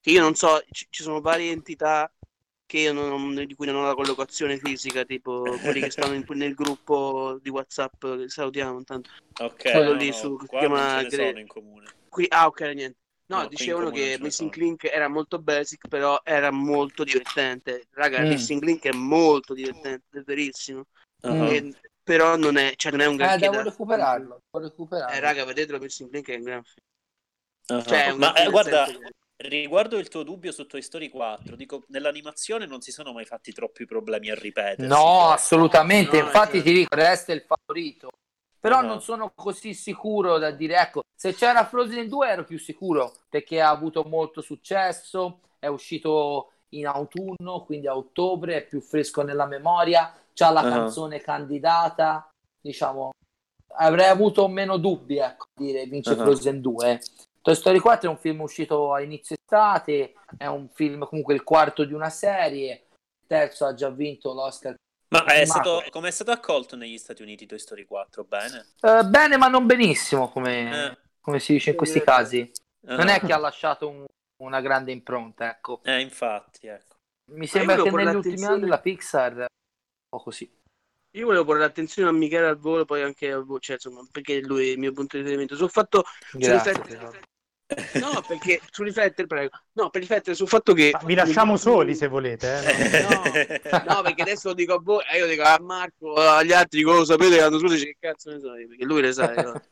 Che 0.00 0.10
io 0.10 0.20
non 0.20 0.34
so, 0.34 0.60
ci, 0.70 0.86
ci 0.90 1.02
sono 1.02 1.20
varie 1.20 1.52
entità 1.52 2.12
che 2.66 2.78
io 2.80 2.92
non- 2.92 3.44
di 3.46 3.54
cui 3.54 3.66
non 3.66 3.76
ho 3.76 3.86
la 3.86 3.94
collocazione 3.94 4.56
fisica, 4.58 5.04
tipo 5.04 5.42
quelli 5.62 5.80
che 5.80 5.90
stanno 5.90 6.14
in- 6.14 6.24
nel 6.36 6.54
gruppo 6.54 7.38
di 7.40 7.48
WhatsApp, 7.50 8.04
che 8.18 8.28
salutiamo 8.28 8.76
intanto. 8.78 9.10
Ok, 9.40 9.62
quello 9.70 9.92
no, 9.92 9.98
lì 9.98 10.08
no, 10.08 10.12
su- 10.12 10.34
che 10.36 10.42
si 10.42 10.46
qua 10.48 10.58
chiama 10.58 10.78
non 10.78 10.96
ce 10.96 11.02
ne 11.02 11.08
Gre- 11.08 11.26
sono 11.28 11.38
in 11.38 11.46
comune. 11.46 11.86
Qui, 12.08 12.26
ah, 12.28 12.46
ok, 12.46 12.60
niente. 12.74 12.98
No, 13.30 13.42
No, 13.42 13.46
dicevano 13.46 13.90
che 13.90 14.16
Missing. 14.20 14.52
Link 14.56 14.84
era 14.84 15.06
molto 15.08 15.38
basic, 15.40 15.86
però 15.86 16.20
era 16.24 16.50
molto 16.50 17.04
divertente. 17.04 17.86
Raga, 17.92 18.22
Mm. 18.22 18.28
Missing 18.28 18.62
Link 18.64 18.84
è 18.86 18.92
molto 18.92 19.54
divertente, 19.54 20.18
è 20.18 20.22
verissimo. 20.22 20.86
Mm. 21.26 21.42
E- 21.42 21.74
però 22.02 22.34
non 22.36 22.56
è, 22.56 22.72
cioè, 22.74 22.90
non 22.90 23.02
è 23.02 23.06
un 23.06 23.14
Eh, 23.14 23.18
granché 23.18 23.38
devo 23.38 23.56
da- 23.56 23.62
recuperarlo, 23.62 24.42
devo 24.50 24.64
recuperarlo. 24.66 25.14
Eh, 25.14 25.20
raga, 25.20 25.44
vedetelo 25.44 25.78
Missing 25.78 26.10
Link 26.12 26.28
è 26.28 26.34
un 26.36 26.42
gran 26.42 26.62
film. 26.64 27.78
Ah, 27.78 27.82
Cioè, 27.84 28.04
è 28.06 28.10
un 28.10 28.18
Ma 28.18 28.32
gran 28.32 28.46
eh, 28.46 28.50
guarda, 28.50 28.84
che- 28.86 28.98
riguardo 29.46 29.98
il 29.98 30.08
tuo 30.08 30.24
dubbio 30.24 30.50
su 30.50 30.66
Toy 30.66 30.82
Story 30.82 31.08
4, 31.08 31.54
dico, 31.54 31.84
nell'animazione 31.88 32.66
non 32.66 32.80
si 32.80 32.90
sono 32.90 33.12
mai 33.12 33.26
fatti 33.26 33.52
troppi 33.52 33.84
problemi 33.84 34.28
a 34.30 34.34
ripetersi. 34.34 34.86
No, 34.86 35.30
assolutamente, 35.30 36.18
No, 36.18 36.24
infatti 36.24 36.62
ti 36.62 36.72
dico, 36.72 36.96
resta 36.96 37.32
il 37.32 37.44
favorito. 37.46 38.08
Però 38.60 38.82
non 38.82 39.00
sono 39.00 39.32
così 39.34 39.72
sicuro 39.72 40.36
da 40.38 40.50
dire, 40.50 40.76
ecco, 40.76 41.00
se 41.16 41.32
c'era 41.32 41.64
Frozen 41.64 42.08
2 42.08 42.28
ero 42.28 42.44
più 42.44 42.58
sicuro, 42.58 43.14
perché 43.30 43.60
ha 43.60 43.70
avuto 43.70 44.04
molto 44.04 44.42
successo, 44.42 45.40
è 45.58 45.66
uscito 45.66 46.52
in 46.70 46.86
autunno, 46.86 47.64
quindi 47.64 47.86
a 47.86 47.96
ottobre, 47.96 48.56
è 48.56 48.66
più 48.66 48.80
fresco 48.80 49.22
nella 49.22 49.46
memoria, 49.46 50.12
c'ha 50.34 50.50
la 50.50 50.60
Ah. 50.60 50.68
canzone 50.68 51.20
candidata, 51.20 52.28
diciamo, 52.60 53.10
avrei 53.76 54.08
avuto 54.08 54.46
meno 54.46 54.76
dubbi, 54.76 55.16
ecco, 55.18 55.46
dire 55.58 55.86
vince 55.86 56.12
Ah. 56.12 56.16
Frozen 56.16 56.60
2. 56.60 57.00
Toy 57.42 57.54
Story 57.54 57.78
4 57.78 58.08
è 58.08 58.12
un 58.12 58.18
film 58.18 58.40
uscito 58.42 58.92
a 58.92 59.00
inizio 59.00 59.36
estate, 59.40 60.12
è 60.36 60.46
un 60.46 60.68
film 60.68 61.06
comunque 61.06 61.32
il 61.32 61.42
quarto 61.42 61.84
di 61.84 61.94
una 61.94 62.10
serie, 62.10 62.72
il 62.72 63.26
terzo 63.26 63.64
ha 63.64 63.72
già 63.72 63.88
vinto 63.88 64.34
l'Oscar 64.34 64.74
Ma 65.10 65.24
è 65.24 65.44
stato, 65.44 65.82
come 65.90 66.08
è 66.08 66.10
stato 66.12 66.30
accolto 66.30 66.76
negli 66.76 66.96
Stati 66.96 67.22
Uniti 67.22 67.44
Toy 67.46 67.58
Story 67.58 67.84
4? 67.84 68.24
Bene? 68.24 68.66
Eh, 68.80 69.02
bene, 69.04 69.36
ma 69.36 69.48
non 69.48 69.66
benissimo, 69.66 70.28
come, 70.30 70.90
Eh, 70.90 70.98
come 71.20 71.40
si 71.40 71.52
dice 71.54 71.70
in 71.70 71.76
questi 71.76 72.00
casi. 72.00 72.48
Non 72.82 73.08
è 73.08 73.18
che 73.20 73.32
ha 73.32 73.38
lasciato 73.38 73.88
un- 73.88 74.04
una 74.42 74.60
grande 74.60 74.92
impronta, 74.92 75.50
ecco. 75.50 75.80
Eh, 75.82 76.00
infatti, 76.00 76.68
ecco. 76.68 76.96
Mi 77.32 77.46
sembra 77.48 77.74
che 77.76 77.90
negli 77.90 77.92
ultimi 77.92 78.12
l'attenzione- 78.14 78.54
anni 78.54 78.66
la 78.68 78.80
Pixar 78.80 79.32
è 79.34 79.38
un 79.40 79.46
po' 80.08 80.22
così. 80.22 80.58
Io 81.16 81.26
volevo 81.26 81.44
porre 81.44 81.58
l'attenzione 81.58 82.08
a 82.08 82.12
Michele 82.12 82.46
al 82.46 82.58
volo, 82.58 82.84
poi 82.84 83.02
anche 83.02 83.32
al 83.32 83.44
volo, 83.44 83.58
cioè, 83.58 83.74
insomma, 83.74 84.06
perché 84.12 84.40
lui 84.40 84.68
è 84.68 84.72
il 84.72 84.78
mio 84.78 84.92
punto 84.92 85.16
di 85.16 85.22
riferimento. 85.22 85.56
Sul 85.56 85.70
fatto, 85.70 86.04
Grazie. 86.32 86.72
riflettere- 86.72 87.22
no, 88.00 88.22
perché 88.26 88.60
su 88.70 88.82
riflettere, 88.82 89.26
prego. 89.26 89.50
No, 89.72 89.90
per 89.90 90.00
riflettere 90.00 90.34
sul 90.34 90.48
fatto 90.48 90.72
che. 90.72 90.90
Ma 90.92 91.00
Vi 91.04 91.14
lasciamo 91.14 91.56
soli 91.56 91.94
se 91.94 92.08
volete. 92.08 92.62
eh. 92.64 93.60
No, 93.84 93.94
no, 93.94 94.02
perché 94.02 94.22
adesso 94.22 94.48
lo 94.48 94.54
dico 94.54 94.74
a 94.74 94.80
voi, 94.82 95.02
e 95.10 95.18
io 95.18 95.26
dico 95.26 95.42
a 95.42 95.58
Marco, 95.60 96.14
agli 96.14 96.52
altri, 96.52 96.78
dico, 96.78 96.92
lo 96.92 97.04
sapete 97.04 97.36
che 97.36 97.40
l'anno 97.40 97.58
scorso 97.58 97.74
dice 97.74 97.86
che 97.86 97.96
cazzo 97.98 98.30
ne 98.30 98.40
so 98.40 98.54
io, 98.56 98.68
perché 98.68 98.84
lui 98.84 99.00
le 99.02 99.12
sa. 99.12 99.32
no? 99.32 99.62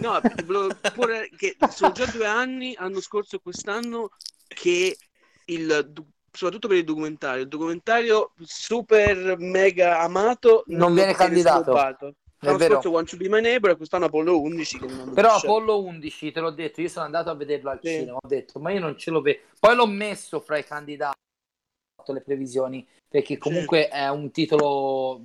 No, 0.00 0.20
porre 0.94 1.28
che 1.36 1.56
sono 1.70 1.92
già 1.92 2.06
due 2.06 2.26
anni, 2.26 2.74
l'anno 2.78 3.00
scorso 3.00 3.36
e 3.36 3.40
quest'anno, 3.42 4.08
che 4.48 4.96
il, 5.46 5.92
soprattutto 6.32 6.66
per 6.68 6.76
il 6.78 6.84
documentario, 6.84 7.42
il 7.42 7.48
documentario 7.48 8.32
super 8.42 9.36
mega 9.38 10.00
amato 10.00 10.64
Non 10.66 10.92
viene 10.94 11.14
candidato. 11.14 11.72
L'anno 12.44 12.58
vero. 12.58 12.74
scorso 12.74 12.90
One 12.92 13.04
to 13.06 13.16
Be 13.16 13.28
My 13.28 13.40
Neighbor 13.40 13.70
e 13.70 13.76
quest'anno 13.76 14.04
Apollo 14.06 14.40
11 14.40 14.78
che 14.78 14.86
non 14.86 15.00
hanno 15.00 15.12
Però. 15.12 15.34
Apollo 15.34 15.82
11, 15.82 16.32
te 16.32 16.40
l'ho 16.40 16.50
detto, 16.50 16.80
io 16.80 16.88
sono 16.88 17.04
andato 17.04 17.30
a 17.30 17.34
vederlo 17.34 17.70
al 17.70 17.80
Sì. 17.82 17.88
cinema, 17.88 18.16
ho 18.20 18.28
detto, 18.28 18.58
ma 18.60 18.70
io 18.72 18.80
non 18.80 18.96
ce 18.98 19.10
l'ho 19.10 19.20
vedo. 19.20 19.40
Poi 19.58 19.74
l'ho 19.74 19.86
messo 19.86 20.40
fra 20.40 20.58
i 20.58 20.64
candidati, 20.64 21.14
ho 21.16 21.96
fatto 22.02 22.12
le 22.12 22.20
previsioni, 22.22 22.86
perché 23.08 23.38
comunque 23.38 23.88
è 23.88 24.08
un 24.08 24.30
titolo 24.30 25.22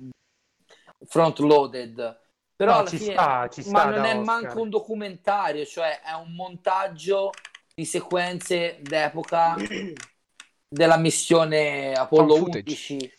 front 1.06 1.38
loaded. 1.40 2.18
Però 2.56 2.72
No, 2.72 2.78
alla 2.80 2.88
ci 2.88 2.98
fine, 2.98 3.12
sta, 3.12 3.48
ci 3.48 3.62
sta 3.62 3.70
ma 3.72 3.84
non 3.84 4.04
è 4.04 4.10
Oscar. 4.18 4.24
manco 4.24 4.60
un 4.60 4.68
documentario, 4.68 5.64
cioè 5.64 6.00
è 6.02 6.12
un 6.12 6.34
montaggio 6.34 7.30
di 7.74 7.86
sequenze 7.86 8.78
d'epoca 8.82 9.56
della 10.68 10.98
missione 10.98 11.94
Apollo 11.94 12.34
Fan 12.34 12.42
footage. 12.44 12.70
11. 12.94 13.12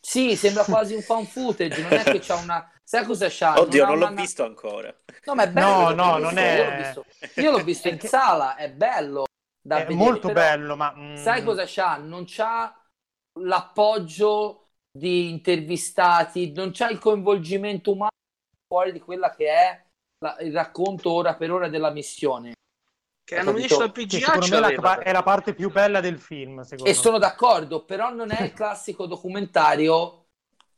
Sì, 0.00 0.36
sembra 0.36 0.64
quasi 0.64 0.94
un 0.94 1.02
fan 1.02 1.24
footage, 1.26 1.80
non 1.82 1.92
è 1.92 2.02
che 2.02 2.18
c'ha 2.20 2.36
una... 2.36 2.72
Sai 2.88 3.04
cosa 3.04 3.26
c'ha? 3.28 3.60
Oddio, 3.60 3.84
ha 3.84 3.88
non 3.88 3.98
l'ho 3.98 4.06
una- 4.06 4.20
visto 4.22 4.44
ancora. 4.44 4.94
No, 5.26 5.34
ma 5.34 5.42
è 5.42 5.50
bello. 5.50 5.66
No, 5.66 5.90
no, 5.90 6.16
visto, 6.16 6.18
non 6.22 6.32
io 6.32 6.38
è- 6.40 6.64
l'ho 6.64 6.76
visto. 6.76 7.40
Io 7.42 7.50
l'ho 7.50 7.62
visto 7.62 7.88
in 7.92 8.00
sala, 8.00 8.56
è 8.56 8.70
bello 8.70 9.24
da 9.60 9.76
È 9.76 9.86
vedere, 9.86 9.94
molto 9.94 10.32
bello, 10.32 10.74
ma... 10.74 10.94
mm, 10.96 11.14
Sai 11.16 11.44
cosa 11.44 11.64
c'ha? 11.66 11.98
Non 11.98 12.24
c'ha 12.26 12.74
l'appoggio 13.40 14.70
di 14.90 15.28
intervistati, 15.28 16.52
non 16.52 16.70
c'ha 16.72 16.88
il 16.88 16.98
coinvolgimento 16.98 17.92
umano 17.92 18.08
fuori 18.66 18.92
di 18.92 19.00
quella 19.00 19.34
che 19.34 19.48
è 19.50 19.84
la- 20.24 20.38
il 20.40 20.54
racconto 20.54 21.12
ora 21.12 21.34
per 21.36 21.52
ora 21.52 21.68
della 21.68 21.90
missione. 21.90 22.54
Che 23.22 23.34
Capito? 23.34 23.50
nomination 23.50 23.82
al 23.82 23.92
PGA 23.92 24.18
secondo 24.18 24.48
me 24.48 24.76
la- 24.76 24.98
è 25.00 25.12
la 25.12 25.22
parte 25.22 25.52
più 25.52 25.70
bella 25.70 26.00
del 26.00 26.18
film, 26.18 26.62
secondo 26.62 26.90
E 26.90 26.94
me. 26.94 26.98
sono 26.98 27.18
d'accordo, 27.18 27.84
però 27.84 28.08
non 28.14 28.30
è 28.32 28.44
il 28.44 28.54
classico 28.54 29.04
documentario 29.04 30.28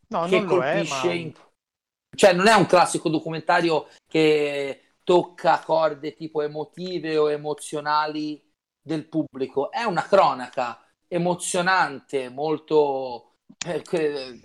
No, 0.08 0.26
che 0.26 0.40
non 0.40 0.46
lo 0.48 0.60
è, 0.60 0.72
colpisce 0.74 1.06
ma... 1.06 1.12
in- 1.12 1.32
cioè 2.16 2.32
non 2.32 2.46
è 2.46 2.54
un 2.54 2.66
classico 2.66 3.08
documentario 3.08 3.88
che 4.06 4.94
tocca 5.04 5.60
corde 5.60 6.14
tipo 6.14 6.42
emotive 6.42 7.16
o 7.16 7.30
emozionali 7.30 8.42
del 8.80 9.08
pubblico. 9.08 9.70
È 9.70 9.82
una 9.82 10.02
cronaca 10.06 10.84
emozionante 11.08 12.28
molto 12.28 13.36
eh, 13.66 14.40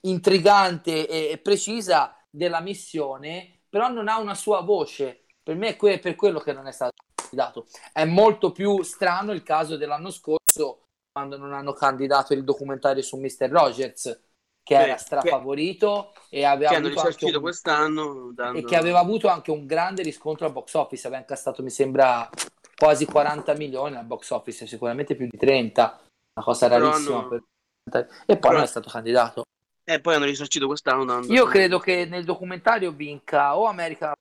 intrigante 0.00 1.08
e 1.30 1.38
precisa 1.38 2.16
della 2.30 2.60
missione 2.60 3.62
però 3.72 3.88
non 3.88 4.06
ha 4.06 4.18
una 4.18 4.34
sua 4.34 4.60
voce. 4.60 5.24
Per 5.42 5.56
me 5.56 5.68
è 5.68 5.76
que- 5.76 5.98
per 5.98 6.14
quello 6.14 6.40
che 6.40 6.52
non 6.52 6.66
è 6.66 6.72
stato 6.72 6.92
candidato. 7.14 7.66
È 7.90 8.04
molto 8.04 8.52
più 8.52 8.82
strano 8.82 9.32
il 9.32 9.42
caso 9.42 9.78
dell'anno 9.78 10.10
scorso 10.10 10.88
quando 11.10 11.38
non 11.38 11.54
hanno 11.54 11.72
candidato 11.72 12.34
il 12.34 12.44
documentario 12.44 13.02
su 13.02 13.16
Mr. 13.16 13.48
Rogers 13.48 14.20
che 14.62 14.76
Sì, 14.76 14.80
era 14.80 14.96
strafavorito 14.96 16.12
e 16.28 16.44
aveva 16.44 16.70
Che 16.70 16.76
avuto 16.76 17.00
anche 17.00 17.24
un, 17.36 17.40
quest'anno. 17.40 18.30
dando- 18.32 18.58
e 18.58 18.64
che 18.64 18.76
aveva 18.76 19.00
avuto 19.00 19.28
anche 19.28 19.50
un 19.50 19.66
grande 19.66 20.02
riscontro 20.02 20.46
al 20.46 20.52
box 20.52 20.74
office 20.74 21.06
aveva 21.06 21.20
incastrato 21.22 21.62
mi 21.62 21.70
sembra 21.70 22.28
quasi 22.76 23.04
40 23.04 23.54
milioni 23.54 23.96
al 23.96 24.04
box 24.04 24.30
office 24.30 24.66
sicuramente 24.66 25.14
più 25.16 25.26
di 25.28 25.36
30 25.36 26.00
una 26.34 26.44
cosa 26.44 26.68
Però 26.68 26.88
rarissima 26.90 27.18
hanno- 27.18 27.28
per... 27.28 27.42
e 27.90 28.04
poi 28.26 28.38
Però- 28.38 28.52
non 28.54 28.62
è 28.62 28.66
stato 28.66 28.88
candidato 28.88 29.44
E 29.84 30.00
poi 30.00 30.14
hanno 30.14 30.24
risarcito 30.26 30.66
quest'anno. 30.66 31.04
dando- 31.04 31.32
io 31.32 31.44
credo 31.46 31.78
che 31.80 32.04
nel 32.06 32.24
documentario 32.24 32.92
vinca 32.92 33.56
o 33.58 33.66
American 33.66 34.12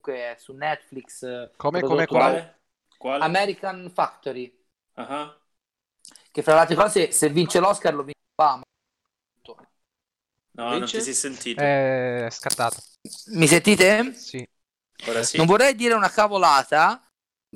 che 0.00 0.32
è 0.32 0.36
su 0.36 0.52
Netflix 0.52 1.22
eh, 1.22 1.50
Come- 1.56 1.80
come 1.80 2.06
quale? 2.06 2.60
Quale? 2.96 3.24
American 3.24 3.90
Factory 3.92 4.60
Ah, 4.94 5.36
che 6.30 6.42
fra 6.42 6.54
le 6.54 6.60
altre 6.60 6.74
cose 6.76 7.10
se 7.12 7.28
vince 7.28 7.60
l'Oscar 7.60 7.94
lo 7.94 8.02
vince 8.02 8.20
Obama 8.34 8.62
No, 10.54 10.64
non 10.68 10.78
Vince? 10.78 10.98
ti 10.98 11.04
sei 11.04 11.14
sentito. 11.14 11.60
È 11.60 12.28
scartato. 12.30 12.76
mi 13.32 13.46
sentite? 13.46 14.12
Sì. 14.14 14.46
Ora 15.08 15.22
sì. 15.22 15.36
Non 15.36 15.46
vorrei 15.46 15.74
dire 15.74 15.94
una 15.94 16.10
cavolata. 16.10 17.06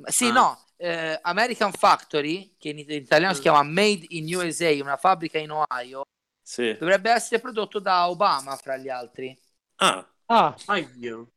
Sì, 0.05 0.27
Ah. 0.27 0.31
no. 0.31 0.61
eh, 0.79 1.17
American 1.23 1.71
Factory, 1.71 2.55
che 2.57 2.69
in, 2.69 2.77
in 2.79 2.91
italiano 2.91 3.33
si 3.33 3.41
chiama 3.41 3.63
Made 3.63 4.05
in 4.09 4.33
USA, 4.35 4.69
una 4.81 4.95
fabbrica 4.97 5.39
in 5.39 5.49
Ohio, 5.51 6.03
Sì. 6.43 6.75
dovrebbe 6.77 7.09
essere 7.11 7.41
prodotto 7.41 7.79
da 7.79 8.07
Obama, 8.09 8.55
fra 8.57 8.77
gli 8.77 8.87
altri. 8.89 9.35
Ah, 9.77 10.07
Ah, 10.27 10.55
Dio. 10.95 11.31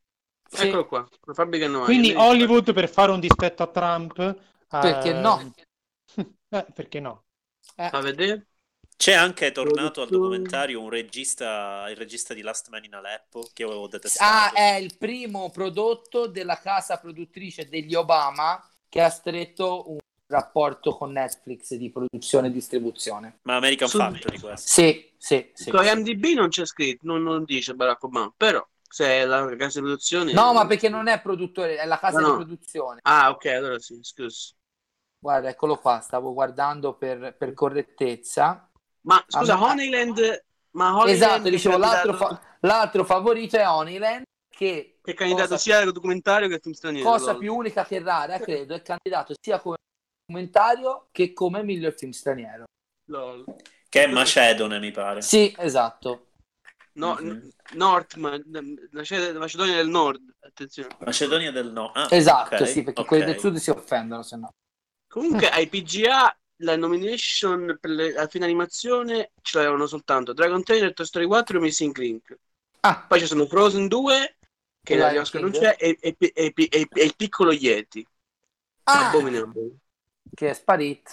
Sì. 0.48 0.66
Eccolo 0.66 0.86
qua. 0.86 1.08
La 1.24 1.34
fabbrica 1.34 1.68
no. 1.68 1.84
quindi 1.84 2.12
Hollywood 2.12 2.72
per 2.72 2.88
fare 2.88 3.12
un 3.12 3.20
dispetto 3.20 3.62
a 3.62 3.66
Trump... 3.68 4.36
Perché 4.68 5.10
eh, 5.10 5.20
no? 5.20 5.52
eh, 6.50 6.66
perché 6.74 7.00
no? 7.00 7.24
Eh, 7.76 7.88
Fa 7.88 8.00
vedere? 8.00 8.46
C'è 9.00 9.14
anche 9.14 9.50
tornato 9.50 10.02
al 10.02 10.10
documentario 10.10 10.82
un 10.82 10.90
regista, 10.90 11.86
il 11.88 11.96
regista 11.96 12.34
di 12.34 12.42
Last 12.42 12.68
Man 12.68 12.84
in 12.84 12.94
Aleppo, 12.94 13.48
che 13.54 13.62
avevo 13.62 13.88
detestato. 13.88 14.30
Ah, 14.30 14.52
è 14.52 14.74
il 14.74 14.94
primo 14.98 15.48
prodotto 15.48 16.26
della 16.26 16.58
casa 16.58 16.98
produttrice 16.98 17.66
degli 17.66 17.94
Obama 17.94 18.62
che 18.90 19.00
ha 19.00 19.08
stretto 19.08 19.90
un 19.90 19.98
rapporto 20.26 20.94
con 20.98 21.12
Netflix 21.12 21.76
di 21.76 21.90
produzione 21.90 22.48
e 22.48 22.50
distribuzione. 22.50 23.38
Ma 23.44 23.56
American 23.56 23.88
Su- 23.88 23.96
Factory 23.96 24.38
questo. 24.38 24.68
Sì, 24.68 25.10
sì, 25.16 25.50
sì. 25.54 25.70
Su 25.70 25.76
IMDb 25.78 26.34
non 26.34 26.50
c'è 26.50 26.66
scritto, 26.66 27.06
non, 27.06 27.22
non 27.22 27.44
dice 27.44 27.72
Barack 27.72 28.02
Obama, 28.02 28.30
però 28.36 28.62
se 28.86 29.06
è 29.06 29.24
la 29.24 29.46
casa 29.56 29.78
di 29.78 29.86
produzione... 29.86 30.34
No, 30.34 30.52
ma 30.52 30.66
perché 30.66 30.90
non 30.90 31.08
è 31.08 31.22
produttore, 31.22 31.76
è 31.76 31.86
la 31.86 31.98
casa 31.98 32.20
No, 32.20 32.32
di 32.32 32.44
produzione. 32.44 33.00
Ah, 33.04 33.30
ok, 33.30 33.46
allora 33.46 33.78
sì, 33.78 33.98
scusa. 34.02 34.52
Guarda, 35.18 35.48
eccolo 35.48 35.76
qua, 35.76 36.00
stavo 36.00 36.34
guardando 36.34 36.98
per, 36.98 37.34
per 37.38 37.54
correttezza. 37.54 38.69
Ma 39.02 39.22
scusa, 39.26 39.54
Ah, 39.54 39.58
ma- 39.58 39.66
Honeyland... 39.70 40.44
Ma 40.72 40.90
Honeyland 40.96 41.08
Esatto, 41.14 41.48
dicevo, 41.48 41.76
l'altro, 41.78 42.14
fa- 42.14 42.40
l'altro 42.60 43.04
favorito 43.04 43.56
è 43.56 43.66
Honeyland, 43.66 44.22
che 44.48 44.98
Che 45.02 45.10
è 45.10 45.14
candidato 45.14 45.48
cosa, 45.50 45.58
sia 45.60 45.78
al 45.78 45.90
documentario 45.92 46.46
che 46.46 46.54
al 46.54 46.60
film 46.60 46.74
straniero. 46.74 47.10
cosa 47.10 47.36
più 47.36 47.54
unica 47.54 47.84
che 47.84 48.00
rara, 48.00 48.38
credo, 48.38 48.74
è 48.74 48.82
candidato 48.82 49.34
sia 49.40 49.58
come 49.60 49.76
documentario 50.26 51.08
che 51.10 51.32
come 51.32 51.64
miglior 51.64 51.92
film 51.94 52.12
straniero. 52.12 52.64
Lol. 53.06 53.44
Che 53.88 54.04
è 54.04 54.06
Macedone, 54.06 54.78
mi 54.78 54.92
pare. 54.92 55.22
Sì, 55.22 55.52
esatto. 55.58 56.26
No, 56.92 57.16
Mhm. 57.20 57.26
n- 57.30 57.50
Nord, 57.74 58.14
ma 58.14 58.38
Mace- 58.92 59.32
Macedonia 59.32 59.74
del 59.76 59.88
Nord, 59.88 60.22
attenzione. 60.40 60.96
Macedonia 61.00 61.50
del 61.50 61.72
No. 61.72 61.90
Ah, 61.92 62.06
Esatto, 62.10 62.54
ok, 62.62 62.68
sì, 62.68 62.84
perché 62.84 63.00
ok. 63.00 63.06
quelli 63.08 63.24
del 63.24 63.38
sud 63.40 63.56
si 63.56 63.70
offendono, 63.70 64.22
se 64.22 64.36
no. 64.36 64.50
Comunque 65.08 65.48
ai 65.48 65.66
PGA 65.68 66.36
la 66.62 66.76
nomination 66.76 67.76
per 67.80 67.90
le, 67.90 68.12
la 68.12 68.26
fine 68.26 68.44
animazione 68.44 69.32
ce 69.42 69.58
l'avevano 69.58 69.86
soltanto 69.86 70.32
Dragon 70.32 70.62
Tail, 70.62 70.92
Toy 70.92 71.06
Story 71.06 71.26
4 71.26 71.58
e 71.58 71.60
Missing 71.60 71.96
Link. 71.96 72.38
Ah, 72.80 73.04
Poi 73.06 73.18
ci 73.20 73.26
sono 73.26 73.46
Frozen 73.46 73.88
2, 73.88 74.36
che 74.82 75.02
agli 75.02 75.18
Oscar 75.18 75.42
non 75.42 75.50
c'è, 75.50 75.76
e, 75.78 75.96
e- 76.00 76.16
e- 76.18 76.52
e- 76.54 76.88
e 76.90 77.04
il 77.04 77.14
piccolo 77.16 77.52
Yeti. 77.52 78.06
ah, 78.84 79.08
Abominable. 79.08 79.76
che 80.34 80.50
è 80.50 80.54
sparito. 80.54 81.10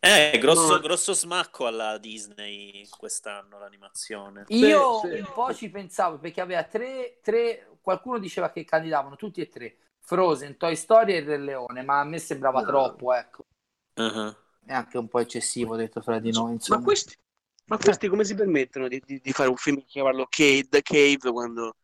Eh, 0.00 0.38
grosso, 0.40 0.74
No. 0.74 0.80
grosso 0.80 1.12
smacco 1.12 1.66
alla 1.66 1.98
Disney 1.98 2.86
quest'anno 2.88 3.58
l'animazione. 3.58 4.44
Io 4.48 5.00
sì. 5.00 5.08
un 5.18 5.30
po' 5.34 5.52
ci 5.52 5.68
pensavo 5.70 6.18
perché 6.18 6.40
aveva 6.40 6.62
tre, 6.62 7.18
tre, 7.20 7.68
qualcuno 7.80 8.18
diceva 8.18 8.50
che 8.50 8.64
candidavano 8.64 9.16
tutti 9.16 9.40
e 9.40 9.48
tre, 9.48 9.76
Frozen, 10.00 10.56
Toy 10.56 10.76
Story 10.76 11.14
e 11.14 11.16
il 11.18 11.26
Re 11.26 11.38
Leone, 11.38 11.82
ma 11.82 11.98
a 12.00 12.04
me 12.04 12.18
sembrava 12.18 12.60
No. 12.60 12.66
troppo, 12.66 13.12
ecco. 13.12 13.44
Uh-huh. 13.96 14.34
È 14.68 14.74
anche 14.74 14.98
un 14.98 15.08
po' 15.08 15.18
eccessivo, 15.20 15.76
detto 15.76 16.02
fra 16.02 16.18
di 16.18 16.30
noi, 16.30 16.48
Ma 16.48 16.52
insomma. 16.52 16.82
questi, 16.82 17.14
ma 17.68 17.78
questi 17.78 18.06
come 18.08 18.22
si 18.24 18.34
permettono 18.34 18.86
di, 18.86 19.02
di- 19.04 19.18
di 19.18 19.32
fare 19.32 19.48
un 19.48 19.56
film 19.56 19.82
chiamarlo 19.86 20.26
Cave, 20.28 20.68
The 20.68 20.82
Cave 20.82 21.32
quando 21.32 21.74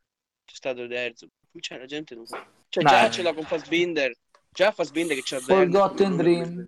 c'è 0.45 0.55
stato 0.55 0.87
Terzo? 0.87 1.29
Cioè 1.59 1.79
la 1.79 1.87
gente 1.87 2.15
non 2.15 2.27
sa. 2.27 2.45
Cioè 2.69 2.83
No. 2.83 2.91
già 2.91 3.11
ce 3.11 3.23
l'ha 3.23 3.33
con 3.33 3.45
Fassbinder, 3.45 4.13
già 4.51 4.71
Fassbinder 4.71 5.17
che 5.17 5.23
c'ha 5.25 5.41
Forgotten 5.41 6.17
Dream. 6.17 6.67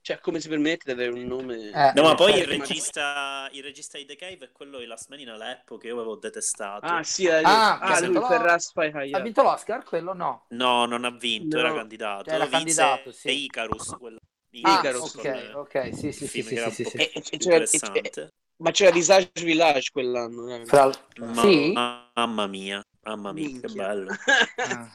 Cioè 0.00 0.18
come 0.20 0.40
si 0.40 0.48
permette 0.48 0.82
di 0.84 0.90
avere 0.92 1.12
un 1.12 1.24
nome... 1.26 1.70
Eh. 1.70 1.92
No, 1.94 2.02
ma 2.02 2.14
poi 2.14 2.38
il 2.38 2.46
ma- 2.48 2.56
regista, 2.56 3.48
il 3.52 3.62
regista 3.62 3.98
di 3.98 4.04
The 4.04 4.14
Cave 4.16 4.38
è 4.46 4.52
quello 4.52 4.78
di 4.78 4.86
Last 4.86 5.08
Man 5.10 5.18
in 5.20 5.28
Aleppo 5.30 5.76
che 5.78 5.88
io 5.88 5.94
avevo 5.94 6.16
detestato. 6.16 6.86
Ah 6.86 7.02
sì, 7.02 7.24
eh, 7.26 7.42
Ah, 7.44 7.78
ah, 7.80 8.00
lui 8.06 8.14
Ferraz 8.24 8.70
Fai 8.72 9.12
Ha 9.12 9.20
vinto 9.20 9.42
l'Oscar? 9.42 9.82
Quello 9.84 10.12
no. 10.12 10.46
No, 10.50 10.86
non 10.86 11.04
ha 11.04 11.10
vinto, 11.10 11.56
No. 11.56 11.62
era 11.66 11.74
candidato. 11.74 12.30
Era 12.30 12.46
Vinse 12.46 12.56
candidato, 12.56 13.12
sì. 13.12 13.44
Icarus, 13.44 13.96
quello 13.98 14.18
di 14.60 14.62
Ah, 14.64 14.78
Icarus 14.78 15.14
ok, 15.14 15.50
ok, 15.54 15.90
sì, 15.94 16.12
sì, 16.12 16.26
sì, 16.26 16.42
sì, 16.42 16.54
che 16.54 16.70
sì, 16.70 16.84
sì, 16.84 16.84
sì. 16.84 16.96
C'era- 17.38 17.56
interessante. 17.56 18.28
Ma 18.62 18.70
c'era 18.70 18.90
Visage 18.90 19.30
Village 19.44 19.90
quell'anno. 19.92 20.54
eh. 20.54 20.64
Fra- 20.64 20.90
Ma- 21.18 21.42
Sì? 21.42 21.72
Mamma 21.72 22.46
mia, 22.46 22.80
mamma 23.02 23.32
mia, 23.32 23.46
che 23.46 23.52
Minchia. 23.52 23.84
bello. 23.86 24.10
Ah. 24.56 24.90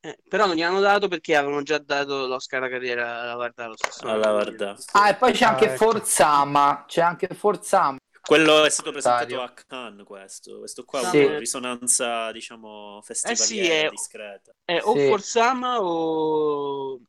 Eh, 0.00 0.18
però 0.28 0.44
non 0.46 0.54
gli 0.54 0.62
hanno 0.62 0.80
dato 0.80 1.08
perché 1.08 1.34
avevano 1.34 1.62
già 1.62 1.78
dato 1.78 2.26
l'Oscar 2.26 2.60
alla 2.60 2.70
carriera 2.70 3.20
alla 3.22 3.36
Varda 3.36 3.66
lo 3.68 3.74
stesso 3.76 4.06
Alla 4.06 4.32
guarda. 4.32 4.76
Ah, 4.92 5.08
e 5.08 5.14
poi 5.16 5.32
c'è 5.32 5.44
Ah, 5.46 5.48
anche 5.50 5.64
ecco. 5.72 5.76
Forzama, 5.76 6.84
c'è 6.86 7.00
anche 7.00 7.28
Forzama, 7.28 7.96
Quello 8.20 8.64
è 8.64 8.70
stato 8.70 8.90
presentato 8.90 9.40
a 9.42 9.50
Cannes, 9.66 10.04
questo. 10.06 10.58
Questo 10.58 10.84
qua 10.84 11.00
ha 11.00 11.02
Sì. 11.04 11.16
avuto 11.16 11.28
una 11.30 11.38
risonanza, 11.38 12.32
diciamo, 12.32 13.00
festivaliera 13.02 13.86
è- 13.86 13.90
discreta. 13.90 14.52
È 14.64 14.78
o 14.82 14.94
Sì. 14.94 15.06
Forsama 15.08 15.78
o... 15.82 17.00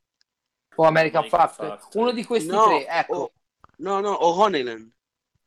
O 0.77 0.83
American, 0.83 1.23
American 1.23 1.49
Factory. 1.49 2.01
Uno 2.01 2.11
di 2.11 2.23
questi 2.23 2.49
No, 2.49 2.63
tre, 2.63 2.87
ecco. 2.87 3.15
o- 3.15 3.31
No, 3.77 3.99
no, 3.99 4.11
o 4.11 4.33
Honeyland. 4.33 4.91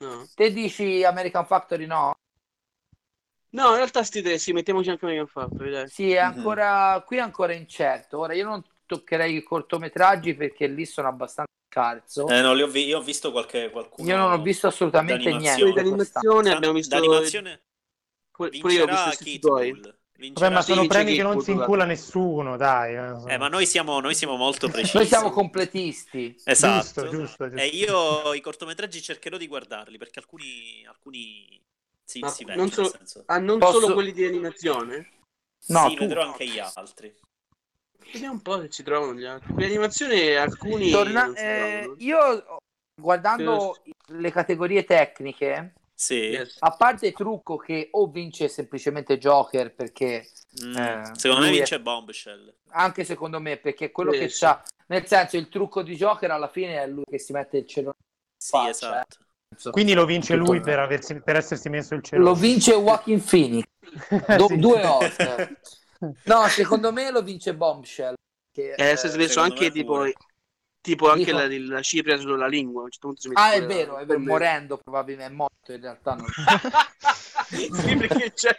No. 0.01 0.27
Te 0.35 0.53
dici 0.53 1.03
American 1.03 1.47
Factory 1.47 1.87
no? 1.87 2.15
No, 3.51 3.71
in 3.71 3.77
realtà 3.77 4.03
sti 4.05 4.21
tre, 4.21 4.39
sì, 4.39 4.53
mettiamoci 4.53 4.91
anche 4.91 5.05
American 5.07 5.29
Factory, 5.29 5.71
dai. 5.71 5.89
Sì, 5.89 6.13
è 6.13 6.19
ancora 6.19 7.03
qui 7.07 7.17
è 7.17 7.21
ancora 7.21 7.55
incerto. 7.55 8.19
Ora 8.19 8.35
io 8.35 8.45
non 8.45 8.63
toccherei 8.85 9.37
i 9.37 9.43
cortometraggi 9.43 10.35
perché 10.35 10.67
lì 10.67 10.85
sono 10.85 11.09
abbastanza 11.09 11.51
scarso. 11.69 12.27
Eh, 12.29 12.43
no, 12.43 12.53
li 12.53 12.63
ho 12.63 12.67
vi- 12.67 12.85
io 12.87 12.99
ho 12.99 13.03
visto 13.03 13.33
qualche, 13.33 13.71
qualcuno... 13.71 14.09
Io 14.09 14.17
non 14.17 14.33
ho 14.33 14.43
visto 14.43 14.67
assolutamente 14.67 15.31
d'animazione. 15.31 15.73
niente. 15.73 15.83
D'animazione 15.83 16.51
abbiamo 16.51 16.75
visto... 16.75 16.95
D'animazione 16.95 17.63
Pure 18.39 18.73
io 18.73 18.85
ho 18.85 18.87
visto 18.87 19.25
Kid. 19.25 19.41
Bull. 19.41 19.99
Vabbè, 20.21 20.51
ma 20.53 20.63
sì, 20.63 20.73
sono 20.73 20.87
premi 20.89 21.15
che 21.15 21.23
non 21.23 21.41
si 21.41 21.53
incula 21.53 21.85
nessuno, 21.85 22.57
dai. 22.57 22.95
eh. 22.95 23.35
Eh, 23.35 23.39
ma 23.39 23.47
noi 23.49 23.67
siamo, 23.67 24.01
noi 24.01 24.15
siamo 24.17 24.35
molto 24.37 24.67
precisi. 24.71 24.97
Noi 24.97 25.07
siamo 25.07 25.31
completisti. 25.31 26.35
Esatto. 26.45 27.03
Giusto, 27.03 27.09
giusto, 27.09 27.45
giusto. 27.49 27.61
E 27.63 27.67
io 27.67 28.35
i 28.35 28.41
cortometraggi 28.41 29.01
cercherò 29.01 29.37
di 29.37 29.47
guardarli 29.47 29.97
perché 29.97 30.19
alcuni, 30.19 30.85
alcuni 30.89 31.61
si, 32.05 32.19
Ma 32.19 32.29
si 32.31 32.45
non 32.45 32.55
vedono. 32.57 32.71
solo- 32.73 32.89
nel 32.89 32.97
senso. 33.07 33.23
Ah, 33.27 33.39
non 33.39 33.59
Posso- 33.61 33.81
solo 33.81 33.95
quelli 33.95 34.13
di 34.13 34.25
animazione? 34.25 35.09
No, 35.69 35.89
sì, 35.89 35.95
tu- 35.95 36.01
vedrò 36.01 36.23
anche 36.23 36.47
gli 36.47 36.59
altri. 36.59 37.15
Vediamo 38.13 38.35
un 38.35 38.43
po' 38.43 38.61
se 38.61 38.71
ci 38.71 38.83
trovano 38.83 39.15
gli 39.15 39.25
altri. 39.25 39.53
Quelli 39.53 39.69
di 39.69 39.75
animazione 39.75 40.37
alcuni 40.37 40.91
Torna- 40.91 41.27
non 41.27 41.37
eh, 41.37 41.95
io 41.99 42.57
guardando 43.01 43.77
le 44.07 44.31
categorie 44.33 44.85
tecniche, 44.85 45.75
Sì. 46.01 46.15
Yes. 46.31 46.57
a 46.61 46.71
parte 46.77 47.11
trucco 47.11 47.57
che 47.57 47.89
o 47.91 48.07
vince 48.07 48.47
semplicemente 48.49 49.19
Joker 49.19 49.75
perché 49.75 50.29
Mm, 50.65 50.77
Eh, 50.77 51.03
Secondo 51.15 51.43
me 51.43 51.49
lui 51.49 51.57
è- 51.57 51.59
vince 51.59 51.81
Bombshell. 51.81 52.55
anche 52.71 53.05
secondo 53.05 53.39
me 53.41 53.59
perché 53.59 53.87
è 53.87 53.91
quello 53.91 54.13
Sì, 54.13 54.19
che 54.19 54.29
sì. 54.31 54.41
c'ha 54.45 54.63
nel 54.87 55.07
senso 55.07 55.37
il 55.37 55.49
trucco 55.51 55.83
di 55.83 55.95
Joker 55.95 56.31
alla 56.31 56.49
fine 56.49 56.81
è 56.83 56.87
lui 56.87 57.05
che 57.05 57.19
si 57.19 57.33
mette 57.33 57.59
il 57.59 57.67
cielo 57.67 57.95
Sì, 58.37 58.51
Faccia, 58.51 58.71
esatto. 58.71 59.71
Quindi 59.73 59.93
lo 59.93 60.05
vince 60.07 60.37
Tutto 60.37 60.51
lui 60.53 60.61
per, 60.61 60.79
aversi- 60.79 61.21
per 61.21 61.37
essersi 61.37 61.69
messo 61.69 61.95
il 61.95 62.03
cielo. 62.03 62.23
lo 62.25 62.35
vince 62.35 62.73
Joaquin 62.73 63.23
Phoenix 63.23 63.65
Do- 64.39 64.47
Sì. 64.49 64.57
due 64.59 64.85
Oscar 64.85 65.57
no 66.25 66.47
secondo 66.49 66.93
me 66.93 67.11
lo 67.11 67.23
vince 67.23 67.55
Bombshell 67.55 68.15
che, 68.51 68.73
Eh, 68.73 68.97
si 68.97 69.07
è 69.07 69.17
messo 69.17 69.29
secondo 69.41 69.55
anche 69.55 69.71
tipo, 69.71 69.93
pure. 69.97 70.15
Tipo 70.81 71.11
anche 71.11 71.33
la, 71.33 71.47
la 71.49 71.83
cipria 71.83 72.17
sulla 72.19 72.47
lingua. 72.47 72.83
A 72.83 72.85
un 72.85 72.91
certo 72.91 73.07
punto 73.09 73.21
si 73.23 73.29
mette 73.29 73.41
ah 73.41 73.53
è 73.53 73.67
vero, 73.67 73.97
è 73.99 74.07
vero 74.07 74.19
morendo 74.21 74.79
probabilmente 74.79 75.33
è 75.33 75.35
morto 75.37 75.73
in 75.73 75.81
realtà 75.81 76.15
non... 76.15 76.27
sì, 77.49 77.97
perché 77.97 78.33
c'è. 78.33 78.57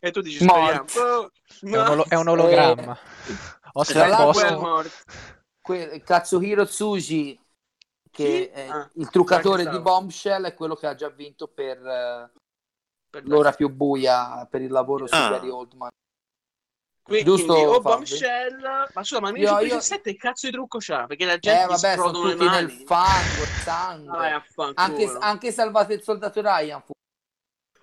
E 0.00 0.10
tu 0.10 0.20
dici 0.20 0.44
Morto. 0.44 1.30
speriamo. 1.56 1.86
È 1.86 1.86
un, 1.86 1.88
olo- 1.88 2.06
è 2.08 2.14
un 2.14 2.28
ologramma. 2.28 2.98
Poi 3.72 3.84
è 3.86 4.08
Posto. 4.16 4.58
morto. 4.60 4.90
que- 5.60 6.02
Katsuhiro 6.04 6.66
Tsuji 6.66 7.38
che 8.10 8.50
è 8.50 8.68
Ah, 8.68 8.90
il 8.96 9.08
truccatore 9.08 9.66
di. 9.68 9.80
Bombshell 9.80 10.44
è 10.44 10.54
quello 10.54 10.74
che 10.74 10.86
ha 10.86 10.94
già 10.94 11.08
vinto 11.08 11.48
per 11.48 11.78
eh, 11.78 12.30
Per- 13.08 13.26
l'ora 13.26 13.52
più 13.52 13.70
buia 13.70 14.46
per 14.50 14.60
il 14.60 14.70
lavoro 14.70 15.06
su 15.06 15.14
Ah. 15.14 15.30
Gary 15.30 15.48
Oldman 15.48 15.88
Quindi, 17.02 17.24
Giusto, 17.24 17.52
o 17.52 17.80
Fabio? 17.80 17.96
Bombshell, 17.96 18.60
ma 18.94 19.02
scusa, 19.04 19.20
ma 19.20 19.30
nel 19.30 19.42
Io- 19.42 19.50
io- 19.58 19.60
17 19.60 20.12
che 20.12 20.16
cazzo 20.16 20.46
di 20.46 20.52
trucco 20.52 20.78
c'ha? 20.78 21.06
Perché 21.06 21.24
la 21.24 21.38
gente 21.38 21.62
eh 21.62 21.66
vabbè 21.66 21.96
sono 21.96 22.24
le 22.24 22.32
tutti 22.32 22.44
mani. 22.44 22.66
nel 22.66 22.70
fango 22.86 23.42
il 23.42 23.48
sangue 23.64 24.16
Vai 24.16 24.42
anche, 24.74 25.16
anche 25.18 25.52
salvate 25.52 25.94
il 25.94 26.02
soldato 26.02 26.40
Ryan 26.40 26.80
fu 26.82 26.92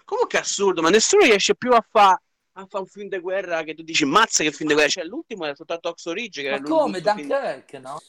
Comunque 0.05 0.39
è 0.39 0.41
assurdo, 0.41 0.81
ma 0.81 0.89
nessuno 0.89 1.23
riesce 1.25 1.53
più 1.55 1.71
a 1.73 1.85
fare 1.87 2.21
a 2.53 2.65
fa 2.67 2.79
un 2.79 2.87
film 2.87 3.09
di 3.09 3.19
guerra 3.19 3.61
che 3.63 3.73
tu 3.75 3.83
dici 3.83 4.05
mazza 4.05 4.43
che 4.43 4.51
film 4.51 4.67
di 4.69 4.73
guerra. 4.75 4.89
Cioè, 4.89 5.03
l'ultimo 5.03 5.45
era 5.45 5.55
soltanto 5.55 5.89
Oxo 5.89 6.11
Ridge. 6.11 6.41
Che 6.41 6.49
ma 6.49 6.55
era 6.55 6.63
come 6.63 6.99
l'ultimo 6.99 7.15
film- 7.15 7.27
Dunkirk 7.29 7.73
no? 7.73 8.01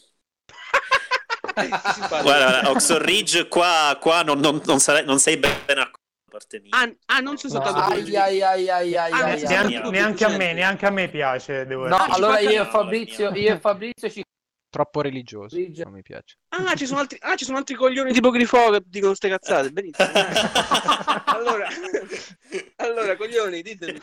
Guarda, 2.22 2.70
Oxford 2.70 3.02
Ridge 3.04 3.48
qua, 3.48 3.96
qua 4.00 4.22
non, 4.22 4.38
non, 4.40 4.60
non, 4.64 4.80
sarei- 4.80 5.04
non 5.04 5.18
sei 5.18 5.36
ben 5.36 5.54
accorto 5.78 5.98
parte 6.40 6.60
mia. 6.60 6.70
Ah, 6.72 7.16
ah, 7.16 7.20
non 7.20 7.36
sono 7.36 7.54
No. 7.54 7.64
soltanto 7.64 7.92
ai 7.92 8.16
ai 8.16 8.42
ai 8.42 8.68
ai 8.70 8.96
ai, 8.96 9.12
Ah, 9.12 9.24
ai, 9.24 9.38
sì, 9.38 9.44
ai. 9.46 9.50
neanche, 9.68 9.90
Neanche- 9.90 10.24
a 10.24 10.28
me, 10.36 10.52
neanche 10.52 10.86
a 10.86 10.90
me 10.90 11.08
piace. 11.08 11.66
Devo 11.66 11.86
no 11.86 11.96
essere. 11.96 12.12
allora 12.12 12.38
io 12.40 12.62
e 12.62 12.66
Fabrizio 12.66 13.30
io 13.34 13.54
e 13.54 13.58
Fabrizio 13.60 14.10
ci 14.10 14.22
Troppo 14.70 15.00
religioso. 15.00 15.56
Ridge. 15.56 15.82
Non 15.82 15.94
mi 15.94 16.02
piace. 16.02 16.36
Ah, 16.50 16.76
ci 16.76 16.86
sono 16.86 17.00
altri, 17.00 17.18
ah, 17.22 17.34
ci 17.34 17.44
sono 17.44 17.56
altri 17.58 17.74
coglioni 17.74 18.12
tipo 18.12 18.30
Grifo 18.30 18.70
che 18.70 18.80
dicono 18.86 19.14
ste 19.14 19.28
cazzate. 19.28 19.70
Benissimo. 19.70 20.08
allora, 21.26 21.66
allora, 22.76 23.16
coglioni, 23.16 23.62
ditemi. 23.62 23.98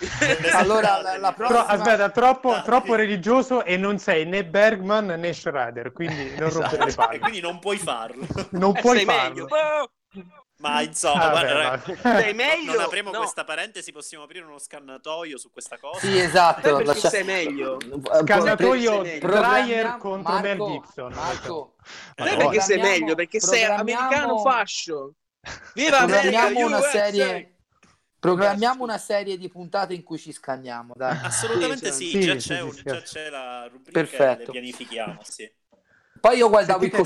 allora 0.51 0.99
la, 1.01 1.18
la 1.19 1.31
prossima 1.31 1.68
aspetta, 1.68 2.09
troppo, 2.09 2.61
troppo 2.65 2.95
religioso 2.95 3.64
e 3.64 3.77
non 3.77 3.97
sei 3.97 4.26
né 4.26 4.43
Bergman 4.43 5.05
né 5.05 5.31
Schrader, 5.31 5.93
quindi 5.93 6.35
non 6.38 6.49
rompere 6.49 6.84
le 6.84 6.91
E 6.91 6.95
palle. 6.95 7.19
quindi 7.19 7.39
non 7.39 7.59
puoi 7.59 7.77
farlo. 7.77 8.27
Non 8.51 8.76
Eh, 8.76 8.80
puoi 8.81 8.97
sei 8.97 9.05
meglio. 9.05 9.47
Ma 10.60 10.82
insomma, 10.82 11.32
Ah, 11.32 11.80
sei 12.20 12.34
meglio. 12.34 12.74
non 12.74 12.82
apriamo 12.82 13.12
No, 13.12 13.20
questa 13.20 13.44
parentesi, 13.44 13.92
possiamo 13.92 14.24
aprire 14.24 14.44
uno 14.44 14.58
scannatoio 14.58 15.38
su 15.38 15.52
questa 15.52 15.78
cosa. 15.78 16.00
sì 16.00 16.18
esatto 16.18 16.62
perché 16.62 16.84
lascia- 16.84 17.10
sei 17.10 17.24
meglio? 17.24 17.78
Scannatoio 18.24 19.04
Sei 19.04 19.20
Dreyer 19.20 19.98
contro 19.98 20.34
Marco, 20.34 20.48
Mel 20.48 20.58
Gibson. 20.82 21.14
Marco, 21.14 21.76
Sai 22.16 22.30
Madonna. 22.32 22.38
perché 22.50 22.62
sei 22.62 22.80
meglio? 22.80 23.14
Perché 23.16 23.40
sei 23.40 23.64
americano 23.66 24.40
fascio. 24.40 25.14
Viva 25.76 26.00
America, 26.00 26.48
programmiamo 26.48 26.66
una 26.66 26.78
USA! 26.80 26.90
serie 26.90 27.52
programmiamo 28.20 28.84
una 28.84 28.98
serie 28.98 29.38
di 29.38 29.48
puntate 29.48 29.94
in 29.94 30.04
cui 30.04 30.18
ci 30.18 30.34
scanniamo 30.34 30.94
dai 30.96 31.16
Assolutamente 31.24 31.92
Sì, 31.94 32.10
sì, 32.10 32.12
sì. 32.12 32.20
già, 32.22 32.40
Sì, 32.40 32.48
c'è 32.50 32.56
sì, 32.58 32.62
un- 32.64 32.74
sì, 32.74 32.82
già 32.84 33.02
c'è 33.02 33.30
la 33.30 33.68
rubrica 33.72 33.92
Perfetto. 34.00 34.40
le 34.40 34.52
pianifichiamo, 34.52 35.20
sì. 35.24 35.50
poi 36.20 36.38
io 36.38 36.50
guardavo 36.50 36.80
i 36.80 36.90
Sentite- 36.90 36.98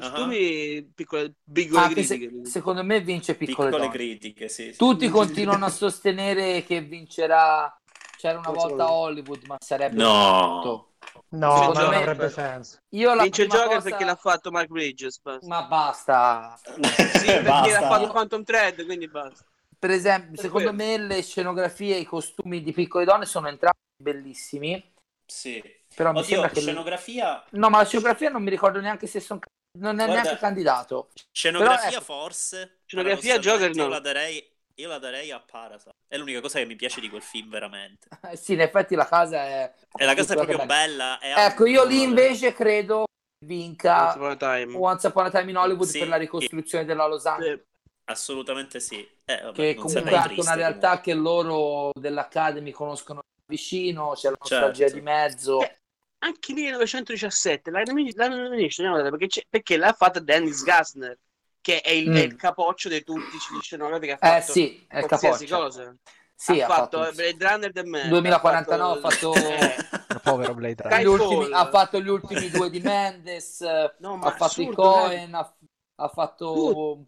costumi 0.00 0.36
Costumi 0.38 0.92
piccole, 0.94 1.34
piccole 1.52 2.02
se- 2.02 2.16
critiche. 2.18 2.46
secondo 2.48 2.82
me 2.84 3.00
vince 3.00 3.34
piccole, 3.34 3.68
Piccole 3.70 3.86
donne. 3.86 3.96
critiche, 3.96 4.48
sì. 4.48 4.72
sì. 4.72 4.76
tutti 4.78 5.08
continuano 5.10 5.64
a 5.66 5.70
sostenere 5.70 6.62
che 6.64 6.80
vincerà 6.80 7.74
c'era 8.18 8.38
una 8.38 8.48
Forse 8.52 8.66
volta 8.68 8.92
Hollywood 8.92 9.42
ma 9.46 9.56
sarebbe 9.60 10.02
No. 10.02 10.50
brutto. 10.62 10.84
No, 11.30 11.56
Secondo 11.56 11.72
ma 11.74 11.80
non 11.82 11.90
me- 11.90 11.96
avrebbe 11.96 12.28
senso. 12.28 12.78
io 12.90 13.14
la 13.14 13.22
Vince 13.22 13.46
Joker 13.46 13.66
cosa- 13.76 13.80
perché 13.88 14.04
l'ha 14.04 14.14
fatto 14.16 14.50
Mark 14.50 14.68
Bridges. 14.68 15.20
basta. 15.22 15.46
ma 15.46 15.62
basta 15.64 16.58
Sì, 16.62 16.80
perché 17.26 17.42
Basta. 17.42 17.80
l'ha 17.80 17.88
fatto 17.88 18.08
Quantum 18.08 18.42
Thread, 18.44 18.84
quindi 18.84 19.08
basta. 19.08 19.44
per 19.78 19.90
esempio 19.90 20.32
Per 20.32 20.40
secondo 20.40 20.74
quello. 20.74 20.90
me 20.92 20.98
le 21.06 21.22
scenografie 21.22 21.96
e 21.96 22.00
i 22.00 22.04
costumi 22.04 22.62
di 22.62 22.72
piccole 22.72 23.04
donne 23.04 23.24
sono 23.24 23.48
entrambi 23.48 23.78
bellissimi 24.02 24.92
Sì. 25.24 25.62
però 25.94 26.12
mi 26.12 26.18
Oddio, 26.18 26.30
sembra 26.30 26.50
che 26.50 26.60
scenografia... 26.60 27.44
no 27.50 27.70
ma 27.70 27.78
la 27.78 27.84
scenografia 27.86 28.28
non 28.28 28.42
mi 28.42 28.50
ricordo 28.50 28.80
neanche 28.80 29.06
se 29.06 29.20
sono 29.20 29.40
non 29.78 30.00
è 30.00 30.04
Guarda- 30.04 30.22
neanche 30.22 30.40
candidato 30.40 31.08
Scenografia 31.30 31.76
Però, 31.88 31.96
ecco. 31.96 32.04
forse. 32.04 32.80
Scenografia 32.86 33.38
Joker 33.38 33.74
no. 33.74 33.82
Io 33.84 33.88
la 33.88 34.00
darei, 34.00 34.52
io 34.74 34.88
la 34.88 34.98
darei 34.98 35.30
a 35.30 35.40
Parasite. 35.40 35.90
È 36.08 36.16
l'unica 36.16 36.40
cosa 36.40 36.58
che 36.58 36.64
mi 36.66 36.74
piace 36.76 37.00
di 37.00 37.08
quel 37.08 37.22
film 37.22 37.50
veramente. 37.50 38.08
Sì 38.34 38.54
in 38.54 38.60
effetti 38.60 38.94
la 38.94 39.06
casa 39.06 39.36
è 39.44 39.74
E 39.96 40.04
la 40.04 40.14
casa 40.14 40.32
è 40.32 40.36
proprio 40.36 40.64
bella. 40.66 41.18
ha 41.20 41.44
ecco 41.46 41.66
io 41.66 41.84
lì 41.84 42.02
invece 42.02 42.52
credo 42.52 43.04
vinca 43.44 44.06
Once 44.08 44.18
Upon 44.18 44.30
a 44.30 44.36
Time. 44.36 44.76
Once 44.76 45.06
Upon 45.06 45.24
a 45.26 45.30
Time 45.30 45.50
in 45.50 45.56
Hollywood 45.56 45.88
Sì. 45.88 45.98
per 46.00 46.08
la 46.08 46.16
ricostruzione 46.16 46.84
della 46.84 47.06
Los 47.06 47.24
Angeles 47.26 47.58
Sì. 47.60 47.68
Assolutamente 48.10 48.80
sì. 48.80 49.08
Eh, 49.24 49.40
vabbè, 49.40 49.54
che 49.54 49.74
comunque 49.76 50.10
è 50.10 50.14
anche 50.14 50.28
triste, 50.34 50.40
una 50.50 50.54
realtà 50.56 51.00
che 51.00 51.14
loro 51.14 51.90
dell'Academy 51.98 52.72
conoscono 52.72 53.20
vicino 53.46 54.12
c'è 54.16 54.30
la 54.30 54.36
nostalgia 54.40 54.78
Certo. 54.84 54.94
di 54.96 55.00
mezzo 55.00 55.60
Eh, 55.62 55.78
Anche 56.22 56.52
1917, 56.52 57.70
la 57.70 57.82
la 58.14 58.28
nomination, 58.28 59.02
perché, 59.10 59.26
c'è- 59.26 59.46
perché 59.48 59.76
l'ha 59.76 59.92
fatta 59.92 60.20
Dennis 60.20 60.62
Gassner, 60.62 61.18
che 61.62 61.80
è 61.80 61.90
il, 61.90 62.10
Mm. 62.10 62.14
è 62.16 62.20
il 62.20 62.36
capoccio 62.36 62.88
di 62.88 63.02
tutti 63.02 63.36
gli 63.36 63.60
scenografi 63.62 64.06
che 64.06 64.12
ha 64.18 64.36
eh 64.36 64.40
fatto 64.40 64.52
sì 64.52 64.84
è 64.88 64.98
il 64.98 65.06
qualsiasi 65.06 65.46
capoccia 65.46 65.80
cosa. 65.80 65.96
sì 66.34 66.60
ha, 66.60 66.66
fatto, 66.66 66.98
fatto 67.02 67.14
Blade 67.14 67.36
Runner 67.48 67.72
del 67.72 67.86
me. 67.86 68.08
2049 68.08 68.98
ha 68.98 69.00
fatto- 69.10 69.34
Eh, 69.34 69.76
Povero 70.22 70.54
Blade 70.54 70.82
Runner. 70.82 71.00
gli 71.00 71.06
ultimi- 71.06 71.52
ha 71.52 71.68
fatto 71.70 72.00
gli 72.00 72.08
ultimi 72.08 72.50
due 72.50 72.68
di 72.70 72.80
Mendes 72.80 73.60
eh, 73.62 73.94
no, 73.98 74.14
ha 74.20 74.30
fatto 74.32 74.60
i 74.60 74.64
assurdo, 74.64 74.82
Cohen 74.82 75.34
ha, 75.34 75.54
ha 75.96 76.08
fatto 76.08 77.04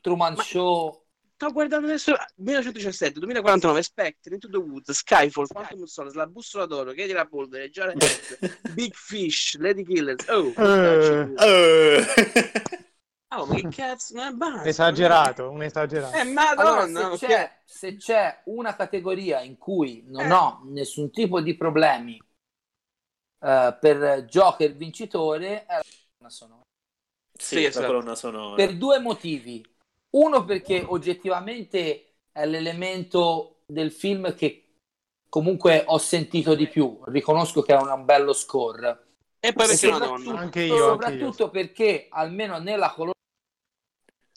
Truman 0.00 0.34
Ma- 0.34 0.42
Show 0.42 1.05
Sto 1.38 1.52
guardando 1.52 1.86
adesso 1.86 2.14
1917, 2.36 3.18
2049, 3.20 3.82
Spectre, 3.82 4.34
Into 4.34 4.48
the 4.48 4.56
Woods, 4.56 4.90
Skyfall, 4.92 5.46
Quantum 5.46 5.82
of 5.82 5.88
Solace, 5.90 6.16
La 6.16 6.26
bussola 6.26 6.64
d'oro, 6.64 6.92
Chiedi 6.92 7.12
la 7.12 7.26
polvere, 7.26 7.68
Jared 7.68 7.98
Big 8.72 8.94
Fish, 8.94 9.56
Lady 9.58 9.84
Killers. 9.84 10.26
Oh. 10.28 10.54
Eh. 10.56 12.06
oh, 13.34 13.44
ma 13.44 13.54
che 13.54 13.68
cazzo, 13.68 14.14
ma 14.14 14.32
basta. 14.32 14.66
Esagerato, 14.66 15.50
un 15.50 15.62
esagerato. 15.62 16.16
Eh, 16.16 16.20
Allora, 16.20 16.86
madonna, 16.86 17.00
se, 17.16 17.26
ok. 17.26 17.30
c'è, 17.30 17.58
se 17.66 17.96
c'è 17.96 18.40
una 18.46 18.74
categoria 18.74 19.42
in 19.42 19.58
cui 19.58 20.04
non 20.06 20.24
Eh. 20.24 20.32
ho 20.32 20.60
nessun 20.64 21.10
tipo 21.10 21.42
di 21.42 21.54
problemi 21.54 22.16
eh, 23.40 23.76
per 23.78 24.24
Joker 24.24 24.74
vincitore, 24.74 25.66
è 25.66 25.74
la 25.74 25.82
colonna 26.16 26.30
sonora. 26.30 26.62
sì, 27.38 27.44
Sì, 27.56 27.62
la 27.62 27.68
esatto. 27.68 27.86
colonna 27.88 28.14
sonora. 28.14 28.54
per 28.54 28.74
due 28.78 28.98
motivi. 29.00 29.74
Uno 30.16 30.44
perché 30.44 30.82
oggettivamente 30.86 32.14
è 32.32 32.46
l'elemento 32.46 33.60
del 33.66 33.92
film 33.92 34.34
che 34.34 34.76
comunque 35.28 35.84
ho 35.86 35.98
sentito 35.98 36.54
di 36.54 36.66
più. 36.68 37.00
Riconosco 37.06 37.60
che 37.62 37.74
è 37.74 37.80
un 37.80 38.04
bello 38.04 38.32
score. 38.32 39.04
E 39.40 39.52
poi 39.52 39.66
perché 39.66 39.86
una 39.88 39.96
soprattutto, 39.98 40.24
donna? 40.30 40.40
Anche 40.40 40.60
io, 40.62 40.74
anche 40.74 40.84
soprattutto 40.84 41.50
perché 41.50 42.06
almeno 42.10 42.58
nella 42.58 42.90
colonna 42.92 43.12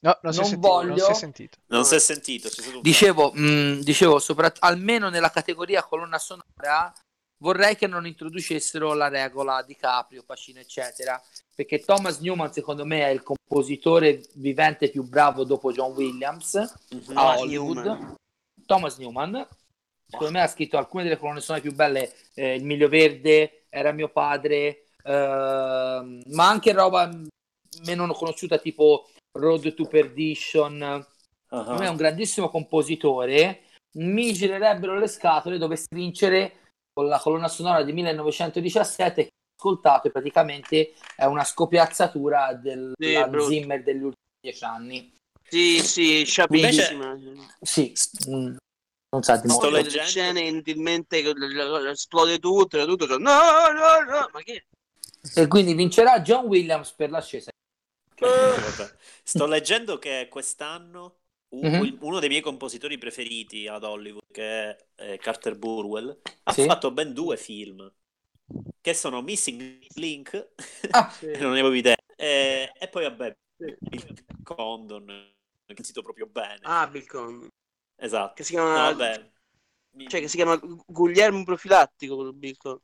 No, 0.02 0.18
non, 0.22 0.32
si 0.34 0.40
è 0.40 0.42
Non 0.44 0.50
sentito, 0.50 0.74
non 0.76 0.88
voglio- 0.88 1.04
si 1.06 1.12
è 1.12 1.14
sentito. 1.14 1.58
Non 1.68 1.84
si 1.86 1.96
è 1.96 2.00
sentito, 2.00 2.50
Dicevo, 2.82 3.32
mh, 3.34 3.80
dicevo 3.82 4.20
sopra- 4.20 4.54
almeno 4.60 5.10
nella 5.10 5.30
categoria 5.30 5.84
colonna 5.84 6.18
sonora, 6.18 6.94
vorrei 7.40 7.76
che 7.76 7.88
non 7.88 8.06
introducessero 8.06 8.94
la 8.94 9.08
regola 9.08 9.64
di 9.64 9.76
Caprio, 9.76 10.24
Pacino, 10.24 10.60
eccetera, 10.60 11.22
perché 11.56 11.80
Thomas 11.80 12.20
Newman, 12.20 12.52
secondo 12.52 12.86
me, 12.86 13.02
è 13.04 13.10
il 13.10 13.24
compositore 13.24 14.22
vivente 14.36 14.90
più 14.90 15.04
bravo 15.04 15.44
dopo 15.44 15.72
John 15.72 15.94
Williams 15.94 16.56
Mhm. 16.92 17.00
a 17.10 17.14
Thomas 17.14 17.40
Hollywood. 17.40 17.78
Newman. 17.78 18.16
Thomas 18.66 18.98
Newman, 18.98 19.48
secondo 20.08 20.32
me, 20.34 20.42
ha 20.42 20.48
scritto 20.48 20.78
alcune 20.78 21.04
delle 21.04 21.18
colonne 21.18 21.42
sonore 21.42 21.64
più 21.64 21.74
belle, 21.74 22.14
eh, 22.36 22.56
Il 22.56 22.64
Miglio 22.66 22.88
Verde, 22.88 23.54
Era 23.72 23.92
mio 23.92 24.10
padre, 24.10 24.86
ehm, 25.04 26.24
ma 26.32 26.50
anche 26.50 26.72
roba 26.74 27.08
meno 27.84 28.14
conosciuta 28.14 28.58
tipo 28.58 29.08
Road 29.38 29.76
to 29.76 29.86
Perdition. 29.86 30.82
Ah. 30.82 31.06
Secondo 31.48 31.80
me 31.80 31.86
è 31.86 31.90
un 31.90 31.96
grandissimo 31.96 32.50
compositore. 32.50 33.62
Mi 33.98 34.34
girerebbero 34.34 34.98
le 34.98 35.08
scatole 35.08 35.60
dovesse 35.60 35.86
vincere 35.92 36.69
con 37.00 37.08
la 37.08 37.20
colonna 37.20 37.48
sonora 37.48 37.82
di 37.84 37.94
1917 37.94 39.22
che 39.24 39.30
ho 39.30 39.58
ascoltato 39.58 40.08
e 40.08 40.12
praticamente 40.12 40.94
è 41.16 41.24
una 41.24 41.46
scopiazzatura 41.46 42.54
del 42.56 42.92
Sì. 43.00 43.16
Zimmer 43.48 43.84
degli 43.84 44.04
ultimi 44.04 44.16
dieci 44.42 44.64
anni. 44.66 45.14
Sì, 45.48 45.80
sì, 45.80 46.24
sciabilissima. 46.26 47.18
Sì, 47.62 47.94
mm, 48.30 48.56
non 49.12 49.24
sa 49.24 49.38
di 49.38 49.48
Sto 49.48 49.70
leggendo- 49.70 49.98
le 49.98 50.04
scene 50.06 50.42
inutilmente 50.42 51.24
esplode 51.90 52.38
tutto, 52.38 52.78
e 52.78 52.86
tutto, 52.86 53.18
no, 53.18 53.18
no, 53.18 54.04
no, 54.06 54.30
ma 54.34 54.42
che? 54.42 54.66
E 55.36 55.48
quindi 55.48 55.74
vincerà 55.74 56.20
John 56.20 56.48
Williams 56.48 56.92
per 56.92 57.12
l'ascesa. 57.12 57.50
Vabbè. 58.20 58.96
Sto 59.24 59.46
leggendo 59.46 59.98
che 59.98 60.28
quest'anno 60.30 61.16
Mhm. 61.62 62.00
uno 62.02 62.20
dei 62.20 62.30
miei 62.30 62.42
compositori 62.42 62.98
preferiti 62.98 63.68
ad 63.68 63.84
Hollywood, 63.84 64.24
che 64.32 64.44
è 64.72 64.78
eh, 65.14 65.18
Carter 65.18 65.58
Burwell, 65.58 66.16
ha 66.44 66.54
Sì. 66.54 66.64
fatto 66.66 66.92
ben 66.92 67.14
due 67.14 67.38
film 67.38 67.92
che 68.82 68.94
sono 68.94 69.22
Missing 69.22 69.86
Link, 69.96 70.54
Ah, 70.94 71.12
non 71.40 71.52
ne 71.54 71.60
avevo 71.60 71.74
idea, 71.74 71.96
e, 72.16 72.72
e 72.78 72.88
poi 72.90 73.04
vabbè, 73.04 73.36
Bill 73.90 74.14
Condon, 74.44 75.06
che 75.08 75.74
ho 75.74 75.84
sentito 75.84 76.02
proprio 76.02 76.28
bene. 76.28 76.74
Ah, 76.74 76.86
Bill 76.88 77.06
Conn. 77.08 77.50
Esatto. 77.98 78.34
Che 78.34 78.44
si 78.44 78.54
No, 78.72 78.82
chiama, 78.82 78.84
vabbè. 78.84 79.32
Cioè, 80.08 80.22
che 80.22 80.28
si 80.28 80.36
chiama 80.38 80.58
Guglielmo 80.86 81.44
Profilattico, 81.44 82.16
quello 82.16 82.32
Bill 82.34 82.56
Conn. 82.58 82.78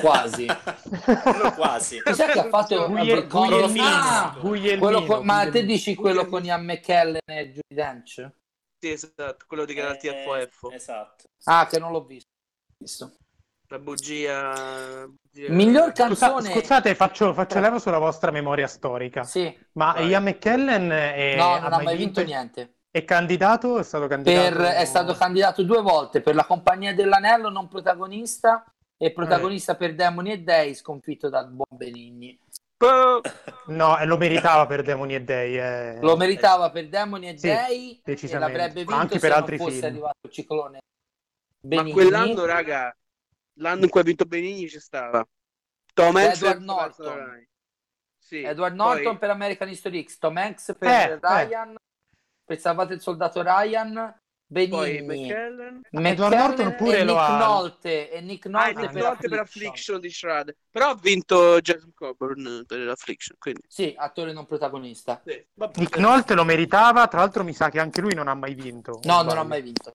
quasi. 0.00 0.46
No, 0.46 1.52
quasi. 1.56 2.00
Che 2.02 2.10
ha 2.10 2.48
fatto 2.48 2.86
Gugliel-? 2.88 3.26
Guglielmino. 3.26 3.84
Ah, 3.86 4.36
Guglielmino, 4.40 4.78
quello 4.80 5.04
con- 5.04 5.24
ma 5.24 5.48
te 5.50 5.64
dici 5.64 5.94
quello 5.94 6.26
con 6.26 6.44
Ian 6.44 6.64
McKellen 6.64 7.20
e 7.24 7.46
Judy 7.48 7.74
Dench? 7.74 8.30
Sì, 8.78 8.90
esatto, 8.90 9.44
quello 9.46 9.64
di 9.64 9.74
Garantia 9.74 10.12
Eh, 10.12 10.48
FOF. 10.50 10.72
Esatto. 10.72 11.24
Ah, 11.44 11.66
che 11.66 11.78
non 11.78 11.90
l'ho 11.90 12.04
visto. 12.04 12.28
Visto. 12.76 13.16
La 13.68 13.78
bugia... 13.78 15.06
bugia- 15.08 15.50
Miglior 15.52 15.92
Scusa- 15.94 16.06
canzone. 16.28 16.50
scusate, 16.52 16.94
faccio, 16.94 17.32
faccio 17.32 17.58
leva 17.60 17.78
sulla 17.78 17.98
vostra 17.98 18.30
memoria 18.30 18.66
storica. 18.66 19.24
Sì. 19.24 19.52
Ma 19.72 19.92
Vai. 19.94 20.08
Ian 20.08 20.22
McKellen 20.24 20.90
è, 20.90 21.34
No, 21.36 21.58
non 21.58 21.72
ha 21.72 21.82
mai 21.82 21.96
vinto 21.96 22.22
niente. 22.22 22.73
È 22.94 23.04
candidato? 23.04 23.80
È 23.80 23.82
stato 23.82 24.06
candidato? 24.06 24.56
Per- 24.56 24.66
è 24.66 24.84
stato 24.84 25.14
candidato 25.14 25.64
due 25.64 25.82
volte 25.82 26.20
per 26.20 26.36
la 26.36 26.44
compagnia 26.44 26.94
dell'anello 26.94 27.48
non 27.48 27.66
protagonista 27.66 28.64
e 28.96 29.10
protagonista 29.12 29.72
Eh. 29.72 29.76
per 29.76 29.94
Demoni 29.96 30.30
e 30.30 30.38
Dei 30.42 30.74
sconfitto 30.76 31.28
da 31.28 31.42
Buon 31.42 31.76
Benigni. 31.76 32.38
No, 33.66 33.98
e 33.98 34.04
lo 34.06 34.16
meritava 34.16 34.66
per 34.66 34.82
Demoni 34.82 35.16
e 35.16 35.22
Dei. 35.24 35.58
eh. 35.58 35.98
Lo 36.02 36.16
meritava 36.16 36.70
per 36.70 36.88
Demoni 36.88 37.30
e 37.30 37.36
Sì, 37.36 37.48
Dei 37.48 37.96
e 37.96 38.00
decisamente. 38.04 38.56
l'avrebbe 38.58 38.80
vinto 38.82 38.94
Anche 38.94 39.14
se 39.14 39.18
per 39.18 39.30
non 39.30 39.38
altri 39.40 39.56
fosse 39.56 39.72
film. 39.72 39.84
arrivato 39.86 40.18
il 40.20 40.30
ciclone 40.30 40.78
Ma 40.78 41.68
Benigni. 41.68 41.90
quell'anno, 41.92 42.44
raga, 42.44 42.96
l'anno 43.54 43.82
in 43.82 43.90
cui 43.90 44.00
ha 44.02 44.04
vinto 44.04 44.24
Benigni 44.24 44.68
ci 44.68 44.78
stava. 44.78 45.26
Tom 45.92 46.14
Hanks 46.14 46.36
Edward 46.42 46.60
e- 46.60 46.64
Norton. 46.64 47.46
Sì. 48.18 48.42
Edward 48.44 48.76
Poi- 48.76 48.86
Norton 48.86 49.18
per 49.18 49.30
American 49.30 49.68
History 49.68 50.04
X, 50.04 50.18
Tom 50.18 50.36
Hanks 50.36 50.76
per 50.78 50.88
Eh, 50.88 51.02
eh. 51.14 51.18
Ryan, 51.20 51.74
per 52.44 52.58
Salvate 52.58 52.94
il 52.94 53.00
soldato 53.00 53.42
Ryan, 53.42 54.14
Benigni, 54.46 55.00
McKellen. 55.02 55.80
Edward 55.90 56.34
Norton 56.34 56.74
pure 56.76 56.98
e 56.98 57.04
lo 57.04 57.14
Nick 57.14 57.24
ha- 57.24 57.38
Nolte 57.38 58.10
e 58.10 58.20
Nick 58.20 58.46
Ah, 58.46 58.50
Nolte 58.50 58.68
e 58.70 58.82
Nick 58.82 58.92
per, 58.92 59.02
Nolte 59.02 59.28
per 59.28 59.38
Affliction. 59.38 59.40
Affliction 59.40 60.00
di 60.00 60.10
Shrad. 60.10 60.54
Però 60.70 60.90
ha 60.90 60.94
vinto 60.94 61.60
Jason 61.60 61.92
Coburn 61.94 62.64
per 62.66 62.88
Affliction. 62.88 63.36
Quindi, 63.38 63.62
Sì, 63.66 63.94
attore 63.96 64.32
non 64.32 64.46
protagonista. 64.46 65.20
sì. 65.24 65.44
Nick 65.76 65.96
Nolte 65.98 66.34
lo 66.34 66.44
meritava, 66.44 67.06
tra 67.08 67.20
l'altro 67.20 67.42
mi 67.42 67.54
sa 67.54 67.70
che 67.70 67.80
anche 67.80 68.00
lui 68.00 68.14
non 68.14 68.28
ha 68.28 68.34
mai 68.34 68.54
vinto. 68.54 69.00
No, 69.04 69.22
non 69.22 69.38
ha 69.38 69.42
mai 69.44 69.62
vinto. 69.62 69.92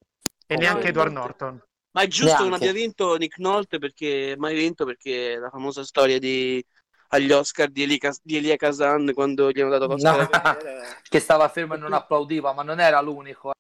E 0.47 0.55
Oh, 0.55 0.57
neanche. 0.59 0.87
Edward 0.87 1.11
Norton. 1.11 1.63
Ma 1.91 2.01
è 2.01 2.07
giusto 2.07 2.35
che 2.35 2.41
non 2.41 2.49
Neanche. 2.49 2.69
abbia 2.69 2.81
vinto 2.81 3.15
Nick 3.17 3.37
Nolte 3.39 3.77
perché 3.79 4.35
mai 4.37 4.55
vinto 4.55 4.85
perché 4.85 5.37
la 5.37 5.49
famosa 5.49 5.83
storia 5.83 6.19
di 6.19 6.63
agli 7.09 7.31
Oscar 7.31 7.69
di, 7.69 7.83
Eli- 7.83 7.99
di 8.23 8.37
Elia 8.37 8.55
Kazan 8.55 9.11
quando 9.13 9.51
gli 9.51 9.59
hanno 9.61 9.69
dato 9.77 9.87
l'Oscar 9.87 10.29
No. 10.29 10.57
Che 11.09 11.19
stava 11.19 11.47
fermo 11.49 11.75
e 11.75 11.77
non 11.77 11.93
applaudiva, 11.93 12.53
ma 12.53 12.63
non 12.63 12.79
era 12.79 13.01
l'unico. 13.01 13.51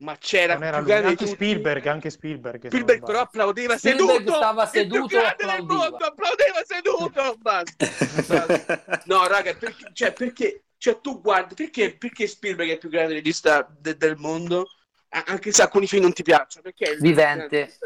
ma 0.00 0.16
c'era 0.16 0.54
Non 0.54 0.62
era 0.64 0.76
Anche 0.78 1.16
tutti. 1.16 1.26
Spielberg, 1.32 1.86
anche 1.86 2.10
Spielberg. 2.10 2.66
Spielberg 2.68 3.04
però 3.04 3.20
applaudiva 3.20 3.76
Spielberg 3.76 4.10
seduto 4.10 4.36
stava 4.36 4.62
Il 4.64 4.68
più 4.70 4.80
seduto 4.80 5.06
grande 5.18 5.44
mondo, 5.62 5.96
applaudiva 5.96 6.62
seduto 6.64 7.36
basta. 7.38 9.02
no 9.06 9.26
raga 9.26 9.54
perché, 9.54 9.90
cioè, 9.92 10.12
perché 10.12 10.62
cioè, 10.78 11.00
tu 11.00 11.20
guardi 11.20 11.54
perché, 11.54 11.96
perché 11.96 12.26
Spielberg 12.26 12.68
è 12.70 12.72
il 12.74 12.78
più 12.78 12.88
grande 12.88 13.14
regista 13.14 13.66
de- 13.78 13.96
del 13.96 14.16
mondo 14.16 14.66
anche 15.08 15.50
se 15.52 15.62
alcuni 15.62 15.86
film 15.88 16.02
non 16.02 16.12
ti 16.12 16.22
piacciono 16.22 16.62
perché 16.62 16.84
è 16.84 16.90
il 16.92 17.00
Vivente. 17.00 17.76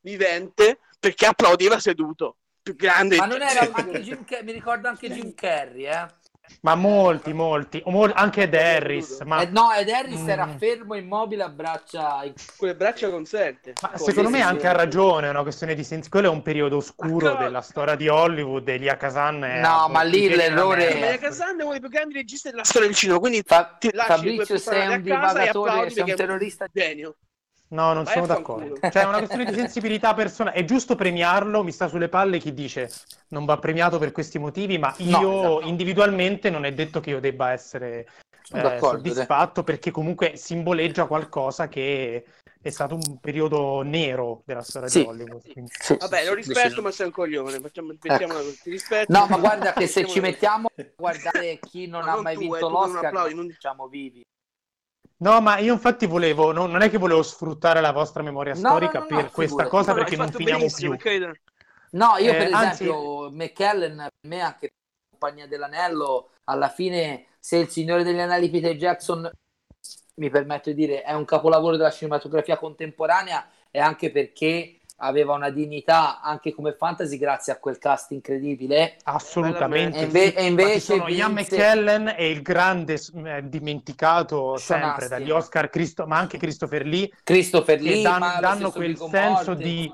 vivente 0.00 0.78
perché 0.98 1.26
applaudiva 1.26 1.78
seduto 1.78 2.36
più 2.74 2.86
grande 2.88 3.16
Ma 3.16 3.26
non 3.26 3.42
era 3.42 3.60
anche 3.72 4.00
Jim 4.02 4.24
Carrey, 4.24 4.44
mi 4.44 4.52
ricordo 4.52 4.88
anche 4.88 5.10
Jim 5.10 5.34
Carrey, 5.34 5.86
eh? 5.86 6.06
Ma 6.62 6.74
molti, 6.74 7.32
molti. 7.32 7.80
Mol- 7.86 8.10
anche 8.12 8.42
Ed 8.42 8.54
Harris. 8.56 9.20
Ma, 9.20 9.40
Eh, 9.42 9.46
no, 9.46 9.70
Ed 9.72 9.88
Harris 9.88 10.18
Mm. 10.20 10.28
era 10.28 10.48
fermo 10.58 10.94
immobile 10.96 11.44
a 11.44 11.48
braccia 11.48 12.24
con 12.56 12.66
le 12.66 12.74
braccia 12.74 13.08
consente 13.08 13.72
ma 13.80 13.88
Poi- 13.90 13.98
secondo 14.00 14.28
sì, 14.30 14.34
me 14.34 14.40
sì, 14.40 14.46
anche 14.48 14.60
sì. 14.62 14.66
ha 14.66 14.72
ragione, 14.72 15.26
è 15.28 15.30
una 15.30 15.42
questione 15.42 15.74
di 15.76 15.84
senso. 15.84 16.08
Quello 16.10 16.26
è 16.26 16.30
un 16.30 16.42
periodo 16.42 16.78
oscuro 16.78 17.26
Ma 17.28 17.32
no. 17.34 17.38
della 17.44 17.60
storia 17.60 17.94
di 17.94 18.08
Hollywood. 18.08 18.68
Elia 18.68 18.96
Kazan 18.96 19.44
è 19.44 19.60
No, 19.60 19.86
ma 19.90 20.02
lì 20.02 20.28
l'errore- 20.28 20.92
merda. 20.94 21.18
Kazan 21.18 21.60
è 21.60 21.62
uno 21.62 21.70
dei 21.70 21.80
più 21.80 21.88
grandi 21.88 22.14
registi 22.14 22.50
della 22.50 22.64
storia 22.64 22.88
del 22.88 22.96
cinema 22.96 23.18
quindi 23.20 23.42
Fa- 23.46 23.76
ti 23.78 23.90
lasci 23.92 24.12
Fabrizio, 24.12 24.58
sei 24.58 24.86
un 24.88 24.92
e 24.94 25.00
divagatore, 25.02 25.90
sei 25.90 26.02
un 26.10 26.16
terrorista. 26.16 26.66
genio 26.72 27.14
No, 27.70 27.92
non 27.92 28.04
Vai 28.04 28.12
sono 28.14 28.26
d'accordo. 28.26 28.76
Cioè, 28.80 29.02
è 29.02 29.06
una 29.06 29.18
questione 29.18 29.44
di 29.44 29.54
sensibilità 29.54 30.14
personale. 30.14 30.56
È 30.56 30.64
giusto 30.64 30.94
premiarlo, 30.96 31.62
mi 31.62 31.72
sta 31.72 31.88
sulle 31.88 32.08
palle 32.08 32.38
chi 32.38 32.52
dice 32.52 32.90
non 33.28 33.44
va 33.44 33.58
premiato 33.58 33.98
per 33.98 34.10
questi 34.12 34.38
motivi, 34.38 34.76
ma 34.78 34.92
io 34.98 35.10
No, 35.10 35.28
esatto. 35.30 35.68
individualmente 35.68 36.50
non 36.50 36.64
è 36.64 36.72
detto 36.72 37.00
che 37.00 37.10
io 37.10 37.20
debba 37.20 37.52
essere 37.52 38.06
eh, 38.52 38.78
soddisfatto 38.80 39.62
perché 39.62 39.92
comunque 39.92 40.36
simboleggia 40.36 41.06
qualcosa 41.06 41.68
che 41.68 42.24
è 42.60 42.70
stato 42.70 42.94
un 42.96 43.18
periodo 43.20 43.82
nero 43.82 44.42
della 44.44 44.62
storia 44.62 44.88
Sì. 44.88 45.02
di 45.02 45.06
Hollywood. 45.06 45.42
quindi- 45.52 45.70
Sì, 45.80 45.96
vabbè 45.96 46.18
sì, 46.18 46.26
lo 46.26 46.30
sì, 46.32 46.36
rispetto 46.48 46.82
ma 46.82 46.90
sei 46.90 47.06
un 47.06 47.12
coglione 47.12 47.60
facciamo 47.60 47.94
mettiamola 48.02 48.40
così 48.40 48.58
ti 48.62 48.70
rispetto 48.70 49.12
No, 49.12 49.26
ma 49.28 49.38
guarda 49.38 49.72
che 49.72 49.86
se 49.86 50.06
ci 50.06 50.20
mettiamo 50.20 50.68
a 50.76 50.84
guardare 50.96 51.58
chi 51.60 51.86
non 51.88 52.02
Ma 52.02 52.10
ha 52.10 52.14
non 52.14 52.22
mai 52.22 52.34
tu, 52.34 52.40
eh, 52.40 52.44
vinto 52.48 52.68
non 52.68 52.72
l'Oscar, 52.72 53.12
non 53.12 53.34
non- 53.34 53.46
diciamo 53.46 53.86
vivi. 53.86 54.24
No, 55.20 55.40
ma 55.42 55.58
io 55.58 55.74
infatti 55.74 56.06
volevo, 56.06 56.50
non, 56.50 56.70
non 56.70 56.80
è 56.80 56.88
che 56.88 56.96
volevo 56.96 57.22
sfruttare 57.22 57.80
la 57.82 57.92
vostra 57.92 58.22
memoria 58.22 58.54
No, 58.54 58.60
storica 58.60 59.00
no, 59.00 59.06
no, 59.08 59.16
no, 59.16 59.16
per 59.22 59.30
questa 59.30 59.64
figurati. 59.64 59.70
cosa 59.70 59.92
No, 59.92 59.98
perché 59.98 60.16
non 60.16 60.32
finiamo 60.32 60.66
più. 60.74 60.96
No, 61.92 62.16
io 62.18 62.32
Eh, 62.32 62.36
per 62.36 62.52
anzi- 62.54 62.84
esempio, 62.84 63.30
McKellen, 63.30 63.96
per 63.96 64.28
me 64.28 64.40
anche 64.40 64.66
la 64.66 65.18
compagnia 65.18 65.46
dell'anello, 65.46 66.30
alla 66.44 66.68
fine, 66.68 67.26
se 67.38 67.56
il 67.58 67.68
Signore 67.68 68.02
degli 68.02 68.18
Anelli 68.20 68.48
Peter 68.48 68.74
Jackson, 68.76 69.30
mi 70.14 70.30
permetto 70.30 70.70
di 70.70 70.76
dire, 70.76 71.02
è 71.02 71.12
un 71.12 71.24
capolavoro 71.26 71.76
della 71.76 71.90
cinematografia 71.90 72.56
contemporanea, 72.56 73.46
è 73.70 73.78
anche 73.78 74.10
perché 74.10 74.79
aveva 75.02 75.34
una 75.34 75.50
dignità 75.50 76.20
anche 76.20 76.52
come 76.54 76.72
fantasy 76.72 77.16
grazie 77.18 77.52
a 77.52 77.58
quel 77.58 77.78
cast 77.78 78.10
incredibile. 78.12 78.96
Assolutamente. 79.04 79.98
E 79.98 80.02
inve- 80.04 80.34
e 80.34 80.44
invece 80.46 80.80
sono 80.80 81.08
Ian 81.08 81.34
vinse- 81.34 81.54
McKellen 81.56 82.14
e 82.16 82.30
il 82.30 82.42
grande 82.42 82.94
eh, 83.24 83.42
dimenticato 83.48 84.56
Sean 84.56 84.80
sempre 84.80 85.04
Astin. 85.04 85.08
dagli 85.18 85.30
Oscar, 85.30 85.70
Cristo- 85.70 86.06
ma 86.06 86.18
anche 86.18 86.38
Christopher 86.38 86.84
Lee, 86.86 87.10
Christopher 87.24 87.76
che 87.78 87.82
Lee, 87.82 88.02
lo 88.02 88.18
danno 88.40 88.70
quel 88.70 88.96
senso 88.96 89.08
Mortensen. 89.16 89.56
di 89.56 89.92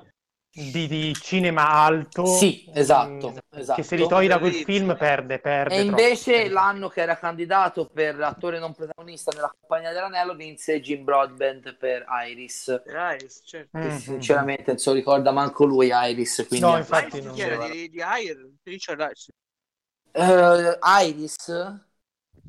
di, 0.56 0.86
di 0.86 1.14
cinema 1.14 1.68
alto. 1.68 2.24
Sì, 2.24 2.64
esatto, 2.72 3.32
mm, 3.32 3.58
esatto. 3.58 3.80
Che 3.80 3.86
se 3.86 3.96
li 3.96 4.08
togli 4.08 4.26
da 4.26 4.38
quel 4.38 4.54
film 4.54 4.96
perde, 4.96 5.38
perde. 5.38 5.74
E 5.74 5.84
troppo. 5.84 6.00
invece 6.00 6.48
l'anno 6.48 6.88
che 6.88 7.02
era 7.02 7.18
candidato 7.18 7.86
per 7.86 8.18
attore 8.20 8.58
non 8.58 8.74
protagonista 8.74 9.30
nella 9.34 9.54
Compagnia 9.58 9.92
dell'Anello 9.92 10.34
vinse 10.34 10.80
Jim 10.80 11.04
Broadbent 11.04 11.74
per 11.74 12.06
Iris. 12.26 12.82
Iris, 12.86 13.42
certo. 13.44 13.78
Che 13.78 13.84
Mm, 13.86 13.96
sinceramente 13.96 14.64
non 14.68 14.78
se 14.78 14.90
lo 14.90 14.96
ricorda 14.96 15.30
manco 15.30 15.64
lui 15.64 15.90
Iris. 15.92 16.44
Quindi 16.48 16.66
No, 16.66 16.76
infatti 16.78 17.18
Iris 17.18 17.26
non 17.26 17.38
era 17.38 17.68
di, 17.68 17.90
di 17.90 18.02
Iris? 18.02 18.36
Di 18.62 18.70
Richard 18.70 19.00
Iris. 19.00 19.28
Eh, 20.12 20.78
Iris? 21.02 21.85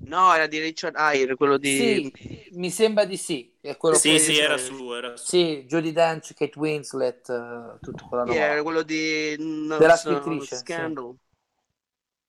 No, 0.06 0.34
era 0.34 0.48
di 0.48 0.60
Richard 0.60 0.96
Ayer, 0.96 1.36
quello 1.36 1.58
di... 1.58 2.12
Sì, 2.14 2.50
mi 2.54 2.70
sembra 2.70 3.06
di 3.06 3.18
sì. 3.18 3.54
È 3.60 3.76
quello 3.76 3.98
Sì, 3.98 4.12
che- 4.12 4.20
sì, 4.20 4.38
era 4.38 4.58
su, 4.58 4.94
era 4.94 5.18
su. 5.18 5.26
Sì, 5.26 5.66
Judi 5.68 5.92
Dench, 5.92 6.34
Kate 6.34 6.58
Winslet, 6.58 7.30
eh, 7.30 7.80
tutto 7.82 8.06
quella 8.08 8.24
roba. 8.24 8.36
era 8.36 8.64
quello 8.64 8.84
di... 8.84 9.36
no, 9.38 9.78
Della 9.78 9.96
so- 9.98 10.10
scrittrice, 10.22 10.56
Scandal. 10.58 11.16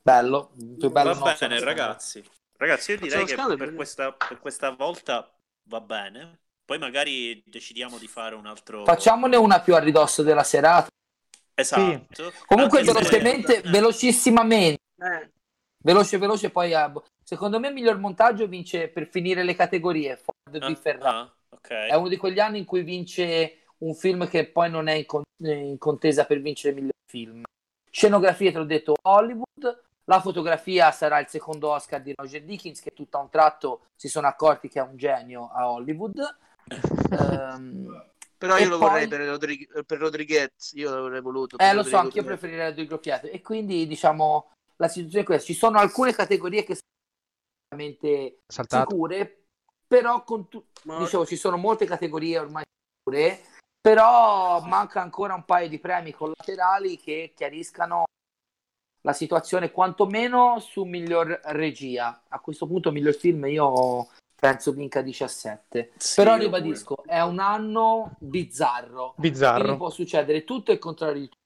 Bello, 0.03 0.53
il 0.59 0.77
più 0.79 0.91
bello 0.91 1.15
Va 1.15 1.37
bene, 1.39 1.61
ragazzi. 1.61 2.25
Ragazzi, 2.57 2.93
io 2.93 2.99
direi 2.99 3.29
Sono 3.29 3.49
che 3.49 3.57
per 3.57 3.75
questa, 3.75 4.13
per 4.13 4.41
questa 4.41 4.71
volta 4.71 5.33
va 5.65 5.81
bene. 5.81 6.41
Poi 6.65 6.79
magari 6.79 7.43
decidiamo 7.47 7.99
di 7.99 8.09
fare 8.09 8.35
un 8.35 8.47
altro... 8.47 8.85
Facciamone 8.85 9.37
una 9.37 9.61
più 9.61 9.75
a 9.75 9.79
ridosso 9.79 10.23
della 10.23 10.43
serata. 10.43 10.89
Esatto. 11.55 12.33
Comunque, 12.47 12.81
Anche 12.81 12.93
se- 12.93 12.99
velocemente, 12.99 13.63
velocissimamente, 13.65 14.81
Eh, 15.01 15.31
veloce, 15.85 16.19
veloce, 16.19 16.51
poi 16.51 16.73
eh, 16.73 16.93
secondo 17.23 17.59
me 17.61 17.69
il 17.69 17.75
miglior 17.75 17.99
montaggio 17.99 18.47
vince 18.47 18.89
per 18.89 19.09
finire 19.09 19.43
le 19.45 19.55
categorie 19.55 20.17
Ford 20.17 20.59
v 20.59 20.63
Ah, 20.63 20.75
Ferrari. 20.75 21.17
ah, 21.17 21.33
ok. 21.51 21.69
È 21.69 21.95
uno 21.95 22.09
di 22.09 22.17
quegli 22.17 22.41
anni 22.41 22.59
in 22.59 22.65
cui 22.65 22.83
vince 22.83 23.59
un 23.79 23.95
film 23.95 24.29
che 24.29 24.47
poi 24.49 24.71
non 24.71 24.89
è 24.89 24.95
in, 24.95 25.07
con- 25.07 25.23
in 25.39 25.79
contesa 25.79 26.25
per 26.27 26.41
vincere 26.41 26.71
il 26.71 26.75
miglior 26.81 26.95
film. 27.07 27.43
Scenografia, 27.91 28.51
te 28.53 28.59
l'ho 28.59 28.65
detto, 28.65 28.95
Hollywood. 29.03 29.83
La 30.05 30.21
fotografia 30.21 30.91
sarà 30.91 31.19
il 31.21 31.27
secondo 31.29 31.69
Oscar 31.71 32.01
di 32.01 32.13
Roger 32.17 32.43
Dickens, 32.43 32.81
che 32.81 32.93
tutto 32.95 33.19
a 33.19 33.21
un 33.21 33.29
tratto 33.29 33.83
si 33.95 34.09
sono 34.09 34.27
accorti 34.27 34.69
che 34.69 34.79
è 34.79 34.83
un 34.83 34.97
genio 34.97 35.51
a 35.53 35.71
Hollywood. 35.71 36.37
Ehm, 37.11 38.05
però 38.37 38.57
io 38.57 38.69
lo 38.69 38.79
poi- 38.79 38.89
vorrei 38.89 39.09
per, 39.09 39.21
Rodrig- 39.21 39.85
per 39.85 39.99
Rodriguez, 39.99 40.73
io 40.73 40.91
l'avrei 40.95 41.21
voluto. 41.21 41.59
Eh, 41.59 41.75
lo 41.75 41.83
so, 41.83 41.91
Rodrigo 41.91 41.99
anch'io 41.99 42.23
Rodriguez. 42.23 42.39
preferirei 42.39 42.67
Rodrigo 42.69 42.99
Pietro. 42.99 43.29
E 43.31 43.41
quindi, 43.43 43.87
diciamo, 43.87 44.51
la 44.79 44.89
situazione 44.89 45.25
è 45.25 45.27
questa. 45.27 45.47
Ci 45.47 45.55
sono 45.55 45.79
alcune 45.79 46.13
categorie 46.13 46.65
che 46.65 46.75
sono 46.75 46.89
veramente 47.69 48.41
Saltato. 48.47 48.91
sicure, 48.91 49.45
però 49.87 50.23
con 50.25 50.49
tu- 50.49 50.65
Ma- 50.85 50.99
dicevo, 50.99 51.27
ci 51.27 51.37
sono 51.37 51.57
molte 51.57 51.85
categorie 51.85 52.39
ormai 52.39 52.65
sicure, 52.99 53.41
però 53.81 54.61
manca 54.61 55.01
ancora 55.03 55.35
un 55.35 55.45
paio 55.45 55.69
di 55.69 55.79
premi 55.79 56.13
collaterali 56.13 56.97
che 56.99 57.33
chiariscano 57.35 58.05
la 59.03 59.13
situazione 59.13 59.71
quantomeno 59.71 60.59
su 60.61 60.85
miglior 60.85 61.41
regia. 61.45 62.23
A 62.29 62.41
questo 62.41 62.67
punto 62.67 62.91
miglior 62.93 63.15
film 63.15 63.47
io 63.47 64.09
penso 64.35 64.73
vinca 64.73 65.01
17. 65.03 65.93
Sì, 65.97 66.15
però 66.17 66.37
ribadisco, 66.37 67.03
è 67.05 67.21
un 67.21 67.39
anno 67.39 68.13
bizzarro. 68.19 69.13
Quindi 69.15 69.31
Bizzarro. 69.31 69.77
può 69.77 69.91
succedere 69.91 70.45
tutto 70.45 70.71
e 70.71 70.75
il 70.75 70.81
contrario 70.81 71.21
di 71.23 71.29
tutto. 71.29 71.37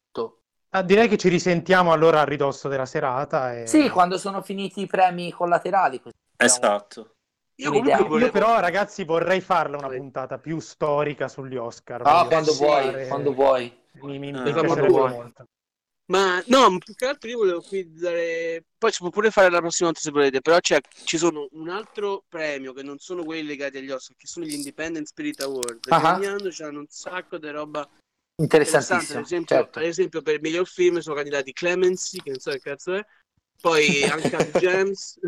Ah, 0.75 0.83
direi 0.83 1.07
che 1.07 1.19
ci 1.19 1.29
risentiamo 1.29 1.93
allora 1.93 2.21
a 2.21 2.25
ridosso 2.25 2.69
della 2.69 2.87
serata. 2.87 3.61
E... 3.61 3.67
Sì, 3.67 3.91
quando 3.91 4.17
sono 4.17 4.41
finiti 4.43 4.81
i 4.83 4.87
premi 4.87 5.31
collaterali. 5.31 6.01
così 6.01 6.15
Esatto. 6.37 7.15
Io 7.57 7.71
comunque 7.71 7.93
Io 8.03 8.07
volevo... 8.09 8.31
però, 8.31 8.59
ragazzi, 8.59 9.05
vorrei 9.05 9.43
farla 9.43 9.77
una 9.77 9.89
puntata 9.89 10.39
più 10.39 10.59
storica 10.61 11.29
sugli 11.29 11.57
Oscar. 11.57 12.01
Ah, 12.05 12.27
quando 12.27 12.53
sì, 12.53 12.65
vuoi, 12.65 12.85
fare- 12.85 13.07
quando 13.07 13.35
vuoi. 13.35 13.81
Mi, 14.01 14.19
mi, 14.19 14.33
mi 14.33 14.39
Ah, 14.39 14.43
piacerebbe 14.43 14.87
pure. 14.87 15.11
molto. 15.11 15.45
Ma 16.07 16.43
no, 16.47 16.79
più 16.79 16.95
che 16.95 17.07
altro 17.07 17.29
io 17.29 17.39
volevo 17.39 17.61
qui 17.63 17.93
dare... 17.93 18.65
Poi 18.77 18.91
si 18.91 18.99
può 18.99 19.11
pure 19.11 19.31
fare 19.31 19.51
la 19.51 19.61
prossima 19.61 19.89
volta 19.89 20.03
se 20.03 20.11
volete, 20.11 20.41
però 20.41 20.59
c'è, 20.59 20.81
ci 21.05 21.17
sono 21.17 21.47
un 21.53 21.69
altro 21.69 22.25
premio 22.29 22.73
che 22.73 22.83
non 22.83 22.99
sono 22.99 23.25
quelli 23.25 23.47
legati 23.47 23.77
agli 23.79 23.91
Oscar, 23.91 24.17
che 24.17 24.27
sono 24.27 24.45
gli 24.45 24.53
Independent 24.53 25.07
Spirit 25.07 25.41
Award, 25.43 25.87
Ah. 25.89 26.17
ogni 26.17 26.27
anno 26.27 26.49
c'hanno 26.51 26.81
un 26.81 26.87
sacco 26.89 27.39
di 27.39 27.49
roba 27.51 27.89
interessante. 28.37 28.95
Interessantissimo. 28.95 29.19
Ad 29.19 29.25
esempio, 29.25 29.57
certo. 29.57 29.79
ad 29.79 29.85
esempio 29.85 30.23
per 30.23 30.35
il 30.35 30.41
miglior 30.41 30.67
film 30.67 30.99
sono 30.99 31.15
candidati 31.17 31.53
Clemency, 31.53 32.19
che 32.21 32.31
non 32.31 32.39
so 32.39 32.51
che 32.51 32.61
cazzo 32.61 32.95
è, 32.95 33.05
poi 33.61 34.03
Uncut 34.13 34.59
Gems, 34.59 35.19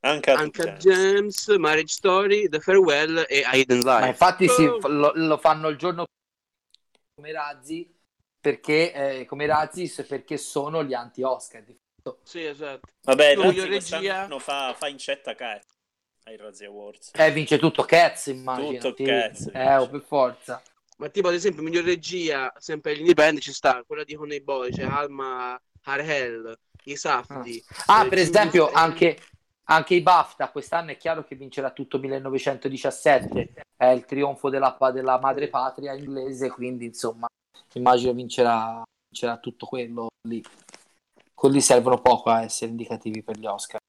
Anche 0.00 0.30
a 0.30 0.42
Uncut 0.42 0.76
Gems, 0.76 1.48
Marriage 1.58 1.92
Story, 1.94 2.48
The 2.48 2.60
Farewell 2.60 3.24
e 3.28 3.42
Hidden 3.52 3.78
Life. 3.80 4.00
Ma 4.00 4.06
infatti 4.06 4.48
sì, 4.48 4.64
Oh. 4.64 4.78
f- 4.80 4.84
lo, 4.86 5.12
lo 5.14 5.36
fanno 5.38 5.68
il 5.68 5.76
giorno 5.76 6.04
come 7.14 7.32
Razzi 7.32 7.92
perché 8.40 8.92
eh, 8.92 9.24
come 9.26 9.46
Razzi 9.46 9.92
perché 10.06 10.38
sono 10.38 10.82
gli 10.84 10.94
anti-Oscar. 10.94 11.62
di 11.62 11.76
fatto. 12.02 12.20
Sì, 12.22 12.44
esatto. 12.44 12.88
Vabbè, 13.02 13.36
Razzi 13.36 13.66
regia. 13.66 14.38
fa, 14.38 14.74
fa 14.74 14.88
incetta 14.88 15.34
Cat 15.34 15.66
ai 16.24 16.36
Razzi 16.36 16.64
Awards. 16.64 17.10
Eh, 17.14 17.30
vince 17.32 17.58
tutto 17.58 17.84
Cats, 17.84 18.26
immagino. 18.26 18.78
Tutto 18.78 18.94
sì. 18.96 19.04
Cats, 19.04 19.50
Eh, 19.52 19.76
oh, 19.76 19.88
per 19.88 20.02
forza. 20.02 20.62
Ma 21.00 21.08
tipo 21.08 21.28
ad 21.28 21.34
esempio 21.34 21.62
miglior 21.62 21.84
regia, 21.84 22.52
sempre 22.58 22.92
agli 22.92 23.00
indipendenti 23.00 23.40
ci 23.40 23.54
sta 23.54 23.82
quella 23.86 24.04
di 24.04 24.14
Honey 24.14 24.42
Boy, 24.42 24.70
c'è 24.70 24.82
Alma 24.82 25.58
Harhel, 25.84 26.54
i 26.84 26.94
Safdi. 26.94 27.64
Ah, 27.86 28.04
Eh, 28.04 28.08
per 28.08 28.18
esempio, 28.18 28.66
Stella. 28.66 28.80
anche, 28.82 29.18
anche 29.64 29.94
i 29.94 30.02
BAFTA 30.02 30.50
quest'anno 30.50 30.90
è 30.90 30.98
chiaro 30.98 31.24
che 31.24 31.36
vincerà 31.36 31.70
tutto 31.70 31.98
1917, 31.98 33.54
è 33.78 33.86
il 33.86 34.04
trionfo 34.04 34.50
della, 34.50 34.76
della 34.92 35.18
madre 35.18 35.48
patria 35.48 35.94
inglese, 35.94 36.50
quindi 36.50 36.84
insomma, 36.84 37.26
immagino 37.72 38.12
vincerà, 38.12 38.82
vincerà 39.08 39.38
tutto 39.38 39.64
quello 39.64 40.08
lì. 40.28 40.44
Quelli 41.32 41.62
servono 41.62 42.02
poco 42.02 42.28
a 42.28 42.42
essere 42.42 42.72
indicativi 42.72 43.22
per 43.22 43.38
gli 43.38 43.46
Oscar. 43.46 43.80